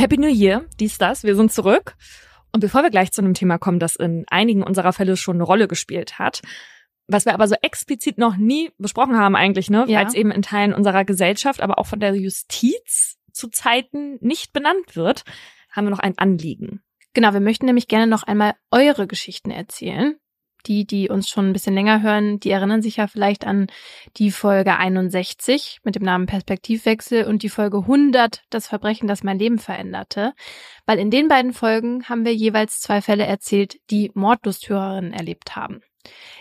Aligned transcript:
Happy 0.00 0.16
New 0.16 0.28
Year, 0.32 0.64
dies, 0.80 0.96
das, 0.96 1.24
wir 1.24 1.36
sind 1.36 1.52
zurück. 1.52 1.94
Und 2.52 2.60
bevor 2.60 2.82
wir 2.82 2.88
gleich 2.88 3.12
zu 3.12 3.20
einem 3.20 3.34
Thema 3.34 3.58
kommen, 3.58 3.78
das 3.78 3.96
in 3.96 4.24
einigen 4.30 4.62
unserer 4.62 4.94
Fälle 4.94 5.14
schon 5.18 5.36
eine 5.36 5.44
Rolle 5.44 5.68
gespielt 5.68 6.18
hat, 6.18 6.40
was 7.06 7.26
wir 7.26 7.34
aber 7.34 7.46
so 7.46 7.54
explizit 7.60 8.16
noch 8.16 8.38
nie 8.38 8.70
besprochen 8.78 9.18
haben 9.18 9.36
eigentlich, 9.36 9.68
ne, 9.68 9.84
ja. 9.88 9.98
weil 9.98 10.06
es 10.06 10.14
eben 10.14 10.30
in 10.30 10.40
Teilen 10.40 10.72
unserer 10.72 11.04
Gesellschaft, 11.04 11.60
aber 11.60 11.78
auch 11.78 11.86
von 11.86 12.00
der 12.00 12.14
Justiz 12.14 13.18
zu 13.30 13.48
Zeiten 13.48 14.16
nicht 14.22 14.54
benannt 14.54 14.96
wird, 14.96 15.24
haben 15.70 15.84
wir 15.84 15.90
noch 15.90 15.98
ein 15.98 16.16
Anliegen. 16.16 16.80
Genau, 17.12 17.34
wir 17.34 17.40
möchten 17.40 17.66
nämlich 17.66 17.86
gerne 17.86 18.06
noch 18.06 18.22
einmal 18.22 18.54
eure 18.70 19.06
Geschichten 19.06 19.50
erzählen. 19.50 20.16
Die, 20.66 20.86
die 20.86 21.08
uns 21.08 21.28
schon 21.28 21.48
ein 21.48 21.52
bisschen 21.52 21.74
länger 21.74 22.02
hören, 22.02 22.40
die 22.40 22.50
erinnern 22.50 22.82
sich 22.82 22.96
ja 22.96 23.06
vielleicht 23.06 23.46
an 23.46 23.66
die 24.16 24.30
Folge 24.30 24.76
61 24.76 25.80
mit 25.84 25.94
dem 25.94 26.02
Namen 26.02 26.26
Perspektivwechsel 26.26 27.24
und 27.24 27.42
die 27.42 27.48
Folge 27.48 27.78
100, 27.78 28.42
das 28.50 28.66
Verbrechen, 28.66 29.08
das 29.08 29.22
mein 29.22 29.38
Leben 29.38 29.58
veränderte. 29.58 30.32
Weil 30.86 30.98
in 30.98 31.10
den 31.10 31.28
beiden 31.28 31.52
Folgen 31.52 32.08
haben 32.08 32.24
wir 32.24 32.34
jeweils 32.34 32.80
zwei 32.80 33.00
Fälle 33.02 33.26
erzählt, 33.26 33.76
die 33.90 34.10
Mordlusthörerinnen 34.14 35.12
erlebt 35.12 35.56
haben. 35.56 35.80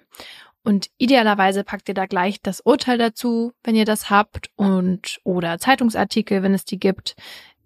und 0.65 0.89
idealerweise 0.97 1.63
packt 1.63 1.87
ihr 1.87 1.95
da 1.95 2.05
gleich 2.05 2.41
das 2.41 2.59
Urteil 2.59 2.97
dazu, 2.97 3.53
wenn 3.63 3.75
ihr 3.75 3.85
das 3.85 4.09
habt 4.09 4.49
und 4.55 5.19
oder 5.23 5.59
Zeitungsartikel, 5.59 6.43
wenn 6.43 6.53
es 6.53 6.65
die 6.65 6.79
gibt. 6.79 7.15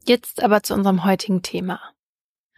Jetzt 0.05 0.43
aber 0.43 0.61
zu 0.63 0.73
unserem 0.73 1.05
heutigen 1.05 1.41
Thema. 1.41 1.79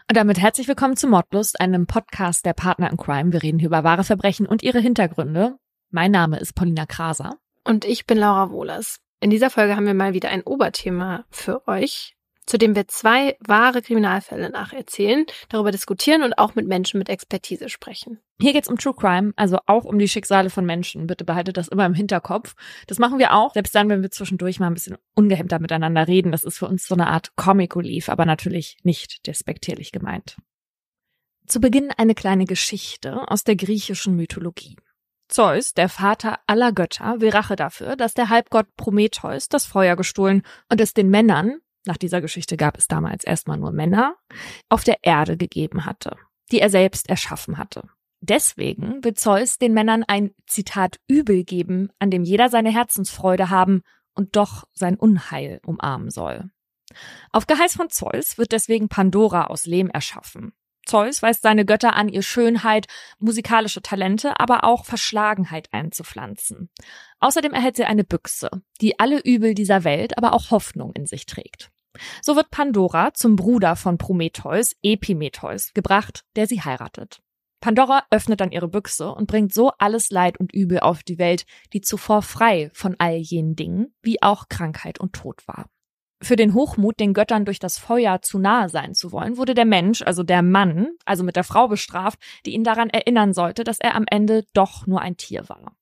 Und 0.10 0.18
damit 0.18 0.40
herzlich 0.40 0.68
willkommen 0.68 0.98
zu 0.98 1.08
Mordlust, 1.08 1.62
einem 1.62 1.88
Podcast 1.88 2.46
der 2.46 2.54
Partner 2.54 2.90
in 2.90 2.98
Crime. 2.98 3.32
Wir 3.32 3.44
reden 3.44 3.60
hier 3.60 3.68
über 3.68 3.84
wahre 3.84 4.04
Verbrechen 4.04 4.46
und 4.46 4.64
ihre 4.64 4.80
Hintergründe. 4.80 5.58
Mein 5.90 6.12
Name 6.12 6.40
ist 6.40 6.54
Paulina 6.54 6.86
Kraser. 6.86 7.38
Und 7.64 7.86
ich 7.86 8.06
bin 8.06 8.18
Laura 8.18 8.50
Wohlers. 8.50 8.98
In 9.20 9.30
dieser 9.30 9.50
Folge 9.50 9.76
haben 9.76 9.86
wir 9.86 9.94
mal 9.94 10.14
wieder 10.14 10.30
ein 10.30 10.44
Oberthema 10.44 11.26
für 11.30 11.68
euch 11.68 12.16
zu 12.52 12.58
dem 12.58 12.76
wir 12.76 12.86
zwei 12.90 13.38
wahre 13.40 13.82
Kriminalfälle 13.82 14.50
nacherzählen, 14.50 15.26
darüber 15.48 15.72
diskutieren 15.72 16.22
und 16.22 16.38
auch 16.38 16.54
mit 16.54 16.68
Menschen 16.68 16.98
mit 16.98 17.08
Expertise 17.08 17.70
sprechen. 17.70 18.20
Hier 18.42 18.52
geht's 18.52 18.68
um 18.68 18.78
True 18.78 18.94
Crime, 18.94 19.32
also 19.38 19.60
auch 19.68 19.86
um 19.86 19.98
die 19.98 20.10
Schicksale 20.10 20.50
von 20.50 20.66
Menschen. 20.66 21.08
Bitte 21.08 21.24
behaltet 21.24 21.56
das 21.56 21.70
immer 21.70 21.86
im 21.86 21.94
Hinterkopf. 21.94 22.56
Das 22.88 23.00
machen 23.00 23.20
wir 23.20 23.34
auch, 23.34 23.54
selbst 23.54 23.74
dann, 23.74 23.88
wenn 23.88 24.02
wir 24.02 24.12
zwischendurch 24.12 24.60
mal 24.60 24.68
ein 24.68 24.74
bisschen 24.74 24.98
ungehemmter 25.16 25.60
miteinander 25.60 26.10
reden. 26.10 26.34
Das 26.34 26.44
ist 26.44 26.58
für 26.58 26.68
uns 26.68 26.86
so 26.86 26.94
eine 26.94 27.08
Art 27.08 27.38
Comic 27.38 27.74
Relief, 27.78 28.10
aber 28.10 28.26
natürlich 28.26 28.78
nicht 28.84 29.26
despektierlich 29.28 29.94
gemeint. 29.94 30.36
Zu 31.48 31.62
Beginn 31.62 31.90
eine 31.96 32.16
kleine 32.16 32.44
Geschichte 32.44 33.32
aus 33.32 33.46
der 33.46 33.56
griechischen 33.56 34.18
Mythologie. 34.18 34.76
Zeus, 35.30 35.74
der 35.74 35.88
Vater 35.88 36.40
aller 36.48 36.74
Götter, 36.74 37.22
will 37.22 37.30
Rache 37.30 37.56
dafür, 37.56 37.96
dass 37.96 38.14
der 38.14 38.28
Halbgott 38.28 38.68
Prometheus 38.76 39.48
das 39.48 39.66
Feuer 39.66 39.96
gestohlen 39.96 40.42
und 40.70 40.82
es 40.82 40.94
den 40.94 41.10
Männern, 41.10 41.62
nach 41.86 41.98
dieser 41.98 42.22
Geschichte 42.22 42.58
gab 42.58 42.78
es 42.78 42.88
damals 42.88 43.24
erstmal 43.24 43.58
nur 43.58 43.72
Männer, 43.72 44.16
auf 44.70 44.84
der 44.84 45.04
Erde 45.04 45.38
gegeben 45.38 45.86
hatte, 45.86 46.16
die 46.52 46.60
er 46.60 46.70
selbst 46.70 47.10
erschaffen 47.10 47.58
hatte. 47.58 47.90
Deswegen 48.20 49.04
will 49.04 49.16
Zeus 49.16 49.58
den 49.58 49.74
Männern 49.74 50.04
ein 50.04 50.32
Zitat 50.46 51.00
Übel 51.08 51.44
geben, 51.44 51.90
an 51.98 52.12
dem 52.12 52.24
jeder 52.24 52.50
seine 52.50 52.72
Herzensfreude 52.72 53.50
haben 53.50 53.82
und 54.14 54.36
doch 54.36 54.66
sein 54.74 54.96
Unheil 54.96 55.60
umarmen 55.66 56.12
soll. 56.12 56.52
Auf 57.32 57.48
Geheiß 57.48 57.76
von 57.76 57.90
Zeus 57.90 58.38
wird 58.38 58.52
deswegen 58.52 58.90
Pandora 58.90 59.46
aus 59.48 59.66
Lehm 59.66 59.90
erschaffen. 59.90 60.54
Zeus 60.86 61.22
weist 61.22 61.42
seine 61.44 61.66
Götter 61.66 61.96
an, 61.96 62.10
ihr 62.10 62.22
Schönheit, 62.22 62.88
musikalische 63.20 63.82
Talente, 63.82 64.40
aber 64.40 64.64
auch 64.64 64.86
Verschlagenheit 64.86 65.70
einzupflanzen. 65.72 66.70
Außerdem 67.20 67.54
erhält 67.54 67.76
sie 67.76 67.86
eine 67.86 68.04
Büchse, 68.04 68.50
die 68.82 69.00
alle 69.00 69.20
Übel 69.20 69.54
dieser 69.54 69.84
Welt, 69.84 70.18
aber 70.18 70.34
auch 70.34 70.52
Hoffnung 70.52 70.92
in 70.94 71.06
sich 71.06 71.26
trägt. 71.26 71.71
So 72.22 72.36
wird 72.36 72.52
Pandora 72.52 73.14
zum 73.14 73.36
Bruder 73.36 73.76
von 73.76 73.98
Prometheus, 73.98 74.76
Epimetheus, 74.82 75.74
gebracht, 75.74 76.24
der 76.36 76.48
sie 76.48 76.62
heiratet. 76.62 77.22
Pandora 77.62 78.04
öffnet 78.10 78.42
dann 78.42 78.52
ihre 78.52 78.68
Büchse 78.68 79.14
und 79.14 79.28
bringt 79.28 79.54
so 79.54 79.72
alles 79.78 80.10
Leid 80.10 80.40
und 80.40 80.52
Übel 80.52 80.80
auf 80.80 81.04
die 81.04 81.20
Welt, 81.20 81.46
die 81.74 81.82
zuvor 81.82 82.24
frei 82.24 82.72
von 82.74 82.96
all 82.98 83.18
jenen 83.18 83.56
Dingen, 83.56 83.94
wie 84.02 84.22
auch 84.22 84.50
Krankheit 84.50 85.00
und 85.00 85.14
Tod 85.14 85.48
war. 85.48 85.68
Für 86.24 86.36
den 86.36 86.54
Hochmut, 86.54 87.00
den 87.00 87.14
Göttern 87.14 87.46
durch 87.46 87.60
das 87.60 87.78
Feuer 87.78 88.22
zu 88.22 88.40
nahe 88.40 88.70
sein 88.70 88.94
zu 88.94 89.12
wollen, 89.12 89.38
wurde 89.38 89.54
der 89.54 89.66
Mensch, 89.66 90.02
also 90.02 90.24
der 90.24 90.42
Mann, 90.42 90.90
also 91.06 91.24
mit 91.24 91.36
der 91.36 91.44
Frau 91.44 91.68
bestraft, 91.68 92.20
die 92.46 92.54
ihn 92.54 92.64
daran 92.64 92.90
erinnern 92.90 93.34
sollte, 93.34 93.64
dass 93.64 93.80
er 93.80 93.96
am 93.96 94.06
Ende 94.08 94.46
doch 94.54 94.86
nur 94.88 95.02
ein 95.02 95.18
Tier 95.18 95.48
war. 95.48 95.76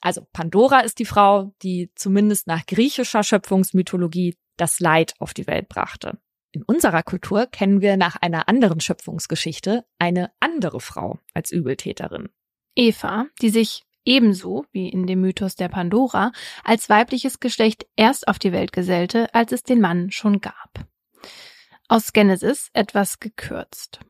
Also 0.00 0.26
Pandora 0.32 0.80
ist 0.80 0.98
die 0.98 1.04
Frau, 1.04 1.52
die 1.62 1.90
zumindest 1.94 2.46
nach 2.46 2.64
griechischer 2.66 3.22
Schöpfungsmythologie 3.22 4.36
das 4.56 4.80
Leid 4.80 5.14
auf 5.18 5.34
die 5.34 5.46
Welt 5.46 5.68
brachte. 5.68 6.18
In 6.52 6.62
unserer 6.62 7.02
Kultur 7.02 7.46
kennen 7.46 7.80
wir 7.80 7.96
nach 7.96 8.16
einer 8.16 8.48
anderen 8.48 8.80
Schöpfungsgeschichte 8.80 9.84
eine 9.98 10.32
andere 10.40 10.80
Frau 10.80 11.18
als 11.34 11.50
Übeltäterin. 11.50 12.30
Eva, 12.74 13.26
die 13.42 13.50
sich 13.50 13.84
ebenso 14.06 14.64
wie 14.72 14.88
in 14.88 15.06
dem 15.06 15.20
Mythos 15.20 15.56
der 15.56 15.68
Pandora 15.68 16.32
als 16.64 16.88
weibliches 16.88 17.40
Geschlecht 17.40 17.86
erst 17.96 18.28
auf 18.28 18.38
die 18.38 18.52
Welt 18.52 18.72
gesellte, 18.72 19.34
als 19.34 19.52
es 19.52 19.64
den 19.64 19.80
Mann 19.80 20.10
schon 20.10 20.40
gab. 20.40 20.86
Aus 21.88 22.12
Genesis 22.12 22.70
etwas 22.72 23.20
gekürzt. 23.20 24.00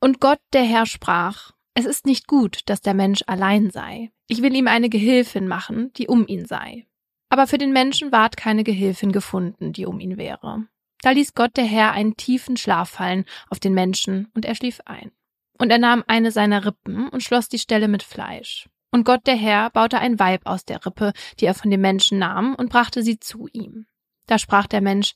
Und 0.00 0.20
Gott 0.20 0.40
der 0.52 0.62
Herr 0.62 0.86
sprach, 0.86 1.52
es 1.74 1.86
ist 1.86 2.06
nicht 2.06 2.26
gut, 2.26 2.60
dass 2.66 2.80
der 2.80 2.94
Mensch 2.94 3.22
allein 3.26 3.70
sei. 3.70 4.10
Ich 4.26 4.42
will 4.42 4.54
ihm 4.54 4.68
eine 4.68 4.88
Gehilfin 4.88 5.48
machen, 5.48 5.92
die 5.94 6.06
um 6.06 6.26
ihn 6.26 6.44
sei. 6.46 6.86
Aber 7.28 7.46
für 7.46 7.58
den 7.58 7.72
Menschen 7.72 8.12
ward 8.12 8.36
keine 8.36 8.64
Gehilfin 8.64 9.12
gefunden, 9.12 9.72
die 9.72 9.86
um 9.86 10.00
ihn 10.00 10.16
wäre. 10.16 10.66
Da 11.02 11.10
ließ 11.10 11.34
Gott 11.34 11.56
der 11.56 11.64
Herr 11.64 11.92
einen 11.92 12.16
tiefen 12.16 12.56
Schlaf 12.56 12.90
fallen 12.90 13.24
auf 13.50 13.60
den 13.60 13.74
Menschen, 13.74 14.28
und 14.34 14.44
er 14.44 14.54
schlief 14.54 14.80
ein. 14.84 15.12
Und 15.58 15.70
er 15.70 15.78
nahm 15.78 16.04
eine 16.06 16.32
seiner 16.32 16.64
Rippen 16.64 17.08
und 17.08 17.22
schloss 17.22 17.48
die 17.48 17.58
Stelle 17.58 17.88
mit 17.88 18.02
Fleisch. 18.02 18.68
Und 18.90 19.04
Gott 19.04 19.26
der 19.26 19.36
Herr 19.36 19.70
baute 19.70 19.98
ein 19.98 20.18
Weib 20.18 20.42
aus 20.44 20.64
der 20.64 20.84
Rippe, 20.84 21.12
die 21.38 21.46
er 21.46 21.54
von 21.54 21.70
dem 21.70 21.80
Menschen 21.80 22.18
nahm, 22.18 22.54
und 22.54 22.70
brachte 22.70 23.02
sie 23.02 23.20
zu 23.20 23.48
ihm. 23.52 23.86
Da 24.26 24.38
sprach 24.38 24.66
der 24.66 24.80
Mensch, 24.80 25.14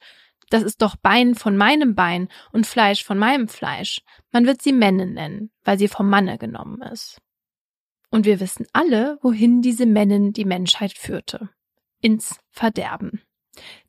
das 0.50 0.62
ist 0.62 0.82
doch 0.82 0.96
Bein 0.96 1.34
von 1.34 1.56
meinem 1.56 1.94
Bein 1.94 2.28
und 2.52 2.66
Fleisch 2.66 3.04
von 3.04 3.18
meinem 3.18 3.48
Fleisch. 3.48 4.02
Man 4.32 4.46
wird 4.46 4.60
sie 4.60 4.72
Männe 4.72 5.06
nennen, 5.06 5.50
weil 5.64 5.78
sie 5.78 5.88
vom 5.88 6.10
Manne 6.10 6.36
genommen 6.36 6.82
ist. 6.82 7.22
Und 8.10 8.26
wir 8.26 8.40
wissen 8.40 8.66
alle, 8.74 9.18
wohin 9.22 9.62
diese 9.62 9.86
Männin 9.86 10.34
die 10.34 10.44
Menschheit 10.44 10.92
führte. 10.92 11.48
Ins 12.02 12.38
Verderben. 12.50 13.22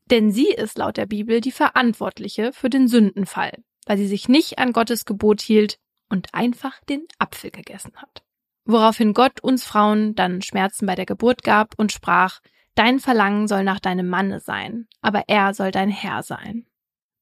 Denn 0.05 0.31
sie 0.31 0.47
ist 0.47 0.77
laut 0.77 0.95
der 0.95 1.05
Bibel 1.05 1.41
die 1.41 1.51
Verantwortliche 1.51 2.53
für 2.53 2.69
den 2.69 2.87
Sündenfall, 2.87 3.51
weil 3.85 3.97
sie 3.97 4.07
sich 4.07 4.29
nicht 4.29 4.59
an 4.59 4.71
Gottes 4.71 5.03
Gebot 5.03 5.41
hielt 5.41 5.77
und 6.07 6.33
einfach 6.33 6.79
den 6.85 7.05
Apfel 7.19 7.51
gegessen 7.51 7.91
hat 7.97 8.23
woraufhin 8.65 9.13
Gott 9.13 9.41
uns 9.41 9.63
Frauen 9.63 10.15
dann 10.15 10.41
Schmerzen 10.41 10.85
bei 10.85 10.95
der 10.95 11.05
Geburt 11.05 11.43
gab 11.43 11.77
und 11.77 11.91
sprach, 11.91 12.39
Dein 12.75 12.99
Verlangen 12.99 13.47
soll 13.47 13.63
nach 13.63 13.79
deinem 13.79 14.07
Manne 14.07 14.39
sein, 14.39 14.87
aber 15.01 15.25
er 15.27 15.53
soll 15.53 15.69
dein 15.69 15.89
Herr 15.89 16.23
sein. 16.23 16.65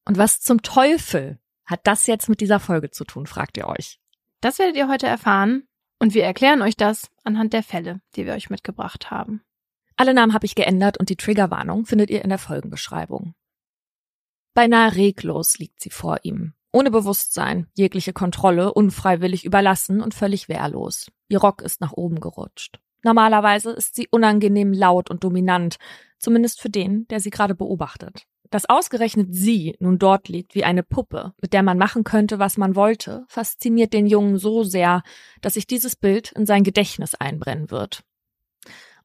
Und 0.06 0.18
was 0.18 0.40
zum 0.40 0.62
Teufel 0.62 1.40
hat 1.66 1.82
das 1.84 2.08
jetzt 2.08 2.30
mit 2.30 2.40
dieser 2.40 2.62
Folge 2.62 2.90
zu 2.90 3.04
tun, 3.04 3.28
fragt 3.28 3.58
ihr 3.58 3.68
euch. 3.68 4.00
Das 4.40 4.60
werdet 4.60 4.78
ihr 4.78 4.88
heute 4.88 5.08
erfahren 5.08 5.68
und 6.00 6.14
wir 6.14 6.24
erklären 6.24 6.62
euch 6.62 6.78
das 6.78 7.12
anhand 7.26 7.52
der 7.52 7.64
Fälle, 7.64 8.02
die 8.16 8.26
wir 8.26 8.34
euch 8.34 8.50
mitgebracht 8.50 9.12
haben. 9.12 9.44
Alle 10.02 10.16
Namen 10.16 10.34
habe 10.34 10.48
ich 10.48 10.56
geändert 10.56 10.98
und 10.98 11.10
die 11.10 11.16
Triggerwarnung 11.16 11.86
findet 11.86 12.10
ihr 12.10 12.24
in 12.24 12.30
der 12.30 12.40
Folgenbeschreibung. 12.40 13.36
Beinahe 14.56 14.96
reglos 14.96 15.60
liegt 15.60 15.80
sie 15.80 15.92
vor 15.92 16.22
ihm, 16.24 16.56
ohne 16.72 16.90
Bewusstsein, 16.90 17.68
jegliche 17.76 18.12
Kontrolle, 18.12 18.74
unfreiwillig 18.74 19.46
überlassen 19.46 20.02
und 20.02 20.16
völlig 20.16 20.50
wehrlos. 20.50 21.12
Ihr 21.30 21.38
Rock 21.38 21.62
ist 21.62 21.82
nach 21.82 21.92
oben 21.92 22.20
gerutscht. 22.20 22.80
Normalerweise 23.04 23.70
ist 23.74 23.94
sie 23.94 24.08
unangenehm 24.10 24.74
laut 24.74 25.12
und 25.12 25.24
dominant, 25.24 25.78
zumindest 26.18 26.62
für 26.62 26.72
den, 26.72 27.08
der 27.10 27.20
sie 27.20 27.30
gerade 27.30 27.54
beobachtet. 27.54 28.26
Dass 28.50 28.68
ausgerechnet 28.68 29.36
sie 29.36 29.76
nun 29.80 30.00
dort 30.00 30.30
liegt 30.30 30.56
wie 30.56 30.64
eine 30.64 30.82
Puppe, 30.82 31.34
mit 31.40 31.54
der 31.54 31.62
man 31.62 31.78
machen 31.78 32.04
könnte, 32.04 32.40
was 32.40 32.58
man 32.58 32.76
wollte, 32.76 33.24
fasziniert 33.28 33.94
den 33.94 34.08
Jungen 34.08 34.40
so 34.40 34.64
sehr, 34.64 35.04
dass 35.42 35.54
sich 35.54 35.68
dieses 35.68 35.96
Bild 35.96 36.32
in 36.32 36.48
sein 36.48 36.64
Gedächtnis 36.64 37.14
einbrennen 37.14 37.70
wird. 37.70 38.04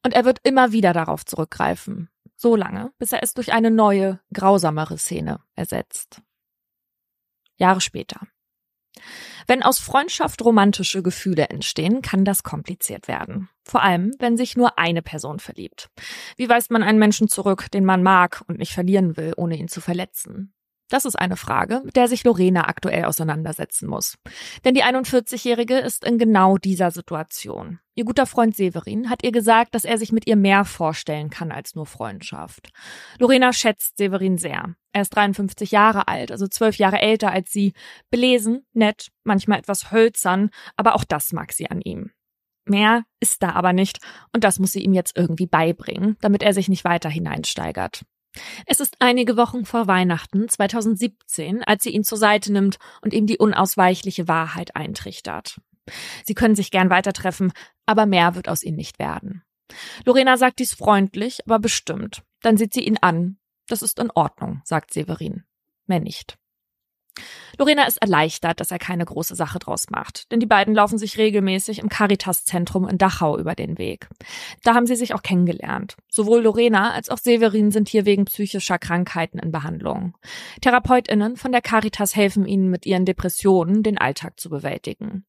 Und 0.03 0.13
er 0.13 0.25
wird 0.25 0.39
immer 0.43 0.71
wieder 0.71 0.93
darauf 0.93 1.25
zurückgreifen, 1.25 2.09
so 2.35 2.55
lange, 2.55 2.91
bis 2.97 3.11
er 3.11 3.23
es 3.23 3.33
durch 3.33 3.53
eine 3.53 3.71
neue, 3.71 4.19
grausamere 4.33 4.97
Szene 4.97 5.39
ersetzt. 5.55 6.21
Jahre 7.57 7.81
später. 7.81 8.21
Wenn 9.47 9.63
aus 9.63 9.79
Freundschaft 9.79 10.43
romantische 10.43 11.03
Gefühle 11.03 11.49
entstehen, 11.49 12.01
kann 12.01 12.25
das 12.25 12.43
kompliziert 12.43 13.07
werden. 13.07 13.49
Vor 13.63 13.81
allem, 13.81 14.13
wenn 14.19 14.37
sich 14.37 14.57
nur 14.57 14.77
eine 14.77 15.01
Person 15.01 15.39
verliebt. 15.39 15.89
Wie 16.35 16.49
weist 16.49 16.71
man 16.71 16.83
einen 16.83 16.99
Menschen 16.99 17.27
zurück, 17.27 17.69
den 17.71 17.85
man 17.85 18.03
mag 18.03 18.43
und 18.47 18.59
nicht 18.59 18.73
verlieren 18.73 19.17
will, 19.17 19.33
ohne 19.37 19.55
ihn 19.55 19.67
zu 19.67 19.81
verletzen? 19.81 20.53
Das 20.89 21.05
ist 21.05 21.17
eine 21.17 21.35
Frage, 21.35 21.81
mit 21.83 21.95
der 21.95 22.07
sich 22.07 22.23
Lorena 22.23 22.67
aktuell 22.67 23.05
auseinandersetzen 23.05 23.87
muss. 23.87 24.17
Denn 24.63 24.73
die 24.73 24.83
41-Jährige 24.83 25.77
ist 25.77 26.05
in 26.05 26.17
genau 26.17 26.57
dieser 26.57 26.91
Situation. 26.91 27.79
Ihr 27.95 28.05
guter 28.05 28.25
Freund 28.25 28.55
Severin 28.55 29.09
hat 29.09 29.23
ihr 29.23 29.31
gesagt, 29.31 29.75
dass 29.75 29.83
er 29.83 29.97
sich 29.97 30.11
mit 30.11 30.27
ihr 30.27 30.35
mehr 30.35 30.63
vorstellen 30.65 31.29
kann 31.29 31.51
als 31.51 31.75
nur 31.75 31.85
Freundschaft. 31.85 32.69
Lorena 33.19 33.51
schätzt 33.51 33.97
Severin 33.97 34.37
sehr. 34.37 34.75
Er 34.93 35.01
ist 35.01 35.09
53 35.15 35.71
Jahre 35.71 36.07
alt, 36.07 36.31
also 36.31 36.47
zwölf 36.47 36.77
Jahre 36.77 36.99
älter 36.99 37.31
als 37.31 37.51
sie, 37.51 37.73
belesen, 38.09 38.65
nett, 38.73 39.09
manchmal 39.23 39.59
etwas 39.59 39.91
hölzern, 39.91 40.51
aber 40.75 40.95
auch 40.95 41.03
das 41.03 41.33
mag 41.33 41.51
sie 41.51 41.69
an 41.69 41.81
ihm. 41.81 42.11
Mehr 42.65 43.03
ist 43.19 43.43
da 43.43 43.51
aber 43.51 43.73
nicht, 43.73 43.99
und 44.33 44.43
das 44.43 44.59
muss 44.59 44.71
sie 44.71 44.83
ihm 44.83 44.93
jetzt 44.93 45.17
irgendwie 45.17 45.47
beibringen, 45.47 46.17
damit 46.21 46.43
er 46.43 46.53
sich 46.53 46.69
nicht 46.69 46.83
weiter 46.83 47.09
hineinsteigert. 47.09 48.03
Es 48.65 48.79
ist 48.79 48.97
einige 48.99 49.37
Wochen 49.37 49.65
vor 49.65 49.87
Weihnachten 49.87 50.47
2017, 50.47 51.63
als 51.63 51.83
sie 51.83 51.91
ihn 51.91 52.03
zur 52.03 52.17
Seite 52.17 52.51
nimmt 52.51 52.77
und 53.01 53.13
ihm 53.13 53.27
die 53.27 53.37
unausweichliche 53.37 54.27
Wahrheit 54.27 54.75
eintrichtert. 54.75 55.59
Sie 56.25 56.33
können 56.33 56.55
sich 56.55 56.71
gern 56.71 56.89
weiter 56.89 57.13
treffen, 57.13 57.53
aber 57.85 58.05
mehr 58.05 58.35
wird 58.35 58.49
aus 58.49 58.63
ihnen 58.63 58.77
nicht 58.77 58.99
werden. 58.99 59.43
Lorena 60.05 60.37
sagt 60.37 60.59
dies 60.59 60.73
freundlich, 60.73 61.39
aber 61.45 61.59
bestimmt. 61.59 62.23
Dann 62.41 62.57
sieht 62.57 62.73
sie 62.73 62.85
ihn 62.85 62.97
an. 62.97 63.37
Das 63.67 63.81
ist 63.81 63.99
in 63.99 64.11
Ordnung, 64.11 64.61
sagt 64.63 64.93
Severin. 64.93 65.43
Mehr 65.85 65.99
nicht. 65.99 66.37
Lorena 67.57 67.85
ist 67.85 68.01
erleichtert, 68.01 68.59
dass 68.59 68.71
er 68.71 68.79
keine 68.79 69.05
große 69.05 69.35
Sache 69.35 69.59
draus 69.59 69.89
macht, 69.89 70.31
denn 70.31 70.39
die 70.39 70.45
beiden 70.45 70.75
laufen 70.75 70.97
sich 70.97 71.17
regelmäßig 71.17 71.79
im 71.79 71.89
Caritas-Zentrum 71.89 72.87
in 72.87 72.97
Dachau 72.97 73.37
über 73.37 73.55
den 73.55 73.77
Weg. 73.77 74.07
Da 74.63 74.75
haben 74.75 74.85
sie 74.85 74.95
sich 74.95 75.13
auch 75.13 75.23
kennengelernt. 75.23 75.97
Sowohl 76.09 76.41
Lorena 76.41 76.91
als 76.91 77.09
auch 77.09 77.17
Severin 77.17 77.71
sind 77.71 77.89
hier 77.89 78.05
wegen 78.05 78.25
psychischer 78.25 78.77
Krankheiten 78.77 79.39
in 79.39 79.51
Behandlung. 79.51 80.15
TherapeutInnen 80.61 81.37
von 81.37 81.51
der 81.51 81.61
Caritas 81.61 82.15
helfen 82.15 82.45
ihnen 82.45 82.69
mit 82.69 82.85
ihren 82.85 83.05
Depressionen, 83.05 83.83
den 83.83 83.97
Alltag 83.97 84.39
zu 84.39 84.49
bewältigen. 84.49 85.25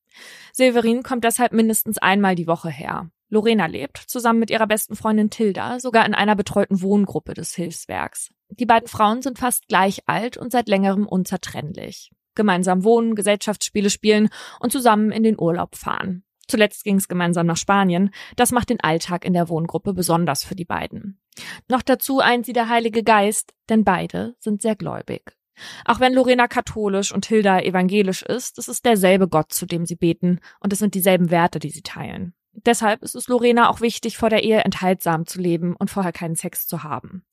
Severin 0.53 1.03
kommt 1.03 1.25
deshalb 1.25 1.53
mindestens 1.53 1.99
einmal 1.99 2.35
die 2.35 2.47
Woche 2.47 2.71
her. 2.71 3.11
Lorena 3.31 3.67
lebt, 3.67 3.99
zusammen 3.99 4.41
mit 4.41 4.51
ihrer 4.51 4.67
besten 4.67 4.97
Freundin 4.97 5.31
Tilda, 5.31 5.81
sogar 5.81 6.07
in 6.07 6.15
einer 6.15 6.35
betreuten 6.35 6.81
Wohngruppe 6.81 7.35
des 7.35 7.55
Hilfswerks. 7.55 8.31
Die 8.51 8.67
beiden 8.67 8.89
Frauen 8.89 9.23
sind 9.23 9.39
fast 9.39 9.69
gleich 9.69 10.03
alt 10.07 10.37
und 10.37 10.53
seit 10.53 10.69
längerem 10.69 11.07
unzertrennlich. 11.07 12.11
Gemeinsam 12.35 12.85
wohnen, 12.85 13.15
Gesellschaftsspiele 13.15 13.91
spielen 13.91 14.29
und 14.61 14.73
zusammen 14.73 15.11
in 15.11 15.23
den 15.23 15.39
Urlaub 15.39 15.77
fahren. 15.77 16.25
Zuletzt 16.47 16.83
ging 16.83 16.97
es 16.97 17.09
gemeinsam 17.09 17.47
nach 17.47 17.57
Spanien. 17.57 18.11
Das 18.37 18.53
macht 18.53 18.71
den 18.71 18.81
Alltag 18.81 19.25
in 19.25 19.35
der 19.35 19.49
Wohngruppe 19.49 19.93
besonders 19.93 20.45
für 20.45 20.57
die 20.57 20.65
beiden. 20.65 21.21
Noch 21.69 21.83
dazu 21.83 22.21
eint 22.21 22.47
sie 22.47 22.55
der 22.55 22.69
Heilige 22.69 23.03
Geist, 23.03 23.53
denn 23.69 23.85
beide 23.85 24.35
sind 24.39 24.63
sehr 24.63 24.75
gläubig. 24.75 25.37
Auch 25.85 26.01
wenn 26.01 26.15
Lorena 26.15 26.49
katholisch 26.49 27.13
und 27.13 27.27
Hilda 27.27 27.61
evangelisch 27.61 28.23
ist, 28.23 28.59
es 28.59 28.69
ist 28.69 28.85
derselbe 28.87 29.29
Gott, 29.29 29.53
zu 29.53 29.67
dem 29.67 29.87
sie 29.87 29.97
beten, 29.97 30.41
und 30.61 30.73
es 30.73 30.79
sind 30.79 30.95
dieselben 30.95 31.31
Werte, 31.31 31.59
die 31.59 31.71
sie 31.71 31.83
teilen. 31.83 32.35
Deshalb 32.67 33.03
ist 33.03 33.15
es 33.15 33.29
Lorena 33.29 33.69
auch 33.69 33.81
wichtig, 33.81 34.17
vor 34.17 34.31
der 34.31 34.45
Ehe 34.45 34.61
enthaltsam 34.61 35.27
zu 35.27 35.41
leben 35.41 35.75
und 35.77 35.91
vorher 35.91 36.13
keinen 36.13 36.37
Sex 36.37 36.67
zu 36.67 36.83
haben. 36.83 37.25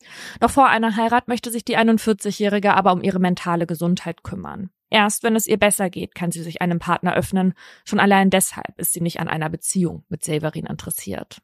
Noch 0.41 0.51
vor 0.51 0.67
einer 0.67 0.95
Heirat 0.95 1.27
möchte 1.27 1.51
sich 1.51 1.65
die 1.65 1.77
41-Jährige 1.77 2.73
aber 2.73 2.91
um 2.93 3.01
ihre 3.01 3.19
mentale 3.19 3.65
Gesundheit 3.65 4.23
kümmern. 4.23 4.69
Erst 4.95 5.23
wenn 5.23 5.35
es 5.35 5.45
ihr 5.45 5.57
besser 5.57 5.89
geht, 5.89 6.15
kann 6.15 6.31
sie 6.31 6.41
sich 6.41 6.61
einem 6.61 6.79
Partner 6.79 7.15
öffnen. 7.15 7.53
Schon 7.83 7.99
allein 7.99 8.29
deshalb 8.29 8.79
ist 8.79 8.93
sie 8.93 9.01
nicht 9.01 9.19
an 9.19 9.27
einer 9.27 9.49
Beziehung 9.49 10.05
mit 10.07 10.23
Severin 10.23 10.65
interessiert. 10.65 11.41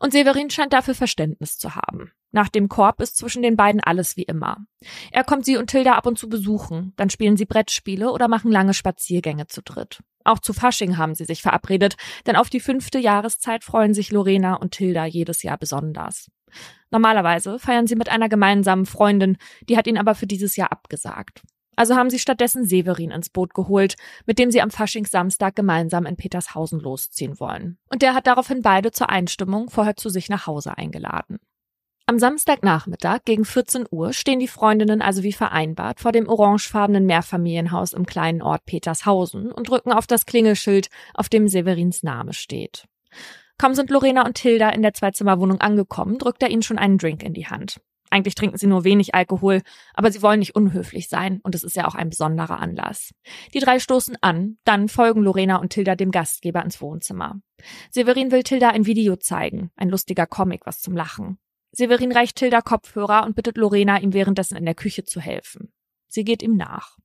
Und 0.00 0.14
Severin 0.14 0.48
scheint 0.48 0.72
dafür 0.72 0.94
Verständnis 0.94 1.58
zu 1.58 1.74
haben. 1.74 2.12
Nach 2.32 2.48
dem 2.48 2.70
Korb 2.70 3.02
ist 3.02 3.18
zwischen 3.18 3.42
den 3.42 3.54
beiden 3.54 3.82
alles 3.82 4.16
wie 4.16 4.22
immer. 4.22 4.64
Er 5.12 5.24
kommt 5.24 5.44
sie 5.44 5.58
und 5.58 5.68
Tilda 5.68 5.92
ab 5.92 6.06
und 6.06 6.18
zu 6.18 6.30
besuchen, 6.30 6.94
dann 6.96 7.10
spielen 7.10 7.36
sie 7.36 7.44
Brettspiele 7.44 8.10
oder 8.10 8.28
machen 8.28 8.50
lange 8.50 8.72
Spaziergänge 8.72 9.46
zu 9.46 9.60
dritt. 9.60 10.02
Auch 10.24 10.38
zu 10.38 10.54
Fasching 10.54 10.96
haben 10.96 11.14
sie 11.14 11.26
sich 11.26 11.42
verabredet, 11.42 11.96
denn 12.26 12.36
auf 12.36 12.48
die 12.48 12.60
fünfte 12.60 12.98
Jahreszeit 12.98 13.62
freuen 13.62 13.92
sich 13.92 14.10
Lorena 14.10 14.54
und 14.54 14.70
Tilda 14.70 15.04
jedes 15.04 15.42
Jahr 15.42 15.58
besonders. 15.58 16.30
Normalerweise 16.90 17.58
feiern 17.58 17.86
sie 17.86 17.96
mit 17.96 18.08
einer 18.08 18.30
gemeinsamen 18.30 18.86
Freundin, 18.86 19.36
die 19.68 19.76
hat 19.76 19.86
ihn 19.86 19.98
aber 19.98 20.14
für 20.14 20.26
dieses 20.26 20.56
Jahr 20.56 20.72
abgesagt. 20.72 21.42
Also 21.76 21.94
haben 21.94 22.10
sie 22.10 22.18
stattdessen 22.18 22.64
Severin 22.64 23.10
ins 23.10 23.30
Boot 23.30 23.54
geholt, 23.54 23.96
mit 24.24 24.38
dem 24.38 24.50
sie 24.50 24.62
am 24.62 24.70
Faschingssamstag 24.70 25.54
gemeinsam 25.54 26.06
in 26.06 26.16
Petershausen 26.16 26.80
losziehen 26.80 27.38
wollen. 27.38 27.78
Und 27.90 28.02
der 28.02 28.14
hat 28.14 28.26
daraufhin 28.26 28.62
beide 28.62 28.90
zur 28.90 29.10
Einstimmung 29.10 29.70
vorher 29.70 29.96
zu 29.96 30.08
sich 30.08 30.28
nach 30.28 30.46
Hause 30.46 30.76
eingeladen. 30.76 31.38
Am 32.08 32.20
Samstagnachmittag 32.20 33.24
gegen 33.24 33.44
14 33.44 33.86
Uhr 33.90 34.12
stehen 34.12 34.38
die 34.38 34.46
Freundinnen 34.46 35.02
also 35.02 35.24
wie 35.24 35.32
vereinbart 35.32 35.98
vor 35.98 36.12
dem 36.12 36.28
orangefarbenen 36.28 37.04
Mehrfamilienhaus 37.04 37.94
im 37.94 38.06
kleinen 38.06 38.42
Ort 38.42 38.64
Petershausen 38.64 39.50
und 39.50 39.68
drücken 39.68 39.92
auf 39.92 40.06
das 40.06 40.24
Klingelschild, 40.24 40.88
auf 41.14 41.28
dem 41.28 41.48
Severins 41.48 42.04
Name 42.04 42.32
steht. 42.32 42.86
Kaum 43.58 43.74
sind 43.74 43.90
Lorena 43.90 44.24
und 44.24 44.34
Tilda 44.34 44.68
in 44.68 44.82
der 44.82 44.94
Zweizimmerwohnung 44.94 45.60
angekommen, 45.60 46.18
drückt 46.18 46.44
er 46.44 46.50
ihnen 46.50 46.62
schon 46.62 46.78
einen 46.78 46.98
Drink 46.98 47.24
in 47.24 47.34
die 47.34 47.48
Hand. 47.48 47.80
Eigentlich 48.10 48.34
trinken 48.34 48.56
sie 48.56 48.66
nur 48.66 48.84
wenig 48.84 49.14
Alkohol, 49.14 49.62
aber 49.94 50.12
sie 50.12 50.22
wollen 50.22 50.38
nicht 50.38 50.54
unhöflich 50.54 51.08
sein 51.08 51.40
und 51.42 51.54
es 51.54 51.64
ist 51.64 51.76
ja 51.76 51.86
auch 51.86 51.94
ein 51.94 52.10
besonderer 52.10 52.60
Anlass. 52.60 53.12
Die 53.52 53.58
drei 53.58 53.78
stoßen 53.78 54.16
an, 54.20 54.58
dann 54.64 54.88
folgen 54.88 55.22
Lorena 55.22 55.56
und 55.56 55.70
Tilda 55.70 55.96
dem 55.96 56.10
Gastgeber 56.10 56.62
ins 56.62 56.80
Wohnzimmer. 56.80 57.40
Severin 57.90 58.30
will 58.30 58.42
Tilda 58.42 58.70
ein 58.70 58.86
Video 58.86 59.16
zeigen, 59.16 59.70
ein 59.76 59.88
lustiger 59.88 60.26
Comic, 60.26 60.66
was 60.66 60.80
zum 60.80 60.96
Lachen. 60.96 61.38
Severin 61.72 62.12
reicht 62.12 62.36
Tilda 62.36 62.60
Kopfhörer 62.62 63.24
und 63.26 63.36
bittet 63.36 63.58
Lorena, 63.58 63.98
ihm 63.98 64.12
währenddessen 64.12 64.56
in 64.56 64.64
der 64.64 64.74
Küche 64.74 65.04
zu 65.04 65.20
helfen. 65.20 65.72
Sie 66.08 66.24
geht 66.24 66.42
ihm 66.42 66.56
nach. 66.56 66.96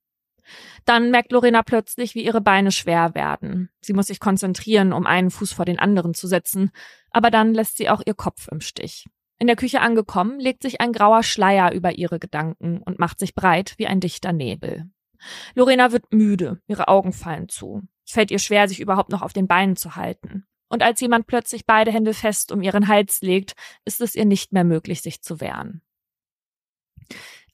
Dann 0.84 1.10
merkt 1.10 1.32
Lorena 1.32 1.62
plötzlich, 1.62 2.14
wie 2.14 2.24
ihre 2.24 2.40
Beine 2.40 2.72
schwer 2.72 3.14
werden. 3.14 3.70
Sie 3.80 3.92
muss 3.92 4.06
sich 4.06 4.20
konzentrieren, 4.20 4.92
um 4.92 5.06
einen 5.06 5.30
Fuß 5.30 5.52
vor 5.52 5.64
den 5.64 5.78
anderen 5.78 6.14
zu 6.14 6.26
setzen, 6.26 6.70
aber 7.10 7.30
dann 7.30 7.54
lässt 7.54 7.76
sie 7.76 7.90
auch 7.90 8.02
ihr 8.04 8.14
Kopf 8.14 8.48
im 8.48 8.60
Stich. 8.60 9.06
In 9.38 9.46
der 9.46 9.56
Küche 9.56 9.80
angekommen, 9.80 10.38
legt 10.38 10.62
sich 10.62 10.80
ein 10.80 10.92
grauer 10.92 11.22
Schleier 11.22 11.72
über 11.72 11.92
ihre 11.98 12.18
Gedanken 12.18 12.80
und 12.82 12.98
macht 12.98 13.18
sich 13.18 13.34
breit 13.34 13.74
wie 13.76 13.86
ein 13.86 14.00
dichter 14.00 14.32
Nebel. 14.32 14.90
Lorena 15.54 15.92
wird 15.92 16.12
müde, 16.12 16.60
ihre 16.66 16.88
Augen 16.88 17.12
fallen 17.12 17.48
zu. 17.48 17.82
Es 18.06 18.12
fällt 18.12 18.30
ihr 18.30 18.38
schwer, 18.38 18.68
sich 18.68 18.80
überhaupt 18.80 19.10
noch 19.10 19.22
auf 19.22 19.32
den 19.32 19.48
Beinen 19.48 19.76
zu 19.76 19.96
halten. 19.96 20.44
Und 20.68 20.82
als 20.82 21.00
jemand 21.00 21.26
plötzlich 21.26 21.66
beide 21.66 21.92
Hände 21.92 22.14
fest 22.14 22.50
um 22.50 22.62
ihren 22.62 22.88
Hals 22.88 23.20
legt, 23.20 23.52
ist 23.84 24.00
es 24.00 24.14
ihr 24.14 24.24
nicht 24.24 24.52
mehr 24.52 24.64
möglich, 24.64 25.02
sich 25.02 25.22
zu 25.22 25.40
wehren. 25.40 25.82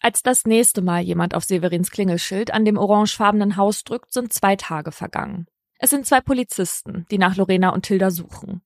Als 0.00 0.22
das 0.22 0.44
nächste 0.44 0.82
Mal 0.82 1.02
jemand 1.02 1.34
auf 1.34 1.44
Severins 1.44 1.90
Klingelschild 1.90 2.52
an 2.52 2.64
dem 2.64 2.78
orangefarbenen 2.78 3.56
Haus 3.56 3.82
drückt, 3.82 4.12
sind 4.12 4.32
zwei 4.32 4.54
Tage 4.54 4.92
vergangen. 4.92 5.48
Es 5.78 5.90
sind 5.90 6.06
zwei 6.06 6.20
Polizisten, 6.20 7.06
die 7.10 7.18
nach 7.18 7.36
Lorena 7.36 7.70
und 7.70 7.82
Tilda 7.82 8.10
suchen. 8.10 8.62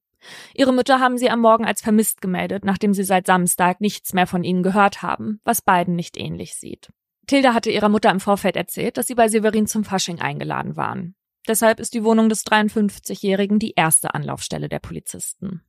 Ihre 0.55 0.73
Mütter 0.73 1.00
haben 1.00 1.19
sie 1.19 1.31
am 1.31 1.41
Morgen 1.41 1.64
als 1.64 1.81
vermisst 1.81 2.21
gemeldet, 2.21 2.64
nachdem 2.64 2.95
sie 2.95 3.05
seit 3.05 3.26
Samstag 3.26 3.81
nichts 3.81 4.12
mehr 4.12 4.26
von 4.26 4.45
ihnen 4.45 4.62
gehört 4.62 5.02
haben, 5.02 5.41
was 5.45 5.62
beiden 5.62 5.97
nicht 5.97 6.17
ähnlich 6.17 6.55
sieht. 6.55 6.91
Tilda 7.26 7.55
hatte 7.55 7.71
ihrer 7.71 7.88
Mutter 7.88 8.11
im 8.11 8.21
Vorfeld 8.21 8.57
erzählt, 8.57 8.97
dass 8.97 9.07
sie 9.07 9.14
bei 9.14 9.29
Severin 9.29 9.67
zum 9.67 9.85
Fasching 9.85 10.21
eingeladen 10.21 10.76
waren. 10.76 11.14
Deshalb 11.49 11.81
ist 11.81 11.95
die 11.95 12.05
Wohnung 12.05 12.29
des 12.29 12.47
53-Jährigen 12.47 13.59
die 13.59 13.75
erste 13.75 14.14
Anlaufstelle 14.14 14.69
der 14.69 14.79
Polizisten. 14.79 15.62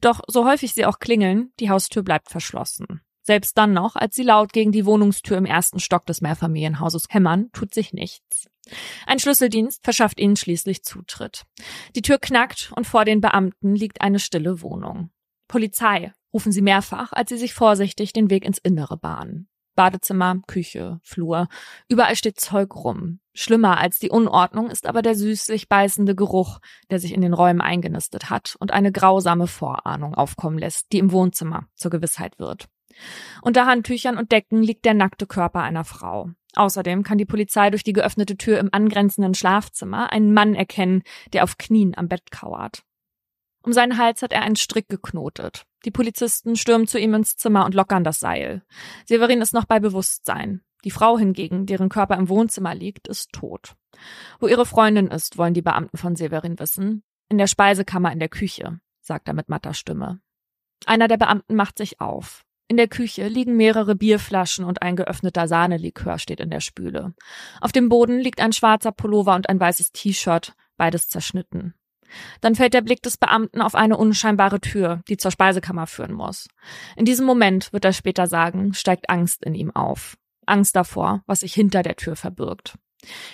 Doch 0.00 0.20
so 0.26 0.44
häufig 0.44 0.72
sie 0.72 0.86
auch 0.86 0.98
klingeln, 0.98 1.52
die 1.60 1.70
Haustür 1.70 2.02
bleibt 2.02 2.30
verschlossen. 2.30 3.00
Selbst 3.22 3.56
dann 3.56 3.72
noch, 3.72 3.96
als 3.96 4.14
sie 4.16 4.22
laut 4.22 4.52
gegen 4.52 4.72
die 4.72 4.84
Wohnungstür 4.84 5.38
im 5.38 5.46
ersten 5.46 5.80
Stock 5.80 6.04
des 6.06 6.20
Mehrfamilienhauses 6.20 7.06
hämmern, 7.08 7.48
tut 7.52 7.72
sich 7.72 7.92
nichts. 7.92 8.48
Ein 9.06 9.18
Schlüsseldienst 9.18 9.84
verschafft 9.84 10.20
ihnen 10.20 10.36
schließlich 10.36 10.84
Zutritt. 10.84 11.44
Die 11.94 12.02
Tür 12.02 12.18
knackt 12.18 12.72
und 12.74 12.86
vor 12.86 13.04
den 13.04 13.20
Beamten 13.20 13.74
liegt 13.74 14.00
eine 14.00 14.18
stille 14.18 14.62
Wohnung. 14.62 15.10
Polizei, 15.48 16.12
rufen 16.32 16.52
sie 16.52 16.62
mehrfach, 16.62 17.12
als 17.12 17.30
sie 17.30 17.38
sich 17.38 17.54
vorsichtig 17.54 18.12
den 18.12 18.30
Weg 18.30 18.44
ins 18.44 18.58
Innere 18.58 18.96
bahnen. 18.96 19.48
Badezimmer, 19.76 20.40
Küche, 20.46 21.00
Flur, 21.02 21.48
überall 21.88 22.16
steht 22.16 22.38
Zeug 22.38 22.74
rum. 22.76 23.20
Schlimmer 23.34 23.78
als 23.78 23.98
die 23.98 24.10
Unordnung 24.10 24.70
ist 24.70 24.86
aber 24.86 25.02
der 25.02 25.16
süßlich 25.16 25.68
beißende 25.68 26.14
Geruch, 26.14 26.60
der 26.90 27.00
sich 27.00 27.12
in 27.12 27.20
den 27.20 27.34
Räumen 27.34 27.60
eingenistet 27.60 28.30
hat 28.30 28.56
und 28.60 28.72
eine 28.72 28.92
grausame 28.92 29.48
Vorahnung 29.48 30.14
aufkommen 30.14 30.58
lässt, 30.58 30.92
die 30.92 30.98
im 30.98 31.10
Wohnzimmer 31.10 31.66
zur 31.74 31.90
Gewissheit 31.90 32.38
wird. 32.38 32.68
Unter 33.42 33.66
Handtüchern 33.66 34.18
und 34.18 34.32
Decken 34.32 34.62
liegt 34.62 34.84
der 34.84 34.94
nackte 34.94 35.26
Körper 35.26 35.62
einer 35.62 35.84
Frau. 35.84 36.30
Außerdem 36.56 37.02
kann 37.02 37.18
die 37.18 37.24
Polizei 37.24 37.70
durch 37.70 37.82
die 37.82 37.92
geöffnete 37.92 38.36
Tür 38.36 38.58
im 38.58 38.68
angrenzenden 38.72 39.34
Schlafzimmer 39.34 40.12
einen 40.12 40.32
Mann 40.32 40.54
erkennen, 40.54 41.02
der 41.32 41.44
auf 41.44 41.58
Knien 41.58 41.96
am 41.96 42.08
Bett 42.08 42.30
kauert. 42.30 42.82
Um 43.62 43.72
seinen 43.72 43.98
Hals 43.98 44.22
hat 44.22 44.32
er 44.32 44.42
einen 44.42 44.56
Strick 44.56 44.88
geknotet. 44.88 45.64
Die 45.84 45.90
Polizisten 45.90 46.56
stürmen 46.56 46.86
zu 46.86 46.98
ihm 46.98 47.14
ins 47.14 47.36
Zimmer 47.36 47.64
und 47.64 47.74
lockern 47.74 48.04
das 48.04 48.20
Seil. 48.20 48.62
Severin 49.06 49.40
ist 49.40 49.54
noch 49.54 49.64
bei 49.64 49.80
Bewusstsein. 49.80 50.62
Die 50.84 50.90
Frau 50.90 51.18
hingegen, 51.18 51.66
deren 51.66 51.88
Körper 51.88 52.16
im 52.16 52.28
Wohnzimmer 52.28 52.74
liegt, 52.74 53.08
ist 53.08 53.32
tot. 53.32 53.74
Wo 54.38 54.46
ihre 54.46 54.66
Freundin 54.66 55.08
ist, 55.08 55.38
wollen 55.38 55.54
die 55.54 55.62
Beamten 55.62 55.96
von 55.96 56.14
Severin 56.14 56.58
wissen. 56.58 57.02
In 57.30 57.38
der 57.38 57.46
Speisekammer 57.46 58.12
in 58.12 58.18
der 58.18 58.28
Küche, 58.28 58.80
sagt 59.00 59.28
er 59.28 59.34
mit 59.34 59.48
matter 59.48 59.72
Stimme. 59.72 60.20
Einer 60.84 61.08
der 61.08 61.16
Beamten 61.16 61.54
macht 61.54 61.78
sich 61.78 62.00
auf. 62.00 62.43
In 62.66 62.78
der 62.78 62.88
Küche 62.88 63.28
liegen 63.28 63.56
mehrere 63.56 63.94
Bierflaschen 63.94 64.64
und 64.64 64.80
ein 64.82 64.96
geöffneter 64.96 65.48
Sahnelikör 65.48 66.18
steht 66.18 66.40
in 66.40 66.50
der 66.50 66.60
Spüle. 66.60 67.14
Auf 67.60 67.72
dem 67.72 67.90
Boden 67.90 68.18
liegt 68.18 68.40
ein 68.40 68.52
schwarzer 68.52 68.90
Pullover 68.90 69.34
und 69.34 69.50
ein 69.50 69.60
weißes 69.60 69.92
T-Shirt, 69.92 70.54
beides 70.78 71.08
zerschnitten. 71.08 71.74
Dann 72.40 72.54
fällt 72.54 72.74
der 72.74 72.80
Blick 72.80 73.02
des 73.02 73.18
Beamten 73.18 73.60
auf 73.60 73.74
eine 73.74 73.96
unscheinbare 73.96 74.60
Tür, 74.60 75.02
die 75.08 75.16
zur 75.16 75.30
Speisekammer 75.30 75.86
führen 75.86 76.14
muss. 76.14 76.48
In 76.96 77.04
diesem 77.04 77.26
Moment, 77.26 77.72
wird 77.72 77.84
er 77.84 77.92
später 77.92 78.26
sagen, 78.26 78.72
steigt 78.72 79.10
Angst 79.10 79.44
in 79.44 79.54
ihm 79.54 79.74
auf. 79.74 80.16
Angst 80.46 80.76
davor, 80.76 81.22
was 81.26 81.40
sich 81.40 81.52
hinter 81.54 81.82
der 81.82 81.96
Tür 81.96 82.16
verbirgt. 82.16 82.78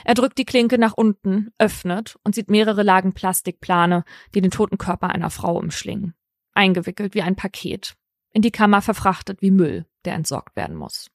Er 0.05 0.15
drückt 0.15 0.39
die 0.39 0.45
Klinke 0.45 0.79
nach 0.79 0.95
unten, 0.95 1.51
öffnet 1.59 2.17
und 2.25 2.35
sieht 2.35 2.51
mehrere 2.51 2.83
Lagen 2.83 3.13
Plastikplane, 3.13 4.05
die 4.35 4.41
den 4.41 4.51
toten 4.51 4.79
Körper 4.79 5.11
einer 5.11 5.31
Frau 5.31 5.57
umschlingen. 5.57 6.15
Eingewickelt 6.53 7.15
wie 7.15 7.23
ein 7.23 7.37
Paket 7.37 7.97
in 8.33 8.43
die 8.43 8.51
Kammer 8.51 8.83
verfrachtet 8.83 9.43
wie 9.43 9.51
Müll, 9.51 9.87
der 10.05 10.15
entsorgt 10.15 10.57
werden 10.57 10.77
muss. 10.77 11.11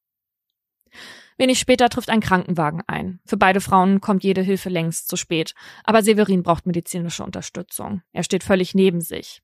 Wenig 1.37 1.59
später 1.59 1.89
trifft 1.89 2.09
ein 2.09 2.21
Krankenwagen 2.21 2.81
ein. 2.87 3.19
Für 3.25 3.35
beide 3.35 3.59
Frauen 3.59 3.99
kommt 3.99 4.23
jede 4.23 4.41
Hilfe 4.41 4.69
längst 4.69 5.09
zu 5.09 5.17
spät, 5.17 5.53
aber 5.83 6.01
Severin 6.01 6.43
braucht 6.43 6.65
medizinische 6.65 7.23
Unterstützung. 7.23 8.01
Er 8.13 8.23
steht 8.23 8.43
völlig 8.43 8.73
neben 8.73 9.01
sich. 9.01 9.41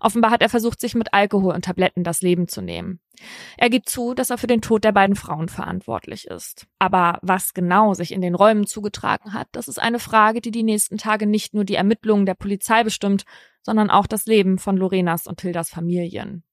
Offenbar 0.00 0.30
hat 0.30 0.40
er 0.40 0.48
versucht, 0.48 0.80
sich 0.80 0.94
mit 0.94 1.12
Alkohol 1.12 1.52
und 1.54 1.64
Tabletten 1.64 2.04
das 2.04 2.22
Leben 2.22 2.48
zu 2.48 2.62
nehmen. 2.62 3.00
Er 3.58 3.68
gibt 3.68 3.88
zu, 3.88 4.14
dass 4.14 4.30
er 4.30 4.38
für 4.38 4.46
den 4.46 4.62
Tod 4.62 4.84
der 4.84 4.92
beiden 4.92 5.16
Frauen 5.16 5.48
verantwortlich 5.48 6.26
ist. 6.28 6.66
Aber 6.78 7.18
was 7.22 7.52
genau 7.54 7.92
sich 7.92 8.12
in 8.12 8.20
den 8.20 8.34
Räumen 8.34 8.66
zugetragen 8.66 9.34
hat, 9.34 9.48
das 9.52 9.68
ist 9.68 9.78
eine 9.78 9.98
Frage, 9.98 10.40
die 10.40 10.50
die 10.50 10.62
nächsten 10.62 10.96
Tage 10.96 11.26
nicht 11.26 11.52
nur 11.54 11.64
die 11.64 11.74
Ermittlungen 11.74 12.24
der 12.24 12.34
Polizei 12.34 12.84
bestimmt, 12.84 13.24
sondern 13.62 13.90
auch 13.90 14.06
das 14.06 14.26
Leben 14.26 14.58
von 14.58 14.76
Lorenas 14.76 15.26
und 15.26 15.40
Hildas 15.40 15.70
Familien. 15.70 16.44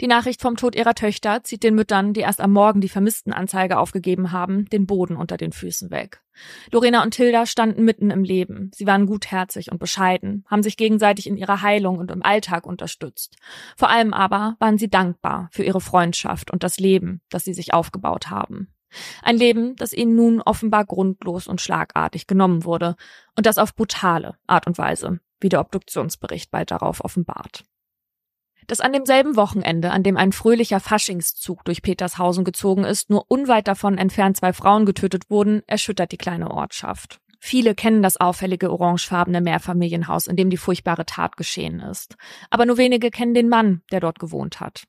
Die 0.00 0.06
Nachricht 0.06 0.42
vom 0.42 0.56
Tod 0.56 0.76
ihrer 0.76 0.94
Töchter 0.94 1.42
zieht 1.42 1.64
den 1.64 1.74
Müttern, 1.74 2.12
die 2.12 2.20
erst 2.20 2.40
am 2.40 2.52
Morgen 2.52 2.80
die 2.80 2.88
Vermisstenanzeige 2.88 3.78
aufgegeben 3.78 4.30
haben, 4.30 4.66
den 4.66 4.86
Boden 4.86 5.16
unter 5.16 5.36
den 5.36 5.50
Füßen 5.50 5.90
weg. 5.90 6.22
Lorena 6.70 7.02
und 7.02 7.12
Tilda 7.12 7.46
standen 7.46 7.84
mitten 7.84 8.10
im 8.10 8.22
Leben. 8.22 8.70
Sie 8.72 8.86
waren 8.86 9.06
gutherzig 9.06 9.72
und 9.72 9.78
bescheiden, 9.78 10.44
haben 10.46 10.62
sich 10.62 10.76
gegenseitig 10.76 11.26
in 11.26 11.36
ihrer 11.36 11.62
Heilung 11.62 11.98
und 11.98 12.12
im 12.12 12.22
Alltag 12.22 12.64
unterstützt. 12.64 13.36
Vor 13.76 13.90
allem 13.90 14.14
aber 14.14 14.56
waren 14.60 14.78
sie 14.78 14.88
dankbar 14.88 15.48
für 15.50 15.64
ihre 15.64 15.80
Freundschaft 15.80 16.52
und 16.52 16.62
das 16.62 16.78
Leben, 16.78 17.20
das 17.28 17.44
sie 17.44 17.54
sich 17.54 17.74
aufgebaut 17.74 18.30
haben. 18.30 18.72
Ein 19.22 19.36
Leben, 19.36 19.74
das 19.76 19.92
ihnen 19.92 20.14
nun 20.14 20.40
offenbar 20.40 20.84
grundlos 20.84 21.48
und 21.48 21.60
schlagartig 21.60 22.28
genommen 22.28 22.64
wurde 22.64 22.94
und 23.36 23.46
das 23.46 23.58
auf 23.58 23.74
brutale 23.74 24.36
Art 24.46 24.68
und 24.68 24.78
Weise, 24.78 25.18
wie 25.40 25.48
der 25.48 25.60
Obduktionsbericht 25.60 26.52
bald 26.52 26.70
darauf 26.70 27.04
offenbart 27.04 27.64
dass 28.68 28.80
an 28.80 28.92
demselben 28.92 29.34
Wochenende, 29.34 29.90
an 29.90 30.04
dem 30.04 30.16
ein 30.16 30.30
fröhlicher 30.30 30.78
Faschingszug 30.78 31.64
durch 31.64 31.82
Petershausen 31.82 32.44
gezogen 32.44 32.84
ist, 32.84 33.10
nur 33.10 33.24
unweit 33.28 33.66
davon 33.66 33.98
entfernt 33.98 34.36
zwei 34.36 34.52
Frauen 34.52 34.86
getötet 34.86 35.28
wurden, 35.30 35.62
erschüttert 35.66 36.12
die 36.12 36.18
kleine 36.18 36.50
Ortschaft. 36.52 37.20
Viele 37.40 37.74
kennen 37.74 38.02
das 38.02 38.16
auffällige 38.16 38.70
orangefarbene 38.70 39.40
Mehrfamilienhaus, 39.40 40.26
in 40.26 40.36
dem 40.36 40.50
die 40.50 40.56
furchtbare 40.56 41.06
Tat 41.06 41.36
geschehen 41.36 41.80
ist. 41.80 42.16
Aber 42.50 42.66
nur 42.66 42.78
wenige 42.78 43.10
kennen 43.10 43.34
den 43.34 43.48
Mann, 43.48 43.82
der 43.92 44.00
dort 44.00 44.18
gewohnt 44.18 44.60
hat. 44.60 44.84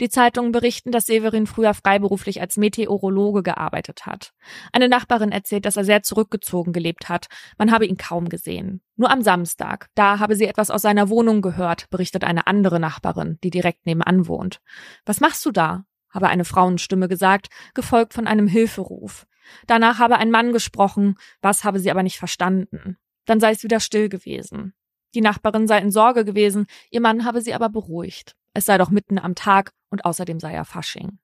Die 0.00 0.08
Zeitungen 0.08 0.50
berichten, 0.50 0.90
dass 0.90 1.06
Severin 1.06 1.46
früher 1.46 1.74
freiberuflich 1.74 2.40
als 2.40 2.56
Meteorologe 2.56 3.42
gearbeitet 3.44 4.04
hat. 4.04 4.32
Eine 4.72 4.88
Nachbarin 4.88 5.30
erzählt, 5.30 5.64
dass 5.64 5.76
er 5.76 5.84
sehr 5.84 6.02
zurückgezogen 6.02 6.72
gelebt 6.72 7.08
hat. 7.08 7.28
Man 7.56 7.70
habe 7.70 7.86
ihn 7.86 7.96
kaum 7.96 8.28
gesehen. 8.28 8.82
Nur 8.96 9.10
am 9.10 9.22
Samstag, 9.22 9.88
da 9.94 10.18
habe 10.18 10.34
sie 10.34 10.46
etwas 10.46 10.70
aus 10.70 10.82
seiner 10.82 11.08
Wohnung 11.08 11.40
gehört, 11.40 11.88
berichtet 11.90 12.24
eine 12.24 12.48
andere 12.48 12.80
Nachbarin, 12.80 13.38
die 13.44 13.50
direkt 13.50 13.86
nebenan 13.86 14.26
wohnt. 14.26 14.60
Was 15.06 15.20
machst 15.20 15.46
du 15.46 15.52
da? 15.52 15.84
habe 16.10 16.28
eine 16.28 16.44
Frauenstimme 16.44 17.08
gesagt, 17.08 17.48
gefolgt 17.72 18.12
von 18.12 18.26
einem 18.26 18.46
Hilferuf. 18.46 19.26
Danach 19.66 19.98
habe 19.98 20.18
ein 20.18 20.30
Mann 20.30 20.52
gesprochen, 20.52 21.16
was 21.40 21.64
habe 21.64 21.80
sie 21.80 21.90
aber 21.90 22.02
nicht 22.02 22.18
verstanden. 22.18 22.98
Dann 23.26 23.40
sei 23.40 23.52
es 23.52 23.62
wieder 23.62 23.80
still 23.80 24.08
gewesen. 24.08 24.74
Die 25.14 25.20
Nachbarin 25.20 25.66
sei 25.66 25.78
in 25.78 25.90
Sorge 25.90 26.24
gewesen, 26.24 26.66
ihr 26.90 27.00
Mann 27.00 27.24
habe 27.24 27.42
sie 27.42 27.54
aber 27.54 27.68
beruhigt. 27.68 28.34
Es 28.54 28.64
sei 28.64 28.78
doch 28.78 28.90
mitten 28.90 29.18
am 29.18 29.34
Tag 29.34 29.72
und 29.90 30.04
außerdem 30.04 30.40
sei 30.40 30.52
er 30.52 30.64
Fasching. 30.64 31.18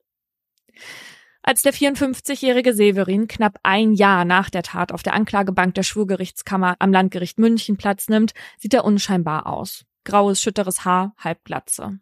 Als 1.43 1.63
der 1.63 1.73
54-jährige 1.73 2.75
Severin 2.75 3.27
knapp 3.27 3.59
ein 3.63 3.95
Jahr 3.95 4.25
nach 4.25 4.51
der 4.51 4.63
Tat 4.63 4.93
auf 4.93 5.03
der 5.03 5.15
Anklagebank 5.15 5.75
der 5.75 5.83
Schwurgerichtskammer 5.83 6.77
am 6.79 6.93
Landgericht 6.93 7.39
München 7.39 7.77
Platz 7.77 8.09
nimmt, 8.09 8.33
sieht 8.59 8.75
er 8.75 8.85
unscheinbar 8.85 9.47
aus. 9.47 9.85
Graues, 10.05 10.43
schütteres 10.43 10.85
Haar, 10.85 11.15
Halbglatze. 11.19 12.01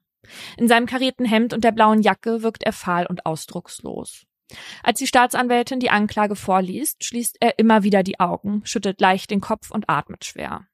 In 0.57 0.69
seinem 0.69 0.87
karierten 0.87 1.27
Hemd 1.27 1.53
und 1.53 1.63
der 1.63 1.73
blauen 1.73 2.03
Jacke 2.03 2.43
wirkt 2.43 2.65
er 2.65 2.73
fahl 2.73 3.07
und 3.07 3.27
ausdruckslos. 3.27 4.27
Als 4.83 4.99
die 4.99 5.07
Staatsanwältin 5.07 5.81
die 5.81 5.91
Anklage 5.91 6.37
vorliest, 6.37 7.05
schließt 7.05 7.39
er 7.41 7.59
immer 7.59 7.83
wieder 7.83 8.03
die 8.03 8.21
Augen, 8.21 8.63
schüttelt 8.65 9.01
leicht 9.01 9.31
den 9.31 9.41
Kopf 9.41 9.71
und 9.71 9.89
atmet 9.89 10.25
schwer. 10.25 10.67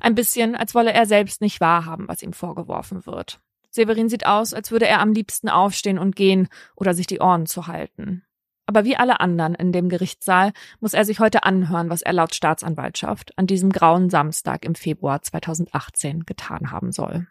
Ein 0.00 0.14
bisschen, 0.14 0.54
als 0.54 0.74
wolle 0.74 0.92
er 0.92 1.06
selbst 1.06 1.40
nicht 1.40 1.60
wahrhaben, 1.60 2.08
was 2.08 2.22
ihm 2.22 2.32
vorgeworfen 2.32 3.06
wird. 3.06 3.40
Severin 3.70 4.08
sieht 4.08 4.26
aus, 4.26 4.52
als 4.52 4.70
würde 4.70 4.86
er 4.86 5.00
am 5.00 5.12
liebsten 5.12 5.48
aufstehen 5.48 5.98
und 5.98 6.14
gehen 6.14 6.48
oder 6.76 6.94
sich 6.94 7.06
die 7.06 7.20
Ohren 7.20 7.46
zu 7.46 7.66
halten. 7.66 8.22
Aber 8.66 8.84
wie 8.84 8.96
alle 8.96 9.20
anderen 9.20 9.54
in 9.54 9.72
dem 9.72 9.88
Gerichtssaal 9.88 10.52
muss 10.80 10.94
er 10.94 11.04
sich 11.04 11.20
heute 11.20 11.42
anhören, 11.42 11.90
was 11.90 12.02
er 12.02 12.12
laut 12.12 12.34
Staatsanwaltschaft 12.34 13.36
an 13.36 13.46
diesem 13.46 13.70
grauen 13.70 14.08
Samstag 14.08 14.64
im 14.64 14.74
Februar 14.74 15.22
2018 15.22 16.24
getan 16.26 16.70
haben 16.70 16.92
soll. 16.92 17.26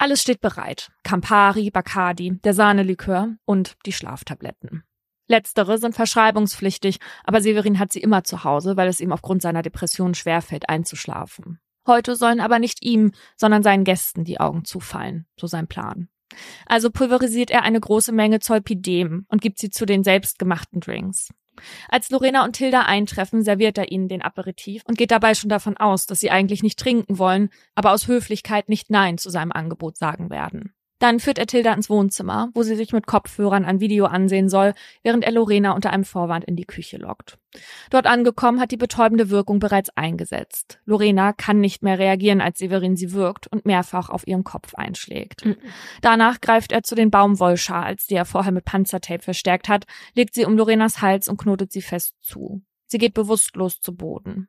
Alles 0.00 0.22
steht 0.22 0.40
bereit. 0.40 0.90
Campari, 1.04 1.70
Bacardi, 1.70 2.40
der 2.42 2.54
Sahnelikör 2.54 3.36
und 3.44 3.76
die 3.84 3.92
Schlaftabletten. 3.92 4.82
Letztere 5.28 5.76
sind 5.76 5.94
verschreibungspflichtig, 5.94 6.96
aber 7.22 7.42
Severin 7.42 7.78
hat 7.78 7.92
sie 7.92 8.00
immer 8.00 8.24
zu 8.24 8.42
Hause, 8.42 8.78
weil 8.78 8.88
es 8.88 9.00
ihm 9.00 9.12
aufgrund 9.12 9.42
seiner 9.42 9.60
Depression 9.60 10.14
schwerfällt, 10.14 10.70
einzuschlafen. 10.70 11.60
Heute 11.86 12.16
sollen 12.16 12.40
aber 12.40 12.58
nicht 12.58 12.82
ihm, 12.82 13.12
sondern 13.36 13.62
seinen 13.62 13.84
Gästen 13.84 14.24
die 14.24 14.40
Augen 14.40 14.64
zufallen, 14.64 15.26
so 15.38 15.46
sein 15.46 15.66
Plan. 15.66 16.08
Also 16.64 16.90
pulverisiert 16.90 17.50
er 17.50 17.64
eine 17.64 17.78
große 17.78 18.12
Menge 18.12 18.40
Zolpidem 18.40 19.26
und 19.28 19.42
gibt 19.42 19.58
sie 19.58 19.68
zu 19.68 19.84
den 19.84 20.02
selbstgemachten 20.02 20.80
Drinks. 20.80 21.28
Als 21.88 22.10
Lorena 22.10 22.44
und 22.44 22.54
Tilda 22.54 22.82
eintreffen, 22.82 23.42
serviert 23.42 23.78
er 23.78 23.90
ihnen 23.90 24.08
den 24.08 24.22
Aperitif 24.22 24.82
und 24.86 24.98
geht 24.98 25.10
dabei 25.10 25.34
schon 25.34 25.50
davon 25.50 25.76
aus, 25.76 26.06
dass 26.06 26.20
sie 26.20 26.30
eigentlich 26.30 26.62
nicht 26.62 26.78
trinken 26.78 27.18
wollen, 27.18 27.50
aber 27.74 27.92
aus 27.92 28.08
Höflichkeit 28.08 28.68
nicht 28.68 28.90
Nein 28.90 29.18
zu 29.18 29.30
seinem 29.30 29.52
Angebot 29.52 29.96
sagen 29.96 30.30
werden. 30.30 30.74
Dann 31.00 31.18
führt 31.18 31.38
er 31.38 31.46
Tilda 31.46 31.72
ins 31.72 31.90
Wohnzimmer, 31.90 32.50
wo 32.54 32.62
sie 32.62 32.76
sich 32.76 32.92
mit 32.92 33.06
Kopfhörern 33.06 33.64
ein 33.64 33.80
Video 33.80 34.04
ansehen 34.04 34.50
soll, 34.50 34.74
während 35.02 35.24
er 35.24 35.32
Lorena 35.32 35.72
unter 35.72 35.90
einem 35.90 36.04
Vorwand 36.04 36.44
in 36.44 36.56
die 36.56 36.66
Küche 36.66 36.98
lockt. 36.98 37.38
Dort 37.88 38.06
angekommen 38.06 38.60
hat 38.60 38.70
die 38.70 38.76
betäubende 38.76 39.30
Wirkung 39.30 39.58
bereits 39.58 39.90
eingesetzt. 39.96 40.78
Lorena 40.84 41.32
kann 41.32 41.58
nicht 41.58 41.82
mehr 41.82 41.98
reagieren, 41.98 42.42
als 42.42 42.58
Severin 42.58 42.96
sie 42.96 43.12
wirkt 43.12 43.46
und 43.48 43.64
mehrfach 43.64 44.10
auf 44.10 44.26
ihren 44.26 44.44
Kopf 44.44 44.74
einschlägt. 44.74 45.46
Mhm. 45.46 45.56
Danach 46.02 46.40
greift 46.42 46.70
er 46.70 46.82
zu 46.82 46.94
den 46.94 47.10
Baumwollschals, 47.10 48.06
die 48.06 48.14
er 48.14 48.26
vorher 48.26 48.52
mit 48.52 48.66
Panzertape 48.66 49.22
verstärkt 49.22 49.70
hat, 49.70 49.86
legt 50.14 50.34
sie 50.34 50.44
um 50.44 50.56
Lorenas 50.56 51.00
Hals 51.00 51.28
und 51.28 51.38
knotet 51.38 51.72
sie 51.72 51.82
fest 51.82 52.14
zu. 52.20 52.62
Sie 52.86 52.98
geht 52.98 53.14
bewusstlos 53.14 53.80
zu 53.80 53.94
Boden. 53.96 54.48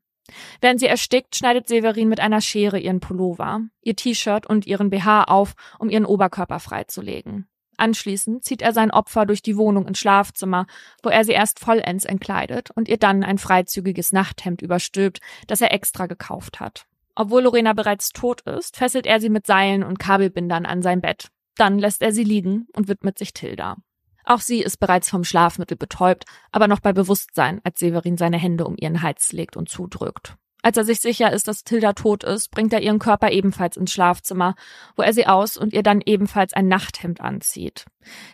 Während 0.61 0.79
sie 0.79 0.87
erstickt, 0.87 1.35
schneidet 1.35 1.67
Severin 1.67 2.09
mit 2.09 2.19
einer 2.19 2.41
Schere 2.41 2.79
ihren 2.79 2.99
Pullover, 2.99 3.61
ihr 3.81 3.95
T-Shirt 3.95 4.45
und 4.47 4.65
ihren 4.67 4.89
BH 4.89 5.25
auf, 5.25 5.53
um 5.79 5.89
ihren 5.89 6.05
Oberkörper 6.05 6.59
freizulegen. 6.59 7.47
Anschließend 7.77 8.43
zieht 8.43 8.61
er 8.61 8.73
sein 8.73 8.91
Opfer 8.91 9.25
durch 9.25 9.41
die 9.41 9.57
Wohnung 9.57 9.87
ins 9.87 9.97
Schlafzimmer, 9.99 10.67
wo 11.01 11.09
er 11.09 11.25
sie 11.25 11.31
erst 11.31 11.59
vollends 11.59 12.05
entkleidet 12.05 12.69
und 12.71 12.87
ihr 12.87 12.97
dann 12.97 13.23
ein 13.23 13.39
freizügiges 13.39 14.11
Nachthemd 14.11 14.61
überstülpt, 14.61 15.19
das 15.47 15.61
er 15.61 15.73
extra 15.73 16.05
gekauft 16.05 16.59
hat. 16.59 16.85
Obwohl 17.15 17.41
Lorena 17.41 17.73
bereits 17.73 18.09
tot 18.09 18.41
ist, 18.41 18.77
fesselt 18.77 19.05
er 19.05 19.19
sie 19.19 19.29
mit 19.29 19.47
Seilen 19.47 19.83
und 19.83 19.99
Kabelbindern 19.99 20.65
an 20.65 20.81
sein 20.81 21.01
Bett. 21.01 21.29
Dann 21.55 21.79
lässt 21.79 22.01
er 22.01 22.11
sie 22.11 22.23
liegen 22.23 22.67
und 22.73 22.87
widmet 22.87 23.17
sich 23.17 23.33
Tilda. 23.33 23.77
Auch 24.25 24.39
sie 24.39 24.61
ist 24.61 24.77
bereits 24.77 25.09
vom 25.09 25.23
Schlafmittel 25.23 25.77
betäubt, 25.77 26.25
aber 26.51 26.67
noch 26.67 26.79
bei 26.79 26.93
Bewusstsein, 26.93 27.61
als 27.63 27.79
Severin 27.79 28.17
seine 28.17 28.37
Hände 28.37 28.65
um 28.65 28.75
ihren 28.77 29.01
Hals 29.01 29.31
legt 29.31 29.57
und 29.57 29.69
zudrückt. 29.69 30.37
Als 30.63 30.77
er 30.77 30.85
sich 30.85 30.99
sicher 30.99 31.33
ist, 31.33 31.47
dass 31.47 31.63
Tilda 31.63 31.93
tot 31.93 32.23
ist, 32.23 32.51
bringt 32.51 32.71
er 32.71 32.81
ihren 32.81 32.99
Körper 32.99 33.31
ebenfalls 33.31 33.77
ins 33.77 33.91
Schlafzimmer, 33.91 34.55
wo 34.95 35.01
er 35.01 35.13
sie 35.13 35.25
aus 35.25 35.57
und 35.57 35.73
ihr 35.73 35.81
dann 35.81 36.01
ebenfalls 36.05 36.53
ein 36.53 36.67
Nachthemd 36.67 37.19
anzieht. 37.19 37.85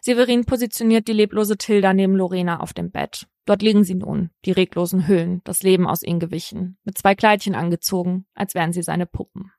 Severin 0.02 0.44
positioniert 0.46 1.08
die 1.08 1.14
leblose 1.14 1.58
Tilda 1.58 1.94
neben 1.94 2.16
Lorena 2.16 2.60
auf 2.60 2.74
dem 2.74 2.92
Bett. 2.92 3.28
Dort 3.46 3.62
liegen 3.62 3.86
sie 3.86 3.96
nun, 3.96 4.32
die 4.44 4.52
reglosen 4.52 5.08
Hüllen, 5.08 5.42
das 5.46 5.64
Leben 5.64 5.88
aus 5.88 6.04
ihnen 6.04 6.20
gewichen, 6.20 6.78
mit 6.84 6.98
zwei 6.98 7.16
Kleidchen 7.16 7.56
angezogen, 7.56 8.26
als 8.36 8.56
wären 8.56 8.74
sie 8.74 8.84
seine 8.84 9.06
Puppen. 9.06 9.54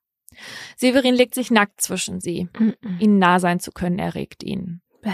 Severin 0.77 1.15
legt 1.15 1.35
sich 1.35 1.51
nackt 1.51 1.81
zwischen 1.81 2.21
sie. 2.21 2.51
Mm 2.59 2.69
-mm. 2.69 3.01
Ihnen 3.01 3.19
nah 3.19 3.41
sein 3.41 3.61
zu 3.61 3.73
können, 3.73 3.99
erregt 3.99 4.43
ihn. 4.43 4.83
Bäh. 5.01 5.11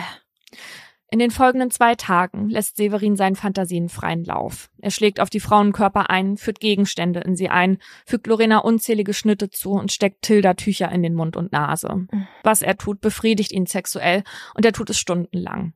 In 1.15 1.21
den 1.21 1.31
folgenden 1.31 1.71
zwei 1.71 1.95
Tagen 1.95 2.49
lässt 2.49 2.77
Severin 2.77 3.15
seinen 3.15 3.37
Fantasien 3.37 3.89
freien 3.89 4.25
Lauf. 4.25 4.69
Er 4.81 4.91
schlägt 4.91 5.21
auf 5.21 5.31
die 5.31 5.39
Frauenkörper 5.39 6.11
ein, 6.11 6.37
führt 6.37 6.59
Gegenstände 6.59 7.21
in 7.21 7.37
sie 7.37 7.49
ein, 7.49 7.79
fügt 8.05 8.27
Lorena 8.27 8.59
unzählige 8.59 9.15
Schnitte 9.15 9.49
zu 9.49 9.71
und 9.75 9.93
steckt 9.93 10.23
Tilda 10.23 10.55
Tücher 10.55 10.91
in 10.91 11.05
den 11.05 11.15
Mund 11.15 11.37
und 11.37 11.53
Nase. 11.53 12.09
Was 12.43 12.63
er 12.63 12.77
tut, 12.77 13.01
befriedigt 13.01 13.53
ihn 13.53 13.67
sexuell 13.67 14.25
und 14.55 14.65
er 14.65 14.73
tut 14.73 14.91
es 14.91 14.99
stundenlang. 14.99 15.75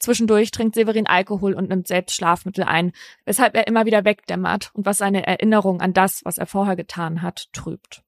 Zwischendurch 0.00 0.50
trinkt 0.50 0.74
Severin 0.74 1.06
Alkohol 1.06 1.54
und 1.54 1.68
nimmt 1.68 1.86
selbst 1.86 2.16
Schlafmittel 2.16 2.64
ein, 2.64 2.90
weshalb 3.24 3.54
er 3.54 3.68
immer 3.68 3.86
wieder 3.86 4.04
wegdämmert 4.04 4.72
und 4.74 4.86
was 4.86 4.98
seine 4.98 5.24
Erinnerung 5.24 5.80
an 5.80 5.92
das, 5.92 6.22
was 6.24 6.36
er 6.36 6.46
vorher 6.46 6.74
getan 6.74 7.22
hat, 7.22 7.46
trübt. 7.52 8.02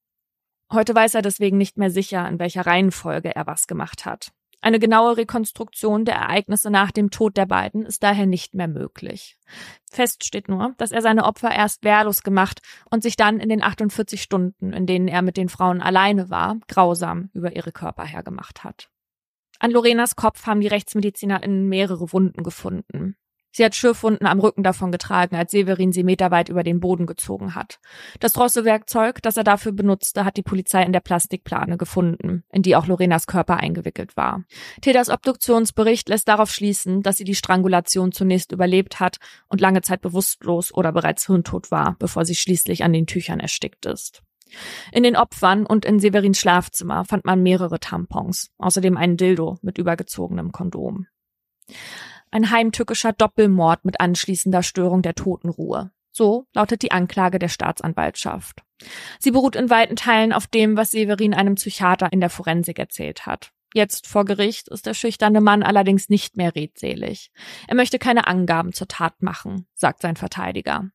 Heute 0.73 0.97
weiß 0.97 1.15
er 1.15 1.23
deswegen 1.23 1.59
nicht 1.59 1.79
mehr 1.79 1.93
sicher, 1.93 2.29
in 2.29 2.41
welcher 2.41 2.67
Reihenfolge 2.67 3.37
er 3.37 3.47
was 3.47 3.69
gemacht 3.69 4.05
hat. 4.05 4.33
Eine 4.65 4.79
genaue 4.79 5.17
Rekonstruktion 5.17 6.05
der 6.05 6.15
Ereignisse 6.15 6.71
nach 6.71 6.93
dem 6.93 7.11
Tod 7.11 7.37
der 7.37 7.47
beiden 7.47 7.85
ist 7.85 8.05
daher 8.05 8.27
nicht 8.27 8.55
mehr 8.55 8.69
möglich. 8.69 9.37
Fest 9.91 10.25
steht 10.25 10.49
nur, 10.49 10.75
dass 10.79 10.93
er 10.93 11.03
seine 11.03 11.25
Opfer 11.25 11.51
erst 11.51 11.83
wehrlos 11.83 12.23
gemacht 12.23 12.63
und 12.89 13.03
sich 13.03 13.17
dann 13.17 13.41
in 13.41 13.49
den 13.49 13.61
48 13.61 14.23
Stunden, 14.23 14.73
in 14.73 14.87
denen 14.87 15.09
er 15.09 15.23
mit 15.23 15.37
den 15.37 15.49
Frauen 15.49 15.83
alleine 15.83 16.31
war, 16.31 16.59
grausam 16.69 17.29
über 17.35 17.57
ihre 17.57 17.73
Körper 17.73 18.05
hergemacht 18.05 18.63
hat. 18.63 18.89
An 19.59 19.73
Lorenas 19.73 20.15
Kopf 20.15 20.47
haben 20.47 20.61
die 20.61 20.69
RechtsmedizinerInnen 20.69 21.69
mehrere 21.69 22.13
Wunden 22.13 22.45
gefunden. 22.45 23.17
Sie 23.53 23.65
hat 23.65 23.75
Schürfwunden 23.75 24.27
am 24.27 24.41
Rücken 24.41 24.63
davon 24.63 24.91
getragen, 24.91 25.37
als 25.37 25.53
Severin 25.53 25.93
sie 25.93 26.05
meterweit 26.05 26.49
über 26.49 26.63
den 26.63 26.81
Boden 26.81 27.07
gezogen 27.07 27.55
hat. 27.55 27.79
Das 28.19 28.33
Drosselwerkzeug, 28.33 29.23
das 29.23 29.37
er 29.37 29.45
dafür 29.45 29.73
benutzte, 29.73 30.25
hat 30.25 30.37
die 30.37 30.43
Polizei 30.43 30.83
in 30.83 30.93
der 30.93 31.01
Plastikplane 31.01 31.77
gefunden, 31.77 32.45
in 32.51 32.63
die 32.63 32.75
auch 32.77 32.87
Lorenas 32.87 33.27
Körper 33.27 33.59
eingewickelt 33.59 34.17
war. 34.17 34.45
Tedas 34.81 35.11
Obduktionsbericht 35.11 36.09
lässt 36.09 36.29
darauf 36.29 36.51
schließen, 36.51 37.03
dass 37.03 37.19
sie 37.19 37.25
die 37.25 37.35
Strangulation 37.35 38.13
zunächst 38.13 38.53
überlebt 38.53 39.01
hat 39.01 39.19
und 39.49 39.61
lange 39.61 39.83
Zeit 39.83 40.01
bewusstlos 40.01 40.73
oder 40.73 40.93
bereits 40.93 41.27
hirntot 41.27 41.71
war, 41.71 41.97
bevor 41.99 42.25
sie 42.25 42.35
schließlich 42.35 42.85
an 42.85 42.93
den 42.93 43.07
Tüchern 43.07 43.41
erstickt 43.41 43.87
ist. 43.87 44.23
In 44.93 45.03
den 45.03 45.17
Opfern 45.17 45.67
und 45.67 45.85
in 45.85 45.99
Severins 45.99 46.39
Schlafzimmer 46.39 47.05
fand 47.05 47.25
man 47.25 47.43
mehrere 47.43 47.81
Tampons, 47.81 48.51
außerdem 48.59 48.97
einen 48.97 49.17
Dildo 49.17 49.59
mit 49.63 49.79
übergezogenem 49.79 50.53
Kondom. 50.53 51.07
Ein 52.33 52.51
heimtückischer 52.51 53.13
Doppelmord 53.13 53.85
mit 53.85 54.01
anschließender 54.01 54.63
Störung 54.63 55.03
der 55.03 55.15
Totenruhe. 55.15 55.93
So 56.13 56.47
lautet 56.55 56.81
die 56.83 56.91
Anklage 56.91 57.39
der 57.39 57.49
Staatsanwaltschaft. 57.49 58.63
Sie 59.19 59.31
beruht 59.31 59.55
in 59.55 59.69
weiten 59.69 59.97
Teilen 59.97 60.33
auf 60.33 60.47
dem, 60.47 60.77
was 60.77 60.91
Severin 60.91 61.35
einem 61.35 61.57
Psychiater 61.57 62.11
in 62.11 62.21
der 62.21 62.31
Forensik 62.31 62.79
erzählt 62.79 63.27
hat. 63.27 63.53
Jetzt 63.75 64.07
vor 64.07 64.25
Gericht 64.25 64.69
ist 64.69 64.87
der 64.87 64.95
schüchterne 64.95 65.43
Mann 65.43 65.63
allerdings 65.63 66.09
nicht 66.09 66.39
mehr 66.39 66.55
redselig. 66.55 67.31
Er 67.69 67.75
möchte 67.75 67.99
keine 67.99 68.27
Angaben 68.27 68.73
zur 68.73 68.89
Tat 68.89 69.23
machen, 69.23 69.67
sagt 69.75 70.01
sein 70.01 70.17
Verteidiger. 70.17 70.91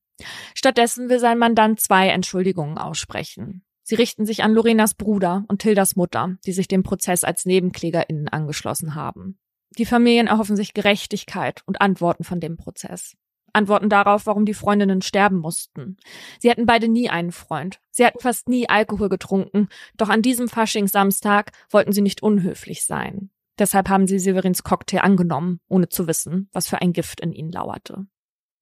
Stattdessen 0.56 1.08
will 1.08 1.20
sein 1.20 1.38
Mandant 1.38 1.79
zwei 1.79 2.10
Entschuldigungen 2.10 2.79
aussprechen. 2.79 3.63
Sie 3.84 3.96
richten 3.96 4.25
sich 4.25 4.44
an 4.44 4.53
Lorenas 4.53 4.96
Bruder 4.96 5.46
und 5.48 5.62
Tildas 5.62 5.96
Mutter, 5.96 6.38
die 6.48 6.51
sich 6.51 6.67
dem 6.67 6.82
Prozess 6.82 7.24
als 7.24 7.46
NebenklägerInnen 7.46 8.27
angeschlossen 8.27 8.96
haben. 8.96 9.39
Die 9.77 9.86
Familien 9.86 10.27
erhoffen 10.27 10.55
sich 10.55 10.74
Gerechtigkeit 10.74 11.62
und 11.65 11.81
Antworten 11.81 12.24
von 12.24 12.39
dem 12.39 12.57
Prozess. 12.57 13.15
Antworten 13.53 13.90
darauf, 13.90 14.25
warum 14.25 14.46
die 14.46 14.53
Freundinnen 14.53 15.01
sterben 15.01 15.40
mussten. 15.40 15.98
Sie 16.40 16.50
hatten 16.50 16.66
beide 16.66 16.87
nie 16.87 17.09
einen 17.09 17.31
Freund. 17.31 17.79
Sie 17.92 18.05
hatten 18.05 18.20
fast 18.20 18.50
nie 18.50 18.70
Alkohol 18.70 19.09
getrunken, 19.09 19.70
doch 19.96 20.09
an 20.09 20.22
diesem 20.22 20.48
Faschingssamstag 20.48 21.51
wollten 21.70 21.92
sie 21.92 22.01
nicht 22.01 22.22
unhöflich 22.22 22.85
sein. 22.85 23.31
Deshalb 23.57 23.90
haben 23.90 24.05
sie 24.05 24.20
Severins 24.20 24.63
Cocktail 24.63 25.00
angenommen, 25.00 25.59
ohne 25.68 25.90
zu 25.90 26.07
wissen, 26.07 26.50
was 26.51 26.68
für 26.68 26.81
ein 26.81 26.94
Gift 26.94 27.22
in 27.22 27.31
ihnen 27.31 27.51
lauerte. 27.51 28.05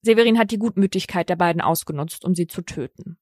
Severin 0.01 0.39
hat 0.39 0.51
die 0.51 0.59
Gutmütigkeit 0.59 1.27
der 1.27 1.35
beiden 1.35 1.61
ausgenutzt, 1.61 2.23
um 2.23 2.35
sie 2.35 2.47
zu 2.47 2.61
töten. 2.61 3.17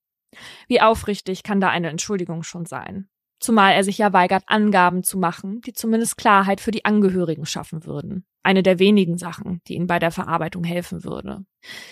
Wie 0.67 0.81
aufrichtig 0.81 1.43
kann 1.43 1.61
da 1.61 1.69
eine 1.69 1.89
Entschuldigung 1.89 2.43
schon 2.43 2.65
sein? 2.65 3.07
Zumal 3.43 3.73
er 3.73 3.83
sich 3.83 3.97
ja 3.97 4.13
weigert, 4.13 4.43
Angaben 4.47 5.03
zu 5.03 5.17
machen, 5.17 5.61
die 5.61 5.73
zumindest 5.73 6.17
Klarheit 6.17 6.61
für 6.61 6.71
die 6.71 6.85
Angehörigen 6.85 7.45
schaffen 7.45 7.85
würden. 7.85 8.25
Eine 8.41 8.63
der 8.63 8.79
wenigen 8.79 9.17
Sachen, 9.17 9.61
die 9.67 9.75
ihm 9.75 9.87
bei 9.87 9.99
der 9.99 10.11
Verarbeitung 10.11 10.63
helfen 10.63 11.03
würde. 11.03 11.45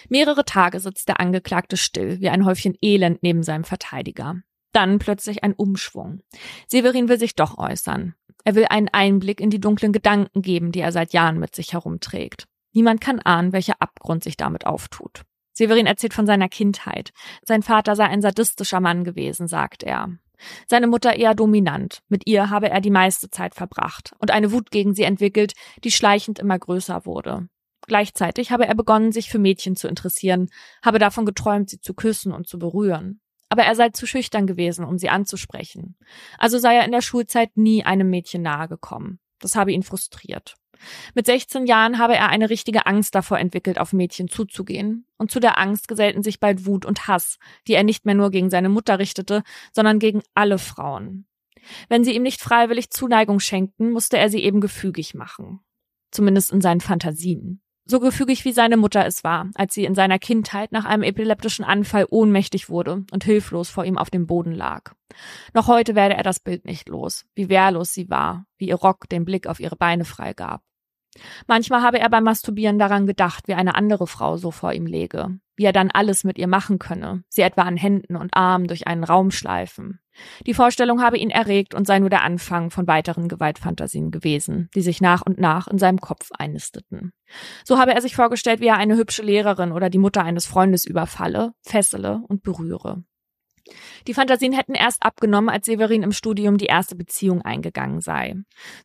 Mehrere 0.09 0.45
Tage 0.45 0.79
sitzt 0.79 1.07
der 1.07 1.19
Angeklagte 1.19 1.77
still, 1.77 2.19
wie 2.21 2.29
ein 2.29 2.45
Häufchen 2.45 2.75
Elend 2.81 3.21
neben 3.21 3.43
seinem 3.43 3.63
Verteidiger. 3.63 4.37
Dann 4.73 4.99
plötzlich 4.99 5.43
ein 5.43 5.53
Umschwung. 5.53 6.21
Severin 6.67 7.09
will 7.09 7.19
sich 7.19 7.35
doch 7.35 7.57
äußern. 7.57 8.15
Er 8.43 8.55
will 8.55 8.65
einen 8.69 8.89
Einblick 8.89 9.39
in 9.39 9.49
die 9.49 9.59
dunklen 9.59 9.91
Gedanken 9.91 10.41
geben, 10.41 10.71
die 10.71 10.79
er 10.79 10.91
seit 10.91 11.13
Jahren 11.13 11.39
mit 11.39 11.55
sich 11.55 11.73
herumträgt. 11.73 12.47
Niemand 12.73 13.01
kann 13.01 13.19
ahnen, 13.19 13.51
welcher 13.51 13.81
Abgrund 13.81 14.23
sich 14.23 14.37
damit 14.37 14.65
auftut. 14.65 15.23
Severin 15.53 15.85
erzählt 15.85 16.13
von 16.13 16.25
seiner 16.25 16.47
Kindheit. 16.47 17.11
Sein 17.43 17.61
Vater 17.61 17.95
sei 17.95 18.05
ein 18.05 18.21
sadistischer 18.21 18.79
Mann 18.79 19.03
gewesen, 19.03 19.47
sagt 19.47 19.83
er. 19.83 20.09
Seine 20.67 20.87
Mutter 20.87 21.15
eher 21.15 21.35
dominant. 21.35 22.01
Mit 22.09 22.27
ihr 22.27 22.49
habe 22.49 22.69
er 22.69 22.81
die 22.81 22.89
meiste 22.89 23.29
Zeit 23.29 23.55
verbracht 23.55 24.13
und 24.19 24.31
eine 24.31 24.51
Wut 24.51 24.71
gegen 24.71 24.93
sie 24.93 25.03
entwickelt, 25.03 25.53
die 25.83 25.91
schleichend 25.91 26.39
immer 26.39 26.57
größer 26.57 27.05
wurde. 27.05 27.47
Gleichzeitig 27.87 28.51
habe 28.51 28.67
er 28.67 28.75
begonnen, 28.75 29.11
sich 29.11 29.29
für 29.29 29.39
Mädchen 29.39 29.75
zu 29.75 29.87
interessieren, 29.87 30.49
habe 30.83 30.99
davon 30.99 31.25
geträumt, 31.25 31.69
sie 31.69 31.79
zu 31.79 31.93
küssen 31.93 32.31
und 32.31 32.47
zu 32.47 32.59
berühren. 32.59 33.19
Aber 33.49 33.63
er 33.63 33.75
sei 33.75 33.89
zu 33.89 34.05
schüchtern 34.05 34.47
gewesen, 34.47 34.85
um 34.85 34.97
sie 34.97 35.09
anzusprechen. 35.09 35.97
Also 36.37 36.57
sei 36.57 36.75
er 36.75 36.85
in 36.85 36.91
der 36.91 37.01
Schulzeit 37.01 37.57
nie 37.57 37.83
einem 37.83 38.09
Mädchen 38.09 38.43
nahe 38.43 38.67
gekommen. 38.67 39.19
Das 39.39 39.55
habe 39.55 39.73
ihn 39.73 39.83
frustriert. 39.83 40.55
Mit 41.13 41.25
16 41.25 41.65
Jahren 41.65 41.99
habe 41.99 42.15
er 42.15 42.29
eine 42.29 42.49
richtige 42.49 42.85
Angst 42.85 43.15
davor 43.15 43.39
entwickelt, 43.39 43.79
auf 43.79 43.93
Mädchen 43.93 44.27
zuzugehen. 44.27 45.05
Und 45.17 45.31
zu 45.31 45.39
der 45.39 45.57
Angst 45.57 45.87
gesellten 45.87 46.23
sich 46.23 46.39
bald 46.39 46.65
Wut 46.65 46.85
und 46.85 47.07
Hass, 47.07 47.37
die 47.67 47.73
er 47.73 47.83
nicht 47.83 48.05
mehr 48.05 48.15
nur 48.15 48.31
gegen 48.31 48.49
seine 48.49 48.69
Mutter 48.69 48.99
richtete, 48.99 49.43
sondern 49.71 49.99
gegen 49.99 50.21
alle 50.33 50.57
Frauen. 50.57 51.25
Wenn 51.89 52.03
sie 52.03 52.15
ihm 52.15 52.23
nicht 52.23 52.41
freiwillig 52.41 52.89
Zuneigung 52.89 53.39
schenkten, 53.39 53.91
musste 53.91 54.17
er 54.17 54.29
sie 54.29 54.43
eben 54.43 54.61
gefügig 54.61 55.13
machen. 55.13 55.59
Zumindest 56.11 56.51
in 56.51 56.61
seinen 56.61 56.81
Fantasien. 56.81 57.61
So 57.85 57.99
gefügig 57.99 58.45
wie 58.45 58.51
seine 58.51 58.77
Mutter 58.77 59.05
es 59.05 59.23
war, 59.23 59.49
als 59.55 59.73
sie 59.73 59.85
in 59.85 59.95
seiner 59.95 60.19
Kindheit 60.19 60.71
nach 60.71 60.85
einem 60.85 61.03
epileptischen 61.03 61.65
Anfall 61.65 62.05
ohnmächtig 62.09 62.69
wurde 62.69 63.05
und 63.11 63.23
hilflos 63.23 63.69
vor 63.69 63.85
ihm 63.85 63.97
auf 63.97 64.09
dem 64.09 64.27
Boden 64.27 64.53
lag. 64.53 64.93
Noch 65.53 65.67
heute 65.67 65.95
werde 65.95 66.15
er 66.15 66.23
das 66.23 66.39
Bild 66.39 66.65
nicht 66.65 66.89
los, 66.89 67.25
wie 67.33 67.49
wehrlos 67.49 67.93
sie 67.93 68.09
war, 68.09 68.45
wie 68.57 68.69
ihr 68.69 68.75
Rock 68.75 69.09
den 69.09 69.25
Blick 69.25 69.47
auf 69.47 69.59
ihre 69.59 69.75
Beine 69.75 70.05
freigab. 70.05 70.63
Manchmal 71.47 71.81
habe 71.81 71.99
er 71.99 72.09
beim 72.09 72.23
Masturbieren 72.23 72.79
daran 72.79 73.05
gedacht, 73.05 73.47
wie 73.47 73.53
eine 73.53 73.75
andere 73.75 74.07
Frau 74.07 74.37
so 74.37 74.51
vor 74.51 74.73
ihm 74.73 74.85
läge, 74.85 75.39
wie 75.55 75.65
er 75.65 75.73
dann 75.73 75.91
alles 75.91 76.23
mit 76.23 76.37
ihr 76.37 76.47
machen 76.47 76.79
könne, 76.79 77.23
sie 77.27 77.41
etwa 77.41 77.63
an 77.63 77.77
Händen 77.77 78.15
und 78.15 78.33
Armen 78.33 78.67
durch 78.67 78.87
einen 78.87 79.03
Raum 79.03 79.31
schleifen. 79.31 79.99
Die 80.45 80.53
Vorstellung 80.53 81.01
habe 81.01 81.17
ihn 81.17 81.29
erregt 81.29 81.73
und 81.73 81.87
sei 81.87 81.99
nur 81.99 82.09
der 82.09 82.23
Anfang 82.23 82.69
von 82.69 82.87
weiteren 82.87 83.27
Gewaltfantasien 83.27 84.11
gewesen, 84.11 84.69
die 84.75 84.81
sich 84.81 85.01
nach 85.01 85.21
und 85.21 85.39
nach 85.39 85.67
in 85.67 85.77
seinem 85.77 85.99
Kopf 85.99 86.31
einnisteten. 86.37 87.13
So 87.63 87.77
habe 87.77 87.93
er 87.93 88.01
sich 88.01 88.15
vorgestellt, 88.15 88.59
wie 88.59 88.67
er 88.67 88.77
eine 88.77 88.97
hübsche 88.97 89.23
Lehrerin 89.23 89.71
oder 89.71 89.89
die 89.89 89.97
Mutter 89.97 90.23
eines 90.23 90.45
Freundes 90.45 90.85
überfalle, 90.85 91.53
fessele 91.61 92.23
und 92.27 92.43
berühre. 92.43 93.03
Die 94.07 94.13
Fantasien 94.13 94.53
hätten 94.53 94.73
erst 94.73 95.03
abgenommen, 95.03 95.49
als 95.49 95.65
Severin 95.65 96.03
im 96.03 96.11
Studium 96.11 96.57
die 96.57 96.65
erste 96.65 96.95
Beziehung 96.95 97.41
eingegangen 97.41 98.01
sei. 98.01 98.35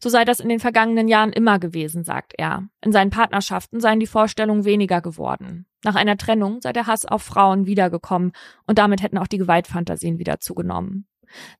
So 0.00 0.08
sei 0.08 0.24
das 0.24 0.40
in 0.40 0.48
den 0.48 0.60
vergangenen 0.60 1.08
Jahren 1.08 1.32
immer 1.32 1.58
gewesen, 1.58 2.04
sagt 2.04 2.34
er. 2.36 2.68
In 2.82 2.92
seinen 2.92 3.10
Partnerschaften 3.10 3.80
seien 3.80 4.00
die 4.00 4.06
Vorstellungen 4.06 4.64
weniger 4.64 5.00
geworden. 5.00 5.66
Nach 5.84 5.94
einer 5.94 6.16
Trennung 6.16 6.60
sei 6.60 6.72
der 6.72 6.86
Hass 6.86 7.06
auf 7.06 7.22
Frauen 7.22 7.66
wiedergekommen 7.66 8.32
und 8.66 8.78
damit 8.78 9.02
hätten 9.02 9.18
auch 9.18 9.28
die 9.28 9.38
Gewaltfantasien 9.38 10.18
wieder 10.18 10.40
zugenommen. 10.40 11.06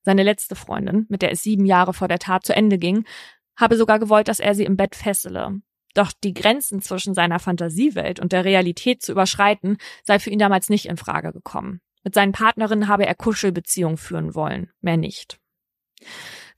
Seine 0.03 0.23
letzte 0.23 0.57
Freundin, 0.57 1.07
mit 1.09 1.23
der 1.23 1.33
es 1.33 1.43
sieben 1.43 1.67
Jahre 1.67 1.93
vor 1.93 2.09
der 2.09 2.19
Tat 2.19 2.45
zu 2.45 2.55
Ende 2.55 2.79
ging, 2.79 3.05
habe 3.57 3.77
sogar 3.77 3.99
gewollt, 3.99 4.29
dass 4.29 4.41
er 4.41 4.55
sie 4.55 4.65
im 4.65 4.77
Bett 4.77 4.95
fessele. 4.95 5.61
Doch 5.95 6.13
die 6.13 6.35
Grenzen 6.35 6.83
zwischen 6.83 7.15
seiner 7.15 7.39
Fantasiewelt 7.39 8.21
und 8.21 8.33
der 8.33 8.45
Realität 8.45 9.03
zu 9.03 9.13
überschreiten, 9.13 9.79
sei 10.05 10.19
für 10.19 10.31
ihn 10.31 10.39
damals 10.39 10.69
nicht 10.69 10.87
in 10.87 10.99
Frage 10.99 11.33
gekommen. 11.33 11.81
Mit 12.07 12.15
seinen 12.15 12.31
Partnerinnen 12.31 12.87
habe 12.87 13.05
er 13.05 13.17
Kuschelbeziehungen 13.17 13.97
führen 13.97 14.37
wollen, 14.37 14.71
mehr 14.81 14.97
nicht. 14.97 15.41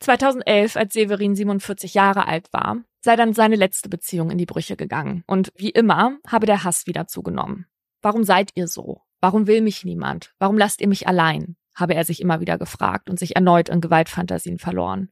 2011, 0.01 0.77
als 0.77 0.93
Severin 0.93 1.35
47 1.35 1.95
Jahre 1.95 2.27
alt 2.27 2.53
war, 2.53 2.83
sei 3.01 3.17
dann 3.17 3.33
seine 3.33 3.57
letzte 3.57 3.89
Beziehung 3.89 4.31
in 4.31 4.37
die 4.37 4.45
Brüche 4.45 4.77
gegangen. 4.77 5.25
Und 5.27 5.51
wie 5.57 5.71
immer 5.71 6.19
habe 6.27 6.45
der 6.45 6.65
Hass 6.65 6.87
wieder 6.87 7.07
zugenommen. 7.07 7.65
Warum 8.03 8.25
seid 8.25 8.51
ihr 8.57 8.67
so? 8.69 9.01
Warum 9.23 9.47
will 9.47 9.63
mich 9.63 9.87
niemand? 9.87 10.35
Warum 10.39 10.59
lasst 10.59 10.83
ihr 10.83 10.89
mich 10.89 11.09
allein? 11.09 11.57
habe 11.75 11.95
er 11.95 12.05
sich 12.05 12.21
immer 12.21 12.41
wieder 12.41 12.59
gefragt 12.59 13.09
und 13.09 13.19
sich 13.19 13.37
erneut 13.37 13.71
in 13.71 13.81
Gewaltfantasien 13.81 14.59
verloren. 14.59 15.09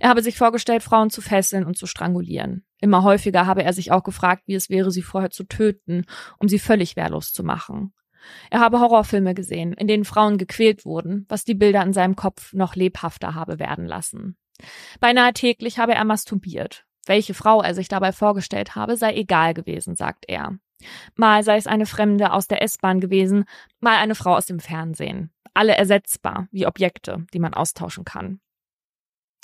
Er 0.00 0.08
habe 0.08 0.22
sich 0.22 0.38
vorgestellt, 0.38 0.82
Frauen 0.82 1.10
zu 1.10 1.20
fesseln 1.20 1.64
und 1.64 1.76
zu 1.76 1.86
strangulieren. 1.86 2.64
Immer 2.80 3.04
häufiger 3.04 3.46
habe 3.46 3.62
er 3.62 3.74
sich 3.74 3.92
auch 3.92 4.02
gefragt, 4.02 4.42
wie 4.46 4.54
es 4.54 4.70
wäre, 4.70 4.90
sie 4.90 5.02
vorher 5.02 5.30
zu 5.30 5.44
töten, 5.44 6.04
um 6.38 6.48
sie 6.48 6.58
völlig 6.58 6.96
wehrlos 6.96 7.32
zu 7.32 7.44
machen. 7.44 7.92
Er 8.50 8.60
habe 8.60 8.80
Horrorfilme 8.80 9.34
gesehen, 9.34 9.72
in 9.72 9.86
denen 9.86 10.04
Frauen 10.04 10.38
gequält 10.38 10.84
wurden, 10.84 11.26
was 11.28 11.44
die 11.44 11.54
Bilder 11.54 11.82
in 11.82 11.92
seinem 11.92 12.16
Kopf 12.16 12.52
noch 12.52 12.74
lebhafter 12.74 13.34
habe 13.34 13.58
werden 13.58 13.86
lassen. 13.86 14.36
Beinahe 15.00 15.32
täglich 15.32 15.78
habe 15.78 15.94
er 15.94 16.04
masturbiert. 16.04 16.84
Welche 17.06 17.34
Frau 17.34 17.62
er 17.62 17.74
sich 17.74 17.88
dabei 17.88 18.12
vorgestellt 18.12 18.74
habe, 18.74 18.96
sei 18.96 19.14
egal 19.14 19.54
gewesen, 19.54 19.96
sagt 19.96 20.24
er. 20.28 20.58
Mal 21.16 21.42
sei 21.42 21.56
es 21.56 21.66
eine 21.66 21.86
Fremde 21.86 22.32
aus 22.32 22.48
der 22.48 22.62
S-Bahn 22.62 23.00
gewesen, 23.00 23.44
mal 23.80 23.96
eine 23.96 24.14
Frau 24.14 24.36
aus 24.36 24.46
dem 24.46 24.60
Fernsehen. 24.60 25.32
Alle 25.54 25.76
ersetzbar, 25.76 26.48
wie 26.52 26.66
Objekte, 26.66 27.26
die 27.32 27.40
man 27.40 27.54
austauschen 27.54 28.04
kann. 28.04 28.40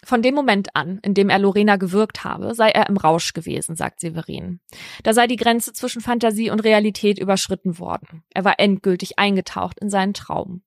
Von 0.05 0.23
dem 0.23 0.35
Moment 0.35 0.75
an, 0.75 0.99
in 1.03 1.15
dem 1.15 1.31
er 1.31 1.39
Lorena 1.39 1.77
gewirkt 1.77 2.25
habe, 2.25 2.55
sei 2.55 2.71
er 2.71 2.89
im 2.89 2.97
Rausch 2.97 3.33
gewesen, 3.33 3.77
sagt 3.77 4.01
Severin. 4.01 4.61
Da 5.03 5.13
sei 5.13 5.27
die 5.27 5.37
Grenze 5.37 5.73
zwischen 5.73 6.03
Fantasie 6.03 6.51
und 6.51 6.61
Realität 6.61 7.19
überschritten 7.19 7.79
worden. 7.79 8.23
Er 8.35 8.45
war 8.45 8.59
endgültig 8.59 9.19
eingetaucht 9.19 9.79
in 9.81 9.91
seinen 9.91 10.15
Traum. 10.15 10.63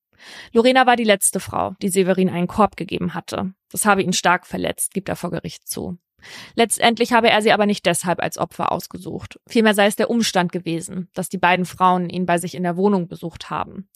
Lorena 0.51 0.85
war 0.85 0.95
die 0.95 1.03
letzte 1.03 1.39
Frau, 1.39 1.75
die 1.81 1.89
Severin 1.89 2.29
einen 2.29 2.47
Korb 2.47 2.75
gegeben 2.75 3.13
hatte. 3.13 3.53
Das 3.71 3.85
habe 3.85 4.01
ihn 4.01 4.13
stark 4.13 4.47
verletzt, 4.47 4.93
gibt 4.93 5.09
er 5.09 5.15
vor 5.15 5.31
Gericht 5.31 5.67
zu. 5.67 5.97
Letztendlich 6.55 7.13
habe 7.13 7.29
er 7.29 7.41
sie 7.41 7.51
aber 7.51 7.65
nicht 7.65 7.85
deshalb 7.85 8.21
als 8.21 8.37
Opfer 8.37 8.71
ausgesucht. 8.71 9.39
Vielmehr 9.47 9.75
sei 9.75 9.85
es 9.85 9.95
der 9.95 10.09
Umstand 10.09 10.51
gewesen, 10.51 11.09
dass 11.13 11.29
die 11.29 11.37
beiden 11.37 11.65
Frauen 11.65 12.09
ihn 12.09 12.25
bei 12.25 12.39
sich 12.39 12.55
in 12.55 12.63
der 12.63 12.75
Wohnung 12.75 13.07
besucht 13.07 13.49
haben. 13.49 13.87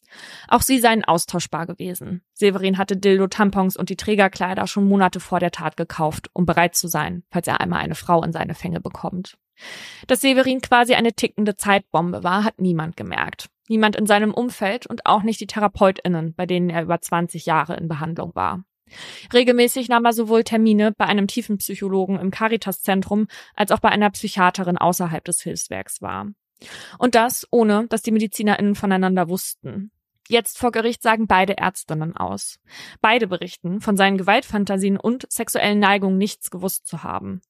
Auch 0.47 0.61
sie 0.61 0.79
seien 0.79 1.03
austauschbar 1.03 1.65
gewesen. 1.65 2.21
Severin 2.33 2.77
hatte 2.77 2.97
Dildo-Tampons 2.97 3.77
und 3.77 3.89
die 3.89 3.95
Trägerkleider 3.95 4.67
schon 4.67 4.87
Monate 4.87 5.19
vor 5.19 5.39
der 5.39 5.51
Tat 5.51 5.77
gekauft, 5.77 6.29
um 6.33 6.45
bereit 6.45 6.75
zu 6.75 6.87
sein, 6.87 7.23
falls 7.31 7.47
er 7.47 7.61
einmal 7.61 7.79
eine 7.81 7.95
Frau 7.95 8.23
in 8.23 8.31
seine 8.31 8.55
Fänge 8.55 8.81
bekommt. 8.81 9.37
Dass 10.07 10.21
Severin 10.21 10.61
quasi 10.61 10.95
eine 10.95 11.13
tickende 11.13 11.55
Zeitbombe 11.55 12.23
war, 12.23 12.43
hat 12.43 12.59
niemand 12.59 12.97
gemerkt. 12.97 13.49
Niemand 13.67 13.95
in 13.95 14.05
seinem 14.05 14.33
Umfeld 14.33 14.87
und 14.87 15.05
auch 15.05 15.23
nicht 15.23 15.39
die 15.39 15.47
TherapeutInnen, 15.47 16.33
bei 16.33 16.45
denen 16.45 16.69
er 16.69 16.83
über 16.83 16.99
20 16.99 17.45
Jahre 17.45 17.75
in 17.77 17.87
Behandlung 17.87 18.35
war. 18.35 18.63
Regelmäßig 19.33 19.87
nahm 19.87 20.05
er 20.05 20.13
sowohl 20.13 20.43
Termine 20.43 20.91
bei 20.91 21.05
einem 21.05 21.27
Tiefenpsychologen 21.27 22.19
im 22.19 22.31
Caritas-Zentrum 22.31 23.27
als 23.55 23.71
auch 23.71 23.79
bei 23.79 23.89
einer 23.89 24.09
Psychiaterin 24.09 24.77
außerhalb 24.77 25.23
des 25.23 25.41
Hilfswerks 25.41 26.01
wahr. 26.01 26.27
Und 26.97 27.15
das 27.15 27.47
ohne, 27.51 27.87
dass 27.87 28.01
die 28.01 28.11
MedizinerInnen 28.11 28.75
voneinander 28.75 29.29
wussten. 29.29 29.91
Jetzt 30.31 30.59
vor 30.59 30.71
Gericht 30.71 31.03
sagen 31.03 31.27
beide 31.27 31.57
Ärztinnen 31.57 32.15
aus. 32.15 32.57
Beide 33.01 33.27
berichten, 33.27 33.81
von 33.81 33.97
seinen 33.97 34.17
Gewaltfantasien 34.17 34.95
und 34.95 35.29
sexuellen 35.29 35.79
Neigungen 35.79 36.17
nichts 36.17 36.49
gewusst 36.49 36.87
zu 36.87 37.03
haben. 37.03 37.41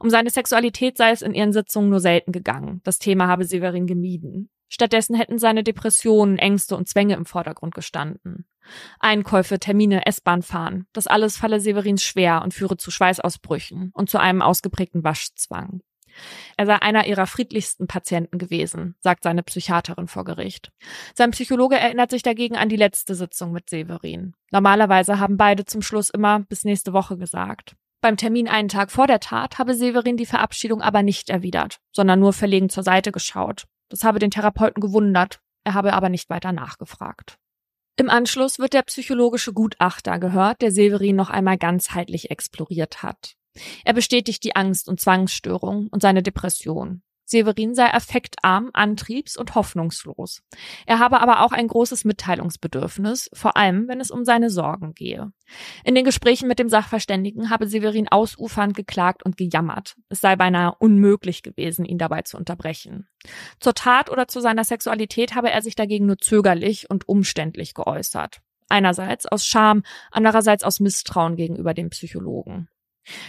Um 0.00 0.10
seine 0.10 0.30
Sexualität 0.30 0.96
sei 0.96 1.12
es 1.12 1.22
in 1.22 1.34
ihren 1.34 1.52
Sitzungen 1.52 1.88
nur 1.88 2.00
selten 2.00 2.32
gegangen. 2.32 2.80
Das 2.82 2.98
Thema 2.98 3.28
habe 3.28 3.44
Severin 3.44 3.86
gemieden. 3.86 4.50
Stattdessen 4.68 5.14
hätten 5.14 5.38
seine 5.38 5.62
Depressionen, 5.62 6.36
Ängste 6.36 6.76
und 6.76 6.88
Zwänge 6.88 7.14
im 7.14 7.26
Vordergrund 7.26 7.76
gestanden. 7.76 8.48
Einkäufe, 8.98 9.60
Termine, 9.60 10.04
S-Bahn 10.06 10.42
fahren, 10.42 10.88
das 10.92 11.06
alles 11.06 11.36
falle 11.36 11.60
Severins 11.60 12.02
schwer 12.02 12.42
und 12.42 12.52
führe 12.52 12.76
zu 12.76 12.90
Schweißausbrüchen 12.90 13.92
und 13.94 14.10
zu 14.10 14.18
einem 14.18 14.42
ausgeprägten 14.42 15.04
Waschzwang. 15.04 15.80
Er 16.56 16.66
sei 16.66 16.76
einer 16.76 17.06
ihrer 17.06 17.26
friedlichsten 17.26 17.86
Patienten 17.86 18.38
gewesen, 18.38 18.94
sagt 19.00 19.24
seine 19.24 19.42
Psychiaterin 19.42 20.08
vor 20.08 20.24
Gericht. 20.24 20.70
Sein 21.14 21.30
Psychologe 21.30 21.76
erinnert 21.76 22.10
sich 22.10 22.22
dagegen 22.22 22.56
an 22.56 22.68
die 22.68 22.76
letzte 22.76 23.14
Sitzung 23.14 23.52
mit 23.52 23.70
Severin. 23.70 24.34
Normalerweise 24.50 25.18
haben 25.18 25.36
beide 25.36 25.64
zum 25.64 25.82
Schluss 25.82 26.10
immer 26.10 26.40
bis 26.40 26.64
nächste 26.64 26.92
Woche 26.92 27.16
gesagt. 27.16 27.76
Beim 28.00 28.16
Termin 28.16 28.48
einen 28.48 28.68
Tag 28.68 28.90
vor 28.92 29.06
der 29.06 29.20
Tat 29.20 29.58
habe 29.58 29.74
Severin 29.74 30.16
die 30.16 30.26
Verabschiedung 30.26 30.82
aber 30.82 31.02
nicht 31.02 31.30
erwidert, 31.30 31.78
sondern 31.92 32.20
nur 32.20 32.32
verlegen 32.32 32.68
zur 32.68 32.82
Seite 32.82 33.10
geschaut. 33.12 33.64
Das 33.88 34.04
habe 34.04 34.18
den 34.18 34.30
Therapeuten 34.30 34.80
gewundert, 34.80 35.40
er 35.64 35.74
habe 35.74 35.92
aber 35.92 36.08
nicht 36.08 36.30
weiter 36.30 36.52
nachgefragt. 36.52 37.38
Im 37.98 38.10
Anschluss 38.10 38.58
wird 38.58 38.74
der 38.74 38.82
psychologische 38.82 39.54
Gutachter 39.54 40.18
gehört, 40.18 40.60
der 40.60 40.70
Severin 40.70 41.16
noch 41.16 41.30
einmal 41.30 41.56
ganzheitlich 41.56 42.30
exploriert 42.30 43.02
hat. 43.02 43.36
Er 43.84 43.94
bestätigt 43.94 44.44
die 44.44 44.56
Angst- 44.56 44.88
und 44.88 45.00
Zwangsstörung 45.00 45.88
und 45.88 46.02
seine 46.02 46.22
Depression. 46.22 47.02
Severin 47.28 47.74
sei 47.74 47.92
affektarm, 47.92 48.70
antriebs- 48.72 49.36
und 49.36 49.56
hoffnungslos. 49.56 50.42
Er 50.86 51.00
habe 51.00 51.20
aber 51.20 51.44
auch 51.44 51.50
ein 51.50 51.66
großes 51.66 52.04
Mitteilungsbedürfnis, 52.04 53.28
vor 53.32 53.56
allem 53.56 53.88
wenn 53.88 54.00
es 54.00 54.12
um 54.12 54.24
seine 54.24 54.48
Sorgen 54.48 54.94
gehe. 54.94 55.32
In 55.82 55.96
den 55.96 56.04
Gesprächen 56.04 56.46
mit 56.46 56.60
dem 56.60 56.68
Sachverständigen 56.68 57.50
habe 57.50 57.66
Severin 57.66 58.08
ausufernd 58.08 58.76
geklagt 58.76 59.24
und 59.24 59.36
gejammert. 59.36 59.96
Es 60.08 60.20
sei 60.20 60.36
beinahe 60.36 60.76
unmöglich 60.78 61.42
gewesen, 61.42 61.84
ihn 61.84 61.98
dabei 61.98 62.22
zu 62.22 62.36
unterbrechen. 62.36 63.08
Zur 63.58 63.74
Tat 63.74 64.08
oder 64.08 64.28
zu 64.28 64.40
seiner 64.40 64.62
Sexualität 64.62 65.34
habe 65.34 65.50
er 65.50 65.62
sich 65.62 65.74
dagegen 65.74 66.06
nur 66.06 66.18
zögerlich 66.18 66.88
und 66.88 67.08
umständlich 67.08 67.74
geäußert. 67.74 68.40
Einerseits 68.68 69.26
aus 69.26 69.44
Scham, 69.44 69.82
andererseits 70.12 70.62
aus 70.62 70.78
Misstrauen 70.78 71.34
gegenüber 71.34 71.74
dem 71.74 71.90
Psychologen. 71.90 72.68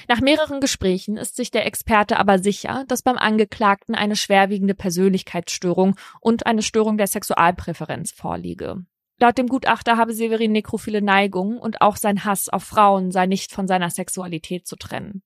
Nach 0.08 0.22
mehreren 0.22 0.60
Gesprächen 0.60 1.18
ist 1.18 1.36
sich 1.36 1.52
der 1.52 1.66
Experte 1.66 2.18
aber 2.18 2.40
sicher, 2.40 2.86
dass 2.88 3.02
beim 3.02 3.18
Angeklagten 3.18 3.96
eine 3.96 4.16
schwerwiegende 4.16 4.76
Persönlichkeitsstörung 4.76 5.96
und 6.20 6.46
eine 6.46 6.62
Störung 6.62 6.98
der 6.98 7.08
Sexualpräferenz 7.08 8.12
vorliege. 8.12 8.86
Laut 9.19 9.36
dem 9.36 9.47
Gutachter 9.47 9.97
habe 9.97 10.13
Severin 10.13 10.51
nekrophile 10.51 11.01
Neigungen 11.01 11.58
und 11.58 11.82
auch 11.82 11.95
sein 11.95 12.23
Hass 12.23 12.49
auf 12.49 12.63
Frauen 12.63 13.10
sei 13.10 13.25
nicht 13.25 13.51
von 13.51 13.67
seiner 13.67 13.89
Sexualität 13.89 14.67
zu 14.67 14.75
trennen. 14.75 15.23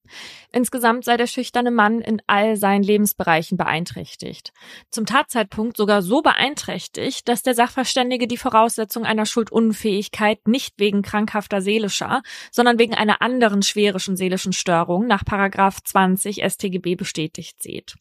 Insgesamt 0.50 1.04
sei 1.04 1.18
der 1.18 1.26
schüchterne 1.26 1.70
Mann 1.70 2.00
in 2.00 2.22
all 2.26 2.56
seinen 2.56 2.84
Lebensbereichen 2.84 3.58
beeinträchtigt. 3.58 4.54
Zum 4.90 5.04
Tatzeitpunkt 5.04 5.76
sogar 5.76 6.00
so 6.00 6.22
beeinträchtigt, 6.22 7.28
dass 7.28 7.42
der 7.42 7.54
Sachverständige 7.54 8.26
die 8.26 8.38
Voraussetzung 8.38 9.04
einer 9.04 9.26
Schuldunfähigkeit 9.26 10.48
nicht 10.48 10.76
wegen 10.78 11.02
krankhafter 11.02 11.60
seelischer, 11.60 12.22
sondern 12.50 12.78
wegen 12.78 12.94
einer 12.94 13.20
anderen 13.20 13.60
schwerischen 13.60 14.16
seelischen 14.16 14.54
Störung 14.54 15.06
nach 15.06 15.22
Paragraph 15.26 15.82
20 15.84 16.42
StGB 16.42 16.94
bestätigt 16.94 17.62
sieht. 17.62 17.96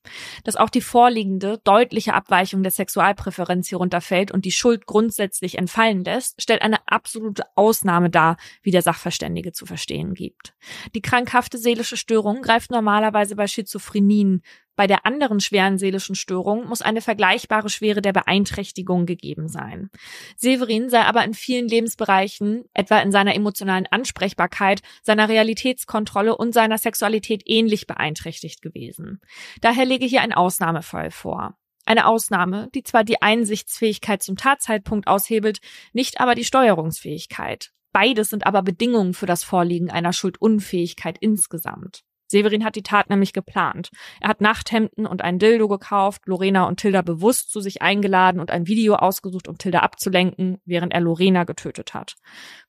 Dass 0.45 0.55
auch 0.55 0.69
die 0.69 0.79
vorliegende 0.79 1.59
deutliche 1.65 2.13
Abweichung 2.13 2.63
der 2.63 2.71
Sexualpräferenz 2.71 3.67
hierunter 3.67 3.99
fällt 3.99 4.31
und 4.31 4.45
die 4.45 4.53
Schuld 4.53 4.85
grundsätzlich 4.85 5.57
entfallen 5.57 5.80
fallen 5.81 6.03
lässt, 6.03 6.39
stellt 6.39 6.61
eine 6.61 6.77
absolute 6.87 7.43
Ausnahme 7.55 8.11
dar, 8.11 8.37
wie 8.61 8.69
der 8.69 8.83
Sachverständige 8.83 9.51
zu 9.51 9.65
verstehen 9.65 10.13
gibt. 10.13 10.53
Die 10.93 11.01
krankhafte 11.01 11.57
seelische 11.57 11.97
Störung 11.97 12.43
greift 12.43 12.69
normalerweise 12.69 13.35
bei 13.35 13.47
Schizophrenien. 13.47 14.43
Bei 14.75 14.85
der 14.85 15.07
anderen 15.07 15.39
schweren 15.39 15.79
seelischen 15.79 16.15
Störung 16.15 16.67
muss 16.67 16.83
eine 16.83 17.01
vergleichbare 17.01 17.69
Schwere 17.69 18.01
der 18.01 18.13
Beeinträchtigung 18.13 19.07
gegeben 19.07 19.47
sein. 19.47 19.89
Severin 20.37 20.89
sei 20.89 21.01
aber 21.01 21.23
in 21.23 21.33
vielen 21.33 21.67
Lebensbereichen, 21.67 22.65
etwa 22.73 22.99
in 22.99 23.11
seiner 23.11 23.35
emotionalen 23.35 23.87
Ansprechbarkeit, 23.87 24.81
seiner 25.01 25.29
Realitätskontrolle 25.29 26.37
und 26.37 26.53
seiner 26.53 26.77
Sexualität 26.77 27.41
ähnlich 27.45 27.87
beeinträchtigt 27.87 28.61
gewesen. 28.61 29.19
Daher 29.61 29.85
lege 29.85 30.05
hier 30.05 30.21
ein 30.21 30.33
Ausnahmefall 30.33 31.09
vor. 31.09 31.55
Eine 31.85 32.07
Ausnahme, 32.07 32.69
die 32.73 32.83
zwar 32.83 33.03
die 33.03 33.21
Einsichtsfähigkeit 33.21 34.21
zum 34.21 34.37
Tatzeitpunkt 34.37 35.07
aushebelt, 35.07 35.59
nicht 35.93 36.19
aber 36.19 36.35
die 36.35 36.45
Steuerungsfähigkeit. 36.45 37.71
Beides 37.91 38.29
sind 38.29 38.45
aber 38.45 38.61
Bedingungen 38.61 39.13
für 39.13 39.25
das 39.25 39.43
Vorliegen 39.43 39.89
einer 39.89 40.13
Schuldunfähigkeit 40.13 41.17
insgesamt. 41.19 42.03
Severin 42.31 42.65
hat 42.65 42.75
die 42.75 42.83
Tat 42.83 43.09
nämlich 43.09 43.33
geplant. 43.33 43.89
Er 44.19 44.29
hat 44.29 44.41
Nachthemden 44.41 45.05
und 45.05 45.21
ein 45.21 45.37
Dildo 45.37 45.67
gekauft, 45.67 46.23
Lorena 46.25 46.67
und 46.67 46.79
Tilda 46.79 47.01
bewusst 47.01 47.51
zu 47.51 47.61
sich 47.61 47.81
eingeladen 47.81 48.39
und 48.41 48.49
ein 48.49 48.67
Video 48.67 48.95
ausgesucht, 48.95 49.47
um 49.47 49.57
Tilda 49.57 49.79
abzulenken, 49.79 50.59
während 50.65 50.93
er 50.93 51.01
Lorena 51.01 51.43
getötet 51.43 51.93
hat. 51.93 52.15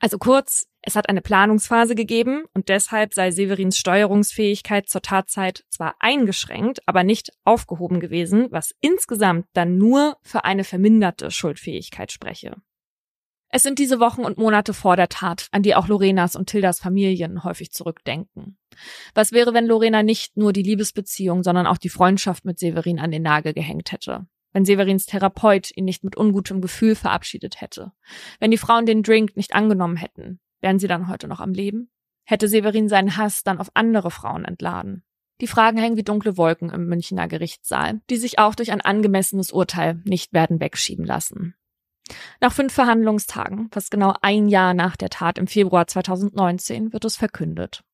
Also 0.00 0.18
kurz, 0.18 0.66
es 0.82 0.96
hat 0.96 1.08
eine 1.08 1.22
Planungsphase 1.22 1.94
gegeben 1.94 2.44
und 2.54 2.68
deshalb 2.68 3.14
sei 3.14 3.30
Severins 3.30 3.78
Steuerungsfähigkeit 3.78 4.88
zur 4.88 5.00
Tatzeit 5.00 5.64
zwar 5.70 5.94
eingeschränkt, 6.00 6.80
aber 6.86 7.04
nicht 7.04 7.30
aufgehoben 7.44 8.00
gewesen, 8.00 8.48
was 8.50 8.74
insgesamt 8.80 9.46
dann 9.52 9.78
nur 9.78 10.16
für 10.22 10.44
eine 10.44 10.64
verminderte 10.64 11.30
Schuldfähigkeit 11.30 12.10
spreche. 12.10 12.56
Es 13.54 13.62
sind 13.62 13.78
diese 13.78 14.00
Wochen 14.00 14.24
und 14.24 14.38
Monate 14.38 14.72
vor 14.72 14.96
der 14.96 15.10
Tat, 15.10 15.48
an 15.52 15.62
die 15.62 15.74
auch 15.74 15.86
Lorenas 15.86 16.36
und 16.36 16.48
Tildas 16.48 16.80
Familien 16.80 17.44
häufig 17.44 17.70
zurückdenken. 17.70 18.56
Was 19.14 19.32
wäre, 19.32 19.52
wenn 19.52 19.66
Lorena 19.66 20.02
nicht 20.02 20.38
nur 20.38 20.54
die 20.54 20.62
Liebesbeziehung, 20.62 21.42
sondern 21.42 21.66
auch 21.66 21.76
die 21.76 21.90
Freundschaft 21.90 22.46
mit 22.46 22.58
Severin 22.58 22.98
an 22.98 23.10
den 23.10 23.20
Nagel 23.20 23.52
gehängt 23.52 23.92
hätte? 23.92 24.26
Wenn 24.54 24.64
Severins 24.64 25.04
Therapeut 25.04 25.70
ihn 25.76 25.84
nicht 25.84 26.02
mit 26.02 26.16
ungutem 26.16 26.62
Gefühl 26.62 26.94
verabschiedet 26.94 27.60
hätte? 27.60 27.92
Wenn 28.40 28.50
die 28.50 28.56
Frauen 28.56 28.86
den 28.86 29.02
Drink 29.02 29.36
nicht 29.36 29.54
angenommen 29.54 29.96
hätten? 29.96 30.40
Wären 30.62 30.78
sie 30.78 30.88
dann 30.88 31.08
heute 31.08 31.28
noch 31.28 31.40
am 31.40 31.52
Leben? 31.52 31.90
Hätte 32.24 32.48
Severin 32.48 32.88
seinen 32.88 33.18
Hass 33.18 33.42
dann 33.42 33.58
auf 33.58 33.68
andere 33.74 34.10
Frauen 34.10 34.46
entladen? 34.46 35.04
Die 35.42 35.46
Fragen 35.46 35.76
hängen 35.76 35.98
wie 35.98 36.04
dunkle 36.04 36.38
Wolken 36.38 36.70
im 36.70 36.86
Münchner 36.86 37.28
Gerichtssaal, 37.28 38.00
die 38.08 38.16
sich 38.16 38.38
auch 38.38 38.54
durch 38.54 38.72
ein 38.72 38.80
angemessenes 38.80 39.52
Urteil 39.52 40.00
nicht 40.06 40.32
werden 40.32 40.58
wegschieben 40.58 41.04
lassen. 41.04 41.54
Nach 42.40 42.52
fünf 42.52 42.72
Verhandlungstagen, 42.72 43.68
fast 43.72 43.90
genau 43.90 44.14
ein 44.22 44.48
Jahr 44.48 44.74
nach 44.74 44.96
der 44.96 45.10
Tat 45.10 45.38
im 45.38 45.46
Februar 45.46 45.86
2019, 45.86 46.92
wird 46.92 47.04
es 47.04 47.16
verkündet. 47.16 47.84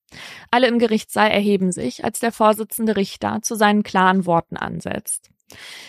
Alle 0.50 0.68
im 0.68 0.78
Gerichtssaal 0.78 1.30
erheben 1.30 1.70
sich, 1.70 2.04
als 2.04 2.18
der 2.18 2.32
Vorsitzende 2.32 2.96
Richter 2.96 3.40
zu 3.42 3.54
seinen 3.54 3.82
klaren 3.82 4.26
Worten 4.26 4.56
ansetzt. 4.56 5.30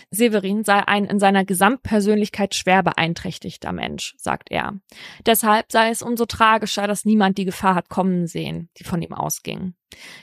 Severin 0.10 0.64
sei 0.64 0.88
ein 0.88 1.06
in 1.06 1.20
seiner 1.20 1.44
Gesamtpersönlichkeit 1.44 2.56
schwer 2.56 2.82
beeinträchtigter 2.82 3.72
Mensch, 3.72 4.16
sagt 4.18 4.52
er. 4.52 4.80
Deshalb 5.26 5.72
sei 5.72 5.90
es 5.90 6.02
umso 6.02 6.26
tragischer, 6.26 6.88
dass 6.88 7.06
niemand 7.06 7.38
die 7.38 7.46
Gefahr 7.46 7.76
hat 7.76 7.90
kommen 7.90 8.26
sehen, 8.28 8.70
die 8.78 8.84
von 8.84 9.02
ihm 9.02 9.14
ausging. 9.14 9.74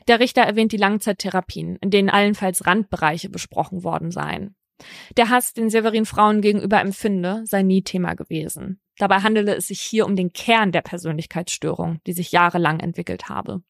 Der 0.09 0.21
Richter 0.21 0.43
erwähnt 0.43 0.73
die 0.73 0.79
Langzeittherapien, 0.79 1.77
in 1.81 1.91
denen 1.91 2.11
allenfalls 2.11 2.67
Randbereiche 2.67 3.29
besprochen 3.29 3.85
worden 3.85 4.11
seien. 4.11 4.55
Der 5.17 5.31
Hass, 5.31 5.53
den 5.53 5.71
Severin 5.71 6.07
Frauen 6.07 6.41
gegenüber 6.41 6.81
empfinde, 6.81 7.43
sei 7.45 7.63
nie 7.63 7.83
Thema 7.83 8.15
gewesen. 8.15 8.81
Dabei 8.99 9.21
handele 9.21 9.55
es 9.55 9.69
sich 9.69 9.81
hier 9.81 10.07
um 10.07 10.17
den 10.17 10.33
Kern 10.33 10.73
der 10.73 10.83
Persönlichkeitsstörung, 10.83 12.01
die 12.07 12.13
sich 12.13 12.33
jahrelang 12.33 12.81
entwickelt 12.81 13.29
habe. 13.29 13.63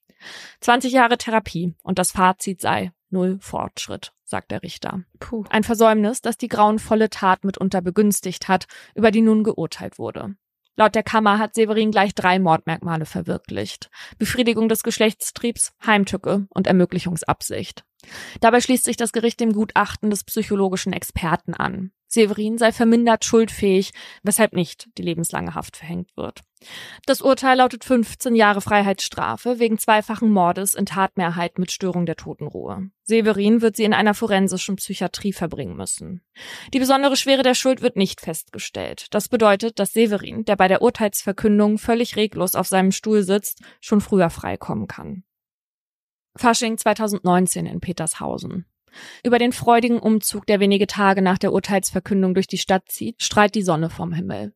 20 0.61 0.93
Jahre 0.93 1.19
Therapie 1.19 1.75
und 1.83 1.99
das 1.99 2.13
Fazit 2.13 2.61
sei 2.61 2.93
null 3.11 3.39
Fortschritt, 3.41 4.13
sagt 4.25 4.51
der 4.51 4.63
Richter. 4.63 5.03
Puh. 5.21 5.45
Ein 5.51 5.65
Versäumnis, 5.65 6.21
das 6.21 6.37
die 6.37 6.49
grauenvolle 6.49 7.11
Tat 7.11 7.45
mitunter 7.45 7.83
begünstigt 7.83 8.49
hat, 8.49 8.67
über 8.95 9.11
die 9.11 9.23
nun 9.23 9.45
geurteilt 9.45 9.99
wurde. 9.99 10.37
Laut 10.77 10.95
der 10.95 11.03
Kammer 11.03 11.39
hat 11.39 11.55
Severin 11.55 11.91
gleich 11.91 12.15
drei 12.15 12.39
Mordmerkmale 12.39 13.07
verwirklicht. 13.07 13.91
Befriedigung 14.19 14.69
des 14.69 14.83
Geschlechtstriebs, 14.83 15.73
Heimtücke 15.85 16.47
und 16.51 16.67
Ermöglichungsabsicht. 16.67 17.85
Dabei 18.41 18.61
schließt 18.61 18.85
sich 18.85 18.99
das 18.99 19.13
Gericht 19.13 19.41
dem 19.41 19.53
Gutachten 19.53 20.11
des 20.11 20.25
psychologischen 20.25 20.93
Experten 20.93 21.55
an. 21.55 21.93
Severin 22.09 22.59
sei 22.59 22.73
vermindert 22.73 23.25
schuldfähig, 23.25 23.93
weshalb 24.23 24.53
nicht 24.53 24.89
die 24.99 25.03
lebenslange 25.03 25.55
Haft 25.55 25.79
verhängt 25.79 26.15
wird. 26.17 26.43
Das 27.07 27.21
Urteil 27.21 27.59
lautet 27.59 27.85
15 27.85 28.35
Jahre 28.35 28.61
Freiheitsstrafe 28.61 29.59
wegen 29.59 29.79
zweifachen 29.79 30.31
Mordes 30.31 30.75
in 30.75 30.87
Tatmehrheit 30.87 31.59
mit 31.59 31.71
Störung 31.71 32.07
der 32.07 32.17
Totenruhe. 32.17 32.91
Severin 33.05 33.63
wird 33.63 33.77
sie 33.77 33.85
in 33.85 33.95
einer 33.95 34.15
forensischen 34.15 34.77
Psychiatrie 34.77 35.33
verbringen 35.33 35.77
müssen. 35.77 36.23
Die 36.75 36.79
besondere 36.79 37.17
Schwere 37.17 37.43
der 37.43 37.55
Schuld 37.55 37.83
wird 37.83 37.97
nicht 37.97 38.21
festgestellt. 38.21 39.07
Das 39.11 39.29
bedeutet, 39.29 39.79
dass 39.79 39.93
Severin, 39.93 40.45
der 40.45 40.57
bei 40.57 40.69
der 40.69 40.83
Urteilsverkündung 40.83 41.79
völlig 41.79 42.17
reglos 42.17 42.55
auf 42.55 42.67
seinem 42.67 42.93
Stuhl 42.93 43.23
sitzt, 43.23 43.61
schon 43.81 44.01
früher 44.01 44.31
freikommen 44.31 44.89
kann. 44.89 45.25
Fasching 46.37 46.77
2019 46.77 47.67
in 47.67 47.81
Petershausen. 47.81 48.67
Über 49.23 49.39
den 49.39 49.53
freudigen 49.53 49.99
Umzug, 49.99 50.47
der 50.47 50.61
wenige 50.61 50.87
Tage 50.87 51.23
nach 51.23 51.39
der 51.39 51.53
Urteilsverkündung 51.53 52.35
durch 52.35 52.47
die 52.47 52.59
Stadt 52.59 52.89
zieht, 52.89 53.23
strahlt 53.23 53.55
die 53.55 53.63
Sonne 53.63 53.91
vom 53.91 54.13
Himmel. 54.13 54.55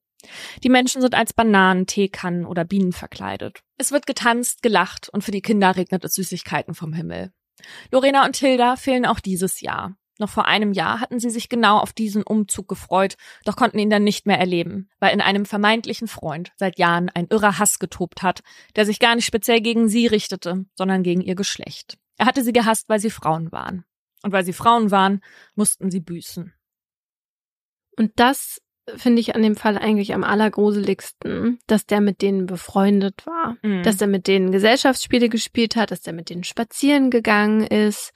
Die 0.63 0.69
Menschen 0.69 1.01
sind 1.01 1.15
als 1.15 1.33
Bananen, 1.33 1.87
Teekannen 1.87 2.47
oder 2.47 2.65
Bienen 2.65 2.93
verkleidet. 2.93 3.63
Es 3.79 3.93
wird 3.93 4.07
getanzt, 4.07 4.63
gelacht 4.63 5.09
und 5.09 5.25
für 5.25 5.31
die 5.31 5.43
Kinder 5.43 5.77
regnet 5.77 6.05
es 6.05 6.15
Süßigkeiten 6.15 6.75
vom 6.75 6.93
Himmel. 6.93 7.33
Lorena 7.91 8.25
und 8.25 8.37
Hilda 8.37 8.77
fehlen 8.77 9.07
auch 9.07 9.21
dieses 9.21 9.61
Jahr. 9.61 9.97
Noch 10.19 10.29
vor 10.29 10.47
einem 10.47 10.75
Jahr 10.75 11.01
hatten 11.01 11.19
sie 11.19 11.31
sich 11.31 11.49
genau 11.49 11.79
auf 11.79 11.95
diesen 11.95 12.23
Umzug 12.23 12.69
gefreut, 12.69 13.17
doch 13.47 13.57
konnten 13.57 13.79
ihn 13.79 13.89
dann 13.89 14.05
nicht 14.05 14.27
mehr 14.27 14.39
erleben, 14.39 14.91
weil 14.99 15.15
in 15.15 15.23
einem 15.23 15.47
vermeintlichen 15.47 16.09
Freund 16.09 16.53
seit 16.57 16.79
Jahren 16.79 17.09
ein 17.09 17.27
irrer 17.31 17.59
Hass 17.59 17.79
getobt 17.79 18.23
hat, 18.23 18.43
der 18.77 18.85
sich 18.85 18.99
gar 18.99 19.15
nicht 19.15 19.25
speziell 19.25 19.63
gegen 19.63 19.89
sie 19.89 20.07
richtete, 20.07 20.67
sondern 20.75 21.03
gegen 21.03 21.23
ihr 21.23 21.37
Geschlecht. 21.37 21.97
Er 22.19 22.27
hatte 22.27 22.45
sie 22.45 22.53
gehasst, 22.53 22.91
weil 22.91 23.01
sie 23.01 23.09
Frauen 23.09 23.51
waren. 23.51 23.85
Und 24.23 24.33
weil 24.33 24.45
sie 24.45 24.53
Frauen 24.53 24.91
waren, 24.91 25.23
mussten 25.55 25.91
sie 25.91 26.01
büßen. 26.01 26.53
Und 27.97 28.13
das 28.17 28.61
finde 28.97 29.21
ich 29.21 29.35
an 29.35 29.43
dem 29.43 29.57
Fall 29.57 29.79
eigentlich 29.79 30.15
am 30.15 30.25
allergruseligsten, 30.25 31.59
dass 31.67 31.87
der 31.87 32.01
mit 32.01 32.23
denen 32.23 32.47
befreundet 32.47 33.27
war, 33.27 33.57
mhm. 33.63 33.83
dass 33.83 34.01
er 34.01 34.07
mit 34.07 34.27
denen 34.27 34.53
Gesellschaftsspiele 34.53 35.29
gespielt 35.29 35.77
hat, 35.77 35.91
dass 35.91 36.07
er 36.07 36.13
mit 36.13 36.31
denen 36.31 36.45
spazieren 36.45 37.11
gegangen 37.11 37.67
ist, 37.67 38.13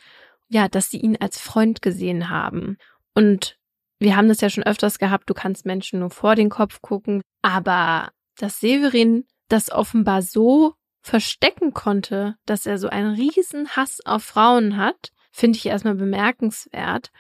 ja, 0.48 0.68
dass 0.68 0.90
sie 0.90 0.98
ihn 0.98 1.16
als 1.20 1.40
Freund 1.40 1.83
gesehen 1.83 2.29
haben. 2.29 2.79
Und 3.14 3.59
wir 3.98 4.16
haben 4.16 4.29
das 4.29 4.40
ja 4.40 4.50
schon 4.50 4.64
öfters 4.64 4.98
gehabt, 4.98 5.31
du 5.31 5.35
kannst 5.35 5.66
Menschen 5.66 6.00
nur 6.00 6.11
vor 6.11 6.35
den 6.35 6.50
Kopf 6.50 6.83
gucken, 6.83 7.22
aber 7.42 8.11
dass 8.38 8.61
Severin 8.61 9.24
das 9.48 9.70
offenbar 9.70 10.22
so 10.22 10.74
verstecken 11.03 11.74
konnte, 11.74 12.37
dass 12.46 12.66
er 12.66 12.79
so 12.79 12.88
einen 12.88 13.14
riesen 13.14 13.68
Hass 13.70 14.00
auf 14.05 14.24
Frauen 14.24 14.77
hat, 14.77 15.11
finde 15.33 15.59
ich 15.59 15.66
erstmal 15.66 15.94
bemerkenswert. 15.94 17.11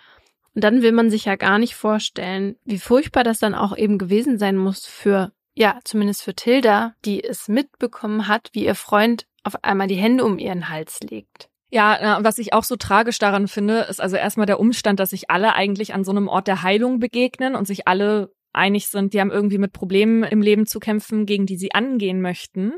Und 0.54 0.62
dann 0.62 0.82
will 0.82 0.92
man 0.92 1.10
sich 1.10 1.24
ja 1.24 1.36
gar 1.36 1.58
nicht 1.58 1.74
vorstellen, 1.74 2.56
wie 2.64 2.78
furchtbar 2.78 3.24
das 3.24 3.38
dann 3.38 3.54
auch 3.54 3.76
eben 3.76 3.98
gewesen 3.98 4.38
sein 4.38 4.56
muss 4.56 4.86
für, 4.86 5.32
ja, 5.54 5.80
zumindest 5.84 6.22
für 6.22 6.34
Tilda, 6.34 6.94
die 7.04 7.22
es 7.24 7.48
mitbekommen 7.48 8.28
hat, 8.28 8.50
wie 8.52 8.64
ihr 8.64 8.74
Freund 8.74 9.26
auf 9.42 9.62
einmal 9.64 9.88
die 9.88 9.96
Hände 9.96 10.24
um 10.24 10.38
ihren 10.38 10.68
Hals 10.68 11.00
legt. 11.00 11.48
Ja, 11.70 12.18
was 12.22 12.38
ich 12.38 12.52
auch 12.52 12.62
so 12.62 12.76
tragisch 12.76 13.18
daran 13.18 13.48
finde, 13.48 13.80
ist 13.80 14.00
also 14.00 14.14
erstmal 14.16 14.46
der 14.46 14.60
Umstand, 14.60 15.00
dass 15.00 15.10
sich 15.10 15.30
alle 15.30 15.54
eigentlich 15.54 15.92
an 15.92 16.04
so 16.04 16.12
einem 16.12 16.28
Ort 16.28 16.46
der 16.46 16.62
Heilung 16.62 17.00
begegnen 17.00 17.56
und 17.56 17.66
sich 17.66 17.88
alle 17.88 18.32
einig 18.54 18.88
sind, 18.88 19.12
die 19.12 19.20
haben 19.20 19.30
irgendwie 19.30 19.58
mit 19.58 19.72
Problemen 19.72 20.22
im 20.22 20.42
Leben 20.42 20.66
zu 20.66 20.80
kämpfen, 20.80 21.26
gegen 21.26 21.46
die 21.46 21.56
sie 21.56 21.72
angehen 21.72 22.20
möchten. 22.20 22.72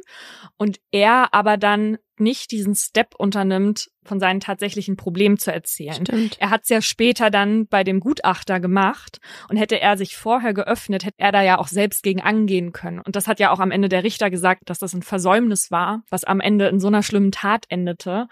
Und 0.56 0.78
er 0.90 1.32
aber 1.32 1.56
dann 1.56 1.98
nicht 2.18 2.50
diesen 2.50 2.74
Step 2.74 3.14
unternimmt, 3.16 3.90
von 4.04 4.20
seinen 4.20 4.40
tatsächlichen 4.40 4.96
Problemen 4.96 5.38
zu 5.38 5.52
erzählen. 5.52 6.06
Stimmt. 6.06 6.36
Er 6.40 6.50
hat 6.50 6.62
es 6.62 6.68
ja 6.68 6.80
später 6.80 7.30
dann 7.30 7.66
bei 7.66 7.84
dem 7.84 8.00
Gutachter 8.00 8.60
gemacht 8.60 9.18
und 9.48 9.56
hätte 9.56 9.80
er 9.80 9.96
sich 9.96 10.16
vorher 10.16 10.54
geöffnet, 10.54 11.04
hätte 11.04 11.18
er 11.18 11.32
da 11.32 11.42
ja 11.42 11.58
auch 11.58 11.68
selbst 11.68 12.02
gegen 12.02 12.20
angehen 12.20 12.72
können. 12.72 13.00
Und 13.00 13.16
das 13.16 13.26
hat 13.26 13.40
ja 13.40 13.50
auch 13.50 13.60
am 13.60 13.70
Ende 13.70 13.88
der 13.88 14.04
Richter 14.04 14.30
gesagt, 14.30 14.62
dass 14.70 14.78
das 14.78 14.94
ein 14.94 15.02
Versäumnis 15.02 15.70
war, 15.70 16.02
was 16.08 16.24
am 16.24 16.40
Ende 16.40 16.68
in 16.68 16.80
so 16.80 16.86
einer 16.86 17.02
schlimmen 17.02 17.32
Tat 17.32 17.66
endete, 17.68 18.28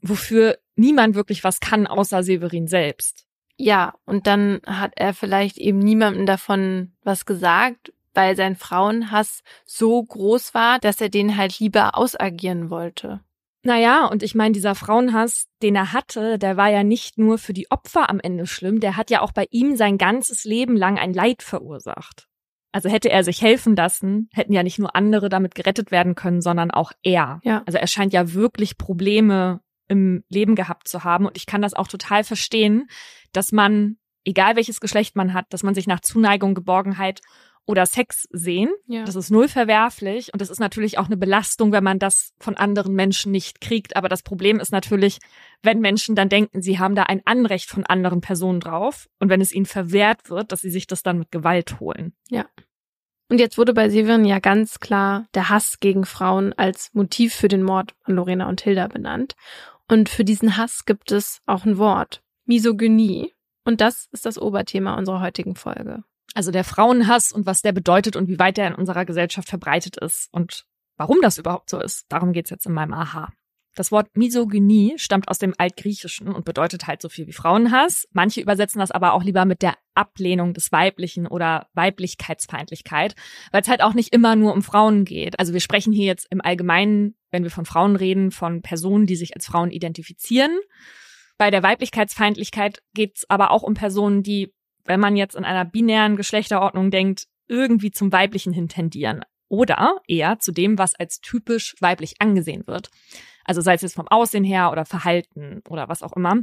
wofür 0.00 0.58
niemand 0.76 1.14
wirklich 1.14 1.44
was 1.44 1.60
kann, 1.60 1.86
außer 1.86 2.22
Severin 2.22 2.68
selbst. 2.68 3.25
Ja, 3.58 3.94
und 4.04 4.26
dann 4.26 4.60
hat 4.66 4.92
er 4.96 5.14
vielleicht 5.14 5.56
eben 5.58 5.78
niemandem 5.78 6.26
davon 6.26 6.92
was 7.02 7.24
gesagt, 7.24 7.92
weil 8.14 8.36
sein 8.36 8.56
Frauenhass 8.56 9.42
so 9.64 10.02
groß 10.02 10.54
war, 10.54 10.78
dass 10.78 11.00
er 11.00 11.08
den 11.08 11.36
halt 11.36 11.58
lieber 11.58 11.96
ausagieren 11.96 12.70
wollte. 12.70 13.20
Naja, 13.62 14.06
und 14.06 14.22
ich 14.22 14.34
meine, 14.34 14.52
dieser 14.52 14.74
Frauenhass, 14.74 15.48
den 15.60 15.74
er 15.74 15.92
hatte, 15.92 16.38
der 16.38 16.56
war 16.56 16.70
ja 16.70 16.84
nicht 16.84 17.18
nur 17.18 17.36
für 17.36 17.52
die 17.52 17.70
Opfer 17.70 18.08
am 18.08 18.20
Ende 18.20 18.46
schlimm, 18.46 18.78
der 18.78 18.96
hat 18.96 19.10
ja 19.10 19.22
auch 19.22 19.32
bei 19.32 19.46
ihm 19.50 19.76
sein 19.76 19.98
ganzes 19.98 20.44
Leben 20.44 20.76
lang 20.76 20.98
ein 20.98 21.12
Leid 21.12 21.42
verursacht. 21.42 22.28
Also 22.70 22.88
hätte 22.88 23.10
er 23.10 23.24
sich 23.24 23.42
helfen 23.42 23.74
lassen, 23.74 24.28
hätten 24.32 24.52
ja 24.52 24.62
nicht 24.62 24.78
nur 24.78 24.94
andere 24.94 25.28
damit 25.28 25.54
gerettet 25.54 25.90
werden 25.90 26.14
können, 26.14 26.42
sondern 26.42 26.70
auch 26.70 26.92
er. 27.02 27.40
Ja. 27.42 27.62
Also 27.66 27.78
er 27.78 27.86
scheint 27.86 28.12
ja 28.12 28.34
wirklich 28.34 28.78
Probleme 28.78 29.60
im 29.88 30.24
Leben 30.28 30.54
gehabt 30.54 30.88
zu 30.88 31.04
haben. 31.04 31.26
Und 31.26 31.36
ich 31.36 31.46
kann 31.46 31.62
das 31.62 31.74
auch 31.74 31.88
total 31.88 32.24
verstehen, 32.24 32.88
dass 33.32 33.52
man, 33.52 33.96
egal 34.24 34.56
welches 34.56 34.80
Geschlecht 34.80 35.16
man 35.16 35.34
hat, 35.34 35.46
dass 35.50 35.62
man 35.62 35.74
sich 35.74 35.86
nach 35.86 36.00
Zuneigung, 36.00 36.54
Geborgenheit 36.54 37.20
oder 37.66 37.84
Sex 37.84 38.28
sehen. 38.30 38.70
Ja. 38.86 39.04
Das 39.04 39.16
ist 39.16 39.30
null 39.30 39.48
verwerflich 39.48 40.32
und 40.32 40.40
das 40.40 40.50
ist 40.50 40.60
natürlich 40.60 40.98
auch 40.98 41.06
eine 41.06 41.16
Belastung, 41.16 41.72
wenn 41.72 41.82
man 41.82 41.98
das 41.98 42.32
von 42.38 42.56
anderen 42.56 42.94
Menschen 42.94 43.32
nicht 43.32 43.60
kriegt. 43.60 43.96
Aber 43.96 44.08
das 44.08 44.22
Problem 44.22 44.60
ist 44.60 44.70
natürlich, 44.70 45.18
wenn 45.62 45.80
Menschen 45.80 46.14
dann 46.14 46.28
denken, 46.28 46.62
sie 46.62 46.78
haben 46.78 46.94
da 46.94 47.04
ein 47.04 47.22
Anrecht 47.24 47.68
von 47.68 47.84
anderen 47.84 48.20
Personen 48.20 48.60
drauf 48.60 49.08
und 49.18 49.28
wenn 49.28 49.40
es 49.40 49.52
ihnen 49.52 49.66
verwehrt 49.66 50.30
wird, 50.30 50.52
dass 50.52 50.60
sie 50.60 50.70
sich 50.70 50.86
das 50.86 51.02
dann 51.02 51.18
mit 51.18 51.32
Gewalt 51.32 51.80
holen. 51.80 52.14
Ja. 52.30 52.46
Und 53.28 53.40
jetzt 53.40 53.58
wurde 53.58 53.74
bei 53.74 53.88
Severin 53.88 54.24
ja 54.24 54.38
ganz 54.38 54.78
klar 54.78 55.26
der 55.34 55.48
Hass 55.48 55.80
gegen 55.80 56.04
Frauen 56.04 56.52
als 56.52 56.94
Motiv 56.94 57.34
für 57.34 57.48
den 57.48 57.64
Mord 57.64 57.94
an 58.04 58.14
Lorena 58.14 58.48
und 58.48 58.60
Hilda 58.60 58.86
benannt. 58.86 59.34
Und 59.88 60.08
für 60.08 60.24
diesen 60.24 60.56
Hass 60.56 60.84
gibt 60.84 61.12
es 61.12 61.40
auch 61.46 61.64
ein 61.64 61.78
Wort. 61.78 62.22
Misogynie. 62.44 63.32
Und 63.64 63.80
das 63.80 64.08
ist 64.12 64.26
das 64.26 64.38
Oberthema 64.38 64.94
unserer 64.94 65.20
heutigen 65.20 65.56
Folge. 65.56 66.04
Also 66.34 66.50
der 66.50 66.64
Frauenhass 66.64 67.32
und 67.32 67.46
was 67.46 67.62
der 67.62 67.72
bedeutet 67.72 68.14
und 68.16 68.28
wie 68.28 68.38
weit 68.38 68.58
er 68.58 68.68
in 68.68 68.74
unserer 68.74 69.04
Gesellschaft 69.04 69.48
verbreitet 69.48 69.96
ist 69.96 70.28
und 70.32 70.66
warum 70.96 71.20
das 71.22 71.38
überhaupt 71.38 71.70
so 71.70 71.80
ist. 71.80 72.04
Darum 72.08 72.32
geht's 72.32 72.50
jetzt 72.50 72.66
in 72.66 72.74
meinem 72.74 72.92
Aha. 72.92 73.32
Das 73.76 73.92
Wort 73.92 74.16
Misogynie 74.16 74.94
stammt 74.96 75.28
aus 75.28 75.38
dem 75.38 75.52
Altgriechischen 75.58 76.28
und 76.28 76.46
bedeutet 76.46 76.86
halt 76.86 77.02
so 77.02 77.10
viel 77.10 77.26
wie 77.26 77.34
Frauenhass. 77.34 78.08
Manche 78.12 78.40
übersetzen 78.40 78.78
das 78.78 78.90
aber 78.90 79.12
auch 79.12 79.22
lieber 79.22 79.44
mit 79.44 79.60
der 79.60 79.74
Ablehnung 79.94 80.54
des 80.54 80.72
Weiblichen 80.72 81.26
oder 81.26 81.68
Weiblichkeitsfeindlichkeit, 81.74 83.14
weil 83.52 83.60
es 83.60 83.68
halt 83.68 83.82
auch 83.82 83.92
nicht 83.92 84.14
immer 84.14 84.34
nur 84.34 84.54
um 84.54 84.62
Frauen 84.62 85.04
geht. 85.04 85.38
Also 85.38 85.52
wir 85.52 85.60
sprechen 85.60 85.92
hier 85.92 86.06
jetzt 86.06 86.26
im 86.30 86.40
Allgemeinen, 86.40 87.16
wenn 87.30 87.42
wir 87.42 87.50
von 87.50 87.66
Frauen 87.66 87.96
reden, 87.96 88.30
von 88.30 88.62
Personen, 88.62 89.04
die 89.04 89.16
sich 89.16 89.34
als 89.36 89.44
Frauen 89.44 89.70
identifizieren. 89.70 90.58
Bei 91.36 91.50
der 91.50 91.62
Weiblichkeitsfeindlichkeit 91.62 92.82
geht 92.94 93.18
es 93.18 93.24
aber 93.28 93.50
auch 93.50 93.62
um 93.62 93.74
Personen, 93.74 94.22
die, 94.22 94.54
wenn 94.86 95.00
man 95.00 95.16
jetzt 95.16 95.36
in 95.36 95.44
einer 95.44 95.66
binären 95.66 96.16
Geschlechterordnung 96.16 96.90
denkt, 96.90 97.26
irgendwie 97.46 97.90
zum 97.90 98.10
Weiblichen 98.10 98.54
hin 98.54 98.68
tendieren 98.68 99.22
oder 99.48 100.00
eher 100.08 100.38
zu 100.38 100.50
dem, 100.50 100.78
was 100.78 100.94
als 100.94 101.20
typisch 101.20 101.74
weiblich 101.80 102.14
angesehen 102.20 102.66
wird. 102.66 102.88
Also 103.46 103.60
sei 103.60 103.74
es 103.74 103.82
jetzt 103.82 103.94
vom 103.94 104.08
Aussehen 104.08 104.44
her 104.44 104.70
oder 104.72 104.84
Verhalten 104.84 105.62
oder 105.68 105.88
was 105.88 106.02
auch 106.02 106.14
immer. 106.14 106.36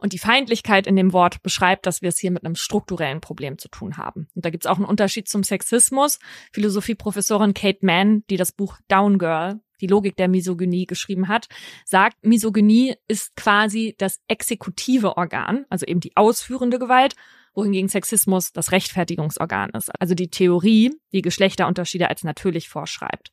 Und 0.00 0.12
die 0.12 0.18
Feindlichkeit 0.18 0.86
in 0.86 0.96
dem 0.96 1.12
Wort 1.12 1.42
beschreibt, 1.42 1.86
dass 1.86 2.02
wir 2.02 2.08
es 2.08 2.18
hier 2.18 2.30
mit 2.30 2.44
einem 2.44 2.56
strukturellen 2.56 3.20
Problem 3.20 3.58
zu 3.58 3.68
tun 3.68 3.96
haben. 3.96 4.28
Und 4.34 4.44
da 4.44 4.50
gibt 4.50 4.64
es 4.64 4.70
auch 4.70 4.76
einen 4.76 4.86
Unterschied 4.86 5.28
zum 5.28 5.42
Sexismus. 5.42 6.18
Philosophieprofessorin 6.52 7.54
Kate 7.54 7.84
Mann, 7.84 8.24
die 8.30 8.36
das 8.36 8.52
Buch 8.52 8.78
Down 8.88 9.18
Girl 9.18 9.60
die 9.80 9.86
Logik 9.86 10.16
der 10.16 10.28
Misogynie 10.28 10.86
geschrieben 10.86 11.28
hat, 11.28 11.48
sagt, 11.84 12.16
Misogynie 12.24 12.96
ist 13.06 13.36
quasi 13.36 13.94
das 13.98 14.20
exekutive 14.28 15.16
Organ, 15.16 15.66
also 15.70 15.86
eben 15.86 16.00
die 16.00 16.16
ausführende 16.16 16.78
Gewalt, 16.78 17.14
wohingegen 17.54 17.88
Sexismus 17.88 18.52
das 18.52 18.72
Rechtfertigungsorgan 18.72 19.70
ist, 19.70 19.90
also 20.00 20.14
die 20.14 20.30
Theorie, 20.30 20.92
die 21.12 21.22
Geschlechterunterschiede 21.22 22.08
als 22.08 22.22
natürlich 22.24 22.68
vorschreibt. 22.68 23.32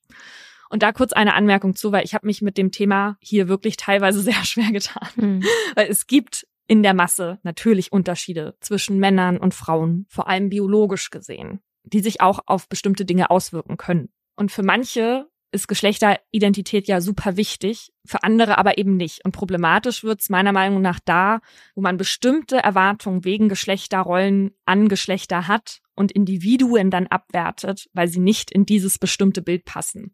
Und 0.75 0.83
da 0.83 0.91
kurz 0.91 1.13
eine 1.13 1.35
Anmerkung 1.35 1.73
zu, 1.73 1.93
weil 1.93 2.03
ich 2.03 2.13
habe 2.13 2.27
mich 2.27 2.41
mit 2.41 2.57
dem 2.57 2.69
Thema 2.69 3.15
hier 3.21 3.47
wirklich 3.47 3.77
teilweise 3.77 4.19
sehr 4.21 4.43
schwer 4.43 4.73
getan. 4.73 5.07
Mhm. 5.15 5.43
Weil 5.73 5.87
es 5.87 6.05
gibt 6.05 6.45
in 6.67 6.83
der 6.83 6.93
Masse 6.93 7.39
natürlich 7.43 7.93
Unterschiede 7.93 8.57
zwischen 8.59 8.99
Männern 8.99 9.37
und 9.37 9.53
Frauen, 9.53 10.05
vor 10.09 10.27
allem 10.27 10.49
biologisch 10.49 11.11
gesehen, 11.11 11.61
die 11.83 12.01
sich 12.01 12.19
auch 12.19 12.41
auf 12.45 12.67
bestimmte 12.67 13.05
Dinge 13.05 13.29
auswirken 13.29 13.77
können. 13.77 14.09
Und 14.35 14.51
für 14.51 14.63
manche 14.63 15.29
ist 15.53 15.69
Geschlechteridentität 15.69 16.89
ja 16.89 16.99
super 16.99 17.37
wichtig, 17.37 17.93
für 18.05 18.23
andere 18.23 18.57
aber 18.57 18.77
eben 18.77 18.97
nicht. 18.97 19.23
Und 19.23 19.31
problematisch 19.31 20.03
wird 20.03 20.19
es 20.19 20.29
meiner 20.29 20.51
Meinung 20.51 20.81
nach 20.81 20.99
da, 21.05 21.39
wo 21.73 21.81
man 21.81 21.95
bestimmte 21.95 22.57
Erwartungen 22.57 23.23
wegen 23.23 23.47
Geschlechterrollen 23.47 24.51
an 24.65 24.89
Geschlechter 24.89 25.47
hat 25.47 25.79
und 25.95 26.11
Individuen 26.11 26.91
dann 26.91 27.07
abwertet, 27.07 27.89
weil 27.93 28.09
sie 28.09 28.19
nicht 28.19 28.51
in 28.51 28.65
dieses 28.65 28.99
bestimmte 28.99 29.41
Bild 29.41 29.63
passen. 29.63 30.13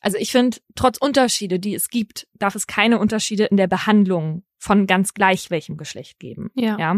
Also 0.00 0.16
ich 0.16 0.32
finde, 0.32 0.58
trotz 0.74 0.98
Unterschiede, 0.98 1.58
die 1.58 1.74
es 1.74 1.88
gibt, 1.88 2.26
darf 2.34 2.54
es 2.54 2.66
keine 2.66 2.98
Unterschiede 2.98 3.44
in 3.44 3.56
der 3.56 3.66
Behandlung 3.66 4.44
von 4.58 4.86
ganz 4.86 5.14
gleich 5.14 5.50
welchem 5.50 5.76
Geschlecht 5.76 6.18
geben. 6.18 6.50
Ja. 6.54 6.78
ja? 6.78 6.96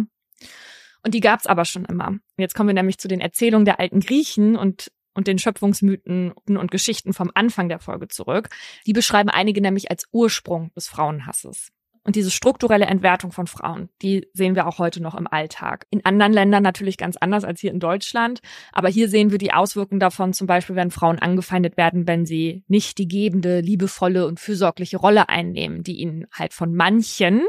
Und 1.05 1.15
die 1.15 1.21
gab 1.21 1.41
es 1.41 1.47
aber 1.47 1.65
schon 1.65 1.85
immer. 1.85 2.19
Jetzt 2.37 2.55
kommen 2.55 2.69
wir 2.69 2.75
nämlich 2.75 2.99
zu 2.99 3.09
den 3.09 3.21
Erzählungen 3.21 3.65
der 3.65 3.81
alten 3.81 4.01
Griechen 4.01 4.57
und 4.57 4.93
und 5.15 5.27
den 5.27 5.39
Schöpfungsmythen 5.39 6.33
und 6.47 6.71
Geschichten 6.71 7.13
vom 7.13 7.31
Anfang 7.35 7.69
der 7.69 7.79
Folge 7.79 8.09
zurück. 8.09 8.49
Die 8.87 8.93
beschreiben 8.93 9.29
einige 9.29 9.61
nämlich 9.61 9.91
als 9.91 10.07
Ursprung 10.11 10.73
des 10.75 10.89
Frauenhasses. 10.89 11.71
Und 12.05 12.17
diese 12.17 12.33
strukturelle 12.33 12.87
Entwertung 12.87 13.31
von 13.31 13.47
Frauen, 13.47 13.89
die 14.03 14.27
sehen 14.33 14.57
wir 14.57 14.67
auch 14.67 14.79
heute 14.79 15.01
noch 15.01 15.15
im 15.15 15.29
Alltag. 15.29 15.87
In 15.91 16.05
anderen 16.05 16.33
Ländern 16.33 16.63
natürlich 16.63 16.97
ganz 16.97 17.17
anders 17.17 17.45
als 17.45 17.61
hier 17.61 17.71
in 17.71 17.79
Deutschland. 17.79 18.41
Aber 18.73 18.89
hier 18.89 19.09
sehen 19.09 19.31
wir 19.31 19.39
die 19.39 19.53
Auswirkungen 19.53 20.01
davon, 20.01 20.33
zum 20.33 20.49
Beispiel, 20.49 20.75
wenn 20.75 20.91
Frauen 20.91 21.21
angefeindet 21.21 21.77
werden, 21.77 22.09
wenn 22.09 22.27
sie 22.27 22.65
nicht 22.67 22.99
die 22.99 23.07
gebende, 23.07 23.61
liebevolle 23.61 24.27
und 24.27 24.41
fürsorgliche 24.41 24.97
Rolle 24.97 25.29
einnehmen, 25.29 25.85
die 25.85 26.01
ihnen 26.01 26.27
halt 26.33 26.55
von 26.55 26.75
manchen, 26.75 27.43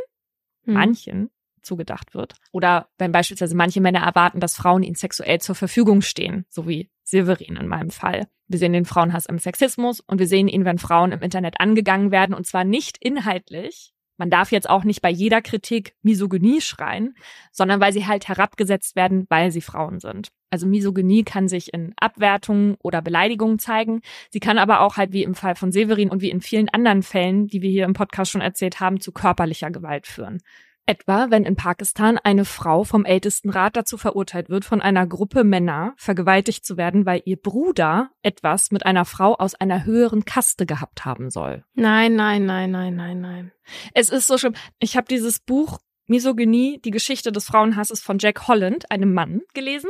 hm. 0.65 0.73
manchen 0.73 1.29
zugedacht 1.63 2.13
wird. 2.13 2.35
Oder 2.51 2.89
wenn 2.97 3.11
beispielsweise 3.11 3.55
manche 3.55 3.81
Männer 3.81 4.01
erwarten, 4.01 4.39
dass 4.39 4.55
Frauen 4.55 4.83
ihnen 4.83 4.95
sexuell 4.95 5.39
zur 5.39 5.55
Verfügung 5.55 6.01
stehen, 6.01 6.45
so 6.49 6.67
wie 6.67 6.89
Severin 7.03 7.55
in 7.55 7.67
meinem 7.67 7.89
Fall. 7.89 8.27
Wir 8.47 8.59
sehen 8.59 8.73
den 8.73 8.85
Frauenhass 8.85 9.25
im 9.25 9.39
Sexismus 9.39 9.99
und 10.01 10.19
wir 10.19 10.27
sehen 10.27 10.47
ihn, 10.47 10.65
wenn 10.65 10.77
Frauen 10.77 11.11
im 11.11 11.21
Internet 11.21 11.59
angegangen 11.59 12.11
werden 12.11 12.35
und 12.35 12.45
zwar 12.45 12.65
nicht 12.65 12.97
inhaltlich. 12.99 13.92
Man 14.17 14.29
darf 14.29 14.51
jetzt 14.51 14.69
auch 14.69 14.83
nicht 14.83 15.01
bei 15.01 15.09
jeder 15.09 15.41
Kritik 15.41 15.95
Misogynie 16.03 16.61
schreien, 16.61 17.15
sondern 17.51 17.79
weil 17.79 17.93
sie 17.93 18.05
halt 18.05 18.27
herabgesetzt 18.27 18.95
werden, 18.95 19.25
weil 19.29 19.51
sie 19.51 19.61
Frauen 19.61 19.99
sind. 19.99 20.31
Also 20.49 20.67
Misogynie 20.67 21.23
kann 21.23 21.47
sich 21.47 21.73
in 21.73 21.93
Abwertungen 21.99 22.75
oder 22.83 23.01
Beleidigungen 23.01 23.57
zeigen. 23.57 24.01
Sie 24.29 24.39
kann 24.39 24.59
aber 24.59 24.81
auch 24.81 24.97
halt 24.97 25.11
wie 25.11 25.23
im 25.23 25.33
Fall 25.33 25.55
von 25.55 25.71
Severin 25.71 26.11
und 26.11 26.21
wie 26.21 26.29
in 26.29 26.41
vielen 26.41 26.69
anderen 26.69 27.01
Fällen, 27.01 27.47
die 27.47 27.63
wir 27.63 27.71
hier 27.71 27.85
im 27.85 27.93
Podcast 27.93 28.31
schon 28.31 28.41
erzählt 28.41 28.79
haben, 28.79 28.99
zu 28.99 29.11
körperlicher 29.11 29.71
Gewalt 29.71 30.05
führen. 30.05 30.41
Etwa, 30.85 31.27
wenn 31.29 31.45
in 31.45 31.55
Pakistan 31.55 32.17
eine 32.17 32.43
Frau 32.43 32.83
vom 32.83 33.05
Ältestenrat 33.05 33.77
dazu 33.77 33.97
verurteilt 33.97 34.49
wird, 34.49 34.65
von 34.65 34.81
einer 34.81 35.07
Gruppe 35.07 35.45
Männer 35.45 35.93
vergewaltigt 35.95 36.65
zu 36.65 36.75
werden, 36.75 37.05
weil 37.05 37.21
ihr 37.23 37.37
Bruder 37.37 38.09
etwas 38.21 38.69
mit 38.71 38.85
einer 38.85 39.05
Frau 39.05 39.35
aus 39.35 39.55
einer 39.55 39.85
höheren 39.85 40.25
Kaste 40.25 40.65
gehabt 40.65 41.05
haben 41.05 41.29
soll. 41.29 41.63
Nein, 41.73 42.15
nein, 42.15 42.45
nein, 42.45 42.71
nein, 42.71 42.95
nein, 42.95 43.21
nein. 43.21 43.51
Es 43.93 44.09
ist 44.09 44.27
so 44.27 44.37
schlimm. 44.37 44.55
Ich 44.79 44.97
habe 44.97 45.07
dieses 45.07 45.39
Buch 45.39 45.79
Misogynie, 46.07 46.81
die 46.83 46.91
Geschichte 46.91 47.31
des 47.31 47.45
Frauenhasses 47.45 48.01
von 48.01 48.17
Jack 48.19 48.49
Holland, 48.49 48.91
einem 48.91 49.13
Mann, 49.13 49.41
gelesen 49.53 49.89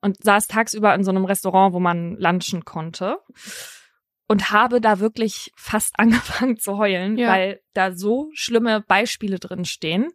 und 0.00 0.22
saß 0.22 0.46
tagsüber 0.46 0.94
in 0.94 1.04
so 1.04 1.10
einem 1.10 1.26
Restaurant, 1.26 1.74
wo 1.74 1.80
man 1.80 2.16
lunchen 2.16 2.64
konnte 2.64 3.18
und 4.28 4.50
habe 4.50 4.80
da 4.80 4.98
wirklich 5.00 5.52
fast 5.56 5.94
angefangen 5.98 6.58
zu 6.58 6.78
heulen, 6.78 7.16
ja. 7.16 7.28
weil 7.28 7.60
da 7.74 7.92
so 7.92 8.30
schlimme 8.32 8.80
Beispiele 8.80 9.38
drin 9.38 9.64
stehen 9.64 10.10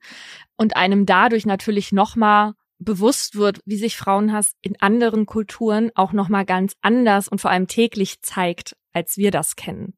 und 0.56 0.76
einem 0.76 1.06
dadurch 1.06 1.46
natürlich 1.46 1.92
nochmal 1.92 2.54
bewusst 2.80 3.36
wird, 3.36 3.60
wie 3.66 3.78
sich 3.78 3.96
Frauenhass 3.96 4.56
in 4.62 4.82
anderen 4.82 5.26
Kulturen 5.28 5.92
auch 5.96 6.14
nochmal 6.14 6.46
ganz 6.46 6.76
anders 6.82 7.28
und 7.28 7.40
vor 7.40 7.52
allem 7.52 7.68
täglich 7.68 8.22
zeigt, 8.22 8.76
als 8.92 9.18
wir 9.18 9.32
das 9.32 9.56
kennen. 9.56 9.94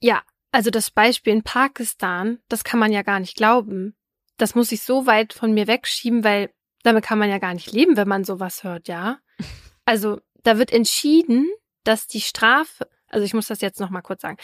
Ja, 0.00 0.22
also 0.50 0.70
das 0.70 0.90
Beispiel 0.90 1.32
in 1.32 1.42
Pakistan, 1.42 2.38
das 2.48 2.64
kann 2.64 2.80
man 2.80 2.92
ja 2.92 3.02
gar 3.02 3.20
nicht 3.20 3.36
glauben. 3.36 3.96
Das 4.36 4.54
muss 4.54 4.72
ich 4.72 4.82
so 4.82 5.06
weit 5.06 5.32
von 5.32 5.54
mir 5.54 5.68
wegschieben, 5.68 6.24
weil 6.24 6.50
damit 6.82 7.04
kann 7.04 7.18
man 7.18 7.30
ja 7.30 7.38
gar 7.38 7.54
nicht 7.54 7.72
leben, 7.72 7.96
wenn 7.96 8.08
man 8.08 8.24
sowas 8.24 8.64
hört, 8.64 8.88
ja? 8.88 9.18
Also 9.86 10.18
da 10.44 10.56
wird 10.56 10.72
entschieden, 10.72 11.46
dass 11.82 12.06
die 12.06 12.22
Strafe 12.22 12.88
also 13.14 13.24
ich 13.24 13.34
muss 13.34 13.46
das 13.46 13.60
jetzt 13.60 13.80
noch 13.80 13.90
mal 13.90 14.02
kurz 14.02 14.22
sagen. 14.22 14.36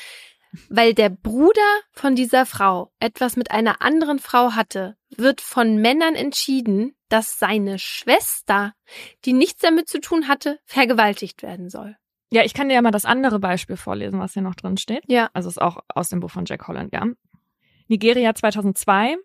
Weil 0.69 0.95
der 0.95 1.11
Bruder 1.11 1.81
von 1.93 2.17
dieser 2.17 2.45
Frau 2.47 2.93
etwas 2.99 3.37
mit 3.37 3.51
einer 3.51 3.83
anderen 3.83 4.19
Frau 4.19 4.53
hatte, 4.53 4.97
wird 5.17 5.41
von 5.41 5.77
Männern 5.77 6.15
entschieden, 6.15 6.95
dass 7.09 7.39
seine 7.39 7.79
Schwester, 7.79 8.73
die 9.25 9.33
nichts 9.33 9.61
damit 9.61 9.89
zu 9.89 10.01
tun 10.01 10.29
hatte, 10.29 10.59
vergewaltigt 10.65 11.43
werden 11.43 11.69
soll. 11.69 11.97
Ja, 12.33 12.45
ich 12.45 12.55
kann 12.55 12.69
dir 12.69 12.77
ja 12.77 12.83
mal 12.83 12.93
das 12.93 13.05
andere 13.05 13.41
Beispiel 13.41 13.77
vorlesen, 13.77 14.21
was 14.21 14.35
hier 14.35 14.43
noch 14.43 14.55
drin 14.55 14.77
steht. 14.77 15.03
Ja. 15.09 15.31
Also 15.33 15.49
ist 15.49 15.61
auch 15.61 15.79
aus 15.89 16.09
dem 16.09 16.21
Buch 16.21 16.31
von 16.31 16.45
Jack 16.45 16.67
Holland, 16.69 16.93
ja. 16.93 17.07
Nigeria 17.89 18.35
2002. 18.35 19.17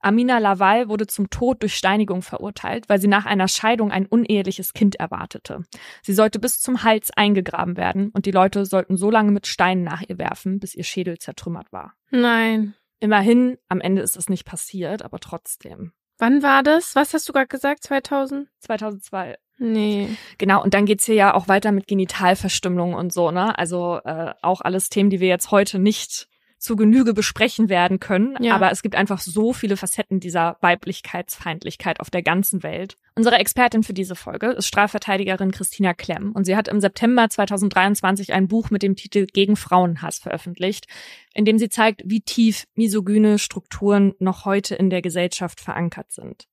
Amina 0.00 0.38
Lawal 0.38 0.88
wurde 0.88 1.06
zum 1.06 1.30
Tod 1.30 1.62
durch 1.62 1.76
Steinigung 1.76 2.22
verurteilt, 2.22 2.88
weil 2.88 3.00
sie 3.00 3.08
nach 3.08 3.26
einer 3.26 3.48
Scheidung 3.48 3.90
ein 3.90 4.06
uneheliches 4.06 4.72
Kind 4.72 4.96
erwartete. 4.96 5.64
Sie 6.02 6.12
sollte 6.12 6.38
bis 6.38 6.60
zum 6.60 6.82
Hals 6.82 7.10
eingegraben 7.10 7.76
werden 7.76 8.10
und 8.10 8.26
die 8.26 8.30
Leute 8.30 8.64
sollten 8.66 8.96
so 8.96 9.10
lange 9.10 9.32
mit 9.32 9.46
Steinen 9.46 9.84
nach 9.84 10.02
ihr 10.06 10.18
werfen, 10.18 10.60
bis 10.60 10.74
ihr 10.74 10.84
Schädel 10.84 11.18
zertrümmert 11.18 11.72
war. 11.72 11.94
Nein. 12.10 12.74
Immerhin, 13.00 13.58
am 13.68 13.80
Ende 13.80 14.02
ist 14.02 14.16
es 14.16 14.28
nicht 14.28 14.44
passiert, 14.44 15.02
aber 15.02 15.20
trotzdem. 15.20 15.92
Wann 16.18 16.42
war 16.42 16.64
das? 16.64 16.96
Was 16.96 17.14
hast 17.14 17.28
du 17.28 17.32
gerade 17.32 17.46
gesagt? 17.46 17.84
2000? 17.84 18.48
2002. 18.58 19.36
Nee. 19.58 20.08
Genau, 20.36 20.62
und 20.62 20.74
dann 20.74 20.84
geht's 20.84 21.04
hier 21.04 21.14
ja 21.14 21.34
auch 21.34 21.48
weiter 21.48 21.72
mit 21.72 21.86
Genitalverstümmelung 21.86 22.94
und 22.94 23.12
so, 23.12 23.30
ne? 23.30 23.56
Also 23.58 24.00
äh, 24.04 24.32
auch 24.42 24.60
alles 24.60 24.88
Themen, 24.88 25.10
die 25.10 25.20
wir 25.20 25.28
jetzt 25.28 25.50
heute 25.50 25.78
nicht 25.78 26.28
zu 26.58 26.76
Genüge 26.76 27.14
besprechen 27.14 27.68
werden 27.68 28.00
können. 28.00 28.36
Ja. 28.40 28.54
Aber 28.54 28.70
es 28.70 28.82
gibt 28.82 28.94
einfach 28.94 29.20
so 29.20 29.52
viele 29.52 29.76
Facetten 29.76 30.20
dieser 30.20 30.56
Weiblichkeitsfeindlichkeit 30.60 32.00
auf 32.00 32.10
der 32.10 32.22
ganzen 32.22 32.62
Welt. 32.62 32.96
Unsere 33.14 33.36
Expertin 33.36 33.82
für 33.82 33.94
diese 33.94 34.14
Folge 34.14 34.48
ist 34.48 34.66
Strafverteidigerin 34.66 35.50
Christina 35.50 35.94
Klemm 35.94 36.32
und 36.32 36.44
sie 36.44 36.56
hat 36.56 36.68
im 36.68 36.80
September 36.80 37.28
2023 37.28 38.32
ein 38.32 38.48
Buch 38.48 38.70
mit 38.70 38.82
dem 38.82 38.96
Titel 38.96 39.26
Gegen 39.26 39.56
Frauenhass 39.56 40.18
veröffentlicht, 40.18 40.86
in 41.34 41.44
dem 41.44 41.58
sie 41.58 41.68
zeigt, 41.68 42.02
wie 42.04 42.20
tief 42.20 42.64
misogyne 42.74 43.38
Strukturen 43.38 44.14
noch 44.18 44.44
heute 44.44 44.74
in 44.74 44.90
der 44.90 45.02
Gesellschaft 45.02 45.60
verankert 45.60 46.12
sind. 46.12 46.46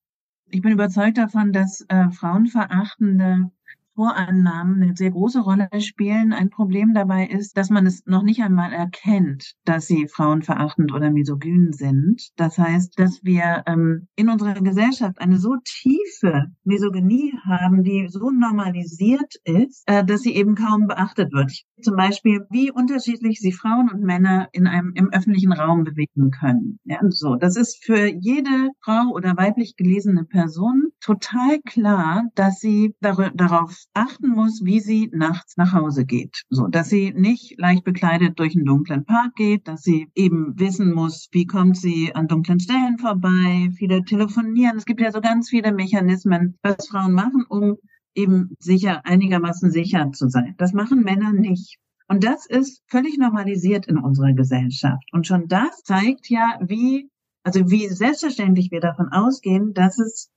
Ich 0.48 0.62
bin 0.62 0.72
überzeugt 0.72 1.18
davon, 1.18 1.52
dass 1.52 1.84
äh, 1.88 2.10
frauenverachtende 2.10 3.50
Vorannahmen 3.96 4.82
eine 4.82 4.94
sehr 4.94 5.10
große 5.10 5.40
Rolle 5.40 5.68
spielen. 5.80 6.32
Ein 6.32 6.50
Problem 6.50 6.92
dabei 6.94 7.26
ist, 7.26 7.56
dass 7.56 7.70
man 7.70 7.86
es 7.86 8.04
noch 8.06 8.22
nicht 8.22 8.42
einmal 8.42 8.72
erkennt, 8.72 9.54
dass 9.64 9.86
sie 9.86 10.06
frauenverachtend 10.06 10.92
oder 10.92 11.10
misogyn 11.10 11.72
sind. 11.72 12.28
Das 12.36 12.58
heißt, 12.58 12.98
dass 12.98 13.24
wir 13.24 13.64
ähm, 13.66 14.06
in 14.14 14.28
unserer 14.28 14.54
Gesellschaft 14.60 15.18
eine 15.18 15.38
so 15.38 15.56
tiefe 15.64 16.46
Misogynie 16.64 17.32
haben, 17.44 17.82
die 17.82 18.06
so 18.08 18.30
normalisiert 18.30 19.34
ist, 19.44 19.82
äh, 19.86 20.04
dass 20.04 20.20
sie 20.20 20.36
eben 20.36 20.54
kaum 20.54 20.86
beachtet 20.86 21.32
wird. 21.32 21.52
Zum 21.80 21.96
Beispiel, 21.96 22.46
wie 22.50 22.70
unterschiedlich 22.70 23.40
sich 23.40 23.56
Frauen 23.56 23.90
und 23.90 24.02
Männer 24.02 24.48
in 24.52 24.66
einem 24.66 24.92
im 24.94 25.10
öffentlichen 25.10 25.52
Raum 25.52 25.84
bewegen 25.84 26.30
können. 26.30 26.78
Ja, 26.84 27.00
so, 27.08 27.36
das 27.36 27.56
ist 27.56 27.82
für 27.84 28.06
jede 28.06 28.70
Frau 28.80 29.10
oder 29.12 29.36
weiblich 29.36 29.76
gelesene 29.76 30.24
Person 30.24 30.88
total 31.00 31.60
klar, 31.62 32.24
dass 32.34 32.60
sie 32.60 32.94
dar 33.00 33.30
darauf 33.34 33.85
achten 33.94 34.28
muss, 34.28 34.62
wie 34.64 34.80
sie 34.80 35.10
nachts 35.12 35.56
nach 35.56 35.72
Hause 35.72 36.04
geht. 36.04 36.42
So, 36.50 36.66
dass 36.66 36.88
sie 36.88 37.12
nicht 37.12 37.58
leicht 37.58 37.84
bekleidet 37.84 38.38
durch 38.38 38.54
einen 38.54 38.66
dunklen 38.66 39.04
Park 39.04 39.34
geht, 39.36 39.66
dass 39.68 39.82
sie 39.82 40.08
eben 40.14 40.58
wissen 40.58 40.92
muss, 40.92 41.28
wie 41.32 41.46
kommt 41.46 41.76
sie 41.76 42.14
an 42.14 42.28
dunklen 42.28 42.60
Stellen 42.60 42.98
vorbei, 42.98 43.70
viele 43.76 44.04
telefonieren. 44.04 44.76
Es 44.76 44.84
gibt 44.84 45.00
ja 45.00 45.10
so 45.12 45.20
ganz 45.20 45.48
viele 45.48 45.72
Mechanismen, 45.72 46.58
was 46.62 46.88
Frauen 46.88 47.12
machen, 47.12 47.44
um 47.48 47.76
eben 48.14 48.56
sicher, 48.58 49.04
einigermaßen 49.04 49.70
sicher 49.70 50.10
zu 50.12 50.28
sein. 50.28 50.54
Das 50.58 50.72
machen 50.72 51.02
Männer 51.02 51.32
nicht. 51.32 51.78
Und 52.08 52.24
das 52.24 52.46
ist 52.46 52.82
völlig 52.88 53.18
normalisiert 53.18 53.86
in 53.86 53.98
unserer 53.98 54.32
Gesellschaft. 54.32 55.04
Und 55.12 55.26
schon 55.26 55.48
das 55.48 55.82
zeigt 55.82 56.28
ja, 56.30 56.58
wie, 56.60 57.10
also 57.42 57.70
wie 57.70 57.88
selbstverständlich 57.88 58.70
wir 58.70 58.80
davon 58.80 59.08
ausgehen, 59.10 59.74
dass 59.74 59.98
es 59.98 60.30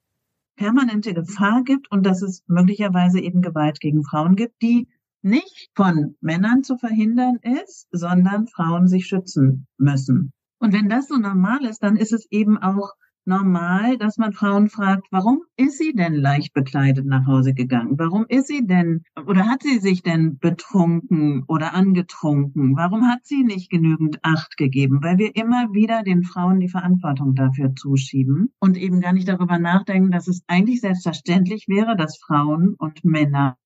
permanente 0.60 1.14
Gefahr 1.14 1.64
gibt 1.64 1.90
und 1.90 2.06
dass 2.06 2.22
es 2.22 2.44
möglicherweise 2.48 3.22
eben 3.22 3.42
Gewalt 3.42 3.80
gegen 3.80 4.04
Frauen 4.04 4.36
gibt, 4.36 4.62
die 4.62 4.90
nicht 5.22 5.72
von 5.74 6.18
Männern 6.20 6.64
zu 6.64 6.78
verhindern 6.78 7.38
ist, 7.42 7.88
sondern 7.92 8.48
Frauen 8.48 8.88
sich 8.88 9.08
schützen 9.08 9.68
müssen. 9.78 10.34
Und 10.60 10.74
wenn 10.74 10.90
das 10.90 11.08
so 11.08 11.16
normal 11.16 11.64
ist, 11.64 11.82
dann 11.82 11.96
ist 11.96 12.12
es 12.12 12.30
eben 12.30 12.58
auch 12.58 12.92
normal, 13.26 13.98
dass 13.98 14.18
man 14.18 14.34
Frauen 14.34 14.70
fragt, 14.70 15.08
warum 15.12 15.44
ist 15.56 15.78
sie 15.78 15.94
denn 15.94 16.14
leicht 16.14 16.54
bekleidet 16.54 17.06
nach 17.06 17.28
Hause 17.28 17.54
gegangen? 17.54 17.98
Warum 17.98 18.26
ist 18.28 18.48
sie 18.48 18.66
denn 18.66 19.04
oder 19.26 19.48
hat 19.48 19.64
sie 19.64 19.80
sich 19.80 20.02
denn 20.04 20.38
betrunken 20.40 21.44
oder 21.48 21.74
angetrunken? 21.74 22.76
Warum 22.76 23.08
hat 23.08 23.20
sie 23.24 23.44
nicht 23.44 23.70
genügend 23.70 24.20
Acht 24.24 24.58
gegeben? 24.58 25.00
Weil 25.02 25.18
wir 25.18 25.36
immer 25.36 25.74
wieder 25.74 26.04
den 26.04 26.24
Frauen 26.24 26.60
die 26.60 26.70
Verantwortung 26.70 27.36
dafür 27.36 27.76
zuschieben 27.76 28.52
und 28.60 28.78
eben 28.78 29.02
gar 29.02 29.14
nicht 29.14 29.28
darüber 29.28 29.60
nachdenken, 29.60 30.12
dass 30.12 30.28
es 30.28 30.44
eigentlich 30.48 30.82
selbstverständlich 30.82 31.68
wäre, 31.68 31.96
dass 31.96 32.18
Frauen 32.18 32.76
und 32.78 33.06
Männer 33.06 33.58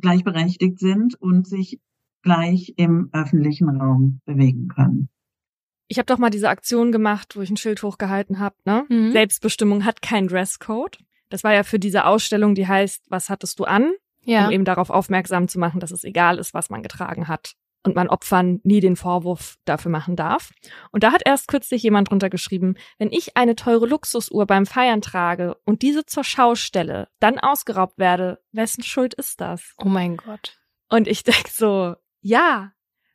gleichberechtigt 0.00 0.78
sind 0.78 1.14
und 1.20 1.46
sich 1.46 1.78
gleich 2.22 2.74
im 2.76 3.10
öffentlichen 3.12 3.68
Raum 3.68 4.20
bewegen 4.24 4.68
können 4.68 5.08
ich 5.92 5.98
habe 5.98 6.06
doch 6.06 6.16
mal 6.16 6.30
diese 6.30 6.48
Aktion 6.48 6.90
gemacht, 6.90 7.36
wo 7.36 7.42
ich 7.42 7.50
ein 7.50 7.58
Schild 7.58 7.82
hochgehalten 7.82 8.38
habe, 8.38 8.56
ne? 8.64 8.86
Mhm. 8.88 9.12
Selbstbestimmung 9.12 9.84
hat 9.84 10.00
keinen 10.00 10.26
Dresscode. 10.26 10.96
Das 11.28 11.44
war 11.44 11.52
ja 11.52 11.64
für 11.64 11.78
diese 11.78 12.06
Ausstellung, 12.06 12.54
die 12.54 12.66
heißt, 12.66 13.04
was 13.10 13.28
hattest 13.28 13.58
du 13.58 13.64
an? 13.64 13.92
Ja. 14.24 14.46
Um 14.46 14.52
eben 14.52 14.64
darauf 14.64 14.88
aufmerksam 14.88 15.48
zu 15.48 15.58
machen, 15.58 15.80
dass 15.80 15.90
es 15.90 16.02
egal 16.02 16.38
ist, 16.38 16.54
was 16.54 16.70
man 16.70 16.82
getragen 16.82 17.28
hat. 17.28 17.52
Und 17.82 17.94
man 17.94 18.08
Opfern 18.08 18.60
nie 18.62 18.80
den 18.80 18.96
Vorwurf 18.96 19.58
dafür 19.66 19.90
machen 19.90 20.16
darf. 20.16 20.52
Und 20.92 21.02
da 21.02 21.12
hat 21.12 21.20
erst 21.26 21.46
kürzlich 21.46 21.82
jemand 21.82 22.08
drunter 22.08 22.30
geschrieben, 22.30 22.76
wenn 22.96 23.12
ich 23.12 23.36
eine 23.36 23.54
teure 23.54 23.86
Luxusuhr 23.86 24.46
beim 24.46 24.64
Feiern 24.64 25.02
trage 25.02 25.56
und 25.66 25.82
diese 25.82 26.06
zur 26.06 26.24
Schau 26.24 26.54
stelle, 26.54 27.08
dann 27.20 27.38
ausgeraubt 27.38 27.98
werde, 27.98 28.40
wessen 28.52 28.82
Schuld 28.82 29.12
ist 29.12 29.42
das? 29.42 29.74
Oh 29.76 29.88
mein 29.88 30.16
Gott. 30.16 30.56
Und 30.88 31.06
ich 31.06 31.22
denk 31.22 31.48
so, 31.48 31.96
ja, 32.22 32.72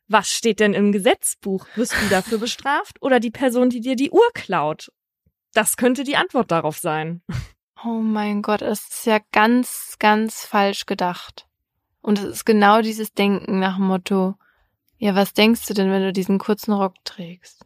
was 0.08 0.30
steht 0.30 0.60
denn 0.60 0.74
im 0.74 0.90
Gesetzbuch? 0.90 1.66
Wirst 1.76 1.92
du 1.92 2.08
dafür 2.08 2.38
bestraft 2.38 3.00
oder 3.02 3.20
die 3.20 3.30
Person, 3.30 3.70
die 3.70 3.80
dir 3.80 3.94
die 3.94 4.10
Uhr 4.10 4.28
klaut? 4.34 4.90
Das 5.52 5.76
könnte 5.76 6.04
die 6.04 6.16
Antwort 6.16 6.50
darauf 6.50 6.78
sein. 6.78 7.22
Oh 7.84 8.00
mein 8.00 8.42
Gott, 8.42 8.62
es 8.62 8.88
ist 8.88 9.06
ja 9.06 9.20
ganz, 9.30 9.96
ganz 9.98 10.44
falsch 10.44 10.86
gedacht. 10.86 11.46
Und 12.00 12.18
es 12.18 12.24
ist 12.24 12.44
genau 12.44 12.80
dieses 12.82 13.12
Denken 13.12 13.60
nach 13.60 13.76
dem 13.76 13.86
Motto, 13.86 14.34
ja, 14.96 15.14
was 15.14 15.32
denkst 15.32 15.66
du 15.66 15.74
denn, 15.74 15.90
wenn 15.90 16.02
du 16.02 16.12
diesen 16.12 16.38
kurzen 16.38 16.72
Rock 16.72 16.94
trägst? 17.04 17.64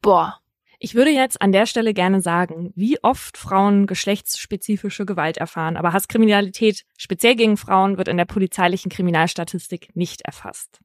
Boah. 0.00 0.40
Ich 0.78 0.94
würde 0.94 1.10
jetzt 1.10 1.42
an 1.42 1.52
der 1.52 1.66
Stelle 1.66 1.92
gerne 1.92 2.22
sagen, 2.22 2.72
wie 2.74 3.02
oft 3.02 3.36
Frauen 3.36 3.86
geschlechtsspezifische 3.86 5.04
Gewalt 5.04 5.36
erfahren, 5.36 5.76
aber 5.76 5.92
Hasskriminalität 5.92 6.86
speziell 6.96 7.36
gegen 7.36 7.58
Frauen 7.58 7.98
wird 7.98 8.08
in 8.08 8.16
der 8.16 8.24
polizeilichen 8.24 8.90
Kriminalstatistik 8.90 9.94
nicht 9.94 10.22
erfasst. 10.22 10.80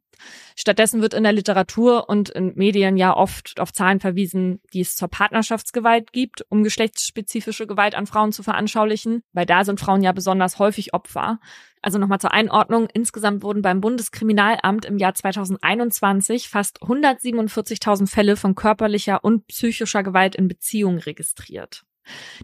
Stattdessen 0.56 1.02
wird 1.02 1.14
in 1.14 1.24
der 1.24 1.34
Literatur 1.34 2.10
und 2.10 2.30
in 2.30 2.54
Medien 2.56 2.98
ja 2.98 3.16
oft 3.16 3.60
auf 3.60 3.74
Zahlen 3.74 4.00
verwiesen, 4.00 4.62
die 4.74 4.82
es 4.82 4.96
zur 4.96 5.08
Partnerschaftsgewalt 5.08 6.12
gibt, 6.12 6.46
um 6.50 6.64
geschlechtsspezifische 6.64 7.68
Gewalt 7.68 7.96
an 7.96 8.08
Frauen 8.08 8.32
zu 8.32 8.44
veranschaulichen, 8.44 9.24
weil 9.34 9.46
da 9.46 9.64
sind 9.66 9.80
Frauen 9.80 10.02
ja 10.02 10.12
besonders 10.12 10.60
häufig 10.60 10.94
Opfer. 10.94 11.40
Also 11.82 12.00
nochmal 12.00 12.20
zur 12.20 12.34
Einordnung. 12.34 12.88
Insgesamt 12.94 13.44
wurden 13.44 13.62
beim 13.62 13.80
Bundeskriminalamt 13.80 14.86
im 14.86 14.98
Jahr 14.98 15.14
2021 15.14 16.50
fast 16.50 16.82
147.000 16.82 18.08
Fälle 18.10 18.38
von 18.38 18.56
körperlicher 18.56 19.24
und 19.24 19.46
psychischer 19.48 20.02
Gewalt 20.02 20.36
in 20.36 20.48
Beziehungen 20.48 20.98
registriert. 20.98 21.84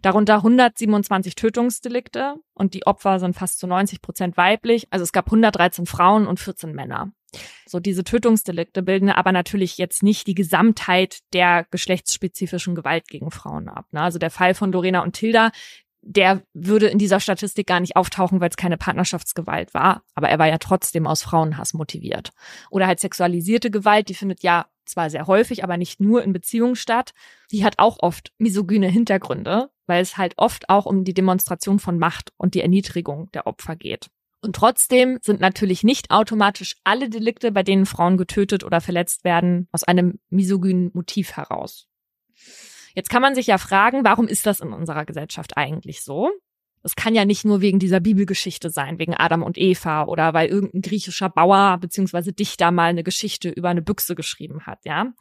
Darunter 0.01 0.37
127 0.37 1.35
Tötungsdelikte 1.35 2.35
und 2.53 2.73
die 2.73 2.85
Opfer 2.85 3.19
sind 3.19 3.35
fast 3.35 3.59
zu 3.59 3.67
90 3.67 4.01
Prozent 4.01 4.37
weiblich. 4.37 4.87
Also 4.91 5.03
es 5.03 5.11
gab 5.11 5.27
113 5.27 5.85
Frauen 5.85 6.27
und 6.27 6.39
14 6.39 6.73
Männer. 6.73 7.11
So 7.65 7.79
diese 7.79 8.03
Tötungsdelikte 8.03 8.81
bilden 8.81 9.09
aber 9.09 9.31
natürlich 9.31 9.77
jetzt 9.77 10.03
nicht 10.03 10.27
die 10.27 10.35
Gesamtheit 10.35 11.19
der 11.33 11.65
geschlechtsspezifischen 11.71 12.75
Gewalt 12.75 13.07
gegen 13.07 13.31
Frauen 13.31 13.69
ab. 13.69 13.85
Ne? 13.91 14.01
Also 14.01 14.19
der 14.19 14.31
Fall 14.31 14.53
von 14.53 14.71
Lorena 14.71 15.01
und 15.01 15.13
Tilda, 15.13 15.51
der 16.01 16.41
würde 16.53 16.87
in 16.87 16.97
dieser 16.97 17.19
Statistik 17.19 17.67
gar 17.67 17.79
nicht 17.79 17.95
auftauchen, 17.95 18.41
weil 18.41 18.49
es 18.49 18.57
keine 18.57 18.77
Partnerschaftsgewalt 18.77 19.73
war. 19.73 20.03
Aber 20.15 20.29
er 20.29 20.39
war 20.39 20.47
ja 20.47 20.57
trotzdem 20.57 21.05
aus 21.07 21.21
Frauenhass 21.21 21.73
motiviert. 21.73 22.31
Oder 22.69 22.87
halt 22.87 22.99
sexualisierte 22.99 23.69
Gewalt, 23.69 24.09
die 24.09 24.15
findet 24.15 24.41
ja 24.43 24.65
zwar 24.85 25.09
sehr 25.09 25.27
häufig, 25.27 25.63
aber 25.63 25.77
nicht 25.77 25.99
nur 25.99 26.23
in 26.23 26.33
Beziehungen 26.33 26.75
statt. 26.75 27.13
Die 27.51 27.63
hat 27.63 27.75
auch 27.77 27.97
oft 28.01 28.33
misogyne 28.39 28.87
Hintergründe, 28.87 29.69
weil 29.85 30.01
es 30.01 30.17
halt 30.17 30.33
oft 30.37 30.69
auch 30.69 30.85
um 30.85 31.03
die 31.03 31.13
Demonstration 31.13 31.79
von 31.79 31.99
Macht 31.99 32.33
und 32.37 32.55
die 32.55 32.61
Erniedrigung 32.61 33.31
der 33.31 33.45
Opfer 33.45 33.75
geht. 33.75 34.09
Und 34.41 34.55
trotzdem 34.55 35.19
sind 35.21 35.39
natürlich 35.39 35.83
nicht 35.83 36.09
automatisch 36.09 36.75
alle 36.83 37.09
Delikte, 37.09 37.51
bei 37.51 37.61
denen 37.63 37.85
Frauen 37.85 38.17
getötet 38.17 38.63
oder 38.63 38.81
verletzt 38.81 39.23
werden, 39.23 39.67
aus 39.71 39.83
einem 39.83 40.19
misogynen 40.29 40.89
Motiv 40.93 41.33
heraus. 41.37 41.87
Jetzt 42.95 43.09
kann 43.09 43.21
man 43.21 43.35
sich 43.35 43.47
ja 43.47 43.57
fragen, 43.57 44.03
warum 44.03 44.27
ist 44.27 44.45
das 44.45 44.59
in 44.59 44.73
unserer 44.73 45.05
Gesellschaft 45.05 45.57
eigentlich 45.57 46.01
so? 46.01 46.31
Es 46.83 46.95
kann 46.95 47.13
ja 47.15 47.25
nicht 47.25 47.45
nur 47.45 47.61
wegen 47.61 47.79
dieser 47.79 47.99
Bibelgeschichte 47.99 48.69
sein, 48.69 48.99
wegen 48.99 49.13
Adam 49.13 49.43
und 49.43 49.57
Eva 49.57 50.05
oder 50.05 50.33
weil 50.33 50.49
irgendein 50.49 50.81
griechischer 50.81 51.29
Bauer 51.29 51.77
bzw. 51.79 52.31
Dichter 52.31 52.71
mal 52.71 52.89
eine 52.89 53.03
Geschichte 53.03 53.49
über 53.49 53.69
eine 53.69 53.81
Büchse 53.81 54.15
geschrieben 54.15 54.65
hat, 54.65 54.79
ja. 54.85 55.13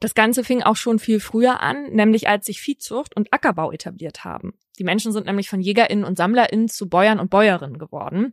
Das 0.00 0.14
Ganze 0.14 0.44
fing 0.44 0.62
auch 0.62 0.76
schon 0.76 1.00
viel 1.00 1.18
früher 1.18 1.60
an, 1.60 1.90
nämlich 1.90 2.28
als 2.28 2.46
sich 2.46 2.60
Viehzucht 2.60 3.16
und 3.16 3.32
Ackerbau 3.32 3.72
etabliert 3.72 4.24
haben. 4.24 4.54
Die 4.78 4.84
Menschen 4.84 5.12
sind 5.12 5.26
nämlich 5.26 5.48
von 5.48 5.60
JägerInnen 5.60 6.04
und 6.04 6.16
SammlerInnen 6.16 6.68
zu 6.68 6.88
Bäuern 6.88 7.18
und 7.18 7.30
Bäuerinnen 7.30 7.78
geworden, 7.78 8.32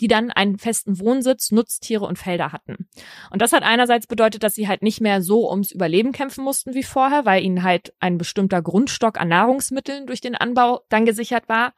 die 0.00 0.08
dann 0.08 0.30
einen 0.30 0.58
festen 0.58 0.98
Wohnsitz, 0.98 1.50
Nutztiere 1.50 2.04
und 2.04 2.18
Felder 2.18 2.52
hatten. 2.52 2.88
Und 3.30 3.42
das 3.42 3.52
hat 3.52 3.62
einerseits 3.62 4.06
bedeutet, 4.06 4.42
dass 4.42 4.54
sie 4.54 4.68
halt 4.68 4.82
nicht 4.82 5.00
mehr 5.00 5.22
so 5.22 5.50
ums 5.50 5.72
Überleben 5.72 6.12
kämpfen 6.12 6.44
mussten 6.44 6.74
wie 6.74 6.82
vorher, 6.82 7.24
weil 7.24 7.42
ihnen 7.42 7.62
halt 7.62 7.94
ein 8.00 8.18
bestimmter 8.18 8.62
Grundstock 8.62 9.18
an 9.18 9.28
Nahrungsmitteln 9.28 10.06
durch 10.06 10.20
den 10.20 10.34
Anbau 10.34 10.80
dann 10.88 11.06
gesichert 11.06 11.48
war. 11.48 11.74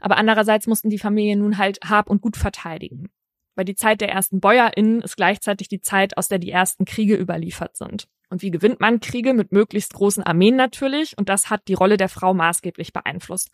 Aber 0.00 0.16
andererseits 0.16 0.66
mussten 0.66 0.90
die 0.90 0.98
Familien 0.98 1.40
nun 1.40 1.58
halt 1.58 1.78
Hab 1.84 2.10
und 2.10 2.20
Gut 2.20 2.36
verteidigen. 2.36 3.10
Weil 3.54 3.64
die 3.64 3.74
Zeit 3.74 4.00
der 4.00 4.10
ersten 4.10 4.40
BäuerInnen 4.40 5.02
ist 5.02 5.16
gleichzeitig 5.16 5.68
die 5.68 5.80
Zeit, 5.80 6.16
aus 6.16 6.28
der 6.28 6.38
die 6.38 6.50
ersten 6.50 6.84
Kriege 6.84 7.16
überliefert 7.16 7.76
sind. 7.76 8.08
Und 8.30 8.40
wie 8.40 8.50
gewinnt 8.50 8.80
man 8.80 9.00
Kriege? 9.00 9.34
Mit 9.34 9.52
möglichst 9.52 9.92
großen 9.92 10.22
Armeen 10.22 10.56
natürlich. 10.56 11.18
Und 11.18 11.28
das 11.28 11.50
hat 11.50 11.68
die 11.68 11.74
Rolle 11.74 11.98
der 11.98 12.08
Frau 12.08 12.32
maßgeblich 12.32 12.94
beeinflusst. 12.94 13.50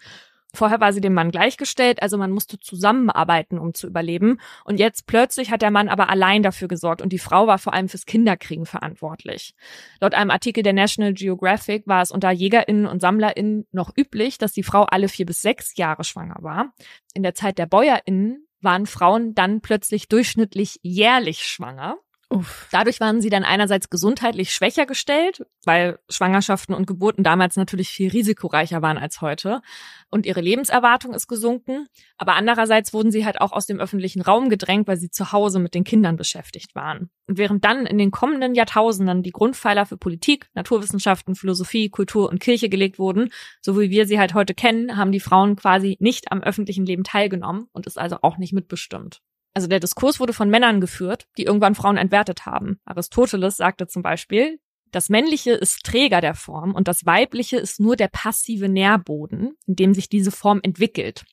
Vorher 0.54 0.80
war 0.80 0.92
sie 0.92 1.02
dem 1.02 1.12
Mann 1.12 1.30
gleichgestellt, 1.30 2.00
also 2.02 2.16
man 2.16 2.30
musste 2.30 2.58
zusammenarbeiten, 2.58 3.58
um 3.58 3.74
zu 3.74 3.86
überleben. 3.86 4.40
Und 4.64 4.80
jetzt 4.80 5.06
plötzlich 5.06 5.50
hat 5.50 5.60
der 5.60 5.70
Mann 5.70 5.88
aber 5.88 6.08
allein 6.08 6.42
dafür 6.42 6.68
gesorgt 6.68 7.02
und 7.02 7.12
die 7.12 7.18
Frau 7.18 7.46
war 7.46 7.58
vor 7.58 7.74
allem 7.74 7.88
fürs 7.88 8.06
Kinderkriegen 8.06 8.64
verantwortlich. 8.64 9.54
Laut 10.00 10.14
einem 10.14 10.30
Artikel 10.30 10.62
der 10.62 10.72
National 10.72 11.12
Geographic 11.12 11.86
war 11.86 12.00
es 12.00 12.10
unter 12.10 12.30
JägerInnen 12.30 12.86
und 12.86 13.00
SammlerInnen 13.00 13.66
noch 13.72 13.92
üblich, 13.96 14.38
dass 14.38 14.52
die 14.52 14.62
Frau 14.62 14.84
alle 14.84 15.08
vier 15.08 15.26
bis 15.26 15.42
sechs 15.42 15.76
Jahre 15.76 16.04
schwanger 16.04 16.38
war. 16.40 16.72
In 17.12 17.22
der 17.22 17.34
Zeit 17.34 17.58
der 17.58 17.66
BäuerInnen 17.66 18.46
waren 18.60 18.86
Frauen 18.86 19.34
dann 19.34 19.60
plötzlich 19.60 20.08
durchschnittlich 20.08 20.80
jährlich 20.82 21.42
schwanger. 21.42 21.98
Uff. 22.30 22.68
Dadurch 22.70 23.00
waren 23.00 23.22
sie 23.22 23.30
dann 23.30 23.42
einerseits 23.42 23.88
gesundheitlich 23.88 24.52
schwächer 24.52 24.84
gestellt, 24.84 25.46
weil 25.64 25.98
Schwangerschaften 26.10 26.74
und 26.74 26.86
Geburten 26.86 27.24
damals 27.24 27.56
natürlich 27.56 27.88
viel 27.88 28.10
risikoreicher 28.10 28.82
waren 28.82 28.98
als 28.98 29.22
heute. 29.22 29.62
Und 30.10 30.26
ihre 30.26 30.42
Lebenserwartung 30.42 31.14
ist 31.14 31.26
gesunken. 31.26 31.86
Aber 32.18 32.34
andererseits 32.34 32.92
wurden 32.92 33.10
sie 33.10 33.24
halt 33.24 33.40
auch 33.40 33.52
aus 33.52 33.64
dem 33.64 33.80
öffentlichen 33.80 34.20
Raum 34.20 34.50
gedrängt, 34.50 34.86
weil 34.88 34.98
sie 34.98 35.10
zu 35.10 35.32
Hause 35.32 35.58
mit 35.58 35.72
den 35.74 35.84
Kindern 35.84 36.16
beschäftigt 36.16 36.74
waren. 36.74 37.08
Und 37.28 37.38
während 37.38 37.64
dann 37.64 37.86
in 37.86 37.96
den 37.96 38.10
kommenden 38.10 38.54
Jahrtausenden 38.54 39.22
die 39.22 39.32
Grundpfeiler 39.32 39.86
für 39.86 39.96
Politik, 39.96 40.50
Naturwissenschaften, 40.52 41.34
Philosophie, 41.34 41.88
Kultur 41.88 42.28
und 42.28 42.40
Kirche 42.40 42.68
gelegt 42.68 42.98
wurden, 42.98 43.30
so 43.62 43.80
wie 43.80 43.88
wir 43.88 44.06
sie 44.06 44.18
halt 44.18 44.34
heute 44.34 44.52
kennen, 44.52 44.98
haben 44.98 45.12
die 45.12 45.20
Frauen 45.20 45.56
quasi 45.56 45.96
nicht 45.98 46.30
am 46.30 46.42
öffentlichen 46.42 46.84
Leben 46.84 47.04
teilgenommen 47.04 47.68
und 47.72 47.86
ist 47.86 47.98
also 47.98 48.18
auch 48.20 48.36
nicht 48.36 48.52
mitbestimmt. 48.52 49.22
Also 49.54 49.68
der 49.68 49.80
Diskurs 49.80 50.20
wurde 50.20 50.32
von 50.32 50.50
Männern 50.50 50.80
geführt, 50.80 51.26
die 51.36 51.44
irgendwann 51.44 51.74
Frauen 51.74 51.96
entwertet 51.96 52.46
haben. 52.46 52.80
Aristoteles 52.84 53.56
sagte 53.56 53.86
zum 53.86 54.02
Beispiel, 54.02 54.60
das 54.90 55.08
Männliche 55.08 55.52
ist 55.52 55.84
Träger 55.84 56.20
der 56.20 56.34
Form 56.34 56.74
und 56.74 56.88
das 56.88 57.04
Weibliche 57.04 57.58
ist 57.58 57.80
nur 57.80 57.96
der 57.96 58.08
passive 58.08 58.68
Nährboden, 58.68 59.56
in 59.66 59.76
dem 59.76 59.94
sich 59.94 60.08
diese 60.08 60.30
Form 60.30 60.60
entwickelt. 60.62 61.24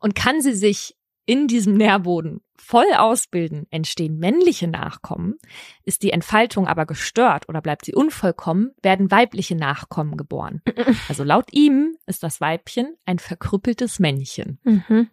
Und 0.00 0.14
kann 0.14 0.40
sie 0.40 0.54
sich 0.54 0.96
in 1.24 1.46
diesem 1.46 1.74
Nährboden 1.74 2.40
voll 2.56 2.86
ausbilden, 2.96 3.66
entstehen 3.70 4.18
männliche 4.18 4.68
Nachkommen, 4.68 5.36
ist 5.84 6.02
die 6.02 6.10
Entfaltung 6.10 6.66
aber 6.66 6.84
gestört 6.86 7.48
oder 7.48 7.60
bleibt 7.60 7.84
sie 7.84 7.94
unvollkommen, 7.94 8.72
werden 8.82 9.10
weibliche 9.10 9.56
Nachkommen 9.56 10.16
geboren. 10.16 10.62
Also 11.08 11.24
laut 11.24 11.52
ihm 11.52 11.96
ist 12.06 12.22
das 12.22 12.40
Weibchen 12.40 12.96
ein 13.04 13.18
verkrüppeltes 13.18 13.98
Männchen. 13.98 14.58
Mhm. 14.64 15.10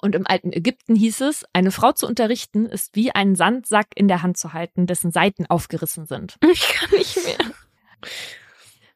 Und 0.00 0.14
im 0.14 0.26
alten 0.26 0.52
Ägypten 0.52 0.94
hieß 0.94 1.22
es, 1.22 1.44
eine 1.52 1.72
Frau 1.72 1.92
zu 1.92 2.06
unterrichten 2.06 2.66
ist 2.66 2.94
wie 2.94 3.10
einen 3.12 3.34
Sandsack 3.34 3.88
in 3.96 4.06
der 4.06 4.22
Hand 4.22 4.36
zu 4.36 4.52
halten, 4.52 4.86
dessen 4.86 5.10
Seiten 5.10 5.46
aufgerissen 5.46 6.06
sind. 6.06 6.36
Ich 6.50 6.68
kann 6.68 6.90
nicht 6.96 7.16
mehr. 7.24 7.38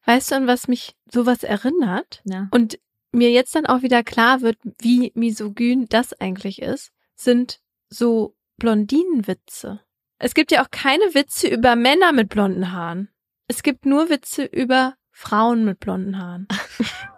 Weißt 0.05 0.31
du, 0.31 0.37
an 0.37 0.47
was 0.47 0.69
mich 0.69 0.95
sowas 1.11 1.43
erinnert? 1.43 2.23
Ja. 2.25 2.49
Und 2.53 2.79
mir 3.13 3.31
jetzt 3.31 3.55
dann 3.55 3.67
auch 3.67 3.83
wieder 3.83 4.03
klar 4.03 4.41
wird, 4.41 4.59
wie 4.81 5.13
misogyn 5.15 5.87
das 5.89 6.13
eigentlich 6.15 6.63
ist, 6.63 6.93
sind 7.15 7.61
so 7.89 8.37
Blondinenwitze. 8.57 9.81
Es 10.19 10.35
gibt 10.35 10.53
ja 10.53 10.65
auch 10.65 10.71
keine 10.71 11.15
Witze 11.15 11.49
über 11.49 11.77
Männer 11.77 12.13
mit 12.13 12.29
blonden 12.29 12.73
Haaren. 12.73 13.09
Es 13.49 13.63
gibt 13.63 13.87
nur 13.87 14.09
Witze 14.09 14.45
über 14.45 14.95
Frauen 15.11 15.65
mit 15.65 15.81
blonden 15.81 16.19
Haaren. 16.19 16.49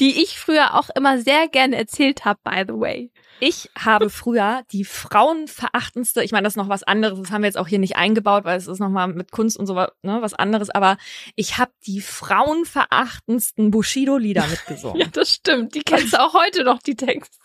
die 0.00 0.22
ich 0.22 0.38
früher 0.38 0.74
auch 0.74 0.88
immer 0.96 1.20
sehr 1.20 1.46
gerne 1.48 1.76
erzählt 1.76 2.24
habe, 2.24 2.40
by 2.42 2.64
the 2.66 2.74
way. 2.74 3.12
Ich 3.38 3.70
habe 3.78 4.10
früher 4.10 4.62
die 4.72 4.84
frauenverachtendste, 4.84 6.22
ich 6.22 6.32
meine, 6.32 6.44
das 6.44 6.54
ist 6.54 6.56
noch 6.56 6.68
was 6.68 6.82
anderes, 6.82 7.20
das 7.20 7.30
haben 7.30 7.42
wir 7.42 7.48
jetzt 7.48 7.58
auch 7.58 7.68
hier 7.68 7.78
nicht 7.78 7.96
eingebaut, 7.96 8.44
weil 8.44 8.56
es 8.56 8.66
ist 8.66 8.80
nochmal 8.80 9.08
mit 9.08 9.30
Kunst 9.30 9.58
und 9.58 9.66
so 9.66 9.74
ne, 9.74 9.88
was 10.02 10.34
anderes, 10.34 10.70
aber 10.70 10.96
ich 11.36 11.58
habe 11.58 11.72
die 11.86 12.00
frauenverachtendsten 12.00 13.70
Bushido-Lieder 13.70 14.46
mitgesungen. 14.50 15.00
ja, 15.00 15.06
das 15.06 15.34
stimmt. 15.34 15.74
Die 15.74 15.82
kennst 15.82 16.14
du 16.14 16.20
auch 16.20 16.34
heute 16.34 16.64
noch, 16.64 16.80
die 16.80 16.96
Texte. 16.96 17.38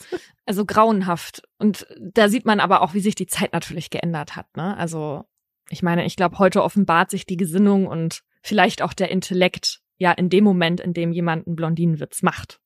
Also 0.46 0.66
grauenhaft. 0.66 1.44
Und 1.60 1.86
da 2.00 2.30
sieht 2.30 2.46
man 2.46 2.60
aber 2.60 2.82
auch, 2.82 2.94
wie 2.94 3.02
sich 3.02 3.16
die 3.16 3.28
Zeit 3.28 3.54
natürlich 3.54 3.90
geändert 3.90 4.36
hat. 4.36 4.56
Ne? 4.56 4.78
Also 4.78 5.26
ich 5.70 5.84
meine, 5.84 6.06
ich 6.06 6.16
glaube, 6.16 6.40
heute 6.40 6.64
offenbart 6.64 7.10
sich 7.10 7.26
die 7.26 7.38
Gesinnung 7.38 7.88
und 7.88 8.22
vielleicht 8.42 8.82
auch 8.82 8.94
der 8.94 9.10
Intellekt 9.10 9.82
ja 9.98 10.12
in 10.12 10.30
dem 10.30 10.44
Moment, 10.44 10.80
in 10.82 10.94
dem 10.94 11.12
jemand 11.12 11.48
einen 11.48 11.56
Blondinenwitz 11.56 12.22
macht. 12.22 12.60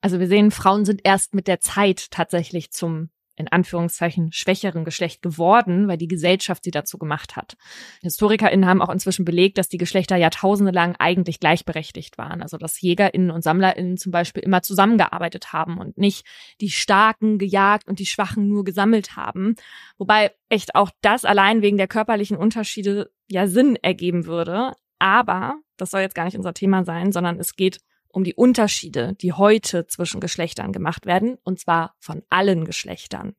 Also 0.00 0.20
wir 0.20 0.28
sehen, 0.28 0.50
Frauen 0.50 0.84
sind 0.84 1.00
erst 1.04 1.34
mit 1.34 1.48
der 1.48 1.60
Zeit 1.60 2.10
tatsächlich 2.10 2.70
zum 2.70 3.10
in 3.36 3.48
Anführungszeichen 3.48 4.32
schwächeren 4.32 4.84
Geschlecht 4.84 5.22
geworden, 5.22 5.88
weil 5.88 5.98
die 5.98 6.08
Gesellschaft 6.08 6.64
sie 6.64 6.70
dazu 6.70 6.98
gemacht 6.98 7.36
hat. 7.36 7.56
HistorikerInnen 8.02 8.66
haben 8.66 8.80
auch 8.80 8.90
inzwischen 8.90 9.24
belegt, 9.24 9.58
dass 9.58 9.68
die 9.68 9.78
Geschlechter 9.78 10.16
jahrtausende 10.16 10.72
lang 10.72 10.94
eigentlich 10.98 11.40
gleichberechtigt 11.40 12.16
waren. 12.16 12.42
Also 12.42 12.58
dass 12.58 12.80
JägerInnen 12.80 13.30
und 13.30 13.42
SammlerInnen 13.42 13.96
zum 13.96 14.12
Beispiel 14.12 14.42
immer 14.42 14.62
zusammengearbeitet 14.62 15.52
haben 15.52 15.78
und 15.78 15.98
nicht 15.98 16.24
die 16.60 16.70
Starken 16.70 17.38
gejagt 17.38 17.88
und 17.88 17.98
die 17.98 18.06
Schwachen 18.06 18.48
nur 18.48 18.64
gesammelt 18.64 19.16
haben. 19.16 19.56
Wobei 19.98 20.32
echt 20.48 20.74
auch 20.74 20.90
das 21.00 21.24
allein 21.24 21.62
wegen 21.62 21.76
der 21.76 21.88
körperlichen 21.88 22.36
Unterschiede 22.36 23.10
ja 23.28 23.48
Sinn 23.48 23.76
ergeben 23.76 24.26
würde. 24.26 24.74
Aber 25.04 25.60
das 25.76 25.90
soll 25.90 26.00
jetzt 26.00 26.14
gar 26.14 26.24
nicht 26.24 26.38
unser 26.38 26.54
Thema 26.54 26.82
sein, 26.82 27.12
sondern 27.12 27.38
es 27.38 27.56
geht 27.56 27.80
um 28.08 28.24
die 28.24 28.32
Unterschiede, 28.32 29.12
die 29.20 29.34
heute 29.34 29.86
zwischen 29.86 30.18
Geschlechtern 30.18 30.72
gemacht 30.72 31.04
werden, 31.04 31.36
und 31.44 31.60
zwar 31.60 31.94
von 31.98 32.22
allen 32.30 32.64
Geschlechtern. 32.64 33.34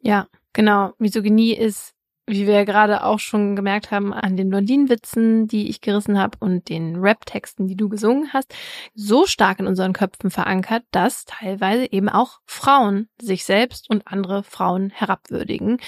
Ja, 0.00 0.28
genau. 0.54 0.94
Misogynie 0.96 1.52
ist, 1.52 1.92
wie 2.26 2.46
wir 2.46 2.54
ja 2.54 2.64
gerade 2.64 3.04
auch 3.04 3.18
schon 3.18 3.54
gemerkt 3.54 3.90
haben, 3.90 4.14
an 4.14 4.38
den 4.38 4.48
Blondinenwitzen, 4.48 5.46
die 5.46 5.68
ich 5.68 5.82
gerissen 5.82 6.18
habe 6.18 6.38
und 6.40 6.70
den 6.70 6.96
Rap-Texten, 6.96 7.68
die 7.68 7.76
du 7.76 7.90
gesungen 7.90 8.32
hast, 8.32 8.54
so 8.94 9.26
stark 9.26 9.60
in 9.60 9.66
unseren 9.66 9.92
Köpfen 9.92 10.30
verankert, 10.30 10.84
dass 10.90 11.26
teilweise 11.26 11.92
eben 11.92 12.08
auch 12.08 12.40
Frauen 12.46 13.10
sich 13.20 13.44
selbst 13.44 13.90
und 13.90 14.06
andere 14.06 14.42
Frauen 14.42 14.88
herabwürdigen. 14.88 15.80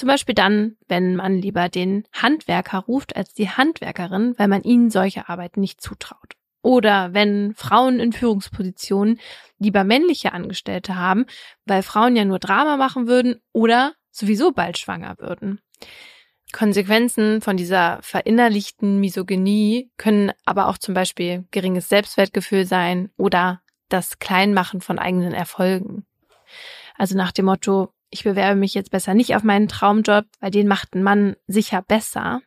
Zum 0.00 0.06
Beispiel 0.06 0.34
dann, 0.34 0.78
wenn 0.88 1.14
man 1.14 1.36
lieber 1.36 1.68
den 1.68 2.04
Handwerker 2.14 2.78
ruft 2.78 3.16
als 3.16 3.34
die 3.34 3.50
Handwerkerin, 3.50 4.32
weil 4.38 4.48
man 4.48 4.62
ihnen 4.62 4.88
solche 4.88 5.28
Arbeit 5.28 5.58
nicht 5.58 5.82
zutraut. 5.82 6.36
Oder 6.62 7.12
wenn 7.12 7.52
Frauen 7.54 8.00
in 8.00 8.14
Führungspositionen 8.14 9.20
lieber 9.58 9.84
männliche 9.84 10.32
Angestellte 10.32 10.96
haben, 10.96 11.26
weil 11.66 11.82
Frauen 11.82 12.16
ja 12.16 12.24
nur 12.24 12.38
Drama 12.38 12.78
machen 12.78 13.08
würden 13.08 13.42
oder 13.52 13.92
sowieso 14.10 14.52
bald 14.52 14.78
schwanger 14.78 15.16
würden. 15.18 15.60
Konsequenzen 16.50 17.42
von 17.42 17.58
dieser 17.58 17.98
verinnerlichten 18.00 19.00
Misogynie 19.00 19.90
können 19.98 20.32
aber 20.46 20.68
auch 20.68 20.78
zum 20.78 20.94
Beispiel 20.94 21.44
geringes 21.50 21.90
Selbstwertgefühl 21.90 22.64
sein 22.64 23.10
oder 23.18 23.60
das 23.90 24.18
Kleinmachen 24.18 24.80
von 24.80 24.98
eigenen 24.98 25.34
Erfolgen. 25.34 26.06
Also 26.96 27.18
nach 27.18 27.32
dem 27.32 27.44
Motto, 27.44 27.92
ich 28.10 28.24
bewerbe 28.24 28.58
mich 28.58 28.74
jetzt 28.74 28.90
besser 28.90 29.14
nicht 29.14 29.34
auf 29.36 29.42
meinen 29.42 29.68
Traumjob, 29.68 30.26
weil 30.40 30.50
den 30.50 30.68
macht 30.68 30.94
ein 30.94 31.02
Mann 31.02 31.36
sicher 31.46 31.82
besser. 31.82 32.42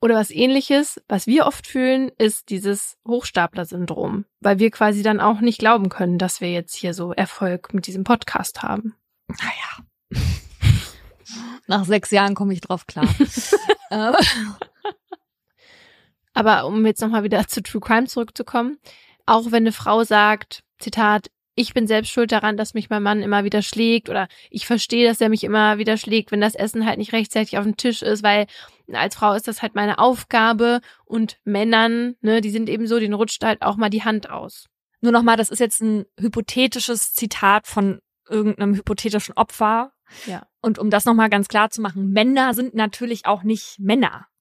Oder 0.00 0.16
was 0.16 0.30
ähnliches, 0.30 1.00
was 1.08 1.26
wir 1.26 1.46
oft 1.46 1.66
fühlen, 1.66 2.10
ist 2.18 2.50
dieses 2.50 2.98
Hochstapler-Syndrom, 3.08 4.26
weil 4.40 4.58
wir 4.58 4.70
quasi 4.70 5.02
dann 5.02 5.20
auch 5.20 5.40
nicht 5.40 5.58
glauben 5.58 5.88
können, 5.88 6.18
dass 6.18 6.42
wir 6.42 6.52
jetzt 6.52 6.74
hier 6.74 6.92
so 6.92 7.12
Erfolg 7.12 7.72
mit 7.72 7.86
diesem 7.86 8.04
Podcast 8.04 8.62
haben. 8.62 8.94
Naja. 9.28 10.20
Nach 11.66 11.86
sechs 11.86 12.10
Jahren 12.10 12.34
komme 12.34 12.52
ich 12.52 12.60
drauf 12.60 12.86
klar. 12.86 13.08
Ähm. 13.90 14.14
Aber 16.32 16.66
um 16.66 16.84
jetzt 16.86 17.00
nochmal 17.00 17.22
wieder 17.22 17.46
zu 17.46 17.62
True 17.62 17.80
Crime 17.80 18.06
zurückzukommen, 18.06 18.78
auch 19.26 19.46
wenn 19.52 19.62
eine 19.62 19.72
Frau 19.72 20.04
sagt, 20.04 20.64
Zitat, 20.78 21.30
ich 21.54 21.72
bin 21.72 21.86
selbst 21.86 22.10
schuld 22.10 22.32
daran, 22.32 22.56
dass 22.56 22.74
mich 22.74 22.90
mein 22.90 23.02
Mann 23.02 23.22
immer 23.22 23.44
wieder 23.44 23.62
schlägt 23.62 24.08
oder 24.08 24.28
ich 24.50 24.66
verstehe, 24.66 25.06
dass 25.06 25.20
er 25.20 25.28
mich 25.28 25.44
immer 25.44 25.78
wieder 25.78 25.96
schlägt, 25.96 26.32
wenn 26.32 26.40
das 26.40 26.54
Essen 26.54 26.84
halt 26.86 26.98
nicht 26.98 27.12
rechtzeitig 27.12 27.58
auf 27.58 27.64
dem 27.64 27.76
Tisch 27.76 28.02
ist, 28.02 28.22
weil 28.22 28.46
als 28.92 29.14
Frau 29.14 29.32
ist 29.34 29.46
das 29.46 29.62
halt 29.62 29.74
meine 29.74 29.98
Aufgabe 29.98 30.80
und 31.04 31.38
Männern, 31.44 32.16
ne, 32.20 32.40
die 32.40 32.50
sind 32.50 32.68
eben 32.68 32.86
so, 32.86 32.98
denen 32.98 33.14
rutscht 33.14 33.44
halt 33.44 33.62
auch 33.62 33.76
mal 33.76 33.90
die 33.90 34.04
Hand 34.04 34.30
aus. 34.30 34.66
Nur 35.00 35.12
nochmal, 35.12 35.36
das 35.36 35.50
ist 35.50 35.60
jetzt 35.60 35.80
ein 35.80 36.06
hypothetisches 36.18 37.12
Zitat 37.12 37.66
von 37.66 38.00
irgendeinem 38.28 38.74
hypothetischen 38.74 39.36
Opfer. 39.36 39.92
Ja. 40.26 40.46
Und 40.60 40.78
um 40.78 40.90
das 40.90 41.04
nochmal 41.04 41.30
ganz 41.30 41.48
klar 41.48 41.70
zu 41.70 41.82
machen, 41.82 42.10
Männer 42.10 42.54
sind 42.54 42.74
natürlich 42.74 43.26
auch 43.26 43.42
nicht 43.42 43.78
Männer. 43.78 44.26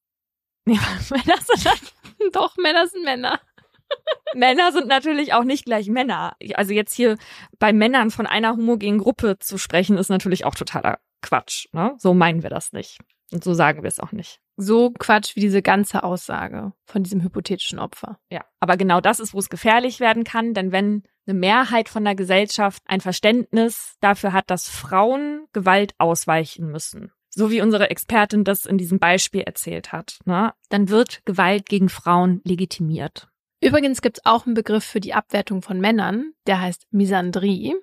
Ja, 0.65 0.79
Männer 1.09 1.37
sind 1.41 1.65
halt, 1.69 1.93
doch, 2.31 2.55
Männer 2.55 2.87
sind 2.87 3.03
Männer. 3.03 3.41
Männer 4.35 4.71
sind 4.71 4.87
natürlich 4.87 5.33
auch 5.33 5.43
nicht 5.43 5.65
gleich 5.65 5.87
Männer. 5.87 6.35
Also 6.55 6.73
jetzt 6.73 6.93
hier 6.93 7.17
bei 7.59 7.71
Männern 7.73 8.11
von 8.11 8.25
einer 8.25 8.51
homogenen 8.51 8.97
Gruppe 8.97 9.37
zu 9.39 9.57
sprechen, 9.57 9.97
ist 9.97 10.09
natürlich 10.09 10.45
auch 10.45 10.55
totaler 10.55 10.99
Quatsch. 11.21 11.67
Ne? 11.71 11.95
So 11.97 12.13
meinen 12.13 12.43
wir 12.43 12.49
das 12.49 12.73
nicht. 12.73 12.99
Und 13.31 13.43
so 13.43 13.53
sagen 13.53 13.81
wir 13.81 13.87
es 13.87 13.99
auch 13.99 14.11
nicht. 14.11 14.39
So 14.57 14.91
Quatsch 14.91 15.35
wie 15.35 15.39
diese 15.41 15.63
ganze 15.63 16.03
Aussage 16.03 16.73
von 16.85 17.03
diesem 17.03 17.23
hypothetischen 17.23 17.79
Opfer. 17.79 18.19
Ja, 18.29 18.45
aber 18.59 18.77
genau 18.77 19.01
das 19.01 19.19
ist, 19.19 19.33
wo 19.33 19.39
es 19.39 19.49
gefährlich 19.49 19.99
werden 19.99 20.23
kann, 20.23 20.53
denn 20.53 20.71
wenn 20.71 21.03
eine 21.25 21.39
Mehrheit 21.39 21.89
von 21.89 22.03
der 22.03 22.15
Gesellschaft 22.15 22.83
ein 22.85 23.01
Verständnis 23.01 23.95
dafür 24.01 24.33
hat, 24.33 24.49
dass 24.51 24.69
Frauen 24.69 25.47
Gewalt 25.53 25.95
ausweichen 25.97 26.67
müssen, 26.67 27.11
so 27.29 27.49
wie 27.49 27.61
unsere 27.61 27.89
Expertin 27.89 28.43
das 28.43 28.65
in 28.65 28.77
diesem 28.77 28.99
Beispiel 28.99 29.41
erzählt 29.41 29.91
hat, 29.91 30.19
ne, 30.25 30.53
dann 30.69 30.89
wird 30.89 31.25
Gewalt 31.25 31.67
gegen 31.67 31.89
Frauen 31.89 32.41
legitimiert. 32.43 33.29
Übrigens 33.63 34.01
gibt 34.01 34.17
es 34.17 34.25
auch 34.25 34.45
einen 34.45 34.55
Begriff 34.55 34.83
für 34.83 34.99
die 34.99 35.13
Abwertung 35.13 35.61
von 35.61 35.79
Männern, 35.79 36.33
der 36.47 36.59
heißt 36.59 36.87
Misandrie. 36.91 37.73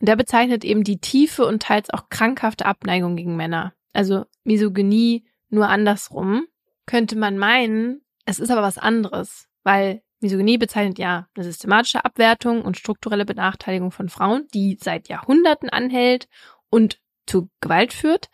Und 0.00 0.08
der 0.08 0.16
bezeichnet 0.16 0.64
eben 0.64 0.82
die 0.82 0.98
tiefe 0.98 1.46
und 1.46 1.62
teils 1.62 1.90
auch 1.90 2.08
krankhafte 2.08 2.66
Abneigung 2.66 3.14
gegen 3.14 3.36
Männer. 3.36 3.72
Also 3.92 4.24
Misogynie 4.42 5.24
nur 5.48 5.68
andersrum. 5.68 6.46
Könnte 6.84 7.16
man 7.16 7.38
meinen, 7.38 8.00
es 8.24 8.40
ist 8.40 8.50
aber 8.50 8.62
was 8.62 8.78
anderes, 8.78 9.46
weil 9.62 10.02
Misogynie 10.18 10.58
bezeichnet 10.58 10.98
ja 10.98 11.28
eine 11.34 11.44
systematische 11.44 12.04
Abwertung 12.04 12.62
und 12.62 12.76
strukturelle 12.76 13.24
Benachteiligung 13.24 13.92
von 13.92 14.08
Frauen, 14.08 14.48
die 14.52 14.78
seit 14.80 15.08
Jahrhunderten 15.08 15.70
anhält 15.70 16.26
und 16.70 16.98
zu 17.26 17.48
Gewalt 17.60 17.92
führt. 17.92 18.30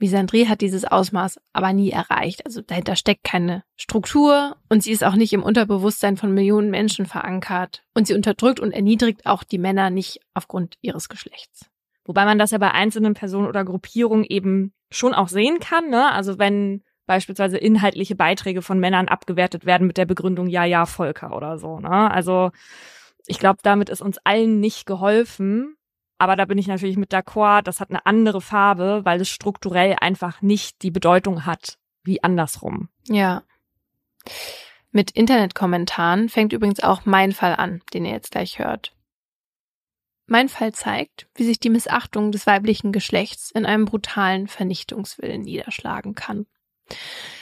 Misandrie 0.00 0.48
hat 0.48 0.62
dieses 0.62 0.84
Ausmaß 0.84 1.38
aber 1.52 1.72
nie 1.72 1.90
erreicht. 1.90 2.46
Also 2.46 2.62
dahinter 2.62 2.96
steckt 2.96 3.22
keine 3.22 3.62
Struktur 3.76 4.56
und 4.68 4.82
sie 4.82 4.92
ist 4.92 5.04
auch 5.04 5.14
nicht 5.14 5.32
im 5.32 5.42
Unterbewusstsein 5.42 6.16
von 6.16 6.32
Millionen 6.32 6.70
Menschen 6.70 7.06
verankert. 7.06 7.82
Und 7.94 8.06
sie 8.06 8.14
unterdrückt 8.14 8.60
und 8.60 8.72
erniedrigt 8.72 9.26
auch 9.26 9.44
die 9.44 9.58
Männer 9.58 9.90
nicht 9.90 10.20
aufgrund 10.34 10.76
ihres 10.80 11.08
Geschlechts. 11.08 11.66
Wobei 12.04 12.24
man 12.24 12.38
das 12.38 12.50
ja 12.50 12.58
bei 12.58 12.70
einzelnen 12.72 13.14
Personen 13.14 13.46
oder 13.46 13.64
Gruppierungen 13.64 14.24
eben 14.24 14.72
schon 14.90 15.14
auch 15.14 15.28
sehen 15.28 15.60
kann. 15.60 15.90
Ne? 15.90 16.10
Also 16.10 16.38
wenn 16.38 16.82
beispielsweise 17.06 17.58
inhaltliche 17.58 18.14
Beiträge 18.14 18.62
von 18.62 18.80
Männern 18.80 19.08
abgewertet 19.08 19.66
werden 19.66 19.86
mit 19.86 19.98
der 19.98 20.06
Begründung 20.06 20.46
Ja, 20.46 20.64
ja, 20.64 20.86
Volker 20.86 21.36
oder 21.36 21.58
so. 21.58 21.78
Ne? 21.78 22.10
Also 22.10 22.52
ich 23.26 23.38
glaube, 23.38 23.58
damit 23.62 23.90
ist 23.90 24.00
uns 24.00 24.18
allen 24.24 24.60
nicht 24.60 24.86
geholfen. 24.86 25.76
Aber 26.20 26.36
da 26.36 26.44
bin 26.44 26.58
ich 26.58 26.66
natürlich 26.66 26.98
mit 26.98 27.14
d'accord, 27.14 27.62
das 27.62 27.80
hat 27.80 27.88
eine 27.88 28.04
andere 28.04 28.42
Farbe, 28.42 29.00
weil 29.04 29.22
es 29.22 29.30
strukturell 29.30 29.96
einfach 29.98 30.42
nicht 30.42 30.82
die 30.82 30.90
Bedeutung 30.90 31.46
hat 31.46 31.78
wie 32.02 32.22
andersrum. 32.22 32.90
Ja. 33.08 33.42
Mit 34.90 35.12
Internetkommentaren 35.12 36.28
fängt 36.28 36.52
übrigens 36.52 36.80
auch 36.80 37.06
mein 37.06 37.32
Fall 37.32 37.56
an, 37.56 37.80
den 37.94 38.04
ihr 38.04 38.12
jetzt 38.12 38.32
gleich 38.32 38.58
hört. 38.58 38.94
Mein 40.26 40.50
Fall 40.50 40.74
zeigt, 40.74 41.26
wie 41.36 41.44
sich 41.44 41.58
die 41.58 41.70
Missachtung 41.70 42.32
des 42.32 42.46
weiblichen 42.46 42.92
Geschlechts 42.92 43.50
in 43.50 43.64
einem 43.64 43.86
brutalen 43.86 44.46
Vernichtungswillen 44.46 45.40
niederschlagen 45.40 46.14
kann. 46.14 46.44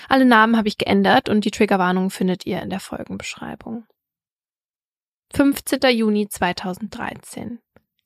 Alle 0.09 0.25
Namen 0.25 0.57
habe 0.57 0.69
ich 0.69 0.79
geändert 0.79 1.29
und 1.29 1.45
die 1.45 1.51
Triggerwarnung 1.51 2.11
findet 2.11 2.47
ihr 2.47 2.63
in 2.63 2.71
der 2.71 2.81
Folgenbeschreibung. 2.81 3.87
15. 5.35 5.81
Juni 5.91 6.29
2013. 6.29 7.59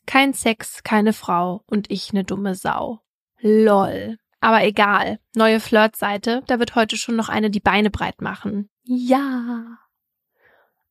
Kein 0.06 0.34
Sex, 0.34 0.82
keine 0.82 1.12
Frau 1.12 1.62
und 1.66 1.90
ich 1.90 2.12
ne 2.12 2.24
dumme 2.24 2.54
Sau. 2.54 3.00
Lol. 3.40 4.18
Aber 4.40 4.64
egal. 4.64 5.20
Neue 5.34 5.60
Flirtseite, 5.60 6.42
da 6.46 6.58
wird 6.58 6.74
heute 6.74 6.96
schon 6.96 7.16
noch 7.16 7.28
eine 7.28 7.50
die 7.50 7.60
Beine 7.60 7.90
breit 7.90 8.20
machen. 8.20 8.68
Ja. 8.82 9.78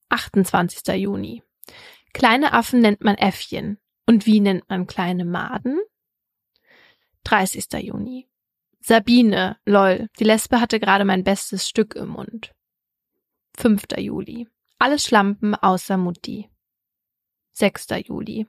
28. 0.09 0.95
Juni. 0.95 1.43
Kleine 2.13 2.53
Affen 2.53 2.79
nennt 2.79 3.03
man 3.03 3.15
Äffchen. 3.15 3.77
Und 4.05 4.25
wie 4.25 4.39
nennt 4.39 4.69
man 4.69 4.87
kleine 4.87 5.25
Maden? 5.25 5.79
30. 7.23 7.65
Juni. 7.81 8.27
Sabine, 8.79 9.57
lol, 9.65 10.09
die 10.19 10.23
Lesbe 10.23 10.59
hatte 10.59 10.79
gerade 10.79 11.05
mein 11.05 11.23
bestes 11.23 11.67
Stück 11.69 11.95
im 11.95 12.09
Mund. 12.09 12.53
5. 13.57 13.83
Juli. 13.97 14.47
Alles 14.79 15.05
Schlampen 15.05 15.53
außer 15.53 15.97
Mutti. 15.97 16.49
6. 17.51 17.87
Juli. 18.05 18.47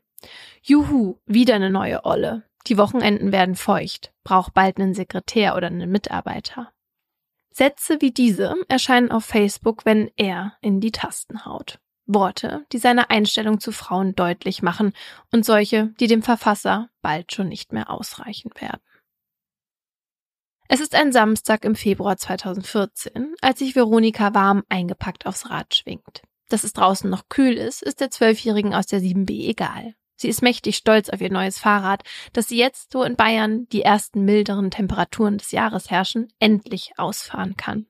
Juhu, 0.63 1.19
wieder 1.27 1.55
eine 1.55 1.71
neue 1.71 2.05
Olle. 2.05 2.45
Die 2.67 2.79
Wochenenden 2.79 3.33
werden 3.33 3.57
feucht, 3.57 4.13
braucht 4.25 4.55
bald 4.55 4.79
einen 4.79 4.95
Sekretär 4.95 5.57
oder 5.57 5.67
einen 5.67 5.91
Mitarbeiter. 5.91 6.73
Sätze 7.51 8.01
wie 8.01 8.13
diese 8.13 8.55
erscheinen 8.69 9.11
auf 9.11 9.25
Facebook, 9.25 9.85
wenn 9.85 10.11
er 10.17 10.57
in 10.61 10.81
die 10.81 10.93
Tasten 10.93 11.45
haut. 11.45 11.79
Worte, 12.07 12.67
die 12.73 12.79
seine 12.79 13.11
Einstellung 13.11 13.61
zu 13.61 13.73
Frauen 13.73 14.15
deutlich 14.15 14.63
machen 14.63 14.93
und 15.31 15.45
solche, 15.45 15.89
die 16.01 16.07
dem 16.07 16.23
Verfasser 16.23 16.89
bald 17.01 17.33
schon 17.33 17.49
nicht 17.49 17.73
mehr 17.73 17.91
ausreichen 17.91 18.51
werden. 18.59 18.81
Es 20.69 20.81
ist 20.81 20.95
ein 20.95 21.13
Samstag 21.13 21.65
im 21.65 21.75
Februar 21.75 22.17
2014, 22.17 23.35
als 23.43 23.59
sich 23.59 23.77
Veronika 23.77 24.35
warm 24.35 24.63
eingepackt 24.69 25.27
aufs 25.27 25.51
Rad 25.51 25.75
schwingt. 25.75 26.23
Dass 26.49 26.65
es 26.65 26.73
draußen 26.73 27.09
noch 27.09 27.29
kühl 27.29 27.55
ist, 27.55 27.83
ist 27.83 28.01
der 28.01 28.11
Zwölfjährigen 28.11 28.75
aus 28.75 28.87
der 28.87 29.01
7b 29.01 29.49
egal. 29.49 29.95
Sie 30.23 30.29
ist 30.29 30.41
mächtig 30.41 30.77
stolz 30.77 31.09
auf 31.09 31.21
ihr 31.21 31.33
neues 31.33 31.59
Fahrrad, 31.59 32.05
das 32.33 32.49
sie 32.49 32.57
jetzt, 32.57 32.95
wo 32.95 33.03
in 33.03 33.17
Bayern 33.17 33.67
die 33.73 33.83
ersten 33.83 34.25
milderen 34.25 34.71
Temperaturen 34.71 35.37
des 35.37 35.51
Jahres 35.51 35.91
herrschen, 35.91 36.29
endlich 36.39 36.93
ausfahren 36.97 37.57
kann. 37.57 37.87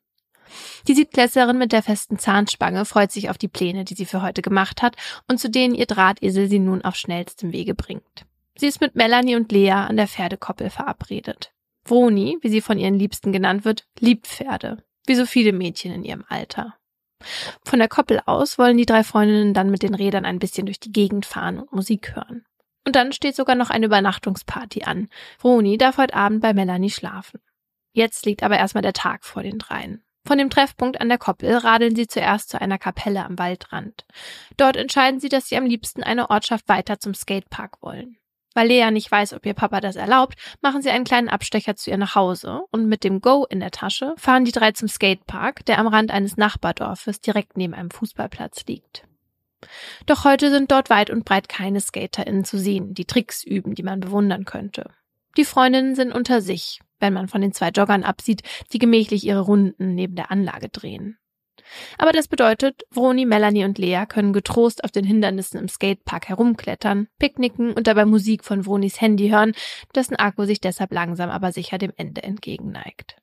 Die 0.88 0.94
Siebtklässlerin 0.94 1.58
mit 1.58 1.72
der 1.72 1.82
festen 1.82 2.18
Zahnspange 2.18 2.86
freut 2.86 3.12
sich 3.12 3.28
auf 3.28 3.36
die 3.36 3.48
Pläne, 3.48 3.84
die 3.84 3.92
sie 3.92 4.06
für 4.06 4.22
heute 4.22 4.40
gemacht 4.40 4.80
hat 4.80 4.96
und 5.28 5.40
zu 5.40 5.50
denen 5.50 5.74
ihr 5.74 5.84
Drahtesel 5.84 6.48
sie 6.48 6.58
nun 6.58 6.80
auf 6.80 6.96
schnellstem 6.96 7.52
Wege 7.52 7.74
bringt. 7.74 8.24
Sie 8.56 8.66
ist 8.66 8.80
mit 8.80 8.94
Melanie 8.94 9.36
und 9.36 9.52
Lea 9.52 9.72
an 9.72 9.98
der 9.98 10.08
Pferdekoppel 10.08 10.70
verabredet. 10.70 11.52
Vroni, 11.84 12.38
wie 12.40 12.48
sie 12.48 12.62
von 12.62 12.78
ihren 12.78 12.98
Liebsten 12.98 13.32
genannt 13.32 13.66
wird, 13.66 13.84
liebt 13.98 14.26
Pferde, 14.26 14.82
wie 15.04 15.16
so 15.16 15.26
viele 15.26 15.52
Mädchen 15.52 15.92
in 15.92 16.04
ihrem 16.04 16.24
Alter. 16.30 16.76
Von 17.64 17.78
der 17.78 17.88
Koppel 17.88 18.20
aus 18.26 18.58
wollen 18.58 18.76
die 18.76 18.86
drei 18.86 19.04
Freundinnen 19.04 19.54
dann 19.54 19.70
mit 19.70 19.82
den 19.82 19.94
Rädern 19.94 20.24
ein 20.24 20.38
bisschen 20.38 20.66
durch 20.66 20.80
die 20.80 20.92
Gegend 20.92 21.26
fahren 21.26 21.58
und 21.58 21.72
Musik 21.72 22.14
hören. 22.14 22.44
Und 22.84 22.96
dann 22.96 23.12
steht 23.12 23.36
sogar 23.36 23.54
noch 23.54 23.70
eine 23.70 23.86
Übernachtungsparty 23.86 24.84
an. 24.84 25.08
Roni 25.42 25.78
darf 25.78 25.98
heute 25.98 26.14
Abend 26.14 26.40
bei 26.40 26.52
Melanie 26.52 26.90
schlafen. 26.90 27.40
Jetzt 27.92 28.26
liegt 28.26 28.42
aber 28.42 28.58
erstmal 28.58 28.82
der 28.82 28.92
Tag 28.92 29.24
vor 29.24 29.42
den 29.42 29.58
dreien. 29.58 30.02
Von 30.26 30.38
dem 30.38 30.50
Treffpunkt 30.50 31.00
an 31.00 31.08
der 31.08 31.18
Koppel 31.18 31.56
radeln 31.56 31.96
sie 31.96 32.06
zuerst 32.06 32.48
zu 32.48 32.60
einer 32.60 32.78
Kapelle 32.78 33.24
am 33.24 33.38
Waldrand. 33.38 34.04
Dort 34.56 34.76
entscheiden 34.76 35.20
sie, 35.20 35.28
dass 35.28 35.48
sie 35.48 35.56
am 35.56 35.66
liebsten 35.66 36.02
eine 36.02 36.30
Ortschaft 36.30 36.68
weiter 36.68 37.00
zum 37.00 37.14
Skatepark 37.14 37.82
wollen. 37.82 38.18
Weil 38.54 38.68
Lea 38.68 38.90
nicht 38.90 39.10
weiß, 39.10 39.32
ob 39.32 39.46
ihr 39.46 39.54
Papa 39.54 39.80
das 39.80 39.96
erlaubt, 39.96 40.34
machen 40.60 40.82
sie 40.82 40.90
einen 40.90 41.04
kleinen 41.04 41.28
Abstecher 41.28 41.76
zu 41.76 41.90
ihr 41.90 41.96
nach 41.96 42.14
Hause 42.14 42.62
und 42.70 42.86
mit 42.86 43.04
dem 43.04 43.20
Go 43.20 43.46
in 43.48 43.60
der 43.60 43.70
Tasche 43.70 44.14
fahren 44.16 44.44
die 44.44 44.52
drei 44.52 44.72
zum 44.72 44.88
Skatepark, 44.88 45.64
der 45.66 45.78
am 45.78 45.86
Rand 45.86 46.10
eines 46.10 46.36
Nachbardorfes 46.36 47.20
direkt 47.20 47.56
neben 47.56 47.74
einem 47.74 47.90
Fußballplatz 47.90 48.66
liegt. 48.66 49.04
Doch 50.06 50.24
heute 50.24 50.50
sind 50.50 50.70
dort 50.70 50.90
weit 50.90 51.10
und 51.10 51.24
breit 51.24 51.48
keine 51.48 51.80
SkaterInnen 51.80 52.44
zu 52.44 52.58
sehen, 52.58 52.94
die 52.94 53.04
Tricks 53.04 53.44
üben, 53.44 53.74
die 53.74 53.82
man 53.82 54.00
bewundern 54.00 54.44
könnte. 54.44 54.90
Die 55.36 55.44
Freundinnen 55.44 55.94
sind 55.94 56.12
unter 56.12 56.40
sich, 56.40 56.80
wenn 57.00 57.12
man 57.12 57.28
von 57.28 57.40
den 57.40 57.52
zwei 57.52 57.70
Joggern 57.70 58.04
absieht, 58.04 58.42
die 58.72 58.78
gemächlich 58.78 59.24
ihre 59.24 59.40
Runden 59.40 59.94
neben 59.94 60.14
der 60.14 60.30
Anlage 60.30 60.68
drehen. 60.68 61.16
Aber 61.98 62.12
das 62.12 62.28
bedeutet, 62.28 62.82
Vroni, 62.90 63.26
Melanie 63.26 63.64
und 63.64 63.78
Lea 63.78 64.04
können 64.08 64.32
getrost 64.32 64.84
auf 64.84 64.90
den 64.90 65.04
Hindernissen 65.04 65.58
im 65.58 65.68
Skatepark 65.68 66.28
herumklettern, 66.28 67.08
picknicken 67.18 67.72
und 67.72 67.86
dabei 67.86 68.04
Musik 68.04 68.44
von 68.44 68.64
Vronis 68.64 69.00
Handy 69.00 69.28
hören, 69.28 69.52
dessen 69.94 70.16
Akku 70.16 70.44
sich 70.44 70.60
deshalb 70.60 70.92
langsam 70.92 71.30
aber 71.30 71.52
sicher 71.52 71.78
dem 71.78 71.92
Ende 71.96 72.22
entgegenneigt. 72.22 73.16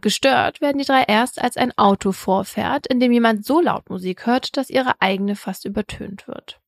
Gestört 0.00 0.60
werden 0.60 0.78
die 0.78 0.84
drei 0.84 1.02
erst, 1.02 1.42
als 1.42 1.56
ein 1.56 1.76
Auto 1.76 2.12
vorfährt, 2.12 2.86
in 2.86 2.98
dem 2.98 3.12
jemand 3.12 3.44
so 3.44 3.60
laut 3.60 3.90
Musik 3.90 4.26
hört, 4.26 4.56
dass 4.56 4.70
ihre 4.70 5.00
eigene 5.00 5.36
fast 5.36 5.64
übertönt 5.64 6.26
wird. 6.26 6.60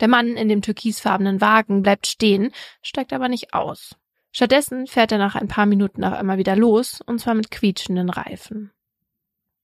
Der 0.00 0.08
Mann 0.08 0.36
in 0.36 0.48
dem 0.48 0.62
türkisfarbenen 0.62 1.40
Wagen 1.40 1.82
bleibt 1.82 2.08
stehen, 2.08 2.52
steigt 2.82 3.12
aber 3.12 3.28
nicht 3.28 3.54
aus. 3.54 3.94
Stattdessen 4.32 4.86
fährt 4.86 5.12
er 5.12 5.18
nach 5.18 5.36
ein 5.36 5.46
paar 5.46 5.66
Minuten 5.66 6.02
auf 6.04 6.14
einmal 6.14 6.38
wieder 6.38 6.56
los, 6.56 7.00
und 7.06 7.20
zwar 7.20 7.34
mit 7.34 7.50
quietschenden 7.50 8.10
Reifen. 8.10 8.72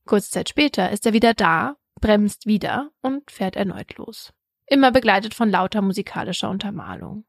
Kurze 0.09 0.30
Zeit 0.30 0.48
später 0.48 0.90
ist 0.90 1.04
er 1.04 1.12
wieder 1.12 1.34
da, 1.34 1.76
bremst 2.00 2.46
wieder 2.46 2.90
und 3.02 3.30
fährt 3.30 3.56
erneut 3.56 3.98
los. 3.98 4.32
Immer 4.66 4.90
begleitet 4.90 5.34
von 5.34 5.50
lauter 5.50 5.82
musikalischer 5.82 6.48
Untermalung. 6.48 7.26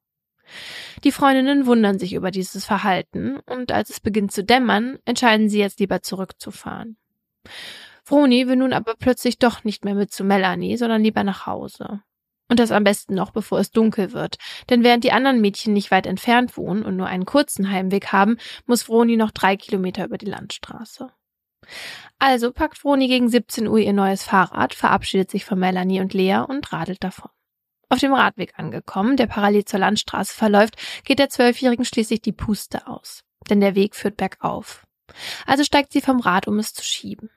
Die 1.03 1.11
Freundinnen 1.11 1.65
wundern 1.65 1.99
sich 1.99 2.13
über 2.13 2.32
dieses 2.32 2.63
Verhalten 2.63 3.38
und 3.45 3.73
als 3.73 3.89
es 3.89 3.99
beginnt 3.99 4.32
zu 4.32 4.45
dämmern, 4.45 4.97
entscheiden 5.03 5.49
sie 5.49 5.59
jetzt 5.59 5.82
lieber 5.82 6.01
zurückzufahren. 6.01 6.95
Froni 8.05 8.47
will 8.47 8.55
nun 8.55 8.71
aber 8.71 8.95
plötzlich 8.97 9.39
doch 9.39 9.65
nicht 9.65 9.84
mehr 9.84 9.93
mit 9.93 10.13
zu 10.13 10.23
Melanie, 10.23 10.77
sondern 10.77 11.03
lieber 11.03 11.25
nach 11.25 11.45
Hause. 11.45 12.01
Und 12.47 12.61
das 12.61 12.71
am 12.71 12.86
besten 12.86 13.13
noch, 13.13 13.32
bevor 13.32 13.59
es 13.59 13.71
dunkel 13.71 14.13
wird. 14.13 14.38
Denn 14.69 14.86
während 14.86 15.03
die 15.03 15.11
anderen 15.11 15.41
Mädchen 15.41 15.73
nicht 15.73 15.91
weit 15.91 16.07
entfernt 16.07 16.55
wohnen 16.55 16.84
und 16.84 16.95
nur 16.95 17.07
einen 17.07 17.25
kurzen 17.25 17.69
Heimweg 17.69 18.13
haben, 18.13 18.38
muss 18.65 18.84
Froni 18.84 19.17
noch 19.17 19.32
drei 19.32 19.57
Kilometer 19.57 20.05
über 20.05 20.17
die 20.17 20.27
Landstraße. 20.27 21.11
Also 22.17 22.51
packt 22.51 22.78
Froni 22.78 23.07
gegen 23.07 23.30
17 23.30 23.67
Uhr 23.67 23.80
ihr 23.80 23.93
neues 23.93 24.24
Fahrrad, 24.24 24.74
verabschiedet 24.74 25.32
sich 25.32 25.45
von 25.45 25.59
Melanie 25.59 26.01
und 26.01 26.13
Lea 26.13 26.43
und 26.47 26.72
radelt 26.74 27.03
davon. 27.03 27.32
Auf 27.89 27.99
dem 27.99 28.13
Radweg 28.13 28.53
angekommen, 28.57 29.17
der 29.17 29.28
parallel 29.28 29.65
zur 29.65 29.80
Landstraße 29.80 30.34
verläuft, 30.34 30.76
geht 31.05 31.20
der 31.20 31.30
Zwölfjährigen 31.30 31.86
schließlich 31.86 32.22
die 32.22 32.32
Puste 32.32 32.88
aus. 32.88 33.24
Denn 33.49 33.61
der 33.61 33.74
Weg 33.74 33.95
führt 33.95 34.17
bergauf. 34.17 34.86
Also 35.47 35.63
steigt 35.63 35.91
sie 35.91 36.01
vom 36.01 36.20
Rad, 36.20 36.47
um 36.47 36.59
es 36.59 36.74
zu 36.74 36.84
schieben. 36.84 37.32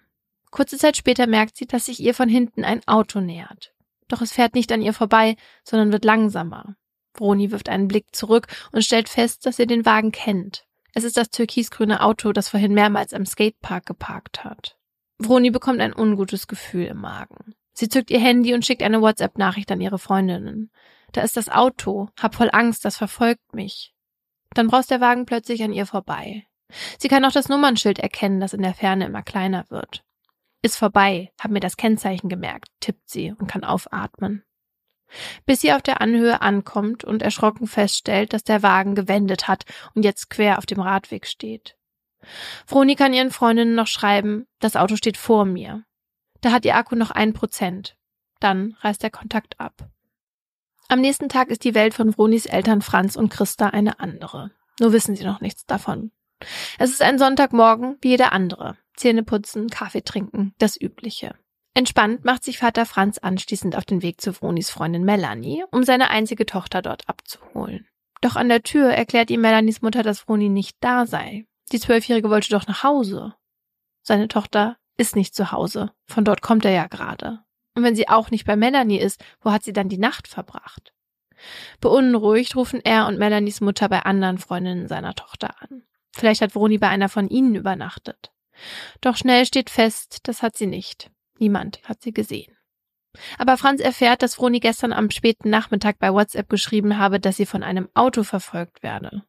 Kurze 0.50 0.76
Zeit 0.76 0.98
später 0.98 1.26
merkt 1.26 1.56
sie, 1.56 1.66
dass 1.66 1.86
sich 1.86 2.00
ihr 2.00 2.12
von 2.12 2.28
hinten 2.28 2.64
ein 2.64 2.86
Auto 2.86 3.20
nähert. 3.20 3.72
Doch 4.08 4.20
es 4.20 4.32
fährt 4.32 4.54
nicht 4.54 4.70
an 4.72 4.82
ihr 4.82 4.92
vorbei, 4.92 5.36
sondern 5.64 5.90
wird 5.92 6.04
langsamer. 6.04 6.76
Vroni 7.14 7.50
wirft 7.50 7.70
einen 7.70 7.88
Blick 7.88 8.14
zurück 8.14 8.48
und 8.72 8.84
stellt 8.84 9.08
fest, 9.08 9.46
dass 9.46 9.56
sie 9.56 9.66
den 9.66 9.86
Wagen 9.86 10.12
kennt. 10.12 10.66
Es 10.94 11.04
ist 11.04 11.16
das 11.16 11.30
türkisgrüne 11.30 12.02
Auto, 12.02 12.32
das 12.32 12.48
vorhin 12.48 12.74
mehrmals 12.74 13.14
am 13.14 13.24
Skatepark 13.24 13.86
geparkt 13.86 14.44
hat. 14.44 14.76
Vroni 15.18 15.50
bekommt 15.50 15.80
ein 15.80 15.94
ungutes 15.94 16.46
Gefühl 16.46 16.86
im 16.86 16.98
Magen. 16.98 17.54
Sie 17.72 17.88
zückt 17.88 18.10
ihr 18.10 18.20
Handy 18.20 18.52
und 18.52 18.66
schickt 18.66 18.82
eine 18.82 19.00
WhatsApp-Nachricht 19.00 19.70
an 19.72 19.80
ihre 19.80 19.98
Freundinnen. 19.98 20.70
Da 21.12 21.22
ist 21.22 21.36
das 21.36 21.48
Auto. 21.48 22.08
Hab 22.20 22.34
voll 22.34 22.50
Angst, 22.52 22.84
das 22.84 22.96
verfolgt 22.96 23.54
mich. 23.54 23.94
Dann 24.54 24.68
braust 24.68 24.90
der 24.90 25.00
Wagen 25.00 25.24
plötzlich 25.24 25.62
an 25.62 25.72
ihr 25.72 25.86
vorbei. 25.86 26.46
Sie 26.98 27.08
kann 27.08 27.24
auch 27.24 27.32
das 27.32 27.48
Nummernschild 27.48 27.98
erkennen, 27.98 28.40
das 28.40 28.52
in 28.52 28.62
der 28.62 28.74
Ferne 28.74 29.06
immer 29.06 29.22
kleiner 29.22 29.64
wird. 29.70 30.04
Ist 30.62 30.76
vorbei, 30.76 31.32
hab 31.40 31.50
mir 31.50 31.60
das 31.60 31.76
Kennzeichen 31.76 32.28
gemerkt, 32.28 32.68
tippt 32.80 33.08
sie 33.08 33.32
und 33.38 33.46
kann 33.46 33.64
aufatmen 33.64 34.44
bis 35.46 35.60
sie 35.60 35.72
auf 35.72 35.82
der 35.82 36.00
Anhöhe 36.00 36.40
ankommt 36.40 37.04
und 37.04 37.22
erschrocken 37.22 37.66
feststellt, 37.66 38.32
dass 38.32 38.44
der 38.44 38.62
Wagen 38.62 38.94
gewendet 38.94 39.48
hat 39.48 39.64
und 39.94 40.04
jetzt 40.04 40.30
quer 40.30 40.58
auf 40.58 40.66
dem 40.66 40.80
Radweg 40.80 41.26
steht. 41.26 41.76
Froni 42.66 42.94
kann 42.94 43.14
ihren 43.14 43.30
Freundinnen 43.30 43.74
noch 43.74 43.86
schreiben, 43.88 44.46
das 44.60 44.76
Auto 44.76 44.96
steht 44.96 45.16
vor 45.16 45.44
mir. 45.44 45.84
Da 46.40 46.52
hat 46.52 46.64
ihr 46.64 46.76
Akku 46.76 46.94
noch 46.94 47.10
ein 47.10 47.32
Prozent. 47.32 47.96
Dann 48.40 48.76
reißt 48.80 49.02
der 49.02 49.10
Kontakt 49.10 49.58
ab. 49.60 49.88
Am 50.88 51.00
nächsten 51.00 51.28
Tag 51.28 51.48
ist 51.48 51.64
die 51.64 51.74
Welt 51.74 51.94
von 51.94 52.12
Vronis 52.12 52.46
Eltern 52.46 52.82
Franz 52.82 53.16
und 53.16 53.28
Christa 53.30 53.68
eine 53.68 54.00
andere. 54.00 54.50
Nur 54.80 54.92
wissen 54.92 55.16
sie 55.16 55.24
noch 55.24 55.40
nichts 55.40 55.64
davon. 55.64 56.10
Es 56.78 56.90
ist 56.90 57.02
ein 57.02 57.18
Sonntagmorgen 57.18 57.96
wie 58.00 58.10
jeder 58.10 58.32
andere. 58.32 58.76
Zähne 58.96 59.22
putzen, 59.22 59.70
Kaffee 59.70 60.02
trinken, 60.02 60.54
das 60.58 60.78
Übliche. 60.78 61.34
Entspannt 61.74 62.24
macht 62.24 62.44
sich 62.44 62.58
Vater 62.58 62.84
Franz 62.84 63.18
anschließend 63.18 63.76
auf 63.76 63.84
den 63.84 64.02
Weg 64.02 64.20
zu 64.20 64.32
Vronis 64.32 64.70
Freundin 64.70 65.04
Melanie, 65.04 65.64
um 65.70 65.84
seine 65.84 66.10
einzige 66.10 66.44
Tochter 66.44 66.82
dort 66.82 67.08
abzuholen. 67.08 67.86
Doch 68.20 68.36
an 68.36 68.48
der 68.48 68.62
Tür 68.62 68.90
erklärt 68.90 69.30
ihm 69.30 69.40
Melanies 69.40 69.82
Mutter, 69.82 70.02
dass 70.02 70.20
Vroni 70.20 70.48
nicht 70.48 70.76
da 70.80 71.06
sei. 71.06 71.46
Die 71.72 71.80
Zwölfjährige 71.80 72.30
wollte 72.30 72.50
doch 72.50 72.66
nach 72.66 72.82
Hause. 72.82 73.34
Seine 74.02 74.28
Tochter 74.28 74.76
ist 74.96 75.16
nicht 75.16 75.34
zu 75.34 75.50
Hause. 75.50 75.92
Von 76.06 76.24
dort 76.24 76.42
kommt 76.42 76.64
er 76.64 76.72
ja 76.72 76.86
gerade. 76.86 77.40
Und 77.74 77.82
wenn 77.82 77.96
sie 77.96 78.08
auch 78.08 78.30
nicht 78.30 78.46
bei 78.46 78.54
Melanie 78.54 78.98
ist, 78.98 79.24
wo 79.40 79.50
hat 79.50 79.64
sie 79.64 79.72
dann 79.72 79.88
die 79.88 79.98
Nacht 79.98 80.28
verbracht? 80.28 80.92
Beunruhigt 81.80 82.54
rufen 82.54 82.80
er 82.84 83.06
und 83.06 83.18
Melanies 83.18 83.60
Mutter 83.60 83.88
bei 83.88 84.00
anderen 84.00 84.38
Freundinnen 84.38 84.88
seiner 84.88 85.14
Tochter 85.14 85.60
an. 85.60 85.82
Vielleicht 86.12 86.42
hat 86.42 86.52
Vroni 86.52 86.78
bei 86.78 86.88
einer 86.88 87.08
von 87.08 87.28
ihnen 87.28 87.54
übernachtet. 87.54 88.30
Doch 89.00 89.16
schnell 89.16 89.46
steht 89.46 89.70
fest, 89.70 90.18
das 90.24 90.42
hat 90.42 90.56
sie 90.56 90.66
nicht. 90.66 91.10
Niemand 91.42 91.80
hat 91.82 92.00
sie 92.02 92.12
gesehen. 92.12 92.56
Aber 93.36 93.56
Franz 93.56 93.80
erfährt, 93.80 94.22
dass 94.22 94.36
Vroni 94.36 94.60
gestern 94.60 94.92
am 94.92 95.10
späten 95.10 95.50
Nachmittag 95.50 95.98
bei 95.98 96.12
WhatsApp 96.12 96.48
geschrieben 96.48 96.98
habe, 96.98 97.18
dass 97.18 97.36
sie 97.36 97.46
von 97.46 97.64
einem 97.64 97.88
Auto 97.94 98.22
verfolgt 98.22 98.84
werde. 98.84 99.24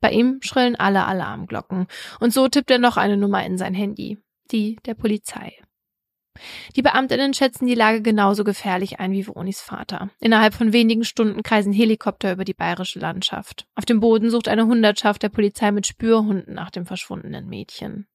Bei 0.00 0.10
ihm 0.10 0.38
schrillen 0.40 0.74
alle 0.74 1.04
Alarmglocken 1.04 1.86
und 2.18 2.32
so 2.32 2.48
tippt 2.48 2.70
er 2.70 2.78
noch 2.78 2.96
eine 2.96 3.18
Nummer 3.18 3.44
in 3.44 3.58
sein 3.58 3.74
Handy, 3.74 4.16
die 4.50 4.76
der 4.86 4.94
Polizei. 4.94 5.52
Die 6.76 6.82
Beamtinnen 6.82 7.34
schätzen 7.34 7.66
die 7.66 7.74
Lage 7.74 8.00
genauso 8.00 8.42
gefährlich 8.42 8.98
ein 8.98 9.12
wie 9.12 9.24
Vronis 9.24 9.60
Vater. 9.60 10.08
Innerhalb 10.20 10.54
von 10.54 10.72
wenigen 10.72 11.04
Stunden 11.04 11.42
kreisen 11.42 11.74
Helikopter 11.74 12.32
über 12.32 12.46
die 12.46 12.54
bayerische 12.54 13.00
Landschaft. 13.00 13.66
Auf 13.74 13.84
dem 13.84 14.00
Boden 14.00 14.30
sucht 14.30 14.48
eine 14.48 14.64
Hundertschaft 14.64 15.22
der 15.22 15.28
Polizei 15.28 15.72
mit 15.72 15.86
Spürhunden 15.86 16.54
nach 16.54 16.70
dem 16.70 16.86
verschwundenen 16.86 17.48
Mädchen. 17.48 18.06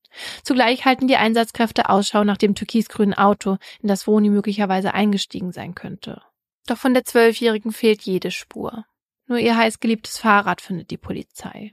Zugleich 0.44 0.86
halten 0.86 1.08
die 1.08 1.18
Einsatzkräfte 1.18 1.90
Ausschau 1.90 2.24
nach 2.24 2.38
dem 2.38 2.56
türkisgrünen 2.56 3.14
Auto, 3.14 3.58
in 3.82 3.88
das 3.88 4.04
Vroni 4.04 4.30
möglicherweise 4.30 4.94
eingestiegen 4.94 5.52
sein 5.52 5.76
könnte. 5.76 6.22
Doch 6.68 6.78
von 6.78 6.94
der 6.94 7.04
Zwölfjährigen 7.04 7.72
fehlt 7.72 8.04
jede 8.04 8.32
Spur. 8.32 8.86
Nur 9.28 9.40
ihr 9.40 9.58
heißgeliebtes 9.58 10.20
Fahrrad 10.20 10.62
findet 10.62 10.92
die 10.92 10.98
Polizei. 10.98 11.72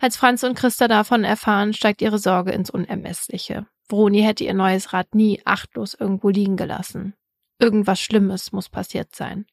Als 0.00 0.16
Franz 0.16 0.42
und 0.42 0.54
Christa 0.54 0.88
davon 0.88 1.24
erfahren, 1.24 1.72
steigt 1.72 2.02
ihre 2.02 2.18
Sorge 2.18 2.52
ins 2.52 2.70
Unermessliche. 2.70 3.66
Vroni 3.88 4.22
hätte 4.22 4.44
ihr 4.44 4.54
neues 4.54 4.92
Rad 4.92 5.14
nie 5.14 5.40
achtlos 5.44 5.94
irgendwo 5.94 6.30
liegen 6.30 6.56
gelassen. 6.56 7.14
Irgendwas 7.58 8.00
Schlimmes 8.00 8.52
muss 8.52 8.68
passiert 8.68 9.14
sein. 9.14 9.46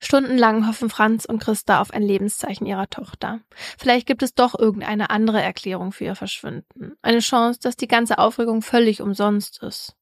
Stundenlang 0.00 0.66
hoffen 0.66 0.90
Franz 0.90 1.24
und 1.24 1.38
Christa 1.38 1.80
auf 1.80 1.90
ein 1.90 2.02
Lebenszeichen 2.02 2.66
ihrer 2.66 2.90
Tochter. 2.90 3.40
Vielleicht 3.78 4.06
gibt 4.06 4.22
es 4.22 4.34
doch 4.34 4.58
irgendeine 4.58 5.10
andere 5.10 5.40
Erklärung 5.40 5.92
für 5.92 6.04
ihr 6.04 6.14
Verschwinden. 6.14 6.94
Eine 7.00 7.20
Chance, 7.20 7.60
dass 7.62 7.76
die 7.76 7.88
ganze 7.88 8.18
Aufregung 8.18 8.60
völlig 8.60 9.00
umsonst 9.00 9.62
ist. 9.62 9.96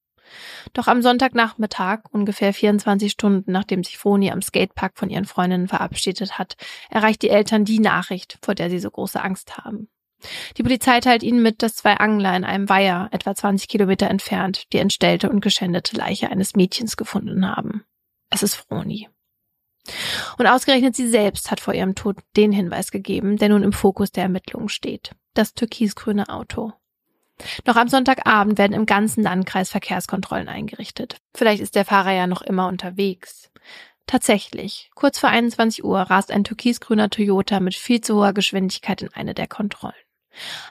Doch 0.72 0.86
am 0.86 1.02
Sonntagnachmittag, 1.02 2.00
ungefähr 2.10 2.54
24 2.54 3.12
Stunden 3.12 3.52
nachdem 3.52 3.84
sich 3.84 3.98
Froni 3.98 4.30
am 4.30 4.42
Skatepark 4.42 4.92
von 4.96 5.10
ihren 5.10 5.24
Freundinnen 5.24 5.68
verabschiedet 5.68 6.38
hat, 6.38 6.56
erreicht 6.90 7.22
die 7.22 7.30
Eltern 7.30 7.64
die 7.64 7.80
Nachricht, 7.80 8.38
vor 8.42 8.54
der 8.54 8.70
sie 8.70 8.78
so 8.78 8.90
große 8.90 9.22
Angst 9.22 9.58
haben. 9.58 9.88
Die 10.56 10.62
Polizei 10.62 11.00
teilt 11.00 11.22
ihnen 11.22 11.42
mit, 11.42 11.62
dass 11.62 11.74
zwei 11.74 11.94
Angler 11.94 12.36
in 12.36 12.44
einem 12.44 12.68
Weiher, 12.68 13.08
etwa 13.10 13.34
20 13.34 13.68
Kilometer 13.68 14.08
entfernt, 14.08 14.72
die 14.72 14.78
entstellte 14.78 15.28
und 15.28 15.40
geschändete 15.40 15.96
Leiche 15.96 16.30
eines 16.30 16.54
Mädchens 16.54 16.96
gefunden 16.96 17.46
haben. 17.46 17.84
Es 18.30 18.42
ist 18.42 18.54
Froni. 18.54 19.08
Und 20.38 20.46
ausgerechnet 20.46 20.94
sie 20.94 21.08
selbst 21.08 21.50
hat 21.50 21.60
vor 21.60 21.74
ihrem 21.74 21.94
Tod 21.94 22.16
den 22.36 22.52
Hinweis 22.52 22.90
gegeben, 22.90 23.36
der 23.36 23.48
nun 23.48 23.62
im 23.62 23.72
Fokus 23.72 24.12
der 24.12 24.24
Ermittlungen 24.24 24.68
steht. 24.68 25.12
Das 25.34 25.54
türkisgrüne 25.54 26.28
Auto. 26.28 26.72
Noch 27.66 27.76
am 27.76 27.88
Sonntagabend 27.88 28.58
werden 28.58 28.74
im 28.74 28.86
ganzen 28.86 29.22
Landkreis 29.22 29.70
Verkehrskontrollen 29.70 30.48
eingerichtet. 30.48 31.16
Vielleicht 31.34 31.62
ist 31.62 31.74
der 31.74 31.84
Fahrer 31.84 32.12
ja 32.12 32.26
noch 32.26 32.42
immer 32.42 32.68
unterwegs. 32.68 33.50
Tatsächlich, 34.06 34.90
kurz 34.94 35.18
vor 35.18 35.30
21 35.30 35.84
Uhr 35.84 36.00
rast 36.00 36.30
ein 36.30 36.44
türkisgrüner 36.44 37.10
Toyota 37.10 37.60
mit 37.60 37.74
viel 37.74 38.00
zu 38.00 38.16
hoher 38.16 38.32
Geschwindigkeit 38.32 39.02
in 39.02 39.12
eine 39.14 39.34
der 39.34 39.48
Kontrollen. 39.48 39.94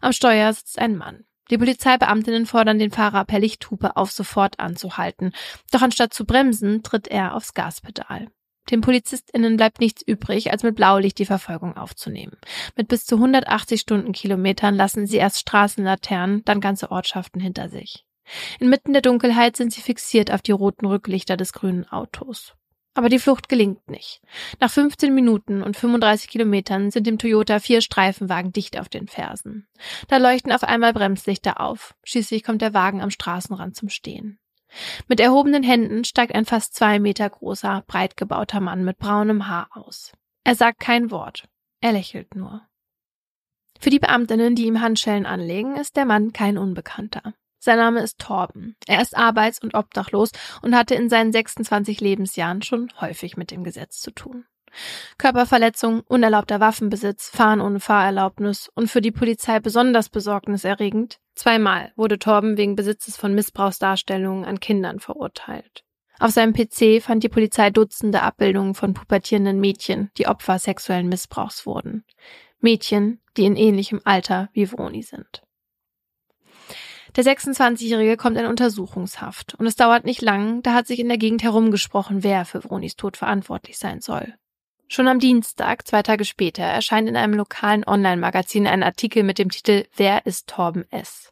Am 0.02 0.14
Steuer 0.14 0.54
sitzt 0.54 0.80
ein 0.80 0.98
Mann. 0.98 1.26
Die 1.50 1.58
Polizeibeamtinnen 1.58 2.46
fordern 2.46 2.80
den 2.80 2.92
Fahrer 2.92 3.26
per 3.26 3.40
Lichthupe 3.40 3.98
auf, 3.98 4.12
sofort 4.12 4.60
anzuhalten. 4.60 5.34
Doch 5.72 5.82
anstatt 5.82 6.14
zu 6.14 6.26
bremsen, 6.26 6.82
tritt 6.84 7.08
er 7.08 7.36
aufs 7.36 7.54
Gaspedal. 7.54 8.28
Den 8.70 8.82
PolizistInnen 8.82 9.58
bleibt 9.58 9.80
nichts 9.80 10.02
übrig, 10.06 10.52
als 10.52 10.64
mit 10.64 10.76
Blaulicht 10.76 11.18
die 11.18 11.26
Verfolgung 11.26 11.76
aufzunehmen. 11.76 12.38
Mit 12.76 12.88
bis 12.88 13.06
zu 13.06 13.16
180 13.16 13.82
Stundenkilometern 13.82 14.76
lassen 14.76 15.08
sie 15.08 15.18
erst 15.18 15.40
Straßenlaternen, 15.40 16.46
dann 16.46 16.62
ganze 16.62 16.92
Ortschaften 16.92 17.42
hinter 17.42 17.70
sich. 17.70 18.06
Inmitten 18.60 18.94
der 18.94 19.02
Dunkelheit 19.02 19.58
sind 19.58 19.74
sie 19.74 19.82
fixiert 19.82 20.32
auf 20.32 20.42
die 20.42 20.52
roten 20.52 20.86
Rücklichter 20.86 21.38
des 21.38 21.54
grünen 21.54 21.88
Autos. 21.90 22.54
Aber 22.94 23.08
die 23.08 23.20
Flucht 23.20 23.48
gelingt 23.48 23.90
nicht. 23.90 24.22
Nach 24.60 24.70
15 24.70 25.16
Minuten 25.16 25.64
und 25.64 25.78
35 25.78 26.30
Kilometern 26.30 26.92
sind 26.92 27.08
dem 27.08 27.18
Toyota 27.18 27.60
vier 27.60 27.82
Streifenwagen 27.82 28.52
dicht 28.52 28.78
auf 28.78 28.90
den 28.90 29.08
Fersen. 29.08 29.68
Da 30.10 30.18
leuchten 30.18 30.52
auf 30.52 30.64
einmal 30.64 30.92
Bremslichter 30.92 31.62
auf. 31.62 31.96
Schließlich 32.04 32.44
kommt 32.44 32.62
der 32.62 32.74
Wagen 32.74 33.02
am 33.02 33.10
Straßenrand 33.10 33.78
zum 33.78 33.88
Stehen. 33.88 34.40
Mit 35.08 35.20
erhobenen 35.20 35.64
Händen 35.64 36.04
steigt 36.04 36.34
ein 36.34 36.46
fast 36.46 36.76
zwei 36.76 37.00
Meter 37.00 37.30
großer, 37.30 37.84
breit 37.88 38.18
gebauter 38.18 38.60
Mann 38.60 38.84
mit 38.84 38.98
braunem 38.98 39.48
Haar 39.48 39.70
aus. 39.72 40.14
Er 40.44 40.56
sagt 40.56 40.80
kein 40.80 41.12
Wort. 41.12 41.48
Er 41.82 41.92
lächelt 41.92 42.36
nur. 42.36 42.68
Für 43.80 43.90
die 43.90 44.00
Beamtinnen, 44.00 44.56
die 44.56 44.66
ihm 44.66 44.82
Handschellen 44.82 45.26
anlegen, 45.26 45.76
ist 45.76 45.96
der 45.96 46.06
Mann 46.06 46.34
kein 46.34 46.58
Unbekannter. 46.58 47.34
Sein 47.60 47.78
Name 47.78 48.02
ist 48.02 48.20
Torben. 48.20 48.76
Er 48.88 49.02
ist 49.02 49.16
arbeits- 49.16 49.62
und 49.62 49.76
obdachlos 49.76 50.32
und 50.62 50.76
hatte 50.76 50.96
in 50.96 51.10
seinen 51.10 51.32
26 51.32 52.02
Lebensjahren 52.02 52.62
schon 52.62 52.92
häufig 53.00 53.38
mit 53.38 53.52
dem 53.52 53.64
Gesetz 53.64 54.00
zu 54.00 54.12
tun. 54.12 54.46
Körperverletzung, 55.18 56.02
unerlaubter 56.02 56.60
Waffenbesitz, 56.60 57.30
Fahren 57.30 57.62
ohne 57.62 57.80
Fahrerlaubnis 57.80 58.70
und 58.74 58.90
für 58.90 59.02
die 59.02 59.12
Polizei 59.12 59.60
besonders 59.60 60.10
besorgniserregend. 60.10 61.20
Zweimal 61.36 61.92
wurde 61.96 62.20
Torben 62.20 62.58
wegen 62.58 62.76
Besitzes 62.76 63.18
von 63.18 63.34
Missbrauchsdarstellungen 63.34 64.46
an 64.46 64.60
Kindern 64.60 65.00
verurteilt. 65.00 65.84
Auf 66.20 66.32
seinem 66.32 66.54
PC 66.54 67.02
fand 67.02 67.24
die 67.24 67.30
Polizei 67.30 67.72
Dutzende 67.72 68.22
Abbildungen 68.22 68.76
von 68.76 68.94
pubertierenden 68.94 69.60
Mädchen, 69.60 70.12
die 70.18 70.28
Opfer 70.28 70.60
sexuellen 70.60 71.10
Missbrauchs 71.10 71.66
wurden. 71.66 72.06
Mädchen, 72.60 73.20
die 73.38 73.46
in 73.46 73.56
ähnlichem 73.56 74.02
Alter 74.04 74.50
wie 74.54 74.68
Vroni 74.68 75.02
sind. 75.02 75.42
Der 77.16 77.26
26-Jährige 77.26 78.16
kommt 78.16 78.38
in 78.38 78.46
Untersuchungshaft 78.46 79.56
und 79.56 79.66
es 79.66 79.76
dauert 79.76 80.06
nicht 80.06 80.22
lang, 80.22 80.62
da 80.62 80.74
hat 80.74 80.88
sich 80.88 81.00
in 81.00 81.10
der 81.10 81.18
Gegend 81.18 81.44
herumgesprochen, 81.44 82.24
wer 82.24 82.46
für 82.46 82.62
Vronis 82.62 82.96
Tod 82.96 83.18
verantwortlich 83.18 83.78
sein 83.78 84.00
soll. 84.00 84.36
Schon 84.94 85.08
am 85.08 85.20
Dienstag, 85.20 85.88
zwei 85.88 86.04
Tage 86.04 86.26
später, 86.26 86.64
erscheint 86.64 87.08
in 87.08 87.16
einem 87.16 87.34
lokalen 87.34 87.88
Online-Magazin 87.88 88.68
ein 88.68 88.84
Artikel 88.84 89.24
mit 89.24 89.40
dem 89.40 89.48
Titel 89.48 89.86
Wer 89.96 90.26
ist 90.26 90.48
Torben 90.48 90.84
S? 90.92 91.32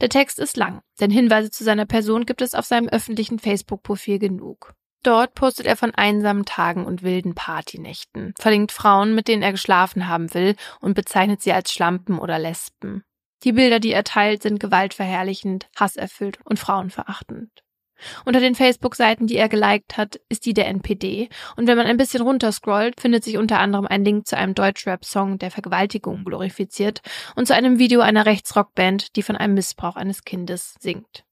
Der 0.00 0.08
Text 0.08 0.38
ist 0.38 0.56
lang, 0.56 0.80
denn 1.00 1.10
Hinweise 1.10 1.50
zu 1.50 1.64
seiner 1.64 1.84
Person 1.84 2.24
gibt 2.24 2.40
es 2.40 2.54
auf 2.54 2.64
seinem 2.64 2.88
öffentlichen 2.88 3.38
Facebook-Profil 3.38 4.18
genug. 4.18 4.72
Dort 5.02 5.34
postet 5.34 5.66
er 5.66 5.76
von 5.76 5.94
einsamen 5.94 6.46
Tagen 6.46 6.86
und 6.86 7.02
wilden 7.02 7.34
Partynächten, 7.34 8.32
verlinkt 8.38 8.72
Frauen, 8.72 9.14
mit 9.14 9.28
denen 9.28 9.42
er 9.42 9.52
geschlafen 9.52 10.08
haben 10.08 10.32
will 10.32 10.56
und 10.80 10.94
bezeichnet 10.94 11.42
sie 11.42 11.52
als 11.52 11.70
Schlampen 11.70 12.18
oder 12.18 12.38
Lesben. 12.38 13.04
Die 13.42 13.52
Bilder, 13.52 13.80
die 13.80 13.92
er 13.92 14.04
teilt, 14.04 14.40
sind 14.40 14.60
gewaltverherrlichend, 14.60 15.68
hasserfüllt 15.76 16.38
und 16.46 16.58
frauenverachtend. 16.58 17.63
Unter 18.24 18.40
den 18.40 18.54
Facebook-Seiten, 18.54 19.26
die 19.26 19.36
er 19.36 19.48
geliked 19.48 19.96
hat, 19.96 20.20
ist 20.28 20.46
die 20.46 20.54
der 20.54 20.66
NPD. 20.66 21.28
Und 21.56 21.66
wenn 21.66 21.76
man 21.76 21.86
ein 21.86 21.96
bisschen 21.96 22.22
runterscrollt, 22.22 23.00
findet 23.00 23.24
sich 23.24 23.36
unter 23.36 23.58
anderem 23.58 23.86
ein 23.86 24.04
Link 24.04 24.26
zu 24.26 24.36
einem 24.36 24.54
Deutschrap-Song, 24.54 25.38
der 25.38 25.50
Vergewaltigung 25.50 26.24
glorifiziert, 26.24 27.00
und 27.36 27.46
zu 27.46 27.54
einem 27.54 27.78
Video 27.78 28.00
einer 28.00 28.26
Rechtsrockband, 28.26 29.16
die 29.16 29.22
von 29.22 29.36
einem 29.36 29.54
Missbrauch 29.54 29.96
eines 29.96 30.24
Kindes 30.24 30.74
singt. 30.80 31.24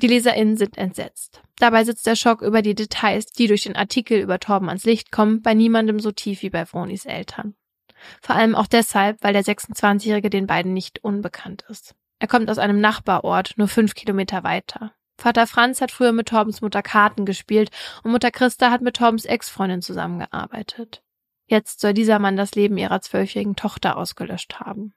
Die 0.00 0.06
LeserInnen 0.06 0.56
sind 0.56 0.76
entsetzt. 0.76 1.42
Dabei 1.58 1.84
sitzt 1.84 2.06
der 2.06 2.16
Schock 2.16 2.42
über 2.42 2.62
die 2.62 2.74
Details, 2.74 3.26
die 3.26 3.46
durch 3.46 3.62
den 3.62 3.76
Artikel 3.76 4.18
über 4.18 4.40
Torben 4.40 4.68
ans 4.68 4.84
Licht 4.84 5.12
kommen, 5.12 5.40
bei 5.42 5.54
niemandem 5.54 6.00
so 6.00 6.10
tief 6.10 6.42
wie 6.42 6.50
bei 6.50 6.66
Vronis 6.66 7.06
Eltern. 7.06 7.54
Vor 8.20 8.34
allem 8.34 8.54
auch 8.54 8.66
deshalb, 8.66 9.22
weil 9.22 9.32
der 9.32 9.44
26-Jährige 9.44 10.30
den 10.30 10.46
beiden 10.46 10.72
nicht 10.72 11.02
unbekannt 11.04 11.64
ist. 11.68 11.94
Er 12.18 12.28
kommt 12.28 12.50
aus 12.50 12.58
einem 12.58 12.80
Nachbarort, 12.80 13.54
nur 13.56 13.68
fünf 13.68 13.94
Kilometer 13.94 14.42
weiter. 14.44 14.92
Vater 15.16 15.46
Franz 15.46 15.80
hat 15.80 15.90
früher 15.90 16.12
mit 16.12 16.28
Torbens 16.28 16.60
Mutter 16.60 16.82
Karten 16.82 17.24
gespielt 17.24 17.70
und 18.02 18.10
Mutter 18.12 18.30
Christa 18.30 18.70
hat 18.70 18.82
mit 18.82 18.96
Torbens 18.96 19.24
Ex-Freundin 19.24 19.82
zusammengearbeitet. 19.82 21.02
Jetzt 21.46 21.80
soll 21.80 21.94
dieser 21.94 22.18
Mann 22.18 22.36
das 22.36 22.54
Leben 22.54 22.76
ihrer 22.78 23.00
zwölfjährigen 23.00 23.56
Tochter 23.56 23.96
ausgelöscht 23.96 24.60
haben. 24.60 24.94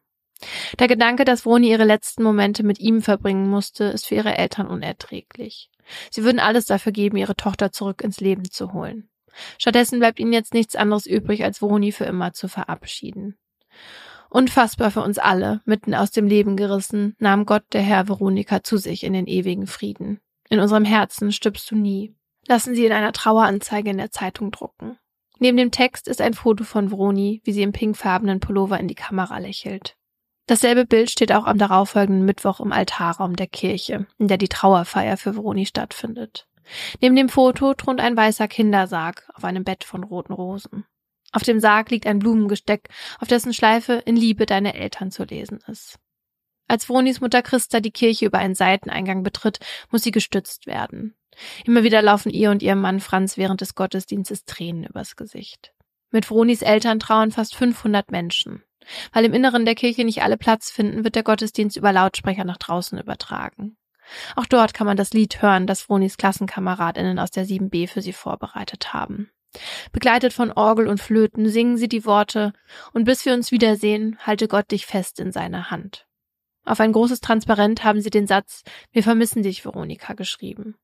Der 0.79 0.87
Gedanke, 0.87 1.25
dass 1.25 1.41
Vroni 1.41 1.69
ihre 1.69 1.83
letzten 1.83 2.23
Momente 2.23 2.63
mit 2.63 2.79
ihm 2.79 3.01
verbringen 3.01 3.49
musste, 3.49 3.85
ist 3.85 4.05
für 4.05 4.15
ihre 4.15 4.37
Eltern 4.37 4.67
unerträglich. 4.67 5.69
Sie 6.11 6.23
würden 6.23 6.39
alles 6.39 6.65
dafür 6.65 6.91
geben, 6.91 7.17
ihre 7.17 7.35
Tochter 7.35 7.71
zurück 7.71 8.01
ins 8.01 8.19
Leben 8.19 8.49
zu 8.49 8.73
holen. 8.73 9.09
Stattdessen 9.57 9.99
bleibt 9.99 10.19
ihnen 10.19 10.33
jetzt 10.33 10.53
nichts 10.53 10.75
anderes 10.75 11.05
übrig, 11.05 11.43
als 11.43 11.59
Vroni 11.59 11.91
für 11.91 12.05
immer 12.05 12.33
zu 12.33 12.47
verabschieden. 12.47 13.37
Unfassbar 14.29 14.91
für 14.91 15.01
uns 15.01 15.17
alle, 15.17 15.61
mitten 15.65 15.95
aus 15.95 16.11
dem 16.11 16.27
Leben 16.27 16.57
gerissen, 16.57 17.15
nahm 17.19 17.45
Gott 17.45 17.63
der 17.73 17.81
Herr 17.81 18.07
Veronika 18.07 18.63
zu 18.63 18.77
sich 18.77 19.03
in 19.03 19.13
den 19.13 19.27
ewigen 19.27 19.67
Frieden. 19.67 20.19
In 20.49 20.59
unserem 20.59 20.85
Herzen 20.85 21.31
stirbst 21.31 21.69
du 21.71 21.75
nie. 21.75 22.15
Lassen 22.47 22.75
Sie 22.75 22.85
in 22.85 22.91
einer 22.91 23.13
Traueranzeige 23.13 23.89
in 23.89 23.97
der 23.97 24.11
Zeitung 24.11 24.51
drucken. 24.51 24.97
Neben 25.39 25.57
dem 25.57 25.71
Text 25.71 26.07
ist 26.07 26.21
ein 26.21 26.33
Foto 26.33 26.63
von 26.63 26.89
Vroni, 26.89 27.41
wie 27.43 27.51
sie 27.51 27.61
im 27.61 27.71
pinkfarbenen 27.71 28.39
Pullover 28.39 28.79
in 28.79 28.87
die 28.87 28.95
Kamera 28.95 29.37
lächelt. 29.37 29.95
Dasselbe 30.47 30.85
Bild 30.85 31.11
steht 31.11 31.33
auch 31.33 31.45
am 31.45 31.57
darauffolgenden 31.57 32.25
Mittwoch 32.25 32.59
im 32.59 32.71
Altarraum 32.71 33.35
der 33.35 33.47
Kirche, 33.47 34.07
in 34.17 34.27
der 34.27 34.37
die 34.37 34.47
Trauerfeier 34.47 35.17
für 35.17 35.33
Vroni 35.33 35.65
stattfindet. 35.65 36.47
Neben 37.01 37.15
dem 37.15 37.29
Foto 37.29 37.73
thront 37.73 37.99
ein 37.99 38.17
weißer 38.17 38.47
Kindersarg 38.47 39.29
auf 39.33 39.43
einem 39.43 39.63
Bett 39.63 39.83
von 39.83 40.03
roten 40.03 40.33
Rosen. 40.33 40.85
Auf 41.31 41.43
dem 41.43 41.59
Sarg 41.59 41.91
liegt 41.91 42.07
ein 42.07 42.19
Blumengesteck, 42.19 42.89
auf 43.19 43.27
dessen 43.27 43.53
Schleife 43.53 43.93
in 44.05 44.15
Liebe 44.15 44.45
deine 44.45 44.73
Eltern 44.73 45.11
zu 45.11 45.23
lesen 45.23 45.59
ist. 45.67 45.99
Als 46.67 46.85
Vronis 46.85 47.21
Mutter 47.21 47.41
Christa 47.41 47.79
die 47.79 47.91
Kirche 47.91 48.25
über 48.25 48.39
einen 48.39 48.55
Seiteneingang 48.55 49.23
betritt, 49.23 49.59
muss 49.89 50.03
sie 50.03 50.11
gestützt 50.11 50.67
werden. 50.67 51.15
Immer 51.65 51.83
wieder 51.83 52.01
laufen 52.01 52.29
ihr 52.29 52.51
und 52.51 52.63
ihrem 52.63 52.81
Mann 52.81 52.99
Franz 52.99 53.37
während 53.37 53.61
des 53.61 53.75
Gottesdienstes 53.75 54.45
Tränen 54.45 54.83
übers 54.83 55.15
Gesicht. 55.15 55.73
Mit 56.11 56.25
Vronis 56.25 56.61
Eltern 56.61 56.99
trauern 56.99 57.31
fast 57.31 57.55
500 57.55 58.11
Menschen. 58.11 58.63
Weil 59.11 59.25
im 59.25 59.33
Inneren 59.33 59.65
der 59.65 59.75
Kirche 59.75 60.05
nicht 60.05 60.23
alle 60.23 60.37
Platz 60.37 60.71
finden, 60.71 61.03
wird 61.03 61.15
der 61.15 61.23
Gottesdienst 61.23 61.77
über 61.77 61.91
Lautsprecher 61.91 62.45
nach 62.45 62.57
draußen 62.57 62.97
übertragen. 62.97 63.77
Auch 64.35 64.45
dort 64.45 64.73
kann 64.73 64.87
man 64.87 64.95
das 64.95 65.11
Lied 65.11 65.41
hören, 65.41 65.67
das 65.67 65.81
Vronis 65.81 66.17
Klassenkameradinnen 66.17 67.19
aus 67.19 67.31
der 67.31 67.45
7b 67.45 67.89
für 67.89 68.01
sie 68.01 68.13
vorbereitet 68.13 68.93
haben. 68.93 69.29
Begleitet 69.91 70.33
von 70.33 70.51
Orgel 70.51 70.87
und 70.87 70.99
Flöten 70.99 71.49
singen 71.49 71.77
sie 71.77 71.87
die 71.87 72.05
Worte 72.05 72.53
Und 72.93 73.05
bis 73.05 73.25
wir 73.25 73.33
uns 73.33 73.51
wiedersehen, 73.51 74.17
halte 74.19 74.47
Gott 74.47 74.71
dich 74.71 74.85
fest 74.85 75.19
in 75.19 75.31
seiner 75.31 75.71
Hand. 75.71 76.05
Auf 76.65 76.79
ein 76.79 76.91
großes 76.91 77.21
Transparent 77.21 77.83
haben 77.83 78.01
sie 78.01 78.09
den 78.09 78.27
Satz 78.27 78.63
Wir 78.91 79.03
vermissen 79.03 79.43
dich, 79.43 79.63
Veronika 79.63 80.13
geschrieben. 80.13 80.75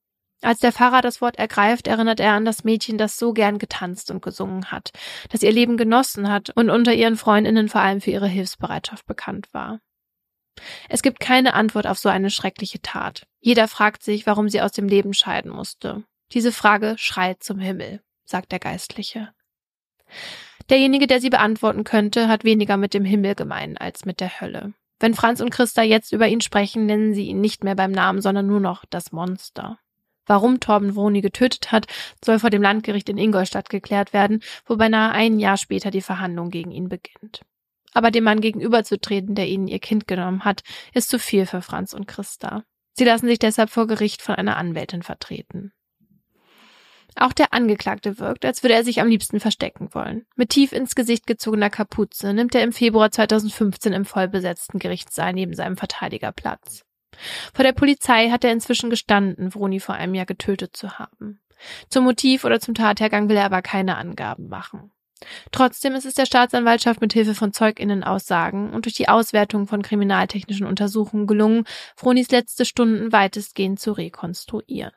Als 0.42 0.60
der 0.60 0.74
Pfarrer 0.74 1.02
das 1.02 1.22
Wort 1.22 1.38
ergreift, 1.38 1.88
erinnert 1.88 2.20
er 2.20 2.34
an 2.34 2.44
das 2.44 2.66
Mädchen, 2.66 2.98
das 2.98 3.18
so 3.18 3.32
gern 3.32 3.60
getanzt 3.60 4.12
und 4.12 4.22
gesungen 4.22 4.72
hat, 4.72 4.92
das 5.30 5.42
ihr 5.42 5.52
Leben 5.52 5.78
genossen 5.78 6.30
hat 6.30 6.50
und 6.50 6.70
unter 6.70 6.94
ihren 6.94 7.16
Freundinnen 7.16 7.70
vor 7.70 7.82
allem 7.82 8.02
für 8.02 8.12
ihre 8.12 8.28
Hilfsbereitschaft 8.28 9.06
bekannt 9.06 9.48
war. 9.54 9.80
Es 10.90 11.02
gibt 11.02 11.20
keine 11.20 11.54
Antwort 11.54 11.88
auf 11.88 11.98
so 11.98 12.10
eine 12.10 12.30
schreckliche 12.30 12.82
Tat. 12.82 13.26
Jeder 13.40 13.68
fragt 13.68 14.04
sich, 14.04 14.26
warum 14.28 14.50
sie 14.50 14.62
aus 14.62 14.74
dem 14.74 14.88
Leben 14.88 15.14
scheiden 15.14 15.52
musste. 15.52 16.04
Diese 16.34 16.52
Frage 16.52 16.96
schreit 16.98 17.42
zum 17.42 17.60
Himmel, 17.60 18.02
sagt 18.26 18.52
der 18.52 18.60
Geistliche. 18.60 19.34
Derjenige, 20.70 21.08
der 21.08 21.20
sie 21.20 21.30
beantworten 21.30 21.84
könnte, 21.84 22.28
hat 22.28 22.44
weniger 22.44 22.78
mit 22.78 22.94
dem 22.94 23.06
Himmel 23.06 23.36
gemein 23.36 23.78
als 23.78 24.06
mit 24.06 24.20
der 24.20 24.40
Hölle. 24.40 24.74
Wenn 25.00 25.14
Franz 25.14 25.42
und 25.42 25.50
Christa 25.50 25.82
jetzt 25.82 26.14
über 26.14 26.28
ihn 26.28 26.42
sprechen, 26.42 26.86
nennen 26.86 27.14
sie 27.14 27.28
ihn 27.28 27.42
nicht 27.42 27.64
mehr 27.64 27.76
beim 27.76 27.92
Namen, 27.92 28.22
sondern 28.22 28.48
nur 28.48 28.62
noch 28.62 28.86
das 28.90 29.12
Monster. 29.12 29.78
Warum 30.26 30.62
Torben 30.62 30.96
Vroni 30.96 31.20
getötet 31.20 31.74
hat, 31.74 31.88
soll 32.24 32.40
vor 32.40 32.50
dem 32.50 32.62
Landgericht 32.62 33.10
in 33.10 33.18
Ingolstadt 33.18 33.70
geklärt 33.70 34.14
werden, 34.14 34.42
wo 34.66 34.78
beinahe 34.78 35.12
ein 35.12 35.40
Jahr 35.40 35.58
später 35.58 35.92
die 35.92 36.02
Verhandlung 36.02 36.50
gegen 36.50 36.72
ihn 36.72 36.88
beginnt. 36.88 37.42
Aber 37.94 38.10
dem 38.10 38.24
Mann 38.24 38.40
gegenüberzutreten, 38.40 39.36
der 39.36 39.48
ihnen 39.48 39.68
ihr 39.68 39.80
Kind 39.80 40.08
genommen 40.08 40.46
hat, 40.46 40.64
ist 40.94 41.10
zu 41.10 41.20
viel 41.20 41.46
für 41.46 41.62
Franz 41.62 41.94
und 41.94 42.08
Christa. 42.08 42.64
Sie 42.94 43.04
lassen 43.04 43.28
sich 43.28 43.40
deshalb 43.40 43.70
vor 43.70 43.88
Gericht 43.88 44.22
von 44.22 44.36
einer 44.36 44.58
Anwältin 44.58 45.04
vertreten. 45.04 45.74
Auch 47.16 47.34
der 47.34 47.54
Angeklagte 47.54 48.20
wirkt, 48.20 48.46
als 48.46 48.64
würde 48.64 48.74
er 48.74 48.84
sich 48.84 49.00
am 49.02 49.08
liebsten 49.08 49.40
verstecken 49.40 49.94
wollen. 49.94 50.26
Mit 50.36 50.50
tief 50.50 50.72
ins 50.72 50.96
Gesicht 50.96 51.28
gezogener 51.28 51.70
Kapuze 51.70 52.34
nimmt 52.34 52.56
er 52.56 52.64
im 52.64 52.72
Februar 52.72 53.12
2015 53.12 53.94
im 53.94 54.06
vollbesetzten 54.06 54.80
Gerichtssaal 54.80 55.34
neben 55.34 55.54
seinem 55.54 55.78
Verteidiger 55.78 56.32
Platz. 56.32 56.84
Vor 57.54 57.64
der 57.64 57.74
Polizei 57.74 58.30
hat 58.30 58.44
er 58.44 58.52
inzwischen 58.52 58.90
gestanden, 58.90 59.52
Vroni 59.52 59.80
vor 59.80 59.96
einem 59.96 60.16
Jahr 60.16 60.26
getötet 60.26 60.76
zu 60.76 60.98
haben. 60.98 61.42
Zum 61.90 62.04
Motiv 62.04 62.44
oder 62.44 62.60
zum 62.60 62.74
Tathergang 62.74 63.30
will 63.30 63.38
er 63.38 63.46
aber 63.46 63.62
keine 63.62 63.98
Angaben 63.98 64.48
machen. 64.50 64.92
Trotzdem 65.52 65.94
ist 65.94 66.06
es 66.06 66.16
der 66.16 66.26
Staatsanwaltschaft 66.26 67.00
mit 67.00 67.14
Hilfe 67.14 67.34
von 67.34 67.54
Zeuginnenaussagen 67.54 68.74
und 68.74 68.86
durch 68.86 68.96
die 68.96 69.08
Auswertung 69.08 69.68
von 69.68 69.82
kriminaltechnischen 69.82 70.68
Untersuchungen 70.68 71.28
gelungen, 71.28 71.66
Fronis 71.96 72.30
letzte 72.32 72.66
Stunden 72.66 73.12
weitestgehend 73.14 73.80
zu 73.80 73.94
rekonstruieren. 73.94 74.92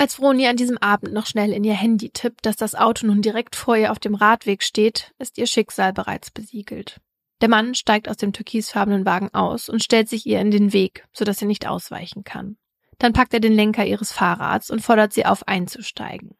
Als 0.00 0.14
Froni 0.14 0.46
an 0.46 0.56
diesem 0.56 0.78
Abend 0.78 1.12
noch 1.12 1.26
schnell 1.26 1.52
in 1.52 1.64
ihr 1.64 1.74
Handy 1.74 2.10
tippt, 2.10 2.46
dass 2.46 2.54
das 2.54 2.76
Auto 2.76 3.04
nun 3.04 3.20
direkt 3.20 3.56
vor 3.56 3.76
ihr 3.76 3.90
auf 3.90 3.98
dem 3.98 4.14
Radweg 4.14 4.62
steht, 4.62 5.12
ist 5.18 5.38
ihr 5.38 5.48
Schicksal 5.48 5.92
bereits 5.92 6.30
besiegelt. 6.30 7.00
Der 7.40 7.48
Mann 7.48 7.74
steigt 7.74 8.08
aus 8.08 8.16
dem 8.16 8.32
türkisfarbenen 8.32 9.04
Wagen 9.04 9.34
aus 9.34 9.68
und 9.68 9.82
stellt 9.82 10.08
sich 10.08 10.24
ihr 10.24 10.40
in 10.40 10.52
den 10.52 10.72
Weg, 10.72 11.04
sodass 11.12 11.40
sie 11.40 11.46
nicht 11.46 11.66
ausweichen 11.66 12.22
kann. 12.22 12.56
Dann 12.98 13.12
packt 13.12 13.34
er 13.34 13.40
den 13.40 13.52
Lenker 13.52 13.84
ihres 13.84 14.12
Fahrrads 14.12 14.70
und 14.70 14.82
fordert 14.82 15.12
sie 15.12 15.26
auf, 15.26 15.48
einzusteigen. 15.48 16.36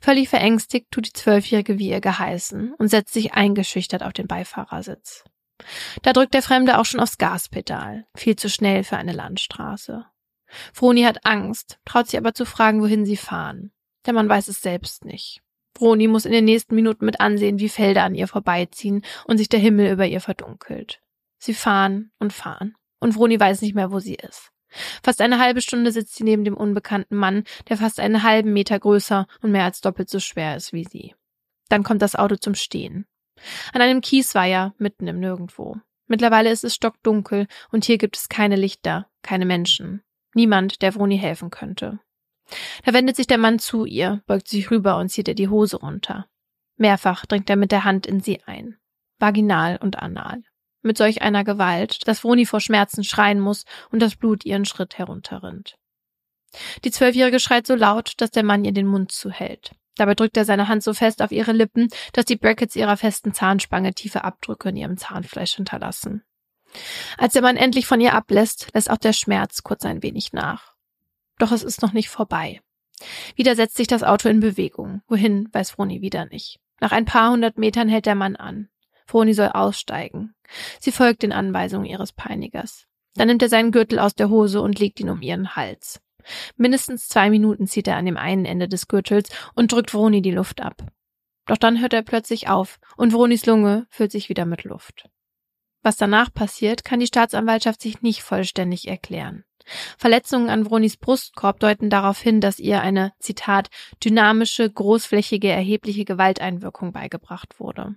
Völlig 0.00 0.30
verängstigt 0.30 0.86
tut 0.90 1.06
die 1.06 1.12
Zwölfjährige 1.12 1.78
wie 1.78 1.90
ihr 1.90 2.00
geheißen 2.00 2.72
und 2.78 2.88
setzt 2.88 3.12
sich 3.12 3.34
eingeschüchtert 3.34 4.02
auf 4.02 4.14
den 4.14 4.26
Beifahrersitz. 4.26 5.24
Da 6.02 6.14
drückt 6.14 6.32
der 6.32 6.42
Fremde 6.42 6.78
auch 6.78 6.86
schon 6.86 7.00
aufs 7.00 7.18
Gaspedal, 7.18 8.06
viel 8.14 8.36
zu 8.36 8.48
schnell 8.48 8.84
für 8.84 8.96
eine 8.96 9.12
Landstraße. 9.12 10.06
Froni 10.72 11.02
hat 11.02 11.24
Angst, 11.24 11.78
traut 11.84 12.08
sich 12.08 12.18
aber 12.18 12.34
zu 12.34 12.44
fragen, 12.44 12.80
wohin 12.80 13.04
sie 13.04 13.16
fahren. 13.16 13.72
Der 14.06 14.14
Mann 14.14 14.28
weiß 14.28 14.48
es 14.48 14.62
selbst 14.62 15.04
nicht. 15.04 15.42
Broni 15.74 16.08
muss 16.08 16.24
in 16.24 16.32
den 16.32 16.44
nächsten 16.44 16.74
Minuten 16.74 17.04
mit 17.04 17.20
ansehen, 17.20 17.58
wie 17.58 17.68
Felder 17.68 18.04
an 18.04 18.14
ihr 18.14 18.28
vorbeiziehen 18.28 19.02
und 19.26 19.38
sich 19.38 19.48
der 19.48 19.60
Himmel 19.60 19.92
über 19.92 20.06
ihr 20.06 20.20
verdunkelt. 20.20 21.00
Sie 21.38 21.54
fahren 21.54 22.12
und 22.18 22.32
fahren. 22.32 22.74
Und 22.98 23.12
Vroni 23.12 23.38
weiß 23.38 23.60
nicht 23.60 23.74
mehr, 23.74 23.92
wo 23.92 23.98
sie 24.00 24.14
ist. 24.14 24.52
Fast 25.02 25.20
eine 25.20 25.38
halbe 25.38 25.60
Stunde 25.60 25.92
sitzt 25.92 26.16
sie 26.16 26.24
neben 26.24 26.44
dem 26.44 26.56
unbekannten 26.56 27.16
Mann, 27.16 27.44
der 27.68 27.76
fast 27.76 28.00
einen 28.00 28.22
halben 28.22 28.52
Meter 28.52 28.78
größer 28.78 29.26
und 29.42 29.52
mehr 29.52 29.64
als 29.64 29.80
doppelt 29.80 30.08
so 30.08 30.18
schwer 30.18 30.56
ist 30.56 30.72
wie 30.72 30.84
sie. 30.84 31.14
Dann 31.68 31.82
kommt 31.82 32.02
das 32.02 32.16
Auto 32.16 32.36
zum 32.36 32.54
Stehen. 32.54 33.06
An 33.72 33.82
einem 33.82 34.00
Kiesweiher 34.00 34.74
mitten 34.78 35.06
im 35.08 35.20
Nirgendwo. 35.20 35.76
Mittlerweile 36.06 36.50
ist 36.50 36.64
es 36.64 36.74
stockdunkel 36.74 37.46
und 37.70 37.84
hier 37.84 37.98
gibt 37.98 38.16
es 38.16 38.28
keine 38.28 38.56
Lichter, 38.56 39.08
keine 39.22 39.44
Menschen. 39.44 40.02
Niemand, 40.36 40.82
der 40.82 40.92
Vroni 40.92 41.16
helfen 41.16 41.48
könnte. 41.48 41.98
Da 42.84 42.92
wendet 42.92 43.16
sich 43.16 43.26
der 43.26 43.38
Mann 43.38 43.58
zu 43.58 43.86
ihr, 43.86 44.22
beugt 44.26 44.48
sich 44.48 44.70
rüber 44.70 44.98
und 44.98 45.08
zieht 45.08 45.28
ihr 45.28 45.34
die 45.34 45.48
Hose 45.48 45.78
runter. 45.78 46.26
Mehrfach 46.76 47.24
dringt 47.24 47.48
er 47.48 47.56
mit 47.56 47.72
der 47.72 47.84
Hand 47.84 48.06
in 48.06 48.20
sie 48.20 48.42
ein. 48.44 48.76
Vaginal 49.18 49.78
und 49.78 49.98
anal. 49.98 50.42
Mit 50.82 50.98
solch 50.98 51.22
einer 51.22 51.42
Gewalt, 51.42 52.06
dass 52.06 52.20
Vroni 52.20 52.44
vor 52.44 52.60
Schmerzen 52.60 53.02
schreien 53.02 53.40
muss 53.40 53.64
und 53.90 54.02
das 54.02 54.14
Blut 54.14 54.44
ihren 54.44 54.66
Schritt 54.66 54.98
herunterrinnt. 54.98 55.76
Die 56.84 56.90
Zwölfjährige 56.90 57.40
schreit 57.40 57.66
so 57.66 57.74
laut, 57.74 58.12
dass 58.18 58.30
der 58.30 58.44
Mann 58.44 58.66
ihr 58.66 58.72
den 58.72 58.86
Mund 58.86 59.12
zuhält. 59.12 59.74
Dabei 59.96 60.14
drückt 60.14 60.36
er 60.36 60.44
seine 60.44 60.68
Hand 60.68 60.82
so 60.82 60.92
fest 60.92 61.22
auf 61.22 61.32
ihre 61.32 61.52
Lippen, 61.52 61.88
dass 62.12 62.26
die 62.26 62.36
Brackets 62.36 62.76
ihrer 62.76 62.98
festen 62.98 63.32
Zahnspange 63.32 63.94
tiefe 63.94 64.22
Abdrücke 64.22 64.68
in 64.68 64.76
ihrem 64.76 64.98
Zahnfleisch 64.98 65.54
hinterlassen. 65.54 66.24
Als 67.18 67.32
der 67.32 67.42
Mann 67.42 67.56
endlich 67.56 67.86
von 67.86 68.00
ihr 68.00 68.14
ablässt, 68.14 68.68
lässt 68.74 68.90
auch 68.90 68.98
der 68.98 69.12
Schmerz 69.12 69.62
kurz 69.62 69.84
ein 69.84 70.02
wenig 70.02 70.32
nach. 70.32 70.74
Doch 71.38 71.52
es 71.52 71.62
ist 71.62 71.82
noch 71.82 71.92
nicht 71.92 72.08
vorbei. 72.08 72.60
Wieder 73.34 73.54
setzt 73.54 73.76
sich 73.76 73.86
das 73.86 74.02
Auto 74.02 74.28
in 74.28 74.40
Bewegung. 74.40 75.02
Wohin, 75.08 75.48
weiß 75.52 75.70
Froni 75.72 76.00
wieder 76.00 76.26
nicht. 76.26 76.60
Nach 76.80 76.92
ein 76.92 77.04
paar 77.04 77.30
hundert 77.30 77.58
Metern 77.58 77.88
hält 77.88 78.06
der 78.06 78.14
Mann 78.14 78.36
an. 78.36 78.68
Froni 79.06 79.34
soll 79.34 79.48
aussteigen. 79.48 80.34
Sie 80.80 80.92
folgt 80.92 81.22
den 81.22 81.32
Anweisungen 81.32 81.86
ihres 81.86 82.12
Peinigers. 82.12 82.86
Dann 83.14 83.28
nimmt 83.28 83.42
er 83.42 83.48
seinen 83.48 83.72
Gürtel 83.72 83.98
aus 83.98 84.14
der 84.14 84.28
Hose 84.28 84.60
und 84.60 84.78
legt 84.78 85.00
ihn 85.00 85.10
um 85.10 85.22
ihren 85.22 85.56
Hals. 85.56 86.00
Mindestens 86.56 87.08
zwei 87.08 87.30
Minuten 87.30 87.66
zieht 87.66 87.86
er 87.88 87.96
an 87.96 88.06
dem 88.06 88.16
einen 88.16 88.44
Ende 88.44 88.68
des 88.68 88.88
Gürtels 88.88 89.30
und 89.54 89.72
drückt 89.72 89.92
Vroni 89.92 90.22
die 90.22 90.32
Luft 90.32 90.60
ab. 90.60 90.82
Doch 91.46 91.56
dann 91.56 91.80
hört 91.80 91.92
er 91.92 92.02
plötzlich 92.02 92.48
auf 92.48 92.78
und 92.96 93.12
Vronis 93.12 93.46
Lunge 93.46 93.86
füllt 93.90 94.10
sich 94.10 94.28
wieder 94.28 94.44
mit 94.44 94.64
Luft. 94.64 95.08
Was 95.86 95.96
danach 95.96 96.34
passiert, 96.34 96.84
kann 96.84 96.98
die 96.98 97.06
Staatsanwaltschaft 97.06 97.80
sich 97.80 98.02
nicht 98.02 98.24
vollständig 98.24 98.88
erklären. 98.88 99.44
Verletzungen 99.96 100.50
an 100.50 100.64
Vronis 100.64 100.96
Brustkorb 100.96 101.60
deuten 101.60 101.90
darauf 101.90 102.18
hin, 102.18 102.40
dass 102.40 102.58
ihr 102.58 102.80
eine, 102.80 103.12
Zitat, 103.20 103.68
dynamische, 104.04 104.68
großflächige, 104.68 105.46
erhebliche 105.46 106.04
Gewalteinwirkung 106.04 106.90
beigebracht 106.90 107.60
wurde. 107.60 107.94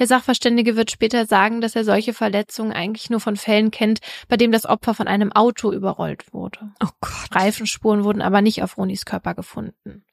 Der 0.00 0.08
Sachverständige 0.08 0.74
wird 0.74 0.90
später 0.90 1.24
sagen, 1.24 1.60
dass 1.60 1.76
er 1.76 1.84
solche 1.84 2.12
Verletzungen 2.12 2.72
eigentlich 2.72 3.08
nur 3.08 3.20
von 3.20 3.36
Fällen 3.36 3.70
kennt, 3.70 4.00
bei 4.26 4.36
dem 4.36 4.50
das 4.50 4.66
Opfer 4.66 4.92
von 4.92 5.06
einem 5.06 5.30
Auto 5.30 5.70
überrollt 5.70 6.32
wurde. 6.32 6.72
Oh 6.82 6.90
Gott. 7.00 7.28
Reifenspuren 7.30 8.02
wurden 8.02 8.20
aber 8.20 8.42
nicht 8.42 8.64
auf 8.64 8.76
Ronis 8.76 9.04
Körper 9.04 9.36
gefunden. 9.36 10.04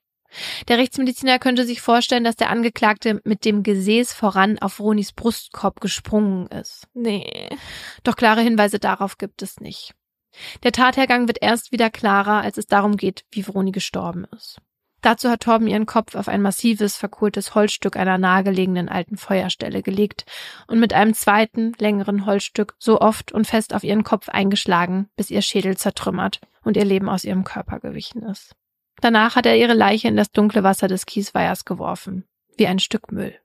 Der 0.68 0.78
Rechtsmediziner 0.78 1.40
könnte 1.40 1.66
sich 1.66 1.82
vorstellen, 1.82 2.24
dass 2.24 2.36
der 2.36 2.50
Angeklagte 2.50 3.22
mit 3.24 3.46
dem 3.46 3.64
Gesäß 3.64 4.14
voran 4.14 4.60
auf 4.60 4.80
Ronis 4.80 5.12
Brustkorb 5.12 5.82
gesprungen 5.82 6.48
ist. 6.48 6.88
Nee. 6.94 7.50
Doch 8.04 8.16
klare 8.16 8.42
Hinweise 8.42 8.80
darauf 8.80 9.18
gibt 9.18 9.42
es 9.42 9.60
nicht. 9.60 9.94
Der 10.64 10.72
Tathergang 10.72 11.28
wird 11.28 11.42
erst 11.42 11.72
wieder 11.72 11.90
klarer, 11.90 12.42
als 12.42 12.58
es 12.58 12.68
darum 12.68 12.98
geht, 12.98 13.26
wie 13.32 13.44
Vroni 13.44 13.72
gestorben 13.72 14.26
ist. 14.36 14.62
Dazu 15.02 15.30
hat 15.30 15.42
Torben 15.42 15.68
ihren 15.68 15.86
Kopf 15.86 16.16
auf 16.16 16.28
ein 16.28 16.42
massives, 16.42 16.98
verkohltes 16.98 17.56
Holzstück 17.56 17.96
einer 17.96 18.18
nahegelegenen 18.18 18.90
alten 18.90 19.16
Feuerstelle 19.16 19.82
gelegt 19.82 20.26
und 20.68 20.80
mit 20.80 20.94
einem 20.94 21.14
zweiten, 21.14 21.72
längeren 21.80 22.26
Holzstück 22.26 22.76
so 22.80 23.00
oft 23.00 23.32
und 23.32 23.48
fest 23.48 23.74
auf 23.74 23.86
ihren 23.86 24.04
Kopf 24.04 24.28
eingeschlagen, 24.28 25.10
bis 25.16 25.32
ihr 25.32 25.42
Schädel 25.42 25.78
zertrümmert 25.78 26.42
und 26.64 26.76
ihr 26.76 26.86
Leben 26.86 27.08
aus 27.08 27.24
ihrem 27.24 27.46
Körper 27.46 27.80
gewichen 27.80 28.24
ist. 28.24 28.56
Danach 29.02 29.36
hat 29.36 29.45
er 29.45 29.58
ihre 29.58 29.74
Leiche 29.74 30.08
in 30.08 30.18
das 30.18 30.32
dunkle 30.32 30.64
Wasser 30.64 30.88
des 30.88 31.06
Kiesweihers 31.06 31.66
geworfen, 31.66 32.26
wie 32.58 32.68
ein 32.68 32.80
Stück 32.80 33.12
Müll. 33.12 33.36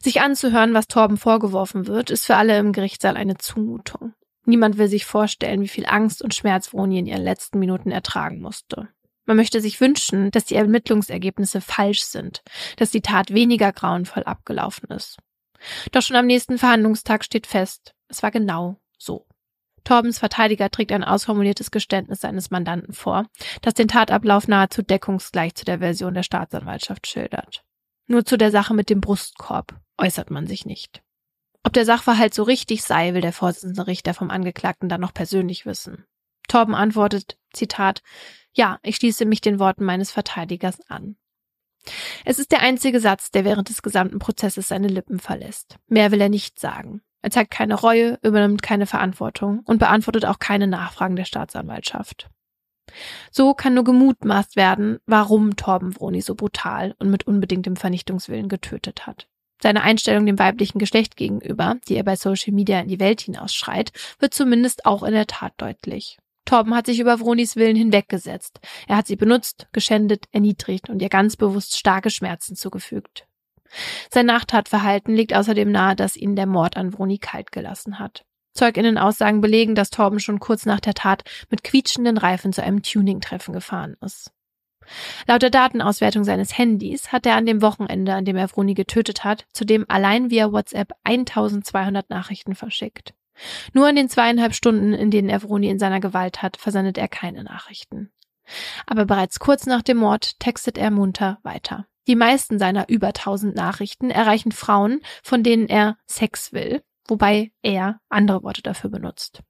Sich 0.00 0.20
anzuhören, 0.20 0.74
was 0.74 0.88
Torben 0.88 1.16
vorgeworfen 1.16 1.86
wird, 1.86 2.10
ist 2.10 2.26
für 2.26 2.36
alle 2.36 2.58
im 2.58 2.72
Gerichtssaal 2.72 3.16
eine 3.16 3.38
Zumutung. 3.38 4.14
Niemand 4.46 4.78
will 4.78 4.88
sich 4.88 5.04
vorstellen, 5.04 5.62
wie 5.62 5.68
viel 5.68 5.86
Angst 5.86 6.22
und 6.22 6.34
Schmerz 6.34 6.68
Vroni 6.68 6.98
in 6.98 7.06
ihren 7.06 7.22
letzten 7.22 7.58
Minuten 7.58 7.90
ertragen 7.90 8.40
musste. 8.40 8.88
Man 9.26 9.36
möchte 9.36 9.60
sich 9.60 9.80
wünschen, 9.80 10.30
dass 10.32 10.44
die 10.44 10.56
Ermittlungsergebnisse 10.56 11.60
falsch 11.60 12.02
sind, 12.02 12.42
dass 12.76 12.90
die 12.90 13.00
Tat 13.00 13.32
weniger 13.32 13.72
grauenvoll 13.72 14.24
abgelaufen 14.24 14.90
ist. 14.90 15.18
Doch 15.92 16.02
schon 16.02 16.16
am 16.16 16.26
nächsten 16.26 16.58
Verhandlungstag 16.58 17.24
steht 17.24 17.46
fest, 17.46 17.94
es 18.08 18.22
war 18.22 18.30
genau 18.30 18.76
so. 18.98 19.26
Torbens 19.84 20.18
Verteidiger 20.18 20.70
trägt 20.70 20.92
ein 20.92 21.04
ausformuliertes 21.04 21.70
Geständnis 21.70 22.20
seines 22.20 22.50
Mandanten 22.50 22.94
vor, 22.94 23.26
das 23.62 23.74
den 23.74 23.88
Tatablauf 23.88 24.48
nahezu 24.48 24.82
deckungsgleich 24.82 25.54
zu 25.54 25.64
der 25.64 25.78
Version 25.78 26.14
der 26.14 26.22
Staatsanwaltschaft 26.22 27.06
schildert. 27.06 27.62
Nur 28.06 28.24
zu 28.24 28.36
der 28.36 28.50
Sache 28.50 28.74
mit 28.74 28.90
dem 28.90 29.00
Brustkorb 29.00 29.78
äußert 29.98 30.30
man 30.30 30.46
sich 30.46 30.66
nicht. 30.66 31.02
Ob 31.62 31.72
der 31.72 31.84
Sachverhalt 31.84 32.34
so 32.34 32.42
richtig 32.42 32.82
sei, 32.82 33.14
will 33.14 33.22
der 33.22 33.32
Vorsitzende 33.32 33.86
Richter 33.86 34.12
vom 34.12 34.30
Angeklagten 34.30 34.88
dann 34.88 35.00
noch 35.00 35.14
persönlich 35.14 35.64
wissen. 35.64 36.04
Torben 36.48 36.74
antwortet, 36.74 37.38
Zitat, 37.52 38.02
ja, 38.52 38.78
ich 38.82 38.96
schließe 38.96 39.24
mich 39.24 39.40
den 39.40 39.58
Worten 39.58 39.84
meines 39.84 40.10
Verteidigers 40.10 40.78
an. 40.88 41.16
Es 42.24 42.38
ist 42.38 42.52
der 42.52 42.60
einzige 42.60 43.00
Satz, 43.00 43.30
der 43.30 43.44
während 43.44 43.68
des 43.68 43.82
gesamten 43.82 44.18
Prozesses 44.18 44.68
seine 44.68 44.88
Lippen 44.88 45.18
verlässt. 45.18 45.78
Mehr 45.86 46.12
will 46.12 46.20
er 46.20 46.28
nicht 46.28 46.58
sagen. 46.58 47.02
Er 47.24 47.30
zeigt 47.30 47.52
keine 47.52 47.76
Reue, 47.76 48.18
übernimmt 48.20 48.62
keine 48.62 48.84
Verantwortung 48.84 49.60
und 49.64 49.78
beantwortet 49.78 50.26
auch 50.26 50.38
keine 50.38 50.66
Nachfragen 50.66 51.16
der 51.16 51.24
Staatsanwaltschaft. 51.24 52.28
So 53.30 53.54
kann 53.54 53.72
nur 53.72 53.84
gemutmaßt 53.84 54.56
werden, 54.56 54.98
warum 55.06 55.56
Torben 55.56 55.92
Vroni 55.92 56.20
so 56.20 56.34
brutal 56.34 56.94
und 56.98 57.08
mit 57.08 57.26
unbedingtem 57.26 57.76
Vernichtungswillen 57.76 58.50
getötet 58.50 59.06
hat. 59.06 59.26
Seine 59.62 59.80
Einstellung 59.80 60.26
dem 60.26 60.38
weiblichen 60.38 60.78
Geschlecht 60.78 61.16
gegenüber, 61.16 61.76
die 61.88 61.96
er 61.96 62.04
bei 62.04 62.14
Social 62.14 62.52
Media 62.52 62.78
in 62.78 62.88
die 62.88 63.00
Welt 63.00 63.22
hinausschreit, 63.22 63.92
wird 64.18 64.34
zumindest 64.34 64.84
auch 64.84 65.02
in 65.02 65.14
der 65.14 65.26
Tat 65.26 65.54
deutlich. 65.56 66.18
Torben 66.44 66.74
hat 66.74 66.84
sich 66.84 67.00
über 67.00 67.16
Vronis 67.16 67.56
Willen 67.56 67.74
hinweggesetzt. 67.74 68.60
Er 68.86 68.98
hat 68.98 69.06
sie 69.06 69.16
benutzt, 69.16 69.66
geschändet, 69.72 70.26
erniedrigt 70.32 70.90
und 70.90 71.00
ihr 71.00 71.08
ganz 71.08 71.36
bewusst 71.36 71.78
starke 71.78 72.10
Schmerzen 72.10 72.54
zugefügt. 72.54 73.26
Sein 74.10 74.26
Nachtatverhalten 74.26 75.14
liegt 75.14 75.34
außerdem 75.34 75.70
nahe, 75.70 75.96
dass 75.96 76.16
ihn 76.16 76.36
der 76.36 76.46
Mord 76.46 76.76
an 76.76 76.92
Vroni 76.92 77.18
kalt 77.18 77.52
gelassen 77.52 77.98
hat. 77.98 78.24
Zeuginnen-Aussagen 78.54 79.40
belegen, 79.40 79.74
dass 79.74 79.90
Torben 79.90 80.20
schon 80.20 80.38
kurz 80.38 80.64
nach 80.64 80.80
der 80.80 80.94
Tat 80.94 81.24
mit 81.50 81.64
quietschenden 81.64 82.18
Reifen 82.18 82.52
zu 82.52 82.62
einem 82.62 82.82
Tuning-Treffen 82.82 83.52
gefahren 83.52 83.96
ist. 84.00 84.30
Laut 85.26 85.42
der 85.42 85.50
Datenauswertung 85.50 86.24
seines 86.24 86.56
Handys 86.56 87.10
hat 87.10 87.26
er 87.26 87.36
an 87.36 87.46
dem 87.46 87.62
Wochenende, 87.62 88.14
an 88.14 88.24
dem 88.24 88.36
er 88.36 88.48
Vroni 88.48 88.74
getötet 88.74 89.24
hat, 89.24 89.46
zudem 89.52 89.84
allein 89.88 90.30
via 90.30 90.52
WhatsApp 90.52 90.92
1200 91.04 92.10
Nachrichten 92.10 92.54
verschickt. 92.54 93.14
Nur 93.72 93.88
in 93.88 93.96
den 93.96 94.08
zweieinhalb 94.08 94.54
Stunden, 94.54 94.92
in 94.92 95.10
denen 95.10 95.28
er 95.28 95.40
Vroni 95.40 95.68
in 95.68 95.78
seiner 95.78 96.00
Gewalt 96.00 96.42
hat, 96.42 96.56
versendet 96.56 96.98
er 96.98 97.08
keine 97.08 97.42
Nachrichten. 97.42 98.12
Aber 98.86 99.06
bereits 99.06 99.38
kurz 99.38 99.66
nach 99.66 99.82
dem 99.82 99.96
Mord 99.96 100.38
textet 100.38 100.78
er 100.78 100.90
munter 100.90 101.38
weiter. 101.42 101.86
Die 102.06 102.16
meisten 102.16 102.58
seiner 102.58 102.88
über 102.88 103.12
tausend 103.12 103.54
Nachrichten 103.54 104.10
erreichen 104.10 104.52
Frauen, 104.52 105.00
von 105.22 105.42
denen 105.42 105.68
er 105.68 105.96
Sex 106.06 106.52
will, 106.52 106.82
wobei 107.06 107.52
er 107.62 108.00
andere 108.08 108.42
Worte 108.42 108.62
dafür 108.62 108.90
benutzt. 108.90 109.42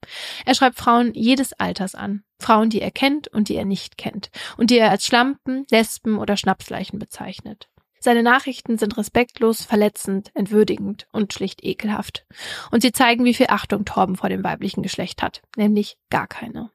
Er 0.44 0.54
schreibt 0.54 0.76
Frauen 0.76 1.12
jedes 1.14 1.52
Alters 1.54 1.94
an, 1.94 2.22
Frauen, 2.38 2.70
die 2.70 2.80
er 2.80 2.90
kennt 2.90 3.28
und 3.28 3.48
die 3.48 3.56
er 3.56 3.64
nicht 3.64 3.96
kennt, 3.96 4.30
und 4.56 4.70
die 4.70 4.78
er 4.78 4.90
als 4.90 5.06
Schlampen, 5.06 5.66
Lesben 5.70 6.18
oder 6.18 6.36
Schnapsleichen 6.36 6.98
bezeichnet. 6.98 7.68
Seine 8.00 8.22
Nachrichten 8.22 8.76
sind 8.76 8.98
respektlos, 8.98 9.62
verletzend, 9.62 10.30
entwürdigend 10.34 11.06
und 11.10 11.32
schlicht 11.32 11.64
ekelhaft. 11.64 12.26
Und 12.70 12.82
sie 12.82 12.92
zeigen, 12.92 13.24
wie 13.24 13.32
viel 13.32 13.46
Achtung 13.48 13.86
Torben 13.86 14.16
vor 14.16 14.28
dem 14.28 14.44
weiblichen 14.44 14.82
Geschlecht 14.82 15.22
hat, 15.22 15.40
nämlich 15.56 15.96
gar 16.10 16.26
keine. 16.26 16.70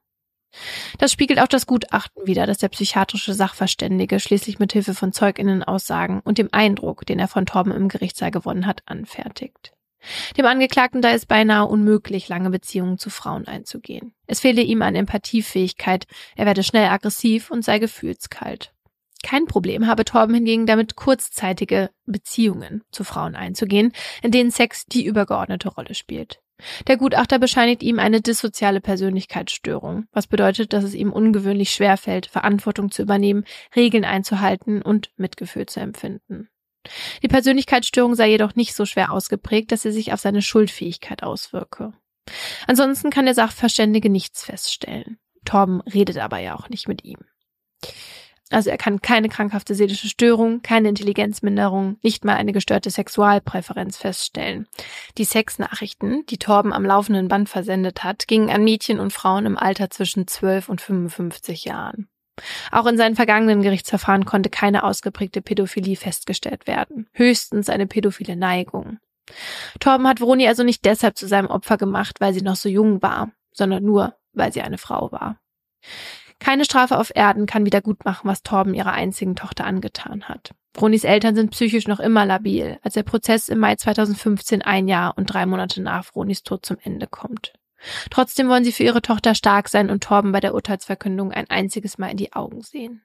Das 0.97 1.11
spiegelt 1.11 1.39
auch 1.39 1.47
das 1.47 1.67
Gutachten 1.67 2.25
wider, 2.25 2.45
das 2.47 2.57
der 2.57 2.69
psychiatrische 2.69 3.33
Sachverständige 3.33 4.19
schließlich 4.19 4.59
mit 4.59 4.73
Hilfe 4.73 4.93
von 4.93 5.13
Zeuginnenaussagen 5.13 6.21
und 6.21 6.37
dem 6.37 6.49
Eindruck, 6.51 7.05
den 7.05 7.19
er 7.19 7.27
von 7.27 7.45
Torben 7.45 7.71
im 7.71 7.87
Gerichtssaal 7.87 8.31
gewonnen 8.31 8.65
hat, 8.65 8.81
anfertigt. 8.85 9.73
Dem 10.37 10.45
Angeklagten 10.45 11.01
da 11.01 11.11
ist 11.11 11.27
beinahe 11.27 11.65
unmöglich, 11.65 12.29
lange 12.29 12.49
Beziehungen 12.49 12.97
zu 12.97 13.09
Frauen 13.09 13.47
einzugehen. 13.47 14.13
Es 14.27 14.39
fehle 14.39 14.61
ihm 14.61 14.81
an 14.81 14.95
Empathiefähigkeit, 14.95 16.05
er 16.35 16.45
werde 16.45 16.63
schnell 16.63 16.87
aggressiv 16.87 17.51
und 17.51 17.65
sei 17.65 17.79
gefühlskalt. 17.79 18.73
Kein 19.23 19.45
Problem 19.45 19.87
habe 19.87 20.05
Torben 20.05 20.33
hingegen 20.33 20.65
damit, 20.65 20.95
kurzzeitige 20.95 21.89
Beziehungen 22.05 22.83
zu 22.91 23.03
Frauen 23.03 23.35
einzugehen, 23.35 23.91
in 24.23 24.31
denen 24.31 24.51
Sex 24.51 24.85
die 24.85 25.05
übergeordnete 25.05 25.67
Rolle 25.67 25.93
spielt. 25.93 26.39
Der 26.87 26.97
Gutachter 26.97 27.39
bescheinigt 27.39 27.83
ihm 27.83 27.99
eine 27.99 28.21
dissoziale 28.21 28.81
Persönlichkeitsstörung, 28.81 30.05
was 30.11 30.27
bedeutet, 30.27 30.73
dass 30.73 30.83
es 30.83 30.93
ihm 30.93 31.11
ungewöhnlich 31.11 31.71
schwer 31.71 31.97
fällt, 31.97 32.27
Verantwortung 32.27 32.91
zu 32.91 33.01
übernehmen, 33.01 33.45
Regeln 33.75 34.05
einzuhalten 34.05 34.81
und 34.81 35.11
Mitgefühl 35.17 35.65
zu 35.65 35.79
empfinden. 35.79 36.49
Die 37.23 37.27
Persönlichkeitsstörung 37.27 38.15
sei 38.15 38.29
jedoch 38.29 38.55
nicht 38.55 38.73
so 38.73 38.85
schwer 38.85 39.11
ausgeprägt, 39.11 39.71
dass 39.71 39.81
sie 39.81 39.91
sich 39.91 40.13
auf 40.13 40.19
seine 40.19 40.41
Schuldfähigkeit 40.41 41.23
auswirke. 41.23 41.93
Ansonsten 42.67 43.09
kann 43.09 43.25
der 43.25 43.33
Sachverständige 43.33 44.09
nichts 44.09 44.43
feststellen. 44.45 45.17
Torben 45.45 45.81
redet 45.81 46.17
aber 46.17 46.39
ja 46.39 46.55
auch 46.55 46.69
nicht 46.69 46.87
mit 46.87 47.03
ihm. 47.03 47.19
Also 48.51 48.71
er 48.71 48.77
kann 48.77 49.01
keine 49.01 49.29
krankhafte 49.29 49.75
seelische 49.75 50.07
Störung, 50.07 50.61
keine 50.63 50.89
Intelligenzminderung, 50.89 51.97
nicht 52.01 52.25
mal 52.25 52.35
eine 52.35 52.51
gestörte 52.51 52.89
Sexualpräferenz 52.89 53.97
feststellen. 53.97 54.67
Die 55.17 55.23
Sexnachrichten, 55.23 56.25
die 56.25 56.39
Torben 56.39 56.73
am 56.73 56.83
laufenden 56.83 57.27
Band 57.27 57.47
versendet 57.47 58.03
hat, 58.03 58.27
gingen 58.27 58.49
an 58.49 58.63
Mädchen 58.63 58.99
und 58.99 59.13
Frauen 59.13 59.45
im 59.45 59.57
Alter 59.57 59.91
zwischen 59.91 60.27
12 60.27 60.67
und 60.69 60.81
55 60.81 61.65
Jahren. 61.65 62.09
Auch 62.71 62.87
in 62.87 62.97
seinen 62.97 63.15
vergangenen 63.15 63.61
Gerichtsverfahren 63.61 64.25
konnte 64.25 64.49
keine 64.49 64.83
ausgeprägte 64.83 65.41
Pädophilie 65.41 65.95
festgestellt 65.95 66.65
werden, 66.67 67.07
höchstens 67.13 67.69
eine 67.69 67.85
pädophile 67.85 68.35
Neigung. 68.35 68.97
Torben 69.79 70.07
hat 70.07 70.21
Vroni 70.21 70.47
also 70.47 70.63
nicht 70.63 70.85
deshalb 70.85 71.17
zu 71.17 71.27
seinem 71.27 71.47
Opfer 71.47 71.77
gemacht, 71.77 72.19
weil 72.19 72.33
sie 72.33 72.41
noch 72.41 72.55
so 72.55 72.67
jung 72.67 73.01
war, 73.03 73.31
sondern 73.51 73.83
nur, 73.83 74.15
weil 74.33 74.51
sie 74.51 74.61
eine 74.61 74.79
Frau 74.79 75.11
war. 75.11 75.39
Keine 76.39 76.65
Strafe 76.65 76.97
auf 76.97 77.11
Erden 77.13 77.45
kann 77.45 77.65
wieder 77.65 77.81
gut 77.81 78.05
machen, 78.05 78.27
was 78.27 78.43
Torben 78.43 78.73
ihrer 78.73 78.93
einzigen 78.93 79.35
Tochter 79.35 79.65
angetan 79.65 80.23
hat. 80.23 80.51
Bronis 80.73 81.03
Eltern 81.03 81.35
sind 81.35 81.51
psychisch 81.51 81.87
noch 81.87 81.99
immer 81.99 82.25
labil, 82.25 82.79
als 82.81 82.93
der 82.93 83.03
Prozess 83.03 83.49
im 83.49 83.59
Mai 83.59 83.75
2015 83.75 84.61
ein 84.61 84.87
Jahr 84.87 85.17
und 85.17 85.25
drei 85.25 85.45
Monate 85.45 85.81
nach 85.81 86.11
Bronis 86.11 86.43
Tod 86.43 86.65
zum 86.65 86.77
Ende 86.81 87.07
kommt. 87.07 87.53
Trotzdem 88.09 88.49
wollen 88.49 88.63
sie 88.63 88.71
für 88.71 88.83
ihre 88.83 89.01
Tochter 89.01 89.35
stark 89.35 89.69
sein 89.69 89.89
und 89.89 90.03
Torben 90.03 90.31
bei 90.31 90.39
der 90.39 90.53
Urteilsverkündung 90.53 91.31
ein 91.31 91.49
einziges 91.49 91.97
Mal 91.97 92.11
in 92.11 92.17
die 92.17 92.33
Augen 92.33 92.61
sehen. 92.61 93.03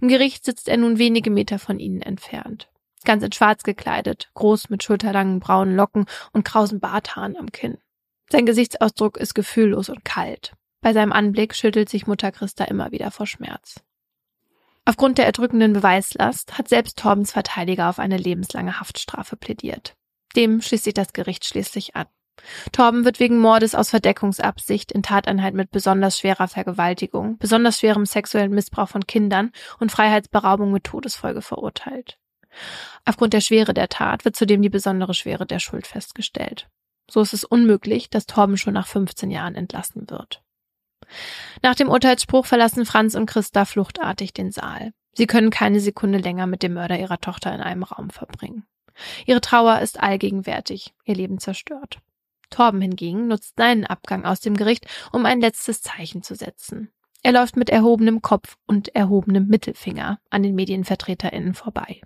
Im 0.00 0.08
Gericht 0.08 0.44
sitzt 0.44 0.68
er 0.68 0.76
nun 0.76 0.98
wenige 0.98 1.30
Meter 1.30 1.58
von 1.58 1.78
ihnen 1.78 2.02
entfernt. 2.02 2.68
Ganz 3.04 3.22
in 3.22 3.32
schwarz 3.32 3.62
gekleidet, 3.62 4.30
groß 4.34 4.70
mit 4.70 4.82
schulterlangen 4.82 5.40
braunen 5.40 5.76
Locken 5.76 6.06
und 6.32 6.44
krausen 6.44 6.80
Barthaaren 6.80 7.36
am 7.36 7.52
Kinn. 7.52 7.78
Sein 8.30 8.46
Gesichtsausdruck 8.46 9.16
ist 9.16 9.34
gefühllos 9.34 9.88
und 9.88 10.04
kalt. 10.04 10.52
Bei 10.80 10.92
seinem 10.92 11.12
Anblick 11.12 11.54
schüttelt 11.54 11.88
sich 11.88 12.06
Mutter 12.06 12.32
Christa 12.32 12.64
immer 12.64 12.92
wieder 12.92 13.10
vor 13.10 13.26
Schmerz. 13.26 13.82
Aufgrund 14.84 15.18
der 15.18 15.26
erdrückenden 15.26 15.72
Beweislast 15.72 16.58
hat 16.58 16.68
selbst 16.68 16.98
Torbens 16.98 17.32
Verteidiger 17.32 17.88
auf 17.88 17.98
eine 17.98 18.16
lebenslange 18.16 18.78
Haftstrafe 18.78 19.36
plädiert. 19.36 19.96
Dem 20.36 20.60
schließt 20.60 20.84
sich 20.84 20.94
das 20.94 21.12
Gericht 21.12 21.44
schließlich 21.44 21.96
an. 21.96 22.06
Torben 22.70 23.04
wird 23.04 23.18
wegen 23.18 23.38
Mordes 23.38 23.74
aus 23.74 23.90
Verdeckungsabsicht 23.90 24.92
in 24.92 25.02
Tateinheit 25.02 25.54
mit 25.54 25.70
besonders 25.70 26.18
schwerer 26.18 26.48
Vergewaltigung, 26.48 27.38
besonders 27.38 27.80
schwerem 27.80 28.06
sexuellen 28.06 28.52
Missbrauch 28.52 28.88
von 28.88 29.06
Kindern 29.06 29.52
und 29.80 29.90
Freiheitsberaubung 29.90 30.70
mit 30.70 30.84
Todesfolge 30.84 31.42
verurteilt. 31.42 32.18
Aufgrund 33.04 33.32
der 33.32 33.40
Schwere 33.40 33.74
der 33.74 33.88
Tat 33.88 34.24
wird 34.24 34.36
zudem 34.36 34.62
die 34.62 34.68
besondere 34.68 35.14
Schwere 35.14 35.46
der 35.46 35.58
Schuld 35.58 35.86
festgestellt. 35.86 36.68
So 37.10 37.20
ist 37.20 37.32
es 37.32 37.44
unmöglich, 37.44 38.10
dass 38.10 38.26
Torben 38.26 38.56
schon 38.56 38.74
nach 38.74 38.86
15 38.86 39.30
Jahren 39.30 39.54
entlassen 39.54 40.08
wird. 40.10 40.42
Nach 41.62 41.74
dem 41.74 41.88
Urteilsspruch 41.88 42.46
verlassen 42.46 42.86
Franz 42.86 43.14
und 43.14 43.26
Christa 43.26 43.64
fluchtartig 43.64 44.32
den 44.32 44.50
Saal. 44.50 44.92
Sie 45.14 45.26
können 45.26 45.50
keine 45.50 45.80
Sekunde 45.80 46.18
länger 46.18 46.46
mit 46.46 46.62
dem 46.62 46.74
Mörder 46.74 46.98
ihrer 46.98 47.18
Tochter 47.18 47.54
in 47.54 47.60
einem 47.60 47.82
Raum 47.82 48.10
verbringen. 48.10 48.66
Ihre 49.24 49.40
Trauer 49.40 49.80
ist 49.80 50.00
allgegenwärtig, 50.00 50.94
ihr 51.04 51.14
Leben 51.14 51.38
zerstört. 51.38 51.98
Torben 52.50 52.80
hingegen 52.80 53.26
nutzt 53.26 53.54
seinen 53.56 53.86
Abgang 53.86 54.24
aus 54.24 54.40
dem 54.40 54.56
Gericht, 54.56 54.86
um 55.12 55.26
ein 55.26 55.40
letztes 55.40 55.82
Zeichen 55.82 56.22
zu 56.22 56.34
setzen. 56.34 56.90
Er 57.22 57.32
läuft 57.32 57.56
mit 57.56 57.70
erhobenem 57.70 58.22
Kopf 58.22 58.56
und 58.66 58.94
erhobenem 58.94 59.48
Mittelfinger 59.48 60.20
an 60.30 60.42
den 60.42 60.54
MedienvertreterInnen 60.54 61.54
vorbei. 61.54 62.00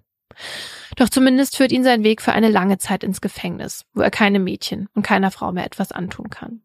Doch 0.96 1.08
zumindest 1.08 1.56
führt 1.56 1.72
ihn 1.72 1.84
sein 1.84 2.04
Weg 2.04 2.22
für 2.22 2.32
eine 2.32 2.48
lange 2.48 2.78
Zeit 2.78 3.04
ins 3.04 3.20
Gefängnis, 3.20 3.84
wo 3.92 4.00
er 4.00 4.10
keinem 4.10 4.44
Mädchen 4.44 4.88
und 4.94 5.02
keiner 5.02 5.30
Frau 5.30 5.52
mehr 5.52 5.66
etwas 5.66 5.92
antun 5.92 6.30
kann. 6.30 6.62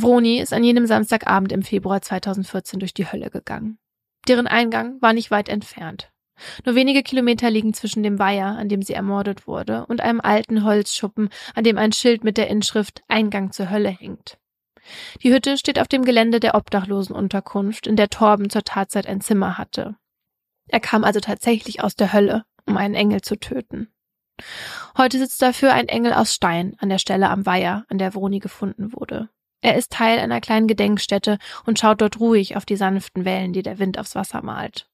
Vroni 0.00 0.38
ist 0.38 0.52
an 0.52 0.64
jenem 0.64 0.86
Samstagabend 0.86 1.52
im 1.52 1.62
Februar 1.62 2.00
2014 2.00 2.78
durch 2.80 2.94
die 2.94 3.10
Hölle 3.10 3.30
gegangen. 3.30 3.78
Deren 4.28 4.46
Eingang 4.46 5.00
war 5.00 5.12
nicht 5.12 5.30
weit 5.30 5.48
entfernt. 5.48 6.10
Nur 6.64 6.74
wenige 6.74 7.02
Kilometer 7.02 7.50
liegen 7.50 7.74
zwischen 7.74 8.02
dem 8.02 8.18
Weiher, 8.18 8.56
an 8.56 8.68
dem 8.68 8.82
sie 8.82 8.92
ermordet 8.92 9.46
wurde, 9.46 9.86
und 9.86 10.00
einem 10.00 10.20
alten 10.20 10.64
Holzschuppen, 10.64 11.30
an 11.54 11.64
dem 11.64 11.78
ein 11.78 11.92
Schild 11.92 12.22
mit 12.22 12.36
der 12.36 12.48
Inschrift 12.48 13.02
Eingang 13.08 13.50
zur 13.50 13.70
Hölle 13.70 13.88
hängt. 13.88 14.38
Die 15.22 15.32
Hütte 15.32 15.58
steht 15.58 15.80
auf 15.80 15.88
dem 15.88 16.04
Gelände 16.04 16.40
der 16.40 16.54
Obdachlosenunterkunft, 16.54 17.86
in 17.86 17.96
der 17.96 18.08
Torben 18.08 18.50
zur 18.50 18.62
Tatzeit 18.62 19.06
ein 19.06 19.20
Zimmer 19.20 19.58
hatte. 19.58 19.96
Er 20.68 20.80
kam 20.80 21.04
also 21.04 21.20
tatsächlich 21.20 21.82
aus 21.82 21.96
der 21.96 22.12
Hölle, 22.12 22.44
um 22.66 22.76
einen 22.76 22.94
Engel 22.94 23.20
zu 23.20 23.36
töten. 23.36 23.88
Heute 24.96 25.18
sitzt 25.18 25.42
dafür 25.42 25.72
ein 25.72 25.88
Engel 25.88 26.12
aus 26.12 26.34
Stein 26.34 26.76
an 26.78 26.88
der 26.88 26.98
Stelle 26.98 27.28
am 27.30 27.44
Weiher, 27.46 27.84
an 27.88 27.98
der 27.98 28.12
Vroni 28.12 28.38
gefunden 28.38 28.92
wurde. 28.92 29.28
Er 29.60 29.76
ist 29.76 29.92
Teil 29.92 30.18
einer 30.18 30.40
kleinen 30.40 30.68
Gedenkstätte 30.68 31.38
und 31.66 31.78
schaut 31.78 32.00
dort 32.00 32.20
ruhig 32.20 32.56
auf 32.56 32.64
die 32.64 32.76
sanften 32.76 33.24
Wellen, 33.24 33.52
die 33.52 33.62
der 33.62 33.78
Wind 33.78 33.98
aufs 33.98 34.14
Wasser 34.14 34.42
malt. 34.42 34.88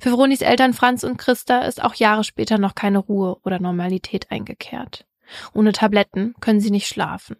Für 0.00 0.10
Vronis 0.10 0.40
Eltern 0.40 0.74
Franz 0.74 1.04
und 1.04 1.16
Christa 1.16 1.60
ist 1.60 1.82
auch 1.82 1.94
Jahre 1.94 2.24
später 2.24 2.58
noch 2.58 2.74
keine 2.74 2.98
Ruhe 2.98 3.38
oder 3.44 3.60
Normalität 3.60 4.30
eingekehrt. 4.30 5.06
Ohne 5.52 5.72
Tabletten 5.72 6.34
können 6.40 6.60
sie 6.60 6.70
nicht 6.70 6.88
schlafen. 6.88 7.36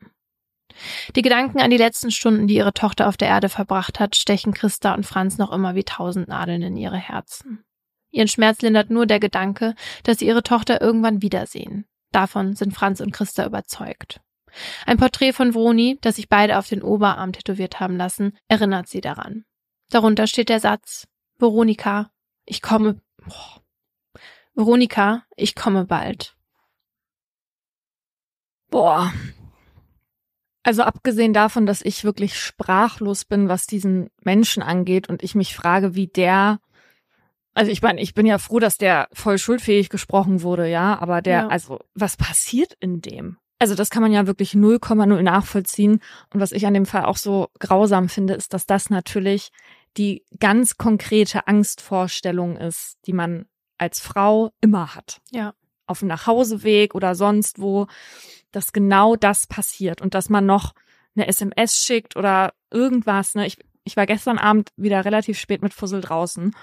Die 1.17 1.23
Gedanken 1.23 1.61
an 1.61 1.71
die 1.71 1.77
letzten 1.77 2.11
Stunden, 2.11 2.47
die 2.47 2.55
ihre 2.55 2.73
Tochter 2.73 3.09
auf 3.09 3.17
der 3.17 3.29
Erde 3.29 3.49
verbracht 3.49 3.99
hat, 3.99 4.15
stechen 4.15 4.55
Christa 4.55 4.95
und 4.95 5.05
Franz 5.05 5.39
noch 5.39 5.53
immer 5.53 5.75
wie 5.75 5.85
tausend 5.85 6.29
Nadeln 6.29 6.63
in 6.63 6.77
ihre 6.77 6.97
Herzen. 6.97 7.65
Ihren 8.13 8.29
Schmerz 8.29 8.63
lindert 8.63 8.91
nur 8.91 9.07
der 9.07 9.21
Gedanke, 9.21 9.75
dass 10.05 10.19
sie 10.19 10.27
ihre 10.27 10.43
Tochter 10.43 10.81
irgendwann 10.81 11.23
wiedersehen. 11.23 11.87
Davon 12.13 12.55
sind 12.55 12.73
Franz 12.73 13.01
und 13.01 13.13
Christa 13.13 13.47
überzeugt. 13.47 14.21
Ein 14.87 14.97
Porträt 14.97 15.33
von 15.33 15.55
Vroni, 15.55 15.99
das 16.01 16.17
sich 16.17 16.29
beide 16.29 16.59
auf 16.59 16.69
den 16.69 16.83
Oberarm 16.83 17.33
tätowiert 17.33 17.81
haben 17.81 17.97
lassen, 17.97 18.37
erinnert 18.49 18.89
sie 18.89 19.01
daran. 19.01 19.45
Darunter 19.91 20.27
steht 20.27 20.49
der 20.49 20.61
Satz 20.61 21.07
Veronika, 21.39 22.11
ich 22.45 22.63
komme. 22.63 23.01
Boah. 23.25 23.63
Veronika, 24.55 25.25
ich 25.37 25.55
komme 25.55 25.85
bald. 25.85 26.37
Boah. 28.71 29.13
Also 30.63 30.83
abgesehen 30.83 31.33
davon, 31.33 31.65
dass 31.65 31.81
ich 31.81 32.05
wirklich 32.05 32.39
sprachlos 32.39 33.25
bin, 33.25 33.49
was 33.49 33.67
diesen 33.67 34.11
Menschen 34.23 34.63
angeht 34.63 35.09
und 35.09 35.23
ich 35.23 35.35
mich 35.35 35.57
frage, 35.57 35.95
wie 35.95 36.07
der 36.07 36.61
also 37.53 37.73
ich 37.73 37.83
meine, 37.83 38.01
ich 38.01 38.15
bin 38.15 38.27
ja 38.27 38.39
froh, 38.39 38.59
dass 38.59 38.79
der 38.79 39.09
voll 39.13 39.39
schuldfähig 39.39 39.89
gesprochen 39.89 40.43
wurde, 40.43 40.69
ja, 40.69 40.99
aber 41.01 41.21
der, 41.21 41.39
ja. 41.41 41.49
also 41.49 41.81
was 41.95 42.17
passiert 42.17 42.77
in 42.81 43.01
dem? 43.01 43.39
Also 43.61 43.75
das 43.75 43.91
kann 43.91 44.03
man 44.03 44.11
ja 44.11 44.27
wirklich 44.27 44.53
0,0 44.55 45.23
nachvollziehen. 45.23 46.01
Und 46.33 46.41
was 46.41 46.51
ich 46.51 46.67
an 46.67 46.75
dem 46.75 46.87
Fall 46.87 47.05
auch 47.05 47.19
so 47.19 47.49
grausam 47.59 48.09
finde, 48.09 48.33
ist, 48.33 48.55
dass 48.55 48.65
das 48.67 48.89
natürlich 48.89 49.53
die 49.99 50.25
ganz 50.41 50.79
konkrete 50.79 51.47
Angstvorstellung 51.47 52.57
ist, 52.57 52.97
die 53.07 53.13
man 53.13 53.45
als 53.77 54.01
Frau 54.01 54.51
immer 54.63 54.95
hat. 54.95 55.21
Ja. 55.31 55.53
Auf 55.87 55.99
dem 55.99 56.09
Nachhauseweg 56.09 56.95
oder 56.95 57.15
sonst 57.15 57.61
wo, 57.61 57.87
dass 58.51 58.73
genau 58.73 59.15
das 59.15 59.47
passiert 59.47 60.01
und 60.01 60.15
dass 60.15 60.31
man 60.31 60.47
noch 60.47 60.73
eine 61.15 61.29
SMS 61.29 61.77
schickt 61.77 62.17
oder 62.17 62.55
irgendwas. 62.71 63.35
Ne? 63.35 63.47
Ich, 63.47 63.59
ich 63.85 63.97
war 63.97 64.07
gestern 64.07 64.39
Abend 64.39 64.71
wieder 64.77 65.05
relativ 65.05 65.39
spät 65.39 65.61
mit 65.61 65.75
Fussel 65.75 66.01
draußen 66.01 66.55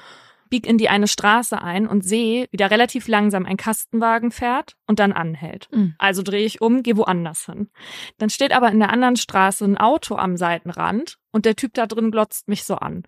bieg 0.50 0.68
in 0.68 0.78
die 0.78 0.89
eine 0.89 1.08
Straße 1.08 1.62
ein 1.62 1.88
und 1.88 2.04
sehe, 2.04 2.48
wie 2.52 2.58
da 2.58 2.68
relativ 2.68 3.08
langsam 3.08 3.45
ein 3.45 3.58
Kastenwagen 3.58 4.32
fährt 4.32 4.76
und 4.86 5.00
dann 5.00 5.12
anhält. 5.12 5.68
Mhm. 5.72 5.95
Also 5.98 6.24
drehe 6.24 6.45
ich 6.45 6.62
um, 6.62 6.84
gehe 6.84 6.98
woanders 6.98 7.45
hin. 7.45 7.70
Dann 8.18 8.30
steht 8.30 8.52
aber 8.52 8.72
in 8.72 8.80
der 8.80 8.91
anderen 8.91 9.16
Straße 9.16 9.66
ein 9.66 9.78
Auto 9.78 10.16
am 10.16 10.38
Seitenrand 10.38 11.18
und 11.32 11.45
der 11.45 11.56
Typ 11.56 11.74
da 11.74 11.86
drin 11.86 12.12
glotzt 12.12 12.48
mich 12.48 12.64
so 12.64 12.76
an. 12.76 13.04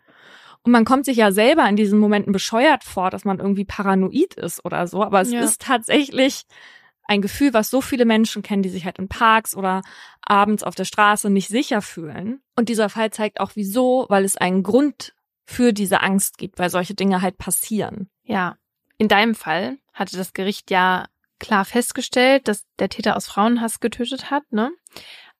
Und 0.63 0.71
man 0.71 0.85
kommt 0.85 1.05
sich 1.05 1.17
ja 1.17 1.31
selber 1.31 1.67
in 1.69 1.75
diesen 1.75 1.99
Momenten 1.99 2.33
bescheuert 2.33 2.83
vor, 2.83 3.09
dass 3.09 3.25
man 3.25 3.39
irgendwie 3.39 3.65
paranoid 3.65 4.33
ist 4.35 4.63
oder 4.65 4.87
so, 4.87 5.03
aber 5.03 5.21
es 5.21 5.31
ja. 5.31 5.41
ist 5.41 5.61
tatsächlich 5.61 6.43
ein 7.09 7.21
Gefühl, 7.21 7.53
was 7.53 7.71
so 7.71 7.81
viele 7.81 8.05
Menschen 8.05 8.43
kennen, 8.43 8.61
die 8.61 8.69
sich 8.69 8.85
halt 8.85 8.99
in 8.99 9.09
Parks 9.09 9.55
oder 9.55 9.81
abends 10.21 10.63
auf 10.63 10.75
der 10.75 10.85
Straße 10.85 11.29
nicht 11.31 11.47
sicher 11.47 11.81
fühlen. 11.81 12.41
Und 12.55 12.69
dieser 12.69 12.87
Fall 12.87 13.09
zeigt 13.09 13.39
auch 13.39 13.51
wieso, 13.55 14.05
weil 14.09 14.23
es 14.23 14.37
einen 14.37 14.61
Grund 14.61 15.13
für 15.49 15.73
diese 15.73 16.01
Angst 16.01 16.37
gibt, 16.37 16.59
weil 16.59 16.69
solche 16.69 16.93
Dinge 16.93 17.23
halt 17.23 17.39
passieren. 17.39 18.09
Ja. 18.23 18.57
In 18.99 19.07
deinem 19.07 19.33
Fall 19.33 19.79
hatte 19.93 20.15
das 20.15 20.33
Gericht 20.33 20.69
ja 20.69 21.07
klar 21.39 21.65
festgestellt, 21.65 22.47
dass 22.47 22.67
der 22.77 22.89
Täter 22.89 23.17
aus 23.17 23.27
Frauenhass 23.27 23.79
getötet 23.79 24.29
hat, 24.29 24.43
ne? 24.51 24.71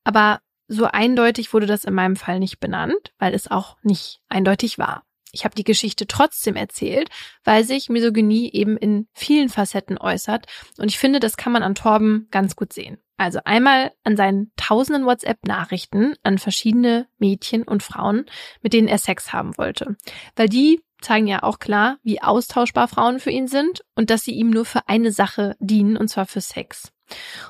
Aber 0.03 0.41
so 0.68 0.86
eindeutig 0.86 1.53
wurde 1.53 1.68
das 1.68 1.84
in 1.84 1.93
meinem 1.93 2.16
Fall 2.16 2.39
nicht 2.39 2.60
benannt, 2.60 3.14
weil 3.20 3.36
es 3.36 3.51
auch 3.51 3.78
nicht 3.84 4.22
eindeutig 4.30 4.80
war. 4.80 5.03
Ich 5.32 5.45
habe 5.45 5.53
die 5.53 5.64
Geschichte 5.64 6.07
trotzdem 6.07 6.55
erzählt, 6.55 7.10
weil 7.43 7.64
sich 7.64 7.89
Misogynie 7.89 8.51
eben 8.51 8.78
in 8.78 9.07
vielen 9.14 9.49
Facetten 9.49 9.99
äußert 9.99 10.47
und 10.78 10.88
ich 10.88 10.97
finde, 10.97 11.20
das 11.20 11.38
kann 11.38 11.51
man 11.51 11.62
an 11.62 11.76
Torben 11.76 12.28
ganz 12.32 12.55
gut 12.55 12.74
sehen. 12.74 12.97
Also 13.20 13.41
einmal 13.43 13.91
an 14.05 14.15
seinen 14.15 14.49
tausenden 14.55 15.05
WhatsApp-Nachrichten 15.05 16.15
an 16.24 16.38
verschiedene 16.38 17.05
Mädchen 17.17 17.63
und 17.63 17.84
Frauen, 17.84 18.26
mit 18.61 18.72
denen 18.72 18.88
er 18.88 18.97
Sex 18.97 19.34
haben 19.34 19.57
wollte. 19.57 19.97
Weil 20.38 20.47
die 20.47 20.82
zeigen 21.01 21.28
ja 21.28 21.43
auch 21.43 21.59
klar, 21.59 21.97
wie 22.01 22.22
austauschbar 22.22 22.88
Frauen 22.88 23.20
für 23.20 23.30
ihn 23.30 23.47
sind 23.47 23.84
und 23.93 24.09
dass 24.09 24.24
sie 24.24 24.32
ihm 24.32 24.49
nur 24.51 24.63
für 24.63 24.88
eine 24.88 25.11
Sache 25.11 25.57
dienen, 25.59 25.97
und 25.97 26.07
zwar 26.07 26.28
für 26.28 26.39
Sex. 26.39 26.93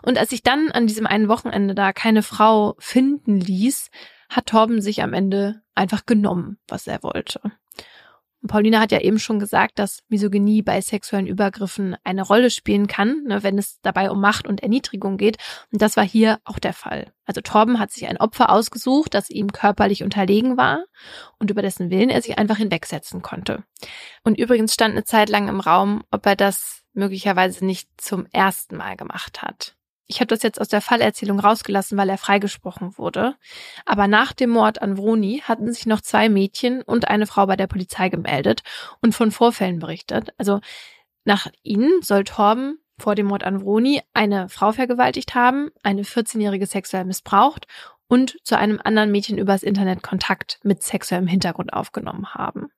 Und 0.01 0.17
als 0.17 0.31
sich 0.31 0.41
dann 0.41 0.71
an 0.71 0.87
diesem 0.87 1.05
einen 1.05 1.27
Wochenende 1.27 1.75
da 1.75 1.93
keine 1.93 2.23
Frau 2.23 2.75
finden 2.79 3.39
ließ, 3.39 3.91
hat 4.27 4.47
Torben 4.47 4.81
sich 4.81 5.03
am 5.03 5.13
Ende 5.13 5.61
einfach 5.75 6.07
genommen, 6.07 6.57
was 6.67 6.87
er 6.87 7.03
wollte. 7.03 7.41
Paulina 8.47 8.79
hat 8.79 8.91
ja 8.91 9.01
eben 9.01 9.19
schon 9.19 9.39
gesagt, 9.39 9.79
dass 9.79 10.01
Misogynie 10.07 10.61
bei 10.61 10.79
sexuellen 10.79 11.27
Übergriffen 11.27 11.97
eine 12.03 12.21
Rolle 12.21 12.49
spielen 12.49 12.87
kann, 12.87 13.23
ne, 13.25 13.43
wenn 13.43 13.57
es 13.57 13.81
dabei 13.81 14.09
um 14.09 14.21
Macht 14.21 14.47
und 14.47 14.63
Erniedrigung 14.63 15.17
geht. 15.17 15.37
Und 15.71 15.81
das 15.81 15.97
war 15.97 16.05
hier 16.05 16.39
auch 16.45 16.59
der 16.59 16.73
Fall. 16.73 17.11
Also 17.25 17.41
Torben 17.41 17.79
hat 17.79 17.91
sich 17.91 18.07
ein 18.07 18.17
Opfer 18.17 18.49
ausgesucht, 18.49 19.13
das 19.13 19.29
ihm 19.29 19.51
körperlich 19.51 20.03
unterlegen 20.03 20.57
war 20.57 20.85
und 21.37 21.51
über 21.51 21.61
dessen 21.61 21.89
Willen 21.89 22.09
er 22.09 22.21
sich 22.21 22.37
einfach 22.37 22.57
hinwegsetzen 22.57 23.21
konnte. 23.21 23.63
Und 24.23 24.39
übrigens 24.39 24.73
stand 24.73 24.93
eine 24.93 25.03
Zeit 25.03 25.29
lang 25.29 25.49
im 25.49 25.59
Raum, 25.59 26.03
ob 26.09 26.25
er 26.25 26.35
das 26.35 26.83
möglicherweise 26.93 27.65
nicht 27.65 27.89
zum 27.97 28.25
ersten 28.31 28.77
Mal 28.77 28.95
gemacht 28.95 29.41
hat. 29.41 29.75
Ich 30.11 30.19
habe 30.21 30.27
das 30.27 30.41
jetzt 30.41 30.59
aus 30.59 30.67
der 30.67 30.81
Fallerzählung 30.81 31.39
rausgelassen, 31.39 31.95
weil 31.95 32.09
er 32.09 32.17
freigesprochen 32.17 32.97
wurde. 32.97 33.35
Aber 33.85 34.07
nach 34.07 34.33
dem 34.33 34.49
Mord 34.49 34.81
an 34.81 34.97
Vroni 34.97 35.43
hatten 35.45 35.71
sich 35.71 35.85
noch 35.85 36.01
zwei 36.01 36.29
Mädchen 36.29 36.81
und 36.81 37.07
eine 37.07 37.27
Frau 37.27 37.45
bei 37.45 37.55
der 37.55 37.67
Polizei 37.67 38.09
gemeldet 38.09 38.63
und 39.01 39.13
von 39.13 39.29
Vorfällen 39.29 39.77
berichtet. 39.77 40.29
Also 40.39 40.61
nach 41.25 41.45
ihnen 41.61 42.01
soll 42.01 42.23
Torben 42.23 42.79
vor 42.97 43.13
dem 43.13 43.27
Mord 43.27 43.43
an 43.43 43.61
Vroni 43.61 44.01
eine 44.13 44.49
Frau 44.49 44.71
vergewaltigt 44.71 45.35
haben, 45.35 45.69
eine 45.83 46.01
14-jährige 46.01 46.65
sexuell 46.65 47.05
missbraucht 47.05 47.67
und 48.07 48.37
zu 48.43 48.57
einem 48.57 48.81
anderen 48.83 49.11
Mädchen 49.11 49.37
übers 49.37 49.61
Internet 49.61 50.01
Kontakt 50.01 50.59
mit 50.63 50.81
sexuellem 50.81 51.27
Hintergrund 51.27 51.71
aufgenommen 51.71 52.33
haben. 52.33 52.71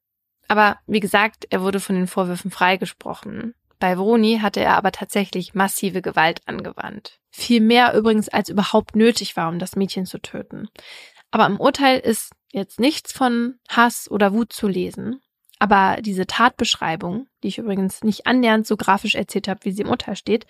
Aber 0.49 0.79
wie 0.85 0.99
gesagt, 0.99 1.47
er 1.49 1.61
wurde 1.61 1.79
von 1.79 1.95
den 1.95 2.07
Vorwürfen 2.07 2.51
freigesprochen. 2.51 3.55
Bei 3.81 3.97
Vroni 3.97 4.37
hatte 4.43 4.59
er 4.59 4.77
aber 4.77 4.91
tatsächlich 4.91 5.55
massive 5.55 6.03
Gewalt 6.03 6.41
angewandt. 6.45 7.19
Viel 7.31 7.61
mehr 7.61 7.95
übrigens, 7.95 8.29
als 8.29 8.47
überhaupt 8.47 8.95
nötig 8.95 9.35
war, 9.35 9.49
um 9.49 9.57
das 9.57 9.75
Mädchen 9.75 10.05
zu 10.05 10.19
töten. 10.19 10.69
Aber 11.31 11.47
im 11.47 11.59
Urteil 11.59 11.97
ist 11.97 12.31
jetzt 12.51 12.79
nichts 12.79 13.11
von 13.11 13.55
Hass 13.67 14.09
oder 14.09 14.33
Wut 14.33 14.53
zu 14.53 14.67
lesen. 14.67 15.19
Aber 15.57 15.97
diese 15.99 16.27
Tatbeschreibung, 16.27 17.25
die 17.41 17.47
ich 17.47 17.57
übrigens 17.57 18.03
nicht 18.03 18.27
annähernd 18.27 18.67
so 18.67 18.77
grafisch 18.77 19.15
erzählt 19.15 19.47
habe, 19.47 19.61
wie 19.63 19.71
sie 19.71 19.81
im 19.81 19.89
Urteil 19.89 20.15
steht, 20.15 20.45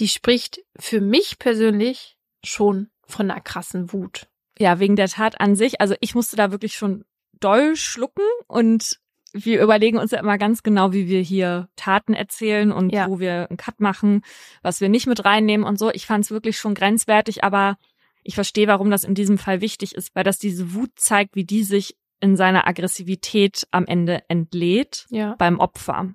die 0.00 0.08
spricht 0.08 0.60
für 0.76 1.00
mich 1.00 1.38
persönlich 1.38 2.16
schon 2.42 2.90
von 3.06 3.30
einer 3.30 3.40
krassen 3.40 3.92
Wut. 3.92 4.26
Ja, 4.58 4.80
wegen 4.80 4.96
der 4.96 5.08
Tat 5.08 5.40
an 5.40 5.54
sich. 5.54 5.80
Also 5.80 5.94
ich 6.00 6.16
musste 6.16 6.34
da 6.34 6.50
wirklich 6.50 6.74
schon 6.74 7.04
doll 7.38 7.76
schlucken 7.76 8.26
und 8.48 8.98
wir 9.32 9.62
überlegen 9.62 9.98
uns 9.98 10.10
ja 10.10 10.20
immer 10.20 10.38
ganz 10.38 10.62
genau, 10.62 10.92
wie 10.92 11.08
wir 11.08 11.20
hier 11.20 11.68
Taten 11.76 12.14
erzählen 12.14 12.72
und 12.72 12.90
ja. 12.90 13.08
wo 13.08 13.18
wir 13.18 13.48
einen 13.48 13.56
Cut 13.56 13.80
machen, 13.80 14.22
was 14.62 14.80
wir 14.80 14.88
nicht 14.88 15.06
mit 15.06 15.24
reinnehmen 15.24 15.66
und 15.66 15.78
so. 15.78 15.90
Ich 15.90 16.06
fand 16.06 16.24
es 16.24 16.30
wirklich 16.30 16.58
schon 16.58 16.74
grenzwertig, 16.74 17.44
aber 17.44 17.76
ich 18.22 18.34
verstehe, 18.34 18.68
warum 18.68 18.90
das 18.90 19.04
in 19.04 19.14
diesem 19.14 19.38
Fall 19.38 19.60
wichtig 19.60 19.94
ist, 19.94 20.14
weil 20.14 20.24
das 20.24 20.38
diese 20.38 20.74
Wut 20.74 20.90
zeigt, 20.96 21.34
wie 21.34 21.44
die 21.44 21.64
sich 21.64 21.96
in 22.20 22.36
seiner 22.36 22.68
Aggressivität 22.68 23.66
am 23.72 23.84
Ende 23.84 24.22
entlädt 24.28 25.06
ja. 25.10 25.34
beim 25.38 25.58
Opfer. 25.58 26.14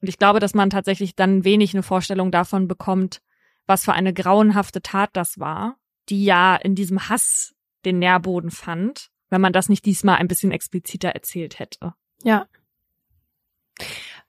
Und 0.00 0.08
ich 0.08 0.18
glaube, 0.18 0.40
dass 0.40 0.54
man 0.54 0.70
tatsächlich 0.70 1.14
dann 1.14 1.44
wenig 1.44 1.74
eine 1.74 1.82
Vorstellung 1.82 2.30
davon 2.30 2.68
bekommt, 2.68 3.20
was 3.66 3.84
für 3.84 3.92
eine 3.92 4.12
grauenhafte 4.12 4.82
Tat 4.82 5.10
das 5.14 5.38
war, 5.38 5.76
die 6.08 6.24
ja 6.24 6.56
in 6.56 6.74
diesem 6.74 7.08
Hass 7.08 7.54
den 7.84 7.98
Nährboden 7.98 8.50
fand, 8.50 9.10
wenn 9.30 9.40
man 9.40 9.52
das 9.52 9.68
nicht 9.68 9.84
diesmal 9.84 10.16
ein 10.16 10.28
bisschen 10.28 10.52
expliziter 10.52 11.10
erzählt 11.10 11.58
hätte. 11.58 11.94
Ja. 12.22 12.46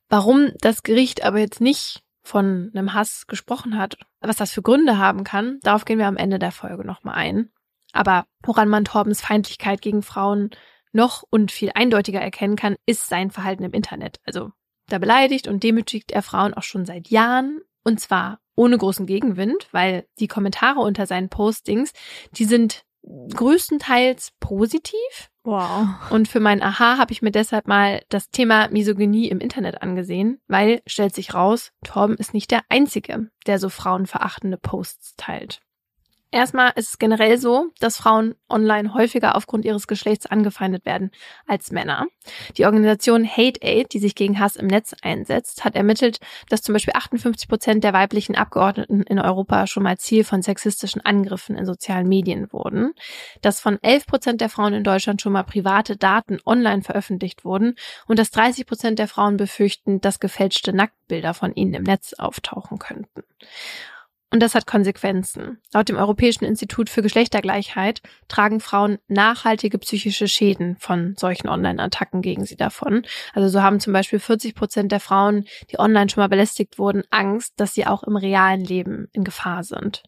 Warum 0.08 0.52
das 0.60 0.84
Gericht 0.84 1.24
aber 1.24 1.40
jetzt 1.40 1.62
nicht 1.62 2.04
von 2.22 2.72
einem 2.74 2.94
Hass 2.94 3.28
gesprochen 3.28 3.78
hat, 3.78 3.98
was 4.22 4.38
das 4.38 4.52
für 4.52 4.62
Gründe 4.62 4.98
haben 4.98 5.24
kann, 5.24 5.60
darauf 5.62 5.86
gehen 5.86 6.00
wir 6.00 6.08
am 6.08 6.18
Ende 6.18 6.40
der 6.40 6.52
Folge 6.52 6.86
nochmal 6.86 7.16
ein. 7.16 7.52
Aber 7.92 8.26
woran 8.44 8.70
man 8.70 8.86
Torbens 8.86 9.22
Feindlichkeit 9.22 9.82
gegen 9.82 10.04
Frauen 10.04 10.52
noch 10.92 11.24
und 11.30 11.52
viel 11.52 11.72
eindeutiger 11.74 12.22
erkennen 12.22 12.56
kann, 12.56 12.76
ist 12.86 13.08
sein 13.08 13.32
Verhalten 13.32 13.64
im 13.64 13.72
Internet. 13.74 14.20
Also 14.26 14.52
da 14.88 14.98
beleidigt 14.98 15.48
und 15.48 15.64
demütigt 15.64 16.12
er 16.12 16.24
Frauen 16.24 16.54
auch 16.54 16.64
schon 16.64 16.86
seit 16.86 17.10
Jahren 17.10 17.62
und 17.84 18.00
zwar 18.00 18.40
ohne 18.56 18.78
großen 18.78 19.06
Gegenwind, 19.06 19.68
weil 19.72 20.06
die 20.20 20.28
Kommentare 20.28 20.82
unter 20.82 21.06
seinen 21.06 21.30
Postings, 21.30 21.94
die 22.34 22.46
sind 22.46 22.84
größtenteils 23.04 24.34
positiv. 24.40 25.30
Wow. 25.44 25.88
Und 26.12 26.28
für 26.28 26.40
mein 26.40 26.62
Aha 26.62 26.98
habe 26.98 27.12
ich 27.12 27.22
mir 27.22 27.32
deshalb 27.32 27.68
mal 27.68 28.02
das 28.10 28.30
Thema 28.30 28.70
Misogynie 28.70 29.30
im 29.30 29.40
Internet 29.40 29.82
angesehen, 29.82 30.40
weil 30.48 30.82
stellt 30.86 31.16
sich 31.16 31.34
raus, 31.34 31.72
Torben 31.84 32.16
ist 32.18 32.34
nicht 32.34 32.52
der 32.52 32.62
Einzige, 32.70 33.32
der 33.48 33.58
so 33.58 33.70
frauenverachtende 33.70 34.58
Posts 34.58 35.16
teilt. 35.18 35.62
Erstmal 36.32 36.74
ist 36.76 36.90
es 36.90 37.00
generell 37.00 37.40
so, 37.40 37.72
dass 37.80 37.98
Frauen 37.98 38.36
online 38.50 38.94
häufiger 38.94 39.36
aufgrund 39.36 39.66
ihres 39.66 39.88
Geschlechts 39.88 40.28
angefeindet 40.28 40.86
werden 40.86 41.10
als 41.48 41.72
Männer. 41.72 42.06
Die 42.56 42.66
Organisation 42.66 43.28
Hate 43.28 43.60
Aid, 43.64 43.94
die 43.94 44.00
sich 44.00 44.14
gegen 44.14 44.40
Hass 44.40 44.56
im 44.56 44.68
Netz 44.68 44.94
einsetzt, 45.02 45.66
hat 45.66 45.76
ermittelt, 45.76 46.20
dass 46.48 46.62
zum 46.62 46.74
Beispiel 46.74 46.94
58 46.96 47.50
Prozent 47.50 47.84
der 47.84 47.94
weiblichen 47.94 48.36
Abgeordneten 48.36 49.02
in 49.02 49.18
Europa 49.18 49.66
schon 49.66 49.82
mal 49.82 49.98
Ziel 49.98 50.24
von 50.24 50.44
sexistischen 50.44 51.04
Angriffen 51.04 51.58
in 51.58 51.66
sozialen 51.66 52.08
Medien 52.08 52.54
wurden, 52.54 52.94
dass 53.42 53.60
von 53.60 53.82
11 53.82 54.06
Prozent 54.06 54.42
der 54.42 54.50
Frauen 54.50 54.74
in 54.74 54.84
Deutschland 54.84 55.24
schon 55.24 55.34
mal 55.34 55.44
private 55.44 55.98
Daten 55.98 56.38
online 56.46 56.84
veröffentlicht 56.84 57.44
wurden 57.44 57.74
und 58.06 58.20
dass 58.20 58.30
30 58.30 58.68
Prozent 58.68 59.00
der 59.00 59.08
Frauen 59.08 59.38
befürchten, 59.38 60.00
dass 60.00 60.20
gefälschte 60.20 60.74
Nacktbilder 60.74 61.34
von 61.34 61.56
ihnen 61.56 61.74
im 61.74 61.84
Netz 61.84 62.14
auftauchen 62.14 62.78
könnten. 62.78 63.24
Und 64.32 64.42
das 64.42 64.54
hat 64.54 64.68
Konsequenzen. 64.68 65.60
Laut 65.74 65.90
dem 65.90 65.98
Europäischen 65.98 66.46
Institut 66.46 66.90
für 66.90 67.02
Geschlechtergleichheit 67.02 68.02
tragen 68.28 68.60
Frauen 68.60 69.00
nachhaltige 69.08 69.80
psychische 69.80 70.28
Schäden 70.28 70.78
von 70.78 71.16
solchen 71.18 71.50
Online-Attacken 71.50 72.22
gegen 72.22 72.46
sie 72.46 72.56
davon. 72.56 73.04
Also 73.34 73.50
so 73.50 73.64
haben 73.64 73.80
zum 73.80 73.92
Beispiel 73.92 74.20
40 74.20 74.54
Prozent 74.54 74.92
der 74.92 75.00
Frauen, 75.00 75.46
die 75.72 75.80
online 75.80 76.10
schon 76.10 76.22
mal 76.22 76.30
belästigt 76.30 76.78
wurden, 76.78 77.04
Angst, 77.10 77.54
dass 77.58 77.74
sie 77.74 77.88
auch 77.88 78.04
im 78.04 78.16
realen 78.16 78.64
Leben 78.64 79.08
in 79.14 79.24
Gefahr 79.24 79.64
sind. 79.64 80.04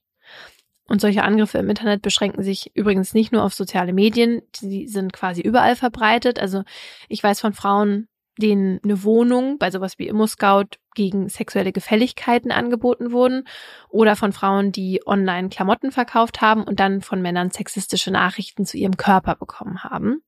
Und 0.88 1.02
solche 1.02 1.24
Angriffe 1.24 1.58
im 1.58 1.70
Internet 1.70 2.02
beschränken 2.02 2.44
sich 2.44 2.76
übrigens 2.76 3.14
nicht 3.14 3.32
nur 3.32 3.44
auf 3.44 3.54
soziale 3.54 3.94
Medien, 3.94 4.42
die 4.62 4.88
sind 4.88 5.14
quasi 5.14 5.42
überall 5.42 5.76
verbreitet. 5.76 6.38
Also 6.38 6.64
ich 7.08 7.24
weiß 7.24 7.40
von 7.40 7.54
Frauen, 7.54 8.08
denen 8.38 8.80
eine 8.84 9.04
Wohnung 9.04 9.58
bei 9.58 9.72
sowas 9.72 10.00
wie 10.00 10.08
Immo-Scout 10.08 10.78
gegen 10.96 11.30
sexuelle 11.30 11.72
Gefälligkeiten 11.72 12.52
angeboten 12.52 13.12
wurden 13.12 13.48
oder 13.90 14.16
von 14.16 14.34
Frauen, 14.34 14.72
die 14.72 15.02
online 15.06 15.50
Klamotten 15.50 15.92
verkauft 15.92 16.42
haben 16.42 16.64
und 16.64 16.80
dann 16.80 17.02
von 17.02 17.22
Männern 17.22 17.52
sexistische 17.52 18.12
Nachrichten 18.12 18.66
zu 18.66 18.78
ihrem 18.78 18.98
Körper 18.98 19.36
bekommen 19.36 19.84
haben. 19.84 20.24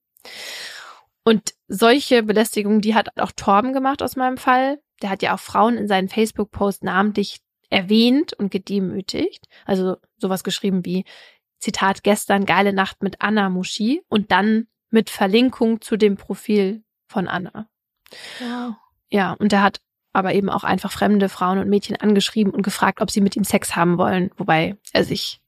Und 1.24 1.54
solche 1.68 2.24
Belästigungen, 2.24 2.82
die 2.82 2.96
hat 2.96 3.18
auch 3.18 3.32
Torben 3.32 3.74
gemacht 3.74 4.04
aus 4.04 4.16
meinem 4.16 4.38
Fall. 4.38 4.80
Der 5.02 5.10
hat 5.10 5.22
ja 5.22 5.34
auch 5.34 5.40
Frauen 5.40 5.78
in 5.78 5.88
seinen 5.88 6.10
Facebook-Post 6.10 6.84
namentlich 6.84 7.40
erwähnt 7.70 8.34
und 8.34 8.52
gedemütigt. 8.52 9.48
Also 9.66 9.98
sowas 10.18 10.44
geschrieben 10.44 10.86
wie, 10.86 11.06
Zitat, 11.60 12.04
gestern 12.04 12.46
geile 12.46 12.74
Nacht 12.74 13.02
mit 13.04 13.22
Anna 13.22 13.50
Muschi 13.50 14.02
und 14.10 14.32
dann 14.32 14.68
mit 14.90 15.10
Verlinkung 15.10 15.80
zu 15.80 15.96
dem 15.96 16.18
Profil 16.18 16.84
von 17.08 17.30
Anna. 17.30 17.70
Ja, 19.10 19.34
und 19.34 19.53
er 19.53 19.61
hat 19.61 19.80
aber 20.14 20.34
eben 20.34 20.49
auch 20.49 20.64
einfach 20.64 20.91
fremde 20.91 21.27
Frauen 21.27 21.57
und 21.57 21.69
Mädchen 21.69 21.95
angeschrieben 21.95 22.53
und 22.53 22.61
gefragt, 22.61 23.02
ob 23.02 23.10
sie 23.10 23.22
mit 23.22 23.35
ihm 23.35 23.44
Sex 23.44 23.76
haben 23.76 23.98
wollen, 23.98 24.30
wobei 24.38 24.77
er 24.91 25.03
sich, 25.03 25.41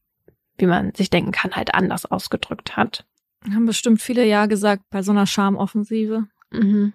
wie 0.57 0.65
man 0.65 0.93
sich 0.95 1.09
denken 1.09 1.31
kann, 1.31 1.55
halt 1.55 1.73
anders 1.73 2.05
ausgedrückt 2.05 2.75
hat. 2.75 3.05
Haben 3.43 3.65
bestimmt 3.67 4.01
viele 4.01 4.25
Ja 4.25 4.47
gesagt 4.47 4.83
bei 4.89 5.03
so 5.03 5.11
einer 5.11 5.27
Schamoffensive. 5.27 6.25
Mhm. 6.49 6.93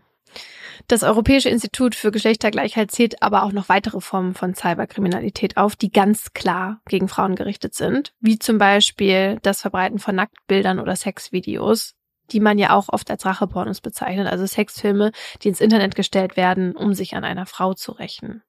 Das 0.88 1.02
Europäische 1.02 1.48
Institut 1.48 1.94
für 1.94 2.10
Geschlechtergleichheit 2.10 2.90
zählt 2.90 3.22
aber 3.22 3.42
auch 3.42 3.52
noch 3.52 3.68
weitere 3.68 4.00
Formen 4.00 4.34
von 4.34 4.54
Cyberkriminalität 4.54 5.56
auf, 5.56 5.76
die 5.76 5.90
ganz 5.90 6.32
klar 6.32 6.80
gegen 6.88 7.08
Frauen 7.08 7.36
gerichtet 7.36 7.74
sind, 7.74 8.12
wie 8.20 8.38
zum 8.38 8.58
Beispiel 8.58 9.38
das 9.42 9.60
Verbreiten 9.60 9.98
von 9.98 10.14
Nacktbildern 10.16 10.78
oder 10.78 10.96
Sexvideos, 10.96 11.94
die 12.32 12.40
man 12.40 12.58
ja 12.58 12.74
auch 12.74 12.88
oft 12.88 13.10
als 13.10 13.24
Rachepornos 13.24 13.80
bezeichnet, 13.80 14.28
also 14.28 14.46
Sexfilme, 14.46 15.12
die 15.42 15.48
ins 15.48 15.60
Internet 15.60 15.94
gestellt 15.94 16.36
werden, 16.36 16.76
um 16.76 16.94
sich 16.94 17.14
an 17.14 17.24
einer 17.24 17.46
Frau 17.46 17.74
zu 17.74 17.92
rächen. 17.92 18.42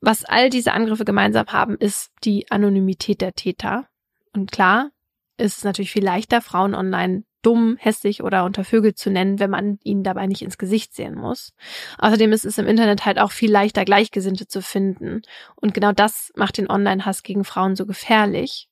Was 0.00 0.24
all 0.24 0.50
diese 0.50 0.72
Angriffe 0.72 1.04
gemeinsam 1.04 1.46
haben, 1.48 1.76
ist 1.76 2.10
die 2.24 2.50
Anonymität 2.50 3.20
der 3.20 3.34
Täter. 3.34 3.86
Und 4.34 4.50
klar, 4.50 4.90
ist 5.36 5.58
es 5.58 5.64
natürlich 5.64 5.92
viel 5.92 6.04
leichter, 6.04 6.40
Frauen 6.40 6.74
online 6.74 7.24
dumm, 7.42 7.76
hässlich 7.78 8.22
oder 8.22 8.44
untervögelt 8.44 8.96
zu 8.96 9.10
nennen, 9.10 9.38
wenn 9.38 9.50
man 9.50 9.78
ihnen 9.82 10.04
dabei 10.04 10.26
nicht 10.26 10.42
ins 10.42 10.58
Gesicht 10.58 10.94
sehen 10.94 11.14
muss. 11.14 11.52
Außerdem 11.98 12.32
ist 12.32 12.44
es 12.44 12.58
im 12.58 12.66
Internet 12.66 13.04
halt 13.04 13.18
auch 13.18 13.32
viel 13.32 13.50
leichter, 13.50 13.84
Gleichgesinnte 13.84 14.46
zu 14.46 14.62
finden. 14.62 15.22
Und 15.56 15.74
genau 15.74 15.92
das 15.92 16.32
macht 16.36 16.58
den 16.58 16.70
Online-Hass 16.70 17.22
gegen 17.22 17.44
Frauen 17.44 17.76
so 17.76 17.84
gefährlich, 17.84 18.68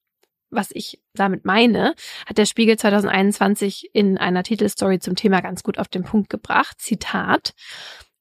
was 0.50 0.70
ich 0.72 1.00
damit 1.14 1.44
meine, 1.44 1.94
hat 2.26 2.38
der 2.38 2.46
Spiegel 2.46 2.78
2021 2.78 3.90
in 3.94 4.18
einer 4.18 4.42
Titelstory 4.42 4.98
zum 4.98 5.16
Thema 5.16 5.40
ganz 5.40 5.62
gut 5.62 5.78
auf 5.78 5.88
den 5.88 6.04
Punkt 6.04 6.30
gebracht. 6.30 6.80
Zitat. 6.80 7.54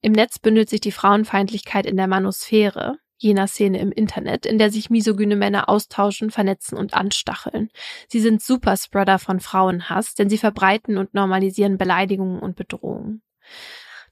Im 0.00 0.12
Netz 0.12 0.38
bündelt 0.38 0.70
sich 0.70 0.80
die 0.80 0.92
Frauenfeindlichkeit 0.92 1.86
in 1.86 1.96
der 1.96 2.06
Manosphäre, 2.06 2.98
jener 3.18 3.46
Szene 3.46 3.80
im 3.80 3.92
Internet, 3.92 4.46
in 4.46 4.56
der 4.58 4.70
sich 4.70 4.88
misogyne 4.88 5.36
Männer 5.36 5.68
austauschen, 5.68 6.30
vernetzen 6.30 6.78
und 6.78 6.94
anstacheln. 6.94 7.68
Sie 8.08 8.20
sind 8.20 8.42
Superspreader 8.42 9.18
von 9.18 9.40
Frauenhass, 9.40 10.14
denn 10.14 10.30
sie 10.30 10.38
verbreiten 10.38 10.96
und 10.96 11.12
normalisieren 11.12 11.76
Beleidigungen 11.76 12.40
und 12.40 12.56
Bedrohungen. 12.56 13.22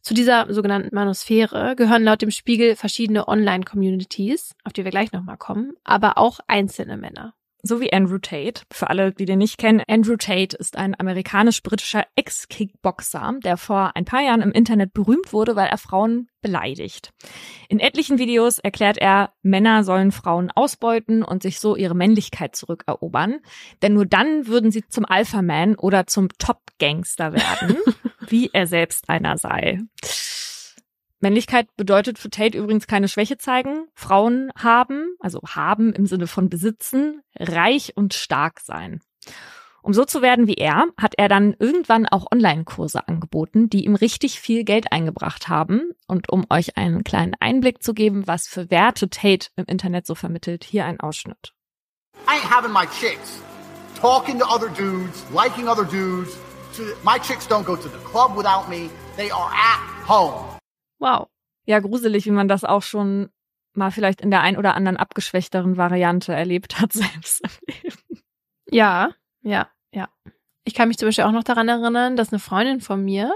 Zu 0.03 0.15
dieser 0.15 0.53
sogenannten 0.53 0.95
Manosphäre 0.95 1.75
gehören 1.75 2.05
laut 2.05 2.23
dem 2.23 2.31
Spiegel 2.31 2.77
verschiedene 2.77 3.29
Online-Communities, 3.29 4.55
auf 4.65 4.73
die 4.73 4.85
wir 4.85 4.91
gleich 4.91 5.13
nochmal 5.13 5.39
kommen, 5.39 5.73
aber 5.85 6.19
auch 6.19 6.41
einzelne 6.47 6.97
Männer 6.97 7.35
so 7.63 7.81
wie 7.81 7.93
Andrew 7.93 8.19
Tate. 8.19 8.63
Für 8.73 8.91
alle, 8.91 9.13
die 9.13 9.25
den 9.25 9.39
nicht 9.39 9.59
kennen, 9.59 9.83
Andrew 9.89 10.17
Tate 10.17 10.57
ist 10.57 10.77
ein 10.77 10.99
amerikanisch-britischer 10.99 12.05
Ex-Kickboxer, 12.17 13.35
der 13.45 13.57
vor 13.57 13.93
ein 13.95 14.05
paar 14.05 14.23
Jahren 14.23 14.43
im 14.43 14.53
Internet 14.53 14.93
berühmt 14.93 15.33
wurde, 15.33 15.57
weil 15.57 15.69
er 15.69 15.79
Frauen 15.79 16.29
beleidigt. 16.41 17.11
In 17.69 17.81
etlichen 17.81 18.19
Videos 18.19 18.59
erklärt 18.59 18.99
er, 18.99 19.33
Männer 19.43 19.83
sollen 19.83 20.13
Frauen 20.13 20.51
ausbeuten 20.51 21.23
und 21.23 21.43
sich 21.43 21.59
so 21.59 21.75
ihre 21.75 21.95
Männlichkeit 21.95 22.55
zurückerobern, 22.55 23.41
denn 23.83 23.95
nur 23.95 24.07
dann 24.07 24.47
würden 24.47 24.71
sie 24.71 24.87
zum 24.89 25.05
Alpha-Man 25.05 25.75
oder 25.75 26.07
zum 26.07 26.29
Top-Gangster 26.39 27.33
werden, 27.33 27.77
wie 28.29 28.51
er 28.53 28.67
selbst 28.67 29.09
einer 29.09 29.37
sei. 29.37 29.81
Männlichkeit 31.21 31.69
bedeutet 31.77 32.19
für 32.19 32.31
Tate 32.31 32.57
übrigens 32.57 32.87
keine 32.87 33.09
Schwäche 33.09 33.39
zeigen, 33.39 33.87
Frauen 33.95 34.51
haben, 34.57 35.17
also 35.21 35.41
haben 35.43 35.93
im 35.93 36.07
Sinne 36.07 36.27
von 36.27 36.49
besitzen, 36.49 37.23
reich 37.39 37.97
und 37.97 38.15
stark 38.15 38.61
sein. 38.61 39.01
Um 39.83 39.95
so 39.95 40.05
zu 40.05 40.23
werden 40.23 40.47
wie 40.47 40.55
er, 40.55 40.87
hat 40.99 41.15
er 41.17 41.29
dann 41.29 41.55
irgendwann 41.59 42.07
auch 42.07 42.27
Online-Kurse 42.31 43.09
angeboten, 43.09 43.71
die 43.71 43.85
ihm 43.85 43.95
richtig 43.95 44.41
viel 44.41 44.65
Geld 44.65 44.93
eingebracht 44.93 45.49
haben. 45.49 45.93
Und 46.07 46.29
um 46.31 46.45
euch 46.51 46.77
einen 46.77 47.05
kleinen 47.05 47.35
Einblick 47.41 47.83
zu 47.83 47.95
geben, 47.95 48.27
was 48.27 48.47
für 48.47 48.71
Werte 48.71 49.09
Tate 49.09 49.49
im 49.57 49.65
Internet 49.67 50.07
so 50.07 50.15
vermittelt, 50.15 50.65
hier 50.65 50.85
ein 50.85 51.01
Ausschnitt. 51.01 51.55
I 52.27 52.33
ain't 52.33 52.51
having 52.51 52.73
my 52.73 52.87
chicks 53.01 53.41
talking 53.99 54.39
to 54.39 54.45
other 54.45 54.69
dudes, 54.69 55.25
liking 55.33 55.69
other 55.69 55.85
dudes. 55.85 56.37
My 57.03 57.19
chicks 57.19 57.47
don't 57.49 57.65
go 57.65 57.75
to 57.75 57.89
the 57.89 57.99
club 58.05 58.37
without 58.37 58.69
me. 58.69 58.91
They 59.17 59.31
are 59.31 59.51
at 59.51 59.81
home. 60.07 60.58
Wow. 60.99 61.29
Ja, 61.65 61.81
gruselig, 61.81 62.27
wie 62.27 62.31
man 62.31 62.49
das 62.49 62.65
auch 62.65 62.83
schon 62.83 63.31
mal 63.75 63.91
vielleicht 63.91 64.21
in 64.21 64.31
der 64.31 64.41
ein 64.41 64.57
oder 64.57 64.75
anderen 64.75 64.97
abgeschwächteren 64.97 65.77
Variante 65.77 66.33
erlebt 66.33 66.81
hat 66.81 66.93
selbst 66.95 67.43
im 67.43 67.75
Leben. 67.75 68.23
Ja, 68.71 69.11
ja, 69.43 69.69
ja. 69.93 70.09
Ich 70.65 70.75
kann 70.75 70.89
mich 70.89 70.99
zum 70.99 71.09
Beispiel 71.09 71.25
auch 71.25 71.33
noch 71.33 71.45
daran 71.45 71.69
erinnern, 71.69 72.17
dass 72.17 72.33
eine 72.33 72.41
Freundin 72.41 72.81
von 72.81 73.03
mir 73.05 73.33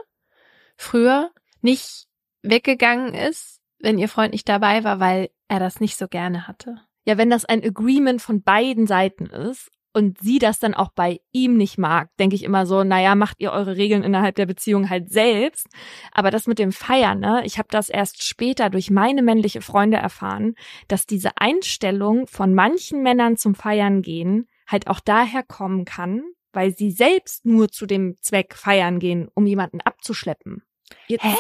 früher 0.77 1.31
nicht 1.63 2.07
weggegangen 2.43 3.15
ist, 3.15 3.61
wenn 3.79 3.99
ihr 3.99 4.09
Freund 4.09 4.33
nicht 4.33 4.49
dabei 4.49 4.85
war, 4.85 5.01
weil 5.01 5.31
er 5.49 5.61
das 5.61 5.81
nicht 5.81 5.97
so 5.97 6.09
gerne 6.09 6.47
hatte. 6.47 6.77
Ja, 7.05 7.19
wenn 7.19 7.31
das 7.31 7.45
ein 7.45 7.65
Agreement 7.65 8.23
von 8.23 8.43
beiden 8.43 8.87
Seiten 8.87 9.27
ist 9.27 9.72
und 9.93 10.19
sie 10.19 10.39
das 10.39 10.59
dann 10.59 10.75
auch 10.75 10.91
bei 10.91 11.21
ihm 11.33 11.57
nicht 11.57 11.79
mag, 11.79 12.09
denke 12.19 12.37
ich 12.37 12.43
immer 12.45 12.67
so, 12.67 12.85
naja, 12.85 13.15
macht 13.15 13.41
ihr 13.41 13.53
eure 13.53 13.77
Regeln 13.77 14.03
innerhalb 14.03 14.35
der 14.37 14.47
Beziehung 14.47 14.89
halt 14.89 15.11
selbst. 15.11 15.67
Aber 16.13 16.31
das 16.31 16.47
mit 16.47 16.59
dem 16.59 16.73
Feiern, 16.73 17.21
ne, 17.21 17.43
ich 17.45 17.59
habe 17.59 17.69
das 17.71 17.89
erst 17.89 18.25
später 18.25 18.71
durch 18.71 18.91
meine 18.91 19.23
männliche 19.23 19.61
Freunde 19.61 19.99
erfahren, 19.99 20.55
dass 20.89 21.07
diese 21.07 21.31
Einstellung 21.37 22.27
von 22.27 22.55
manchen 22.55 23.03
Männern 23.03 23.37
zum 23.37 23.55
Feiern 23.55 24.03
gehen 24.03 24.49
halt 24.73 24.89
auch 24.89 25.01
daher 25.01 25.45
kommen 25.45 25.85
kann, 25.85 26.25
weil 26.53 26.77
sie 26.77 26.91
selbst 26.91 27.45
nur 27.45 27.69
zu 27.69 27.87
dem 27.87 28.17
Zweck 28.21 28.55
feiern 28.55 28.99
gehen, 28.99 29.29
um 29.35 29.47
jemanden 29.47 29.81
abzuschleppen. 29.81 30.63
Jetzt, 31.07 31.25
Hä? 31.25 31.37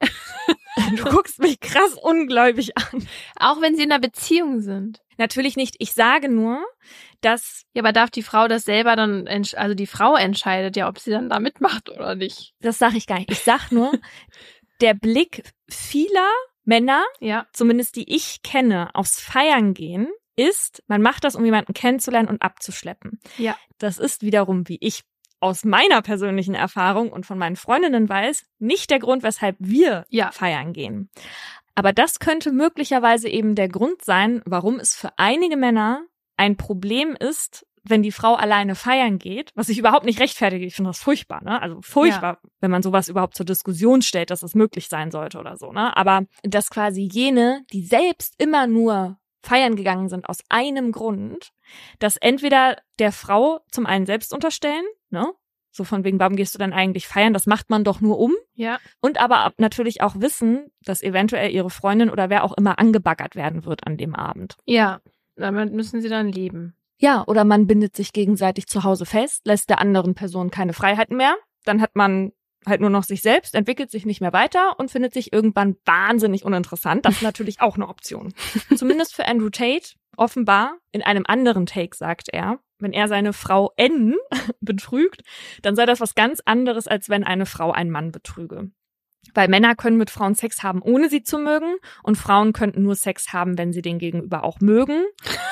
du 0.96 1.04
guckst 1.04 1.38
mich 1.40 1.60
krass 1.60 1.94
ungläubig 2.00 2.76
an. 2.76 3.06
Auch 3.38 3.60
wenn 3.60 3.76
sie 3.76 3.82
in 3.82 3.92
einer 3.92 4.00
Beziehung 4.00 4.60
sind. 4.60 5.02
Natürlich 5.18 5.56
nicht. 5.56 5.76
Ich 5.78 5.92
sage 5.92 6.28
nur, 6.28 6.64
dass. 7.20 7.62
Ja, 7.74 7.82
aber 7.82 7.92
darf 7.92 8.10
die 8.10 8.22
Frau 8.22 8.48
das 8.48 8.64
selber 8.64 8.96
dann, 8.96 9.26
also 9.28 9.74
die 9.74 9.86
Frau 9.86 10.16
entscheidet 10.16 10.76
ja, 10.76 10.88
ob 10.88 10.98
sie 10.98 11.10
dann 11.10 11.28
da 11.28 11.40
mitmacht 11.40 11.90
oder 11.90 12.14
nicht. 12.14 12.54
Das 12.60 12.78
sage 12.78 12.96
ich 12.96 13.06
gar 13.06 13.18
nicht. 13.18 13.30
Ich 13.30 13.40
sag 13.40 13.70
nur, 13.72 13.92
der 14.80 14.94
Blick 14.94 15.42
vieler 15.68 16.30
Männer, 16.64 17.04
ja. 17.20 17.46
zumindest 17.52 17.96
die 17.96 18.14
ich 18.14 18.42
kenne, 18.42 18.90
aufs 18.94 19.20
Feiern 19.20 19.72
gehen, 19.72 20.08
ist, 20.36 20.82
man 20.86 21.00
macht 21.00 21.24
das, 21.24 21.34
um 21.36 21.44
jemanden 21.44 21.72
kennenzulernen 21.72 22.28
und 22.28 22.42
abzuschleppen. 22.42 23.20
Ja. 23.38 23.56
Das 23.78 23.98
ist 23.98 24.22
wiederum, 24.22 24.68
wie 24.68 24.78
ich 24.80 25.02
aus 25.40 25.64
meiner 25.64 26.02
persönlichen 26.02 26.54
Erfahrung 26.54 27.10
und 27.12 27.24
von 27.26 27.38
meinen 27.38 27.56
Freundinnen 27.56 28.08
weiß, 28.08 28.44
nicht 28.58 28.90
der 28.90 28.98
Grund, 28.98 29.22
weshalb 29.22 29.56
wir 29.58 30.04
Ja. 30.08 30.30
feiern 30.32 30.72
gehen. 30.72 31.10
Aber 31.76 31.92
das 31.92 32.18
könnte 32.18 32.50
möglicherweise 32.50 33.28
eben 33.28 33.54
der 33.54 33.68
Grund 33.68 34.02
sein, 34.02 34.42
warum 34.46 34.80
es 34.80 34.94
für 34.94 35.10
einige 35.18 35.56
Männer 35.56 36.04
ein 36.36 36.56
Problem 36.56 37.14
ist, 37.14 37.66
wenn 37.84 38.02
die 38.02 38.10
Frau 38.10 38.34
alleine 38.34 38.74
feiern 38.74 39.18
geht, 39.18 39.52
was 39.54 39.68
ich 39.68 39.78
überhaupt 39.78 40.06
nicht 40.06 40.18
rechtfertige. 40.18 40.66
Ich 40.66 40.74
finde 40.74 40.88
das 40.88 40.98
furchtbar, 40.98 41.44
ne? 41.44 41.60
Also 41.62 41.80
furchtbar, 41.82 42.40
wenn 42.60 42.70
man 42.70 42.82
sowas 42.82 43.08
überhaupt 43.08 43.36
zur 43.36 43.46
Diskussion 43.46 44.02
stellt, 44.02 44.30
dass 44.30 44.42
es 44.42 44.54
möglich 44.54 44.88
sein 44.88 45.10
sollte 45.10 45.38
oder 45.38 45.56
so, 45.56 45.70
ne? 45.70 45.96
Aber 45.96 46.24
dass 46.42 46.70
quasi 46.70 47.02
jene, 47.02 47.64
die 47.72 47.84
selbst 47.84 48.34
immer 48.38 48.66
nur 48.66 49.18
feiern 49.42 49.76
gegangen 49.76 50.08
sind 50.08 50.28
aus 50.28 50.38
einem 50.48 50.90
Grund, 50.90 51.52
dass 52.00 52.16
entweder 52.16 52.78
der 52.98 53.12
Frau 53.12 53.60
zum 53.70 53.86
einen 53.86 54.06
selbst 54.06 54.32
unterstellen, 54.34 54.84
ne? 55.10 55.32
So 55.70 55.84
von 55.84 56.04
wegen, 56.04 56.18
warum 56.18 56.36
gehst 56.36 56.54
du 56.54 56.58
denn 56.58 56.72
eigentlich 56.72 57.06
feiern? 57.06 57.34
Das 57.34 57.46
macht 57.46 57.68
man 57.68 57.84
doch 57.84 58.00
nur 58.00 58.18
um. 58.18 58.34
Ja. 58.56 58.78
Und 59.00 59.20
aber 59.20 59.38
ab- 59.44 59.54
natürlich 59.58 60.00
auch 60.02 60.16
wissen, 60.18 60.66
dass 60.84 61.02
eventuell 61.02 61.50
ihre 61.50 61.70
Freundin 61.70 62.10
oder 62.10 62.28
wer 62.30 62.42
auch 62.44 62.52
immer 62.56 62.78
angebaggert 62.78 63.36
werden 63.36 63.64
wird 63.64 63.86
an 63.86 63.96
dem 63.96 64.14
Abend. 64.14 64.56
Ja. 64.64 65.00
Damit 65.36 65.72
müssen 65.72 66.00
sie 66.00 66.08
dann 66.08 66.32
leben. 66.32 66.74
Ja, 66.98 67.24
oder 67.26 67.44
man 67.44 67.66
bindet 67.66 67.94
sich 67.94 68.14
gegenseitig 68.14 68.66
zu 68.66 68.82
Hause 68.84 69.04
fest, 69.04 69.42
lässt 69.44 69.68
der 69.68 69.80
anderen 69.80 70.14
Person 70.14 70.50
keine 70.50 70.72
Freiheiten 70.72 71.16
mehr. 71.16 71.36
Dann 71.64 71.82
hat 71.82 71.94
man 71.94 72.32
halt 72.64 72.80
nur 72.80 72.88
noch 72.90 73.04
sich 73.04 73.20
selbst, 73.22 73.54
entwickelt 73.54 73.90
sich 73.90 74.06
nicht 74.06 74.20
mehr 74.22 74.32
weiter 74.32 74.78
und 74.78 74.90
findet 74.90 75.12
sich 75.12 75.32
irgendwann 75.32 75.76
wahnsinnig 75.84 76.44
uninteressant. 76.44 77.04
Das 77.04 77.16
ist 77.16 77.22
natürlich 77.22 77.60
auch 77.60 77.76
eine 77.76 77.86
Option. 77.88 78.32
Zumindest 78.74 79.14
für 79.14 79.26
Andrew 79.28 79.50
Tate. 79.50 79.90
Offenbar, 80.16 80.78
in 80.92 81.02
einem 81.02 81.24
anderen 81.26 81.66
Take 81.66 81.96
sagt 81.96 82.28
er, 82.32 82.58
wenn 82.78 82.92
er 82.92 83.08
seine 83.08 83.32
Frau 83.32 83.72
N 83.76 84.16
betrügt, 84.60 85.22
dann 85.62 85.76
sei 85.76 85.86
das 85.86 86.00
was 86.00 86.14
ganz 86.14 86.40
anderes, 86.44 86.86
als 86.86 87.08
wenn 87.08 87.24
eine 87.24 87.46
Frau 87.46 87.72
einen 87.72 87.90
Mann 87.90 88.12
betrüge. 88.12 88.70
Weil 89.34 89.48
Männer 89.48 89.74
können 89.74 89.96
mit 89.96 90.10
Frauen 90.10 90.34
Sex 90.34 90.62
haben, 90.62 90.80
ohne 90.82 91.08
sie 91.08 91.22
zu 91.22 91.38
mögen, 91.38 91.76
und 92.02 92.16
Frauen 92.16 92.52
könnten 92.52 92.82
nur 92.82 92.94
Sex 92.94 93.32
haben, 93.32 93.58
wenn 93.58 93.72
sie 93.72 93.82
den 93.82 93.98
Gegenüber 93.98 94.44
auch 94.44 94.60
mögen. 94.60 95.04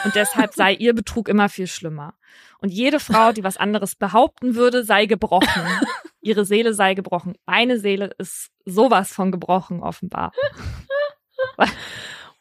Und 0.04 0.14
deshalb 0.14 0.54
sei 0.54 0.74
ihr 0.74 0.94
Betrug 0.94 1.28
immer 1.28 1.48
viel 1.48 1.66
schlimmer. 1.66 2.14
Und 2.60 2.70
jede 2.70 3.00
Frau, 3.00 3.32
die 3.32 3.44
was 3.44 3.56
anderes 3.56 3.96
behaupten 3.96 4.54
würde, 4.54 4.84
sei 4.84 5.06
gebrochen. 5.06 5.62
Ihre 6.20 6.44
Seele 6.44 6.72
sei 6.72 6.94
gebrochen. 6.94 7.34
Meine 7.46 7.78
Seele 7.78 8.14
ist 8.18 8.50
sowas 8.64 9.12
von 9.12 9.32
gebrochen, 9.32 9.82
offenbar. 9.82 10.32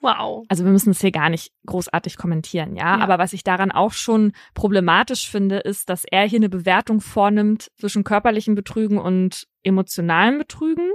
Wow. 0.03 0.45
Also 0.49 0.65
wir 0.65 0.71
müssen 0.71 0.91
es 0.91 0.99
hier 0.99 1.11
gar 1.11 1.29
nicht 1.29 1.53
großartig 1.65 2.17
kommentieren, 2.17 2.75
ja? 2.75 2.97
Ja. 2.97 2.99
Aber 2.99 3.19
was 3.19 3.31
ich 3.31 3.43
daran 3.43 3.71
auch 3.71 3.93
schon 3.93 4.33
problematisch 4.53 5.31
finde, 5.31 5.59
ist, 5.59 5.89
dass 5.89 6.03
er 6.03 6.27
hier 6.27 6.39
eine 6.39 6.49
Bewertung 6.49 6.99
vornimmt 6.99 7.71
zwischen 7.77 8.03
körperlichen 8.03 8.53
Betrügen 8.53 8.97
und 8.97 9.47
emotionalen 9.63 10.37
Betrügen. 10.37 10.91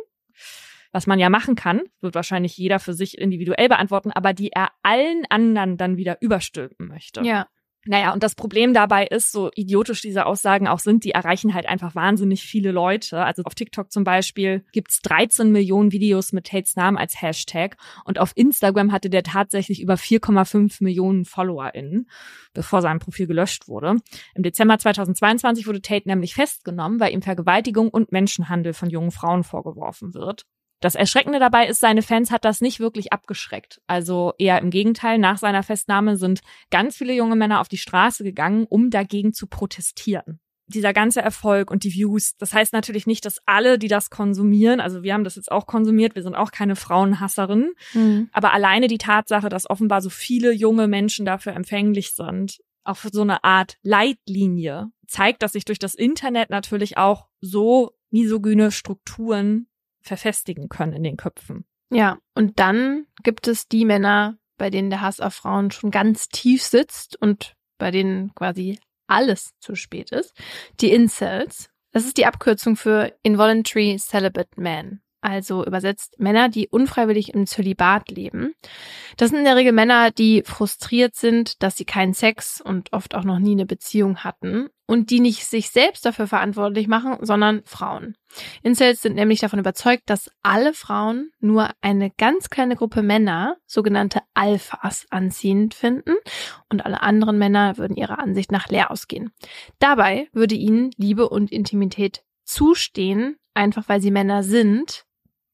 Was 0.92 1.06
man 1.06 1.18
ja 1.18 1.30
machen 1.30 1.54
kann, 1.54 1.82
wird 2.00 2.14
wahrscheinlich 2.14 2.56
jeder 2.58 2.78
für 2.78 2.92
sich 2.92 3.18
individuell 3.18 3.68
beantworten, 3.68 4.10
aber 4.12 4.34
die 4.34 4.52
er 4.52 4.68
allen 4.82 5.24
anderen 5.30 5.78
dann 5.78 5.96
wieder 5.96 6.18
überstülpen 6.20 6.88
möchte. 6.88 7.22
Ja. 7.22 7.46
Naja, 7.86 8.12
und 8.12 8.22
das 8.22 8.34
Problem 8.34 8.74
dabei 8.74 9.06
ist, 9.06 9.30
so 9.30 9.50
idiotisch 9.54 10.02
diese 10.02 10.26
Aussagen 10.26 10.66
auch 10.66 10.80
sind, 10.80 11.04
die 11.04 11.12
erreichen 11.12 11.54
halt 11.54 11.66
einfach 11.66 11.94
wahnsinnig 11.94 12.42
viele 12.42 12.72
Leute. 12.72 13.24
Also 13.24 13.42
auf 13.44 13.54
TikTok 13.54 13.92
zum 13.92 14.04
Beispiel 14.04 14.64
gibt's 14.72 15.00
13 15.02 15.52
Millionen 15.52 15.92
Videos 15.92 16.32
mit 16.32 16.48
Tates 16.48 16.76
Namen 16.76 16.98
als 16.98 17.22
Hashtag 17.22 17.76
und 18.04 18.18
auf 18.18 18.32
Instagram 18.34 18.92
hatte 18.92 19.10
der 19.10 19.22
tatsächlich 19.22 19.80
über 19.80 19.94
4,5 19.94 20.82
Millionen 20.82 21.24
FollowerInnen, 21.24 22.10
bevor 22.52 22.82
sein 22.82 22.98
Profil 22.98 23.28
gelöscht 23.28 23.68
wurde. 23.68 23.96
Im 24.34 24.42
Dezember 24.42 24.78
2022 24.78 25.66
wurde 25.66 25.80
Tate 25.80 26.08
nämlich 26.08 26.34
festgenommen, 26.34 27.00
weil 27.00 27.12
ihm 27.12 27.22
Vergewaltigung 27.22 27.88
und 27.88 28.12
Menschenhandel 28.12 28.72
von 28.72 28.90
jungen 28.90 29.12
Frauen 29.12 29.44
vorgeworfen 29.44 30.14
wird. 30.14 30.44
Das 30.80 30.94
Erschreckende 30.94 31.40
dabei 31.40 31.66
ist, 31.66 31.80
seine 31.80 32.02
Fans 32.02 32.30
hat 32.30 32.44
das 32.44 32.60
nicht 32.60 32.78
wirklich 32.78 33.12
abgeschreckt. 33.12 33.80
Also 33.86 34.32
eher 34.38 34.60
im 34.60 34.70
Gegenteil, 34.70 35.18
nach 35.18 35.38
seiner 35.38 35.62
Festnahme 35.62 36.16
sind 36.16 36.40
ganz 36.70 36.96
viele 36.96 37.14
junge 37.14 37.36
Männer 37.36 37.60
auf 37.60 37.68
die 37.68 37.78
Straße 37.78 38.22
gegangen, 38.22 38.66
um 38.68 38.90
dagegen 38.90 39.32
zu 39.32 39.46
protestieren. 39.48 40.40
Dieser 40.70 40.92
ganze 40.92 41.22
Erfolg 41.22 41.70
und 41.70 41.82
die 41.82 41.94
Views, 41.94 42.36
das 42.36 42.52
heißt 42.52 42.74
natürlich 42.74 43.06
nicht, 43.06 43.24
dass 43.24 43.38
alle, 43.46 43.78
die 43.78 43.88
das 43.88 44.10
konsumieren, 44.10 44.80
also 44.80 45.02
wir 45.02 45.14
haben 45.14 45.24
das 45.24 45.36
jetzt 45.36 45.50
auch 45.50 45.66
konsumiert, 45.66 46.14
wir 46.14 46.22
sind 46.22 46.34
auch 46.34 46.50
keine 46.52 46.76
Frauenhasserinnen, 46.76 47.72
Mhm. 47.94 48.28
aber 48.32 48.52
alleine 48.52 48.86
die 48.86 48.98
Tatsache, 48.98 49.48
dass 49.48 49.68
offenbar 49.68 50.02
so 50.02 50.10
viele 50.10 50.52
junge 50.52 50.86
Menschen 50.86 51.24
dafür 51.24 51.54
empfänglich 51.54 52.12
sind, 52.12 52.58
auch 52.84 52.98
für 52.98 53.08
so 53.10 53.22
eine 53.22 53.44
Art 53.44 53.78
Leitlinie, 53.82 54.90
zeigt, 55.06 55.42
dass 55.42 55.52
sich 55.52 55.64
durch 55.64 55.78
das 55.78 55.94
Internet 55.94 56.50
natürlich 56.50 56.98
auch 56.98 57.28
so 57.40 57.92
misogyne 58.10 58.70
Strukturen 58.70 59.68
verfestigen 60.00 60.68
können 60.68 60.92
in 60.92 61.02
den 61.02 61.16
Köpfen. 61.16 61.64
Ja. 61.90 62.18
Und 62.34 62.58
dann 62.58 63.06
gibt 63.22 63.48
es 63.48 63.68
die 63.68 63.84
Männer, 63.84 64.38
bei 64.56 64.70
denen 64.70 64.90
der 64.90 65.00
Hass 65.00 65.20
auf 65.20 65.34
Frauen 65.34 65.70
schon 65.70 65.90
ganz 65.90 66.28
tief 66.28 66.62
sitzt 66.62 67.20
und 67.20 67.54
bei 67.78 67.90
denen 67.90 68.34
quasi 68.34 68.78
alles 69.06 69.50
zu 69.60 69.74
spät 69.74 70.12
ist. 70.12 70.34
Die 70.80 70.92
Incels. 70.92 71.70
Das 71.92 72.04
ist 72.04 72.18
die 72.18 72.26
Abkürzung 72.26 72.76
für 72.76 73.16
Involuntary 73.22 73.96
Celibate 73.98 74.60
Man. 74.60 75.00
Also 75.20 75.64
übersetzt 75.64 76.18
Männer, 76.18 76.48
die 76.48 76.68
unfreiwillig 76.68 77.34
im 77.34 77.46
Zölibat 77.46 78.10
leben. 78.10 78.54
Das 79.16 79.30
sind 79.30 79.40
in 79.40 79.44
der 79.44 79.56
Regel 79.56 79.72
Männer, 79.72 80.12
die 80.12 80.42
frustriert 80.44 81.16
sind, 81.16 81.62
dass 81.62 81.76
sie 81.76 81.84
keinen 81.84 82.14
Sex 82.14 82.60
und 82.60 82.92
oft 82.92 83.16
auch 83.16 83.24
noch 83.24 83.40
nie 83.40 83.52
eine 83.52 83.66
Beziehung 83.66 84.18
hatten 84.18 84.68
und 84.86 85.10
die 85.10 85.20
nicht 85.20 85.44
sich 85.44 85.70
selbst 85.70 86.06
dafür 86.06 86.26
verantwortlich 86.26 86.86
machen, 86.86 87.18
sondern 87.20 87.62
Frauen. 87.64 88.16
Incels 88.62 89.02
sind 89.02 89.16
nämlich 89.16 89.40
davon 89.40 89.58
überzeugt, 89.58 90.04
dass 90.06 90.30
alle 90.42 90.72
Frauen 90.72 91.30
nur 91.40 91.70
eine 91.80 92.10
ganz 92.10 92.48
kleine 92.48 92.76
Gruppe 92.76 93.02
Männer, 93.02 93.56
sogenannte 93.66 94.20
Alphas, 94.34 95.06
anziehend 95.10 95.74
finden 95.74 96.14
und 96.70 96.86
alle 96.86 97.02
anderen 97.02 97.38
Männer 97.38 97.76
würden 97.76 97.96
ihrer 97.96 98.18
Ansicht 98.20 98.52
nach 98.52 98.68
leer 98.68 98.90
ausgehen. 98.90 99.32
Dabei 99.78 100.28
würde 100.32 100.54
ihnen 100.54 100.90
Liebe 100.96 101.28
und 101.28 101.50
Intimität 101.50 102.22
zustehen, 102.44 103.36
einfach 103.52 103.88
weil 103.88 104.00
sie 104.00 104.10
Männer 104.10 104.42
sind, 104.42 105.04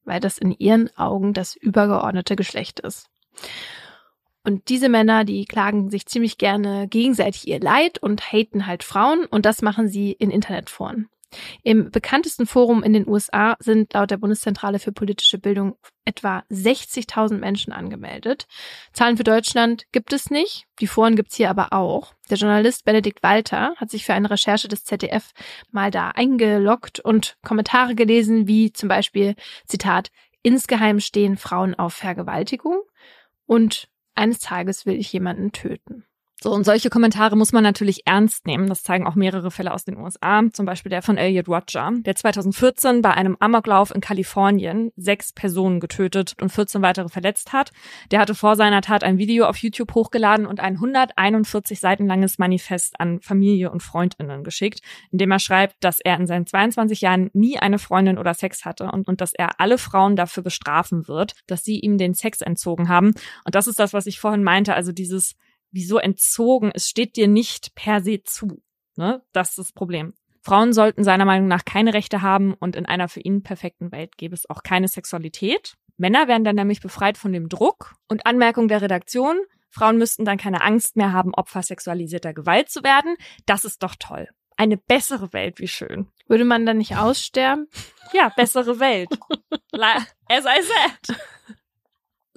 weil 0.05 0.19
das 0.19 0.37
in 0.37 0.51
ihren 0.51 0.95
Augen 0.97 1.33
das 1.33 1.55
übergeordnete 1.55 2.35
Geschlecht 2.35 2.79
ist. 2.79 3.09
Und 4.43 4.69
diese 4.69 4.89
Männer, 4.89 5.25
die 5.25 5.45
klagen 5.45 5.89
sich 5.89 6.05
ziemlich 6.05 6.37
gerne 6.37 6.87
gegenseitig 6.87 7.47
ihr 7.47 7.59
Leid 7.59 7.97
und 7.97 8.31
haten 8.31 8.67
halt 8.67 8.83
Frauen 8.83 9.25
und 9.25 9.45
das 9.45 9.63
machen 9.63 9.87
sie 9.87 10.11
in 10.11 10.29
Internetforen. 10.29 11.09
Im 11.63 11.91
bekanntesten 11.91 12.45
Forum 12.45 12.83
in 12.83 12.93
den 12.93 13.07
USA 13.07 13.55
sind 13.59 13.93
laut 13.93 14.11
der 14.11 14.17
Bundeszentrale 14.17 14.79
für 14.79 14.91
politische 14.91 15.37
Bildung 15.37 15.75
etwa 16.05 16.43
60.000 16.51 17.37
Menschen 17.37 17.73
angemeldet. 17.73 18.47
Zahlen 18.93 19.17
für 19.17 19.23
Deutschland 19.23 19.85
gibt 19.91 20.13
es 20.13 20.29
nicht, 20.29 20.65
die 20.79 20.87
Foren 20.87 21.15
gibt's 21.15 21.35
hier 21.35 21.49
aber 21.49 21.73
auch. 21.73 22.13
Der 22.29 22.37
Journalist 22.37 22.85
Benedikt 22.85 23.23
Walter 23.23 23.73
hat 23.77 23.89
sich 23.89 24.05
für 24.05 24.13
eine 24.13 24.29
Recherche 24.29 24.67
des 24.67 24.83
ZDF 24.83 25.31
mal 25.71 25.91
da 25.91 26.09
eingeloggt 26.09 26.99
und 26.99 27.37
Kommentare 27.43 27.95
gelesen, 27.95 28.47
wie 28.47 28.71
zum 28.71 28.89
Beispiel, 28.89 29.35
Zitat, 29.67 30.11
insgeheim 30.43 30.99
stehen 30.99 31.37
Frauen 31.37 31.75
auf 31.75 31.93
Vergewaltigung 31.93 32.81
und 33.45 33.89
eines 34.13 34.39
Tages 34.39 34.85
will 34.85 34.95
ich 34.95 35.11
jemanden 35.11 35.51
töten. 35.51 36.05
So, 36.45 36.53
und 36.53 36.63
solche 36.63 36.91
Kommentare 36.91 37.35
muss 37.35 37.53
man 37.53 37.63
natürlich 37.63 38.05
ernst 38.05 38.45
nehmen. 38.45 38.69
Das 38.69 38.83
zeigen 38.83 39.07
auch 39.07 39.15
mehrere 39.15 39.49
Fälle 39.49 39.73
aus 39.73 39.83
den 39.83 39.97
USA. 39.97 40.43
Zum 40.53 40.67
Beispiel 40.67 40.91
der 40.91 41.01
von 41.01 41.17
Elliot 41.17 41.47
Roger, 41.47 41.89
der 42.01 42.15
2014 42.15 43.01
bei 43.01 43.15
einem 43.15 43.35
Amoklauf 43.39 43.89
in 43.89 43.99
Kalifornien 43.99 44.91
sechs 44.95 45.33
Personen 45.33 45.79
getötet 45.79 46.35
und 46.39 46.51
14 46.51 46.83
weitere 46.83 47.09
verletzt 47.09 47.51
hat. 47.51 47.71
Der 48.11 48.19
hatte 48.19 48.35
vor 48.35 48.55
seiner 48.55 48.83
Tat 48.83 49.03
ein 49.03 49.17
Video 49.17 49.47
auf 49.47 49.57
YouTube 49.57 49.95
hochgeladen 49.95 50.45
und 50.45 50.59
ein 50.59 50.75
141 50.75 51.79
Seiten 51.79 52.05
langes 52.05 52.37
Manifest 52.37 52.99
an 52.99 53.21
Familie 53.21 53.71
und 53.71 53.81
Freundinnen 53.81 54.43
geschickt, 54.43 54.81
in 55.09 55.17
dem 55.17 55.31
er 55.31 55.39
schreibt, 55.39 55.77
dass 55.79 55.99
er 55.99 56.15
in 56.15 56.27
seinen 56.27 56.45
22 56.45 57.01
Jahren 57.01 57.31
nie 57.33 57.57
eine 57.57 57.79
Freundin 57.79 58.19
oder 58.19 58.35
Sex 58.35 58.65
hatte 58.65 58.91
und, 58.91 59.07
und 59.07 59.19
dass 59.19 59.33
er 59.33 59.59
alle 59.59 59.79
Frauen 59.79 60.15
dafür 60.15 60.43
bestrafen 60.43 61.07
wird, 61.07 61.33
dass 61.47 61.63
sie 61.63 61.79
ihm 61.79 61.97
den 61.97 62.13
Sex 62.13 62.41
entzogen 62.41 62.87
haben. 62.87 63.15
Und 63.45 63.55
das 63.55 63.65
ist 63.65 63.79
das, 63.79 63.93
was 63.93 64.05
ich 64.05 64.19
vorhin 64.19 64.43
meinte, 64.43 64.75
also 64.75 64.91
dieses 64.91 65.35
wieso 65.75 65.97
entzogen? 65.99 66.71
Es 66.73 66.89
steht 66.89 67.17
dir 67.17 67.27
nicht 67.27 67.75
per 67.75 68.01
se 68.01 68.23
zu. 68.23 68.63
Ne? 68.95 69.21
Das 69.33 69.49
ist 69.49 69.57
das 69.59 69.71
Problem. 69.73 70.13
Frauen 70.41 70.73
sollten 70.73 71.03
seiner 71.03 71.25
Meinung 71.25 71.47
nach 71.47 71.65
keine 71.65 71.93
Rechte 71.93 72.21
haben 72.21 72.53
und 72.53 72.75
in 72.75 72.85
einer 72.85 73.09
für 73.09 73.19
ihn 73.19 73.43
perfekten 73.43 73.91
Welt 73.91 74.17
gäbe 74.17 74.33
es 74.33 74.49
auch 74.49 74.63
keine 74.63 74.87
Sexualität. 74.87 75.75
Männer 75.97 76.27
werden 76.27 76.43
dann 76.43 76.55
nämlich 76.55 76.81
befreit 76.81 77.17
von 77.17 77.33
dem 77.33 77.49
Druck 77.49 77.95
und 78.07 78.25
Anmerkung 78.25 78.67
der 78.67 78.81
Redaktion. 78.81 79.37
Frauen 79.69 79.97
müssten 79.97 80.23
dann 80.23 80.37
keine 80.37 80.61
Angst 80.61 80.95
mehr 80.95 81.11
haben, 81.11 81.33
Opfer 81.33 81.61
sexualisierter 81.61 82.33
Gewalt 82.33 82.69
zu 82.69 82.83
werden. 82.83 83.15
Das 83.45 83.65
ist 83.65 83.83
doch 83.83 83.95
toll. 83.99 84.29
Eine 84.55 84.77
bessere 84.77 85.33
Welt, 85.33 85.59
wie 85.59 85.67
schön. 85.67 86.07
Würde 86.27 86.45
man 86.45 86.65
dann 86.65 86.77
nicht 86.77 86.95
aussterben? 86.95 87.67
Ja, 88.13 88.29
bessere 88.29 88.79
Welt. 88.79 89.09
As 90.29 90.45
I 90.45 90.61
said. 90.61 91.19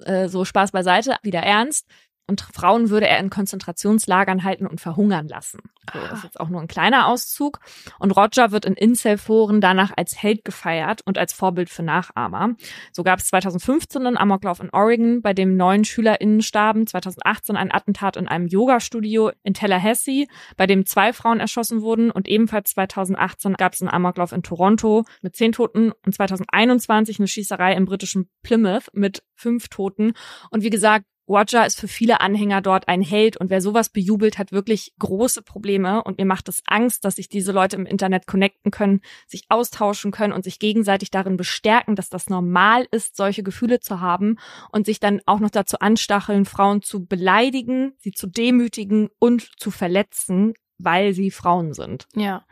Äh, 0.05 0.29
so 0.29 0.45
Spaß 0.45 0.71
beiseite, 0.71 1.17
wieder 1.23 1.41
ernst. 1.41 1.85
Und 2.29 2.41
Frauen 2.41 2.89
würde 2.89 3.07
er 3.07 3.19
in 3.19 3.29
Konzentrationslagern 3.29 4.43
halten 4.43 4.67
und 4.67 4.79
verhungern 4.79 5.27
lassen. 5.27 5.59
So, 5.91 5.99
das 5.99 6.19
ist 6.19 6.23
jetzt 6.23 6.39
auch 6.39 6.49
nur 6.49 6.61
ein 6.61 6.67
kleiner 6.67 7.07
Auszug. 7.07 7.59
Und 7.97 8.11
Roger 8.11 8.51
wird 8.51 8.65
in 8.65 8.75
Incel-Foren 8.75 9.59
danach 9.59 9.91
als 9.97 10.21
Held 10.21 10.45
gefeiert 10.45 11.01
und 11.05 11.17
als 11.17 11.33
Vorbild 11.33 11.69
für 11.69 11.83
Nachahmer. 11.83 12.55
So 12.93 13.03
gab 13.03 13.19
es 13.19 13.25
2015 13.25 14.05
einen 14.05 14.17
Amoklauf 14.17 14.59
in 14.59 14.69
Oregon, 14.69 15.21
bei 15.21 15.33
dem 15.33 15.57
neun 15.57 15.83
SchülerInnen 15.83 16.41
starben, 16.41 16.85
2018 16.87 17.57
ein 17.57 17.73
Attentat 17.73 18.15
in 18.15 18.27
einem 18.27 18.47
Yoga-Studio 18.47 19.31
in 19.43 19.53
Tallahassee, 19.53 20.27
bei 20.55 20.67
dem 20.67 20.85
zwei 20.85 21.11
Frauen 21.13 21.39
erschossen 21.39 21.81
wurden 21.81 22.11
und 22.11 22.27
ebenfalls 22.27 22.71
2018 22.71 23.53
gab 23.55 23.73
es 23.73 23.81
einen 23.81 23.89
Amoklauf 23.89 24.31
in 24.31 24.43
Toronto 24.43 25.05
mit 25.21 25.35
zehn 25.35 25.51
Toten 25.51 25.91
und 26.05 26.13
2021 26.13 27.19
eine 27.19 27.27
Schießerei 27.27 27.73
im 27.73 27.85
britischen 27.85 28.29
Plymouth 28.43 28.89
mit 28.93 29.23
fünf 29.33 29.69
Toten. 29.69 30.13
Und 30.51 30.63
wie 30.63 30.69
gesagt, 30.69 31.05
Roger 31.29 31.65
ist 31.65 31.79
für 31.79 31.87
viele 31.87 32.21
Anhänger 32.21 32.61
dort 32.61 32.87
ein 32.87 33.03
Held 33.03 33.37
und 33.37 33.51
wer 33.51 33.61
sowas 33.61 33.89
bejubelt, 33.89 34.39
hat 34.39 34.51
wirklich 34.51 34.93
große 34.97 35.43
Probleme 35.43 36.03
und 36.03 36.17
mir 36.17 36.25
macht 36.25 36.49
es 36.49 36.63
Angst, 36.65 37.05
dass 37.05 37.15
sich 37.15 37.29
diese 37.29 37.51
Leute 37.51 37.75
im 37.75 37.85
Internet 37.85 38.25
connecten 38.25 38.71
können, 38.71 39.01
sich 39.27 39.45
austauschen 39.49 40.11
können 40.11 40.33
und 40.33 40.43
sich 40.43 40.57
gegenseitig 40.57 41.11
darin 41.11 41.37
bestärken, 41.37 41.95
dass 41.95 42.09
das 42.09 42.29
normal 42.29 42.87
ist, 42.89 43.15
solche 43.15 43.43
Gefühle 43.43 43.79
zu 43.79 44.01
haben 44.01 44.37
und 44.71 44.87
sich 44.87 44.99
dann 44.99 45.21
auch 45.27 45.39
noch 45.39 45.51
dazu 45.51 45.77
anstacheln, 45.79 46.45
Frauen 46.45 46.81
zu 46.81 47.05
beleidigen, 47.05 47.93
sie 47.99 48.11
zu 48.11 48.25
demütigen 48.25 49.09
und 49.19 49.51
zu 49.59 49.69
verletzen, 49.69 50.55
weil 50.79 51.13
sie 51.13 51.29
Frauen 51.29 51.73
sind. 51.73 52.07
Ja. 52.15 52.43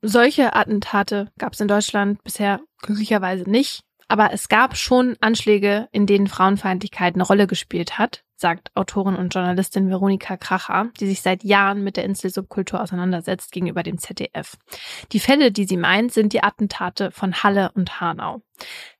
Solche 0.00 0.56
Attentate 0.56 1.30
gab 1.38 1.52
es 1.52 1.60
in 1.60 1.68
Deutschland 1.68 2.22
bisher 2.24 2.60
glücklicherweise 2.78 3.48
nicht. 3.48 3.82
Aber 4.12 4.30
es 4.30 4.50
gab 4.50 4.76
schon 4.76 5.16
Anschläge, 5.22 5.88
in 5.90 6.04
denen 6.04 6.26
Frauenfeindlichkeit 6.26 7.14
eine 7.14 7.22
Rolle 7.22 7.46
gespielt 7.46 7.98
hat 7.98 8.24
sagt 8.42 8.70
Autorin 8.74 9.16
und 9.16 9.32
Journalistin 9.32 9.88
Veronika 9.88 10.36
Kracher, 10.36 10.90
die 11.00 11.06
sich 11.06 11.22
seit 11.22 11.44
Jahren 11.44 11.82
mit 11.82 11.96
der 11.96 12.04
Inselsubkultur 12.04 12.82
auseinandersetzt 12.82 13.52
gegenüber 13.52 13.82
dem 13.82 13.96
ZDF. 13.96 14.58
Die 15.12 15.20
Fälle, 15.20 15.50
die 15.50 15.64
sie 15.64 15.78
meint, 15.78 16.12
sind 16.12 16.34
die 16.34 16.42
Attentate 16.42 17.10
von 17.10 17.42
Halle 17.42 17.72
und 17.74 18.00
Hanau. 18.00 18.42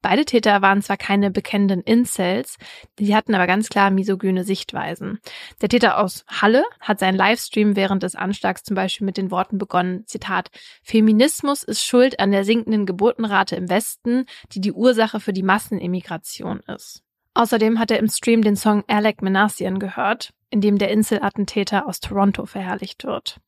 Beide 0.01 0.25
Täter 0.25 0.63
waren 0.63 0.83
zwar 0.83 0.97
keine 0.97 1.31
bekennenden 1.31 1.83
Incels, 1.83 2.57
die 2.99 3.15
hatten 3.15 3.35
aber 3.35 3.47
ganz 3.47 3.69
klar 3.69 3.91
misogyne 3.91 4.45
Sichtweisen. 4.45 5.21
Der 5.61 5.69
Täter 5.69 5.99
aus 5.99 6.25
Halle 6.29 6.65
hat 6.81 6.99
seinen 6.99 7.17
Livestream 7.17 7.77
während 7.77 8.03
des 8.03 8.15
Anschlags 8.15 8.63
zum 8.63 8.75
Beispiel 8.75 9.05
mit 9.05 9.17
den 9.17 9.31
Worten 9.31 9.59
begonnen, 9.59 10.05
Zitat, 10.07 10.51
Feminismus 10.83 11.63
ist 11.63 11.85
schuld 11.85 12.19
an 12.19 12.33
der 12.33 12.45
sinkenden 12.45 12.87
Geburtenrate 12.87 13.57
im 13.57 13.69
Westen, 13.69 14.25
die 14.53 14.61
die 14.61 14.73
Ursache 14.73 15.21
für 15.21 15.33
die 15.33 15.43
Massenemigration 15.43 16.61
ist. 16.61 17.03
Außerdem 17.35 17.79
hat 17.79 17.91
er 17.91 17.99
im 17.99 18.09
Stream 18.09 18.43
den 18.43 18.57
Song 18.57 18.85
Alec 18.89 19.23
Menassian 19.23 19.79
gehört, 19.79 20.33
in 20.51 20.61
dem 20.61 20.77
der 20.77 20.91
Inselattentäter 20.91 21.87
aus 21.87 22.01
Toronto 22.01 22.45
verherrlicht 22.45 23.05
wird. 23.05 23.41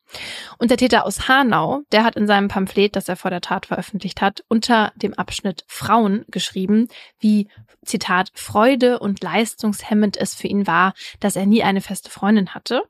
Und 0.59 0.71
der 0.71 0.79
Täter 0.79 1.05
aus 1.05 1.29
Hanau, 1.29 1.83
der 1.93 2.03
hat 2.03 2.17
in 2.17 2.27
seinem 2.27 2.49
Pamphlet, 2.49 2.97
das 2.97 3.09
er 3.09 3.17
vor 3.17 3.31
der 3.31 3.43
Tat 3.43 3.67
veröffentlicht 3.67 4.23
hat, 4.23 4.43
unter 4.49 4.93
dem 4.97 5.13
Abschnitt 5.13 5.65
Frauen 5.67 6.25
geschrieben, 6.29 6.89
wie, 7.19 7.49
Zitat, 7.85 8.31
Freude 8.33 8.99
und 9.01 9.23
leistungshemmend 9.23 10.17
es 10.17 10.35
für 10.35 10.49
ihn 10.49 10.67
war, 10.67 10.95
dass 11.21 11.37
er 11.37 11.45
nie 11.45 11.63
eine 11.63 11.83
feste 11.83 12.09
Freundin 12.09 12.55
hatte. 12.55 12.83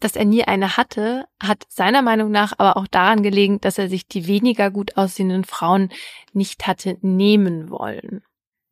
Dass 0.00 0.16
er 0.16 0.24
nie 0.24 0.44
eine 0.44 0.78
hatte, 0.78 1.26
hat 1.42 1.64
seiner 1.68 2.00
Meinung 2.00 2.30
nach 2.30 2.54
aber 2.56 2.78
auch 2.78 2.86
daran 2.86 3.22
gelegen, 3.22 3.60
dass 3.60 3.76
er 3.76 3.90
sich 3.90 4.06
die 4.06 4.26
weniger 4.26 4.70
gut 4.70 4.96
aussehenden 4.96 5.44
Frauen 5.44 5.90
nicht 6.32 6.66
hatte 6.66 6.96
nehmen 7.02 7.68
wollen. 7.68 8.22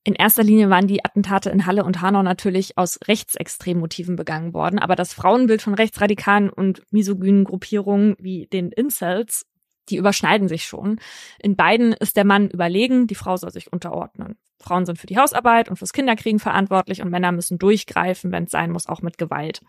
In 0.07 0.15
erster 0.15 0.45
Linie 0.45 0.71
waren 0.71 0.87
die 0.87 1.05
Attentate 1.05 1.51
in 1.51 1.67
Halle 1.67 1.83
und 1.83 2.01
Hanau 2.01 2.23
natürlich 2.23 2.79
aus 2.79 3.01
rechtsextremen 3.09 3.81
Motiven 3.81 4.15
begangen 4.15 4.55
worden, 4.55 4.79
aber 4.79 4.95
das 4.95 5.13
Frauenbild 5.13 5.63
von 5.63 5.75
rechtsradikalen 5.75 6.49
und 6.49 6.81
misogynen 6.93 7.43
Gruppierungen 7.43 8.15
wie 8.21 8.47
den 8.47 8.71
Incels, 8.71 9.47
die 9.89 9.97
überschneiden 9.97 10.47
sich 10.47 10.63
schon. 10.63 11.01
In 11.41 11.57
beiden 11.57 11.93
ist 11.93 12.17
der 12.17 12.25
Mann 12.25 12.49
überlegen, 12.49 13.09
die 13.09 13.17
Frau 13.17 13.37
soll 13.37 13.51
sich 13.51 13.73
unterordnen. 13.73 14.37
Frauen 14.61 14.87
sind 14.87 15.01
für 15.01 15.09
die 15.09 15.19
Hausarbeit 15.19 15.69
und 15.69 15.77
fürs 15.77 15.93
Kinderkriegen 15.93 16.39
verantwortlich 16.39 17.03
und 17.03 17.11
Männer 17.11 17.33
müssen 17.33 17.59
durchgreifen, 17.59 18.31
wenn 18.31 18.45
es 18.45 18.53
sein 18.53 18.71
muss, 18.71 18.87
auch 18.87 19.03
mit 19.03 19.19
Gewalt. 19.19 19.61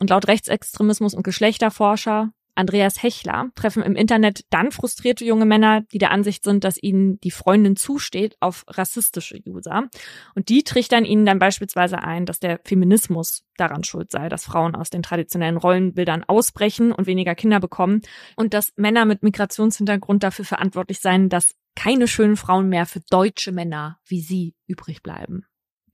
Und 0.00 0.10
laut 0.10 0.26
Rechtsextremismus 0.26 1.14
und 1.14 1.22
Geschlechterforscher 1.22 2.32
Andreas 2.58 3.02
Hechler 3.02 3.50
treffen 3.54 3.82
im 3.82 3.94
Internet 3.94 4.44
dann 4.50 4.72
frustrierte 4.72 5.24
junge 5.24 5.46
Männer, 5.46 5.82
die 5.92 5.98
der 5.98 6.10
Ansicht 6.10 6.42
sind, 6.42 6.64
dass 6.64 6.82
ihnen 6.82 7.20
die 7.20 7.30
Freundin 7.30 7.76
zusteht, 7.76 8.36
auf 8.40 8.64
rassistische 8.66 9.38
User. 9.46 9.88
Und 10.34 10.48
die 10.48 10.64
trichtern 10.64 11.04
ihnen 11.04 11.24
dann 11.24 11.38
beispielsweise 11.38 12.02
ein, 12.02 12.26
dass 12.26 12.40
der 12.40 12.60
Feminismus 12.64 13.44
daran 13.56 13.84
schuld 13.84 14.10
sei, 14.10 14.28
dass 14.28 14.44
Frauen 14.44 14.74
aus 14.74 14.90
den 14.90 15.02
traditionellen 15.02 15.56
Rollenbildern 15.56 16.24
ausbrechen 16.24 16.90
und 16.90 17.06
weniger 17.06 17.34
Kinder 17.34 17.60
bekommen 17.60 18.02
und 18.36 18.54
dass 18.54 18.72
Männer 18.76 19.04
mit 19.04 19.22
Migrationshintergrund 19.22 20.22
dafür 20.22 20.44
verantwortlich 20.44 20.98
seien, 20.98 21.28
dass 21.28 21.54
keine 21.76 22.08
schönen 22.08 22.36
Frauen 22.36 22.68
mehr 22.68 22.86
für 22.86 23.00
deutsche 23.08 23.52
Männer 23.52 24.00
wie 24.04 24.20
sie 24.20 24.56
übrig 24.66 25.02
bleiben. 25.04 25.44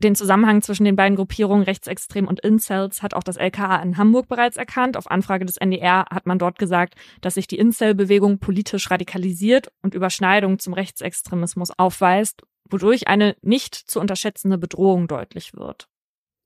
Den 0.05 0.15
Zusammenhang 0.15 0.61
zwischen 0.61 0.85
den 0.85 0.97
beiden 0.97 1.17
Gruppierungen 1.17 1.65
Rechtsextrem 1.65 2.29
und 2.29 2.39
Incels 2.41 3.03
hat 3.03 3.15
auch 3.15 3.23
das 3.23 3.39
LKA 3.39 3.83
in 3.83 3.97
Hamburg 3.97 4.29
bereits 4.29 4.59
erkannt. 4.59 4.99
Auf 4.99 5.11
Anfrage 5.11 5.47
des 5.47 5.57
NDR 5.57 6.05
hat 6.11 6.27
man 6.27 6.39
dort 6.39 6.59
gesagt, 6.59 6.95
dass 7.23 7.35
sich 7.35 7.47
die 7.47 7.57
Incel-Bewegung 7.57 8.39
politisch 8.39 8.91
radikalisiert 8.91 9.73
und 9.81 9.95
Überschneidungen 9.95 10.59
zum 10.59 10.75
Rechtsextremismus 10.75 11.71
aufweist, 11.79 12.43
wodurch 12.69 13.09
eine 13.09 13.35
nicht 13.41 13.75
zu 13.75 13.99
unterschätzende 13.99 14.59
Bedrohung 14.59 15.09
deutlich 15.09 15.55
wird. 15.55 15.89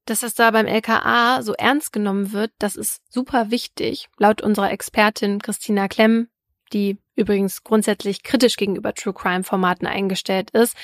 Dass 0.06 0.22
es 0.22 0.34
da 0.34 0.52
beim 0.52 0.66
LKA 0.66 1.42
so 1.42 1.52
ernst 1.54 1.92
genommen 1.92 2.32
wird, 2.32 2.52
das 2.60 2.76
ist 2.76 3.02
super 3.12 3.50
wichtig. 3.50 4.08
Laut 4.18 4.40
unserer 4.40 4.70
Expertin 4.70 5.42
Christina 5.42 5.88
Klemm, 5.88 6.28
die 6.72 6.98
übrigens 7.16 7.64
grundsätzlich 7.64 8.22
kritisch 8.22 8.56
gegenüber 8.56 8.94
True 8.94 9.14
Crime 9.14 9.42
Formaten 9.42 9.88
eingestellt 9.88 10.50
ist, 10.50 10.76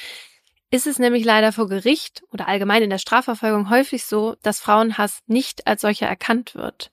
ist 0.75 0.89
es 0.89 0.99
nämlich 0.99 1.25
leider 1.25 1.53
vor 1.53 1.69
Gericht 1.69 2.25
oder 2.33 2.49
allgemein 2.49 2.83
in 2.83 2.91
der 2.91 2.99
Strafverfolgung 2.99 3.71
häufig 3.71 4.05
so, 4.07 4.35
dass 4.43 4.59
Frauenhass 4.59 5.21
nicht 5.29 5.69
als 5.69 5.83
solcher 5.83 6.09
erkannt 6.09 6.57
wird. 6.57 6.91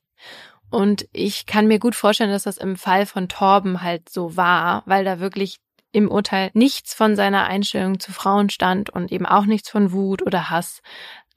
Und 0.69 1.07
ich 1.13 1.47
kann 1.47 1.65
mir 1.65 1.79
gut 1.79 1.95
vorstellen, 1.95 2.29
dass 2.29 2.43
das 2.43 2.57
im 2.57 2.75
Fall 2.75 3.07
von 3.07 3.27
Torben 3.27 3.81
halt 3.81 4.07
so 4.07 4.37
war, 4.37 4.83
weil 4.85 5.03
da 5.03 5.19
wirklich 5.19 5.57
im 5.91 6.11
Urteil 6.11 6.51
nichts 6.53 6.93
von 6.93 7.15
seiner 7.15 7.45
Einstellung 7.45 7.99
zu 7.99 8.13
Frauen 8.13 8.51
stand 8.51 8.91
und 8.91 9.11
eben 9.11 9.25
auch 9.25 9.45
nichts 9.45 9.71
von 9.71 9.91
Wut 9.91 10.21
oder 10.21 10.51
Hass. 10.51 10.81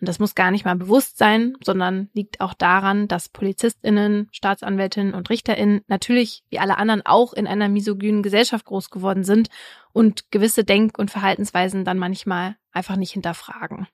Und 0.05 0.09
das 0.09 0.19
muss 0.19 0.35
gar 0.35 0.51
nicht 0.51 0.67
mal 0.67 0.77
bewusst 0.77 1.17
sein, 1.17 1.55
sondern 1.65 2.11
liegt 2.13 2.43
auch 2.43 2.53
daran, 2.53 3.09
dass 3.09 3.31
PolizistInnen, 3.31 4.29
Staatsanwältinnen 4.33 5.15
und 5.15 5.31
RichterInnen 5.31 5.81
natürlich 5.87 6.43
wie 6.51 6.59
alle 6.59 6.77
anderen 6.77 7.01
auch 7.07 7.33
in 7.33 7.47
einer 7.47 7.71
misogynen 7.71 8.23
Gesellschaft 8.23 8.67
groß 8.67 8.91
geworden 8.91 9.25
sind 9.25 9.49
und 9.95 10.31
gewisse 10.31 10.63
Denk- 10.63 10.99
und 10.99 11.11
Verhaltensweisen 11.11 11.87
dann 11.87 11.97
manchmal 11.97 12.57
einfach 12.71 12.97
nicht 12.97 13.13
hinterfragen. 13.13 13.87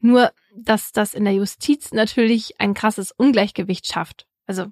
Nur, 0.00 0.32
dass 0.56 0.92
das 0.92 1.12
in 1.12 1.24
der 1.24 1.34
Justiz 1.34 1.92
natürlich 1.92 2.58
ein 2.58 2.72
krasses 2.72 3.12
Ungleichgewicht 3.12 3.86
schafft. 3.86 4.26
Also 4.46 4.68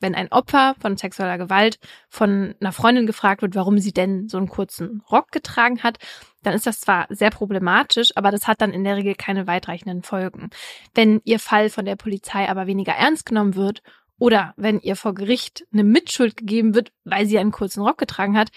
wenn 0.00 0.16
ein 0.16 0.32
Opfer 0.32 0.74
von 0.80 0.96
sexueller 0.96 1.38
Gewalt 1.38 1.78
von 2.08 2.56
einer 2.60 2.72
Freundin 2.72 3.06
gefragt 3.06 3.42
wird, 3.42 3.54
warum 3.54 3.78
sie 3.78 3.92
denn 3.92 4.28
so 4.28 4.38
einen 4.38 4.48
kurzen 4.48 5.02
Rock 5.08 5.30
getragen 5.30 5.84
hat, 5.84 5.98
dann 6.46 6.54
ist 6.54 6.66
das 6.66 6.80
zwar 6.80 7.06
sehr 7.10 7.30
problematisch, 7.30 8.16
aber 8.16 8.30
das 8.30 8.46
hat 8.46 8.60
dann 8.60 8.72
in 8.72 8.84
der 8.84 8.96
Regel 8.96 9.14
keine 9.16 9.46
weitreichenden 9.46 10.02
Folgen. 10.02 10.50
Wenn 10.94 11.20
ihr 11.24 11.40
Fall 11.40 11.70
von 11.70 11.84
der 11.84 11.96
Polizei 11.96 12.48
aber 12.48 12.66
weniger 12.66 12.92
ernst 12.92 13.26
genommen 13.26 13.56
wird 13.56 13.82
oder 14.18 14.54
wenn 14.56 14.80
ihr 14.80 14.94
vor 14.94 15.14
Gericht 15.14 15.66
eine 15.72 15.84
Mitschuld 15.84 16.36
gegeben 16.36 16.74
wird, 16.74 16.92
weil 17.04 17.26
sie 17.26 17.38
einen 17.38 17.50
kurzen 17.50 17.82
Rock 17.82 17.98
getragen 17.98 18.38
hat, 18.38 18.50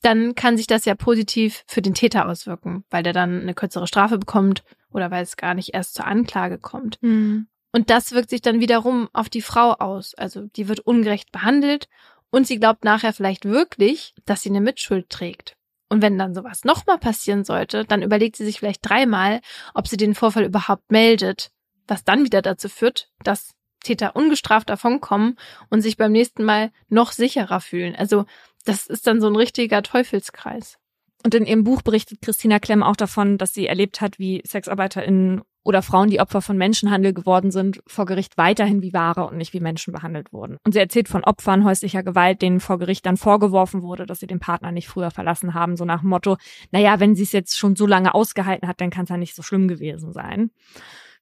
dann 0.00 0.34
kann 0.34 0.56
sich 0.56 0.66
das 0.66 0.84
ja 0.84 0.94
positiv 0.94 1.64
für 1.66 1.82
den 1.82 1.94
Täter 1.94 2.28
auswirken, 2.28 2.84
weil 2.90 3.02
der 3.02 3.12
dann 3.12 3.40
eine 3.40 3.54
kürzere 3.54 3.86
Strafe 3.86 4.18
bekommt 4.18 4.62
oder 4.90 5.10
weil 5.10 5.22
es 5.22 5.36
gar 5.36 5.54
nicht 5.54 5.74
erst 5.74 5.94
zur 5.94 6.06
Anklage 6.06 6.58
kommt. 6.58 6.98
Mhm. 7.02 7.46
Und 7.72 7.90
das 7.90 8.12
wirkt 8.12 8.30
sich 8.30 8.40
dann 8.40 8.60
wiederum 8.60 9.08
auf 9.12 9.28
die 9.28 9.42
Frau 9.42 9.72
aus. 9.72 10.14
Also 10.14 10.46
die 10.56 10.68
wird 10.68 10.80
ungerecht 10.80 11.32
behandelt 11.32 11.88
und 12.30 12.46
sie 12.46 12.58
glaubt 12.58 12.84
nachher 12.84 13.12
vielleicht 13.12 13.44
wirklich, 13.44 14.14
dass 14.24 14.42
sie 14.42 14.50
eine 14.50 14.60
Mitschuld 14.60 15.10
trägt. 15.10 15.56
Und 15.88 16.02
wenn 16.02 16.18
dann 16.18 16.34
sowas 16.34 16.64
nochmal 16.64 16.98
passieren 16.98 17.44
sollte, 17.44 17.84
dann 17.84 18.02
überlegt 18.02 18.36
sie 18.36 18.44
sich 18.44 18.58
vielleicht 18.58 18.88
dreimal, 18.88 19.40
ob 19.74 19.86
sie 19.86 19.96
den 19.96 20.14
Vorfall 20.14 20.44
überhaupt 20.44 20.90
meldet, 20.90 21.50
was 21.86 22.04
dann 22.04 22.24
wieder 22.24 22.42
dazu 22.42 22.68
führt, 22.68 23.10
dass 23.22 23.54
Täter 23.84 24.16
ungestraft 24.16 24.70
davonkommen 24.70 25.36
und 25.70 25.82
sich 25.82 25.96
beim 25.96 26.12
nächsten 26.12 26.42
Mal 26.42 26.72
noch 26.88 27.12
sicherer 27.12 27.60
fühlen. 27.60 27.94
Also 27.94 28.24
das 28.64 28.86
ist 28.86 29.06
dann 29.06 29.20
so 29.20 29.28
ein 29.28 29.36
richtiger 29.36 29.82
Teufelskreis. 29.82 30.78
Und 31.22 31.34
in 31.34 31.46
ihrem 31.46 31.64
Buch 31.64 31.82
berichtet 31.82 32.20
Christina 32.22 32.58
Klemm 32.58 32.82
auch 32.82 32.96
davon, 32.96 33.38
dass 33.38 33.54
sie 33.54 33.66
erlebt 33.66 34.00
hat, 34.00 34.18
wie 34.18 34.42
SexarbeiterInnen 34.46 35.42
oder 35.64 35.82
Frauen, 35.82 36.10
die 36.10 36.20
Opfer 36.20 36.42
von 36.42 36.56
Menschenhandel 36.56 37.12
geworden 37.12 37.50
sind, 37.50 37.82
vor 37.86 38.04
Gericht 38.06 38.36
weiterhin 38.36 38.82
wie 38.82 38.92
Ware 38.92 39.26
und 39.26 39.38
nicht 39.38 39.52
wie 39.54 39.60
Menschen 39.60 39.92
behandelt 39.92 40.32
wurden. 40.32 40.58
Und 40.64 40.72
sie 40.72 40.78
erzählt 40.78 41.08
von 41.08 41.24
Opfern 41.24 41.64
häuslicher 41.64 42.02
Gewalt, 42.02 42.42
denen 42.42 42.60
vor 42.60 42.78
Gericht 42.78 43.06
dann 43.06 43.16
vorgeworfen 43.16 43.82
wurde, 43.82 44.06
dass 44.06 44.20
sie 44.20 44.26
den 44.26 44.40
Partner 44.40 44.70
nicht 44.70 44.88
früher 44.88 45.10
verlassen 45.10 45.54
haben, 45.54 45.76
so 45.76 45.84
nach 45.84 46.02
dem 46.02 46.10
Motto, 46.10 46.36
naja, 46.70 47.00
wenn 47.00 47.16
sie 47.16 47.22
es 47.22 47.32
jetzt 47.32 47.58
schon 47.58 47.76
so 47.76 47.86
lange 47.86 48.14
ausgehalten 48.14 48.68
hat, 48.68 48.80
dann 48.80 48.90
kann 48.90 49.04
es 49.04 49.10
ja 49.10 49.16
nicht 49.16 49.34
so 49.34 49.42
schlimm 49.42 49.66
gewesen 49.66 50.12
sein. 50.12 50.50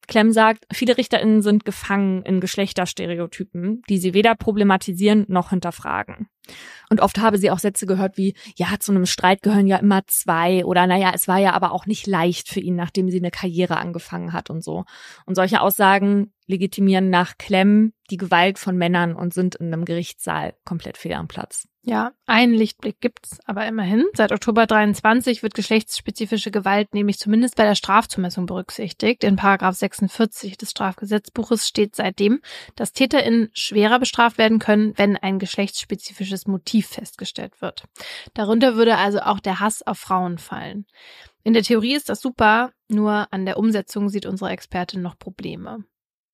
Clem 0.09 0.33
sagt, 0.33 0.65
viele 0.73 0.97
RichterInnen 0.97 1.43
sind 1.43 1.65
gefangen 1.65 2.23
in 2.23 2.41
Geschlechterstereotypen, 2.41 3.83
die 3.89 3.99
sie 3.99 4.15
weder 4.15 4.35
problematisieren 4.35 5.25
noch 5.29 5.51
hinterfragen. 5.51 6.29
Und 6.91 7.01
oft 7.01 7.19
habe 7.19 7.39
sie 7.39 7.51
auch 7.51 7.59
Sätze 7.59 7.87
gehört 7.87 8.17
wie, 8.17 8.35
ja, 8.57 8.67
zu 8.81 8.93
einem 8.93 9.07
Streit 9.07 9.43
gehören 9.43 9.67
ja 9.67 9.77
immer 9.77 10.03
zwei 10.09 10.65
oder 10.65 10.87
naja, 10.87 11.13
es 11.15 11.29
war 11.29 11.39
ja 11.39 11.53
aber 11.53 11.73
auch 11.73 11.87
nicht 11.87 12.07
leicht 12.07 12.49
für 12.49 12.61
ihn, 12.61 12.75
nachdem 12.75 13.11
sie 13.11 13.19
eine 13.19 13.31
Karriere 13.31 13.77
angefangen 13.77 14.33
hat 14.33 14.51
und 14.51 14.63
so. 14.63 14.85
Und 15.25 15.37
solche 15.37 15.61
Aussagen 15.61 16.33
legitimieren 16.53 17.11
nach 17.11 17.39
Clem 17.39 17.95
die 18.11 18.19
Gewalt 18.19 18.59
von 18.59 18.77
Männern 18.77 19.15
und 19.15 19.33
sind 19.33 19.55
in 19.55 19.73
einem 19.73 19.87
Gerichtssaal 19.87 20.55
komplett 20.65 20.99
fehl 20.99 21.15
am 21.15 21.29
Platz. 21.29 21.67
Ja, 21.85 22.13
einen 22.27 22.55
Lichtblick 22.55 23.01
gibt's, 23.01 23.41
aber 23.45 23.67
immerhin. 23.67 24.05
Seit 24.15 24.31
Oktober 24.31 24.67
23 24.67 25.43
wird 25.43 25.55
geschlechtsspezifische 25.55 26.53
Gewalt 26.53 26.95
nämlich 26.95 27.19
zumindest 27.19 27.57
bei 27.57 27.65
der 27.65 27.75
Strafzumessung 27.75 28.47
berücksichtigt. 28.47 29.25
In 29.25 29.35
Paragraph 29.35 29.75
46 29.75 30.57
des 30.57 30.71
Strafgesetzbuches 30.71 31.67
steht 31.67 31.97
seitdem, 31.97 32.41
dass 32.77 32.93
TäterInnen 32.93 33.51
schwerer 33.53 33.99
bestraft 33.99 34.39
werden 34.39 34.61
können, 34.61 34.93
wenn 34.97 35.17
ein 35.17 35.41
geschlechtsspezifisches 35.41 36.47
Motiv 36.47 36.87
festgestellt 36.87 37.61
wird. 37.61 37.85
Darunter 38.35 38.77
würde 38.77 38.97
also 38.97 39.21
auch 39.21 39.41
der 39.41 39.59
Hass 39.59 39.83
auf 39.85 39.99
Frauen 39.99 40.39
fallen. 40.39 40.87
In 41.43 41.55
der 41.55 41.65
Theorie 41.65 41.95
ist 41.95 42.09
das 42.09 42.21
super, 42.21 42.71
nur 42.87 43.27
an 43.33 43.45
der 43.45 43.57
Umsetzung 43.57 44.09
sieht 44.09 44.27
unsere 44.27 44.51
Expertin 44.51 45.03
noch 45.03 45.19
Probleme. 45.19 45.85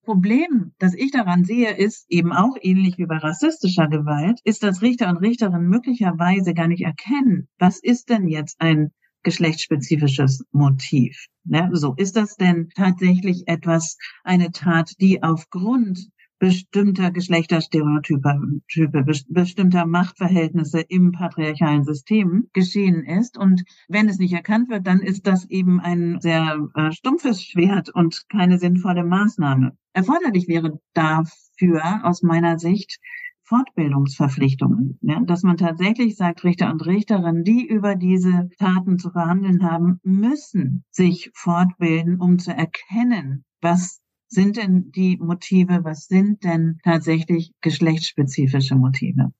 Problem, 0.09 0.73
das 0.79 0.95
ich 0.95 1.11
daran 1.11 1.45
sehe, 1.45 1.77
ist 1.77 2.07
eben 2.09 2.33
auch 2.33 2.57
ähnlich 2.63 2.97
wie 2.97 3.05
bei 3.05 3.19
rassistischer 3.19 3.89
Gewalt, 3.89 4.41
ist, 4.43 4.63
dass 4.63 4.81
Richter 4.81 5.11
und 5.11 5.19
Richterinnen 5.19 5.69
möglicherweise 5.69 6.55
gar 6.55 6.67
nicht 6.67 6.83
erkennen, 6.83 7.47
was 7.59 7.79
ist 7.79 8.09
denn 8.09 8.27
jetzt 8.27 8.59
ein 8.59 8.91
geschlechtsspezifisches 9.23 10.47
Motiv. 10.51 11.27
Ne? 11.45 11.69
So 11.75 11.93
ist 11.95 12.17
das 12.17 12.37
denn 12.37 12.71
tatsächlich 12.75 13.49
etwas, 13.49 13.99
eine 14.25 14.51
Tat, 14.51 14.93
die 14.99 15.23
aufgrund 15.23 16.09
bestimmter 16.39 17.11
Geschlechterstereotype, 17.11 18.61
Type, 18.69 19.05
bestimmter 19.29 19.87
Machtverhältnisse 19.87 20.81
im 20.81 21.13
patriarchalen 21.13 21.85
System 21.85 22.49
geschehen 22.53 23.05
ist. 23.05 23.37
Und 23.37 23.63
wenn 23.89 24.09
es 24.09 24.19
nicht 24.19 24.33
erkannt 24.33 24.71
wird, 24.71 24.87
dann 24.87 25.01
ist 25.01 25.27
das 25.27 25.49
eben 25.51 25.81
ein 25.81 26.19
sehr 26.21 26.59
äh, 26.75 26.93
stumpfes 26.93 27.43
Schwert 27.43 27.91
und 27.91 28.25
keine 28.29 28.59
sinnvolle 28.59 29.05
Maßnahme. 29.05 29.77
Erforderlich 29.99 30.47
wäre 30.47 30.79
dafür 30.95 32.05
aus 32.05 32.23
meiner 32.23 32.61
Sicht 32.61 33.01
Fortbildungsverpflichtungen, 33.43 34.97
ja, 35.03 35.19
dass 35.25 35.43
man 35.43 35.57
tatsächlich 35.57 36.15
sagt, 36.15 36.45
Richter 36.45 36.71
und 36.71 36.87
Richterinnen, 36.87 37.43
die 37.43 37.67
über 37.67 37.97
diese 37.97 38.49
Taten 38.61 39.01
zu 39.01 39.11
verhandeln 39.11 39.65
haben, 39.69 39.99
müssen 40.05 40.85
sich 40.93 41.33
fortbilden, 41.35 42.21
um 42.21 42.39
zu 42.39 42.53
erkennen, 42.53 43.45
was 43.61 44.01
sind 44.29 44.57
denn 44.57 44.93
die 44.93 45.17
Motive, 45.17 45.81
was 45.83 46.07
sind 46.07 46.45
denn 46.45 46.79
tatsächlich 46.85 47.51
geschlechtsspezifische 47.61 48.77
Motive? 48.77 49.33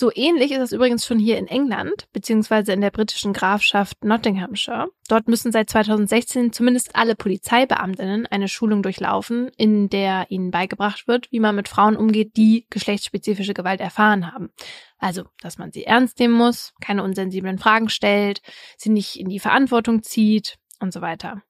So 0.00 0.12
ähnlich 0.14 0.52
ist 0.52 0.60
es 0.60 0.70
übrigens 0.70 1.04
schon 1.04 1.18
hier 1.18 1.38
in 1.38 1.48
England, 1.48 2.06
beziehungsweise 2.12 2.72
in 2.72 2.80
der 2.80 2.92
britischen 2.92 3.32
Grafschaft 3.32 4.04
Nottinghamshire. 4.04 4.92
Dort 5.08 5.26
müssen 5.26 5.50
seit 5.50 5.68
2016 5.70 6.52
zumindest 6.52 6.94
alle 6.94 7.16
Polizeibeamtinnen 7.16 8.24
eine 8.26 8.46
Schulung 8.46 8.84
durchlaufen, 8.84 9.50
in 9.56 9.88
der 9.88 10.26
ihnen 10.28 10.52
beigebracht 10.52 11.08
wird, 11.08 11.26
wie 11.32 11.40
man 11.40 11.56
mit 11.56 11.66
Frauen 11.66 11.96
umgeht, 11.96 12.36
die 12.36 12.64
geschlechtsspezifische 12.70 13.54
Gewalt 13.54 13.80
erfahren 13.80 14.32
haben. 14.32 14.50
Also, 14.98 15.24
dass 15.40 15.58
man 15.58 15.72
sie 15.72 15.82
ernst 15.82 16.20
nehmen 16.20 16.34
muss, 16.34 16.74
keine 16.80 17.02
unsensiblen 17.02 17.58
Fragen 17.58 17.88
stellt, 17.88 18.40
sie 18.76 18.90
nicht 18.90 19.18
in 19.18 19.28
die 19.28 19.40
Verantwortung 19.40 20.04
zieht 20.04 20.58
und 20.78 20.92
so 20.92 21.00
weiter. 21.00 21.42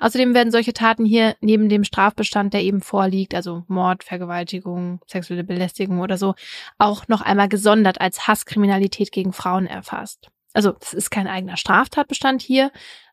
Außerdem 0.00 0.34
werden 0.34 0.50
solche 0.50 0.72
Taten 0.72 1.04
hier 1.04 1.36
neben 1.40 1.68
dem 1.68 1.84
Strafbestand, 1.84 2.52
der 2.54 2.62
eben 2.62 2.80
vorliegt, 2.80 3.34
also 3.34 3.64
Mord, 3.68 4.04
Vergewaltigung, 4.04 5.00
sexuelle 5.06 5.44
Belästigung 5.44 6.00
oder 6.00 6.18
so, 6.18 6.34
auch 6.78 7.08
noch 7.08 7.20
einmal 7.20 7.48
gesondert 7.48 8.00
als 8.00 8.26
Hasskriminalität 8.26 9.12
gegen 9.12 9.32
Frauen 9.32 9.66
erfasst. 9.66 10.30
Also 10.52 10.74
es 10.80 10.92
ist 10.92 11.10
kein 11.10 11.26
eigener 11.26 11.56
Straftatbestand 11.56 12.42
hier, 12.42 12.70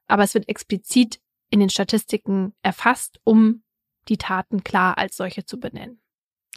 aber 0.08 0.24
es 0.24 0.34
wird 0.34 0.50
explizit 0.50 1.20
in 1.50 1.60
den 1.60 1.70
Statistiken 1.70 2.54
erfasst, 2.62 3.20
um 3.24 3.64
die 4.08 4.18
Taten 4.18 4.64
klar 4.64 4.98
als 4.98 5.16
solche 5.16 5.46
zu 5.46 5.60
benennen. 5.60 6.02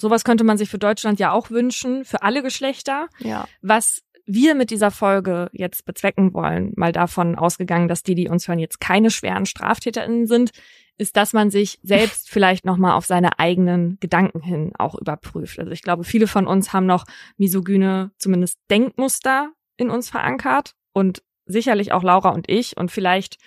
Sowas 0.00 0.24
könnte 0.24 0.44
man 0.44 0.58
sich 0.58 0.70
für 0.70 0.78
Deutschland 0.78 1.20
ja 1.20 1.32
auch 1.32 1.50
wünschen, 1.50 2.04
für 2.04 2.22
alle 2.22 2.42
Geschlechter. 2.42 3.08
Ja. 3.18 3.46
Was 3.60 4.02
wir 4.26 4.54
mit 4.54 4.70
dieser 4.70 4.90
Folge 4.90 5.50
jetzt 5.52 5.84
bezwecken 5.84 6.34
wollen, 6.34 6.72
mal 6.76 6.92
davon 6.92 7.36
ausgegangen, 7.36 7.88
dass 7.88 8.02
die, 8.02 8.14
die 8.14 8.28
uns 8.28 8.46
hören, 8.48 8.58
jetzt 8.58 8.80
keine 8.80 9.10
schweren 9.10 9.46
StraftäterInnen 9.46 10.26
sind, 10.26 10.50
ist, 10.98 11.16
dass 11.16 11.32
man 11.32 11.50
sich 11.50 11.78
selbst 11.82 12.30
vielleicht 12.30 12.64
nochmal 12.64 12.92
auf 12.92 13.06
seine 13.06 13.38
eigenen 13.38 13.98
Gedanken 14.00 14.40
hin 14.40 14.72
auch 14.78 14.94
überprüft. 14.94 15.58
Also 15.58 15.72
ich 15.72 15.82
glaube, 15.82 16.04
viele 16.04 16.26
von 16.26 16.46
uns 16.46 16.72
haben 16.72 16.86
noch 16.86 17.04
misogyne, 17.36 18.12
zumindest 18.18 18.58
Denkmuster 18.70 19.52
in 19.76 19.90
uns 19.90 20.10
verankert 20.10 20.74
und 20.92 21.22
sicherlich 21.46 21.92
auch 21.92 22.02
Laura 22.02 22.30
und 22.30 22.48
ich 22.48 22.76
und 22.76 22.90
vielleicht 22.90 23.38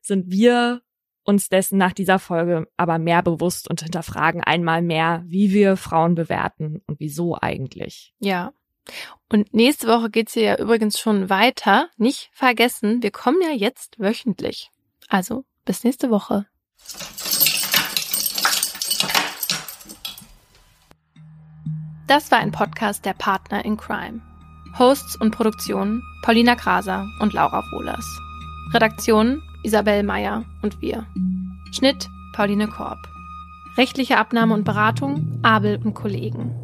sind 0.00 0.30
wir 0.30 0.82
uns 1.24 1.48
dessen 1.48 1.78
nach 1.78 1.92
dieser 1.92 2.18
Folge 2.18 2.66
aber 2.76 2.98
mehr 2.98 3.22
bewusst 3.22 3.70
und 3.70 3.82
hinterfragen 3.82 4.42
einmal 4.42 4.82
mehr, 4.82 5.24
wie 5.26 5.52
wir 5.52 5.76
Frauen 5.76 6.14
bewerten 6.14 6.82
und 6.86 7.00
wieso 7.00 7.38
eigentlich. 7.40 8.14
Ja, 8.18 8.52
und 9.30 9.52
nächste 9.54 9.88
Woche 9.88 10.10
geht's 10.10 10.34
hier 10.34 10.42
ja 10.42 10.58
übrigens 10.58 10.98
schon 10.98 11.30
weiter. 11.30 11.88
Nicht 11.96 12.30
vergessen, 12.32 13.02
wir 13.02 13.10
kommen 13.10 13.40
ja 13.42 13.50
jetzt 13.50 13.98
wöchentlich. 13.98 14.70
Also 15.08 15.44
bis 15.64 15.84
nächste 15.84 16.10
Woche. 16.10 16.46
Das 22.06 22.30
war 22.30 22.38
ein 22.38 22.52
Podcast 22.52 23.04
der 23.06 23.14
Partner 23.14 23.64
in 23.64 23.76
Crime. 23.76 24.20
Hosts 24.78 25.16
und 25.16 25.30
Produktion 25.30 26.02
Paulina 26.22 26.54
Kraser 26.54 27.06
und 27.20 27.32
Laura 27.32 27.64
Wohlers. 27.72 28.04
Redaktion 28.74 29.42
Isabel 29.62 30.02
Meyer 30.02 30.44
und 30.62 30.80
wir. 30.82 31.06
Schnitt 31.72 32.08
Pauline 32.34 32.68
Korb. 32.68 32.98
Rechtliche 33.76 34.18
Abnahme 34.18 34.54
und 34.54 34.64
Beratung 34.64 35.40
Abel 35.42 35.80
und 35.82 35.94
Kollegen. 35.94 36.63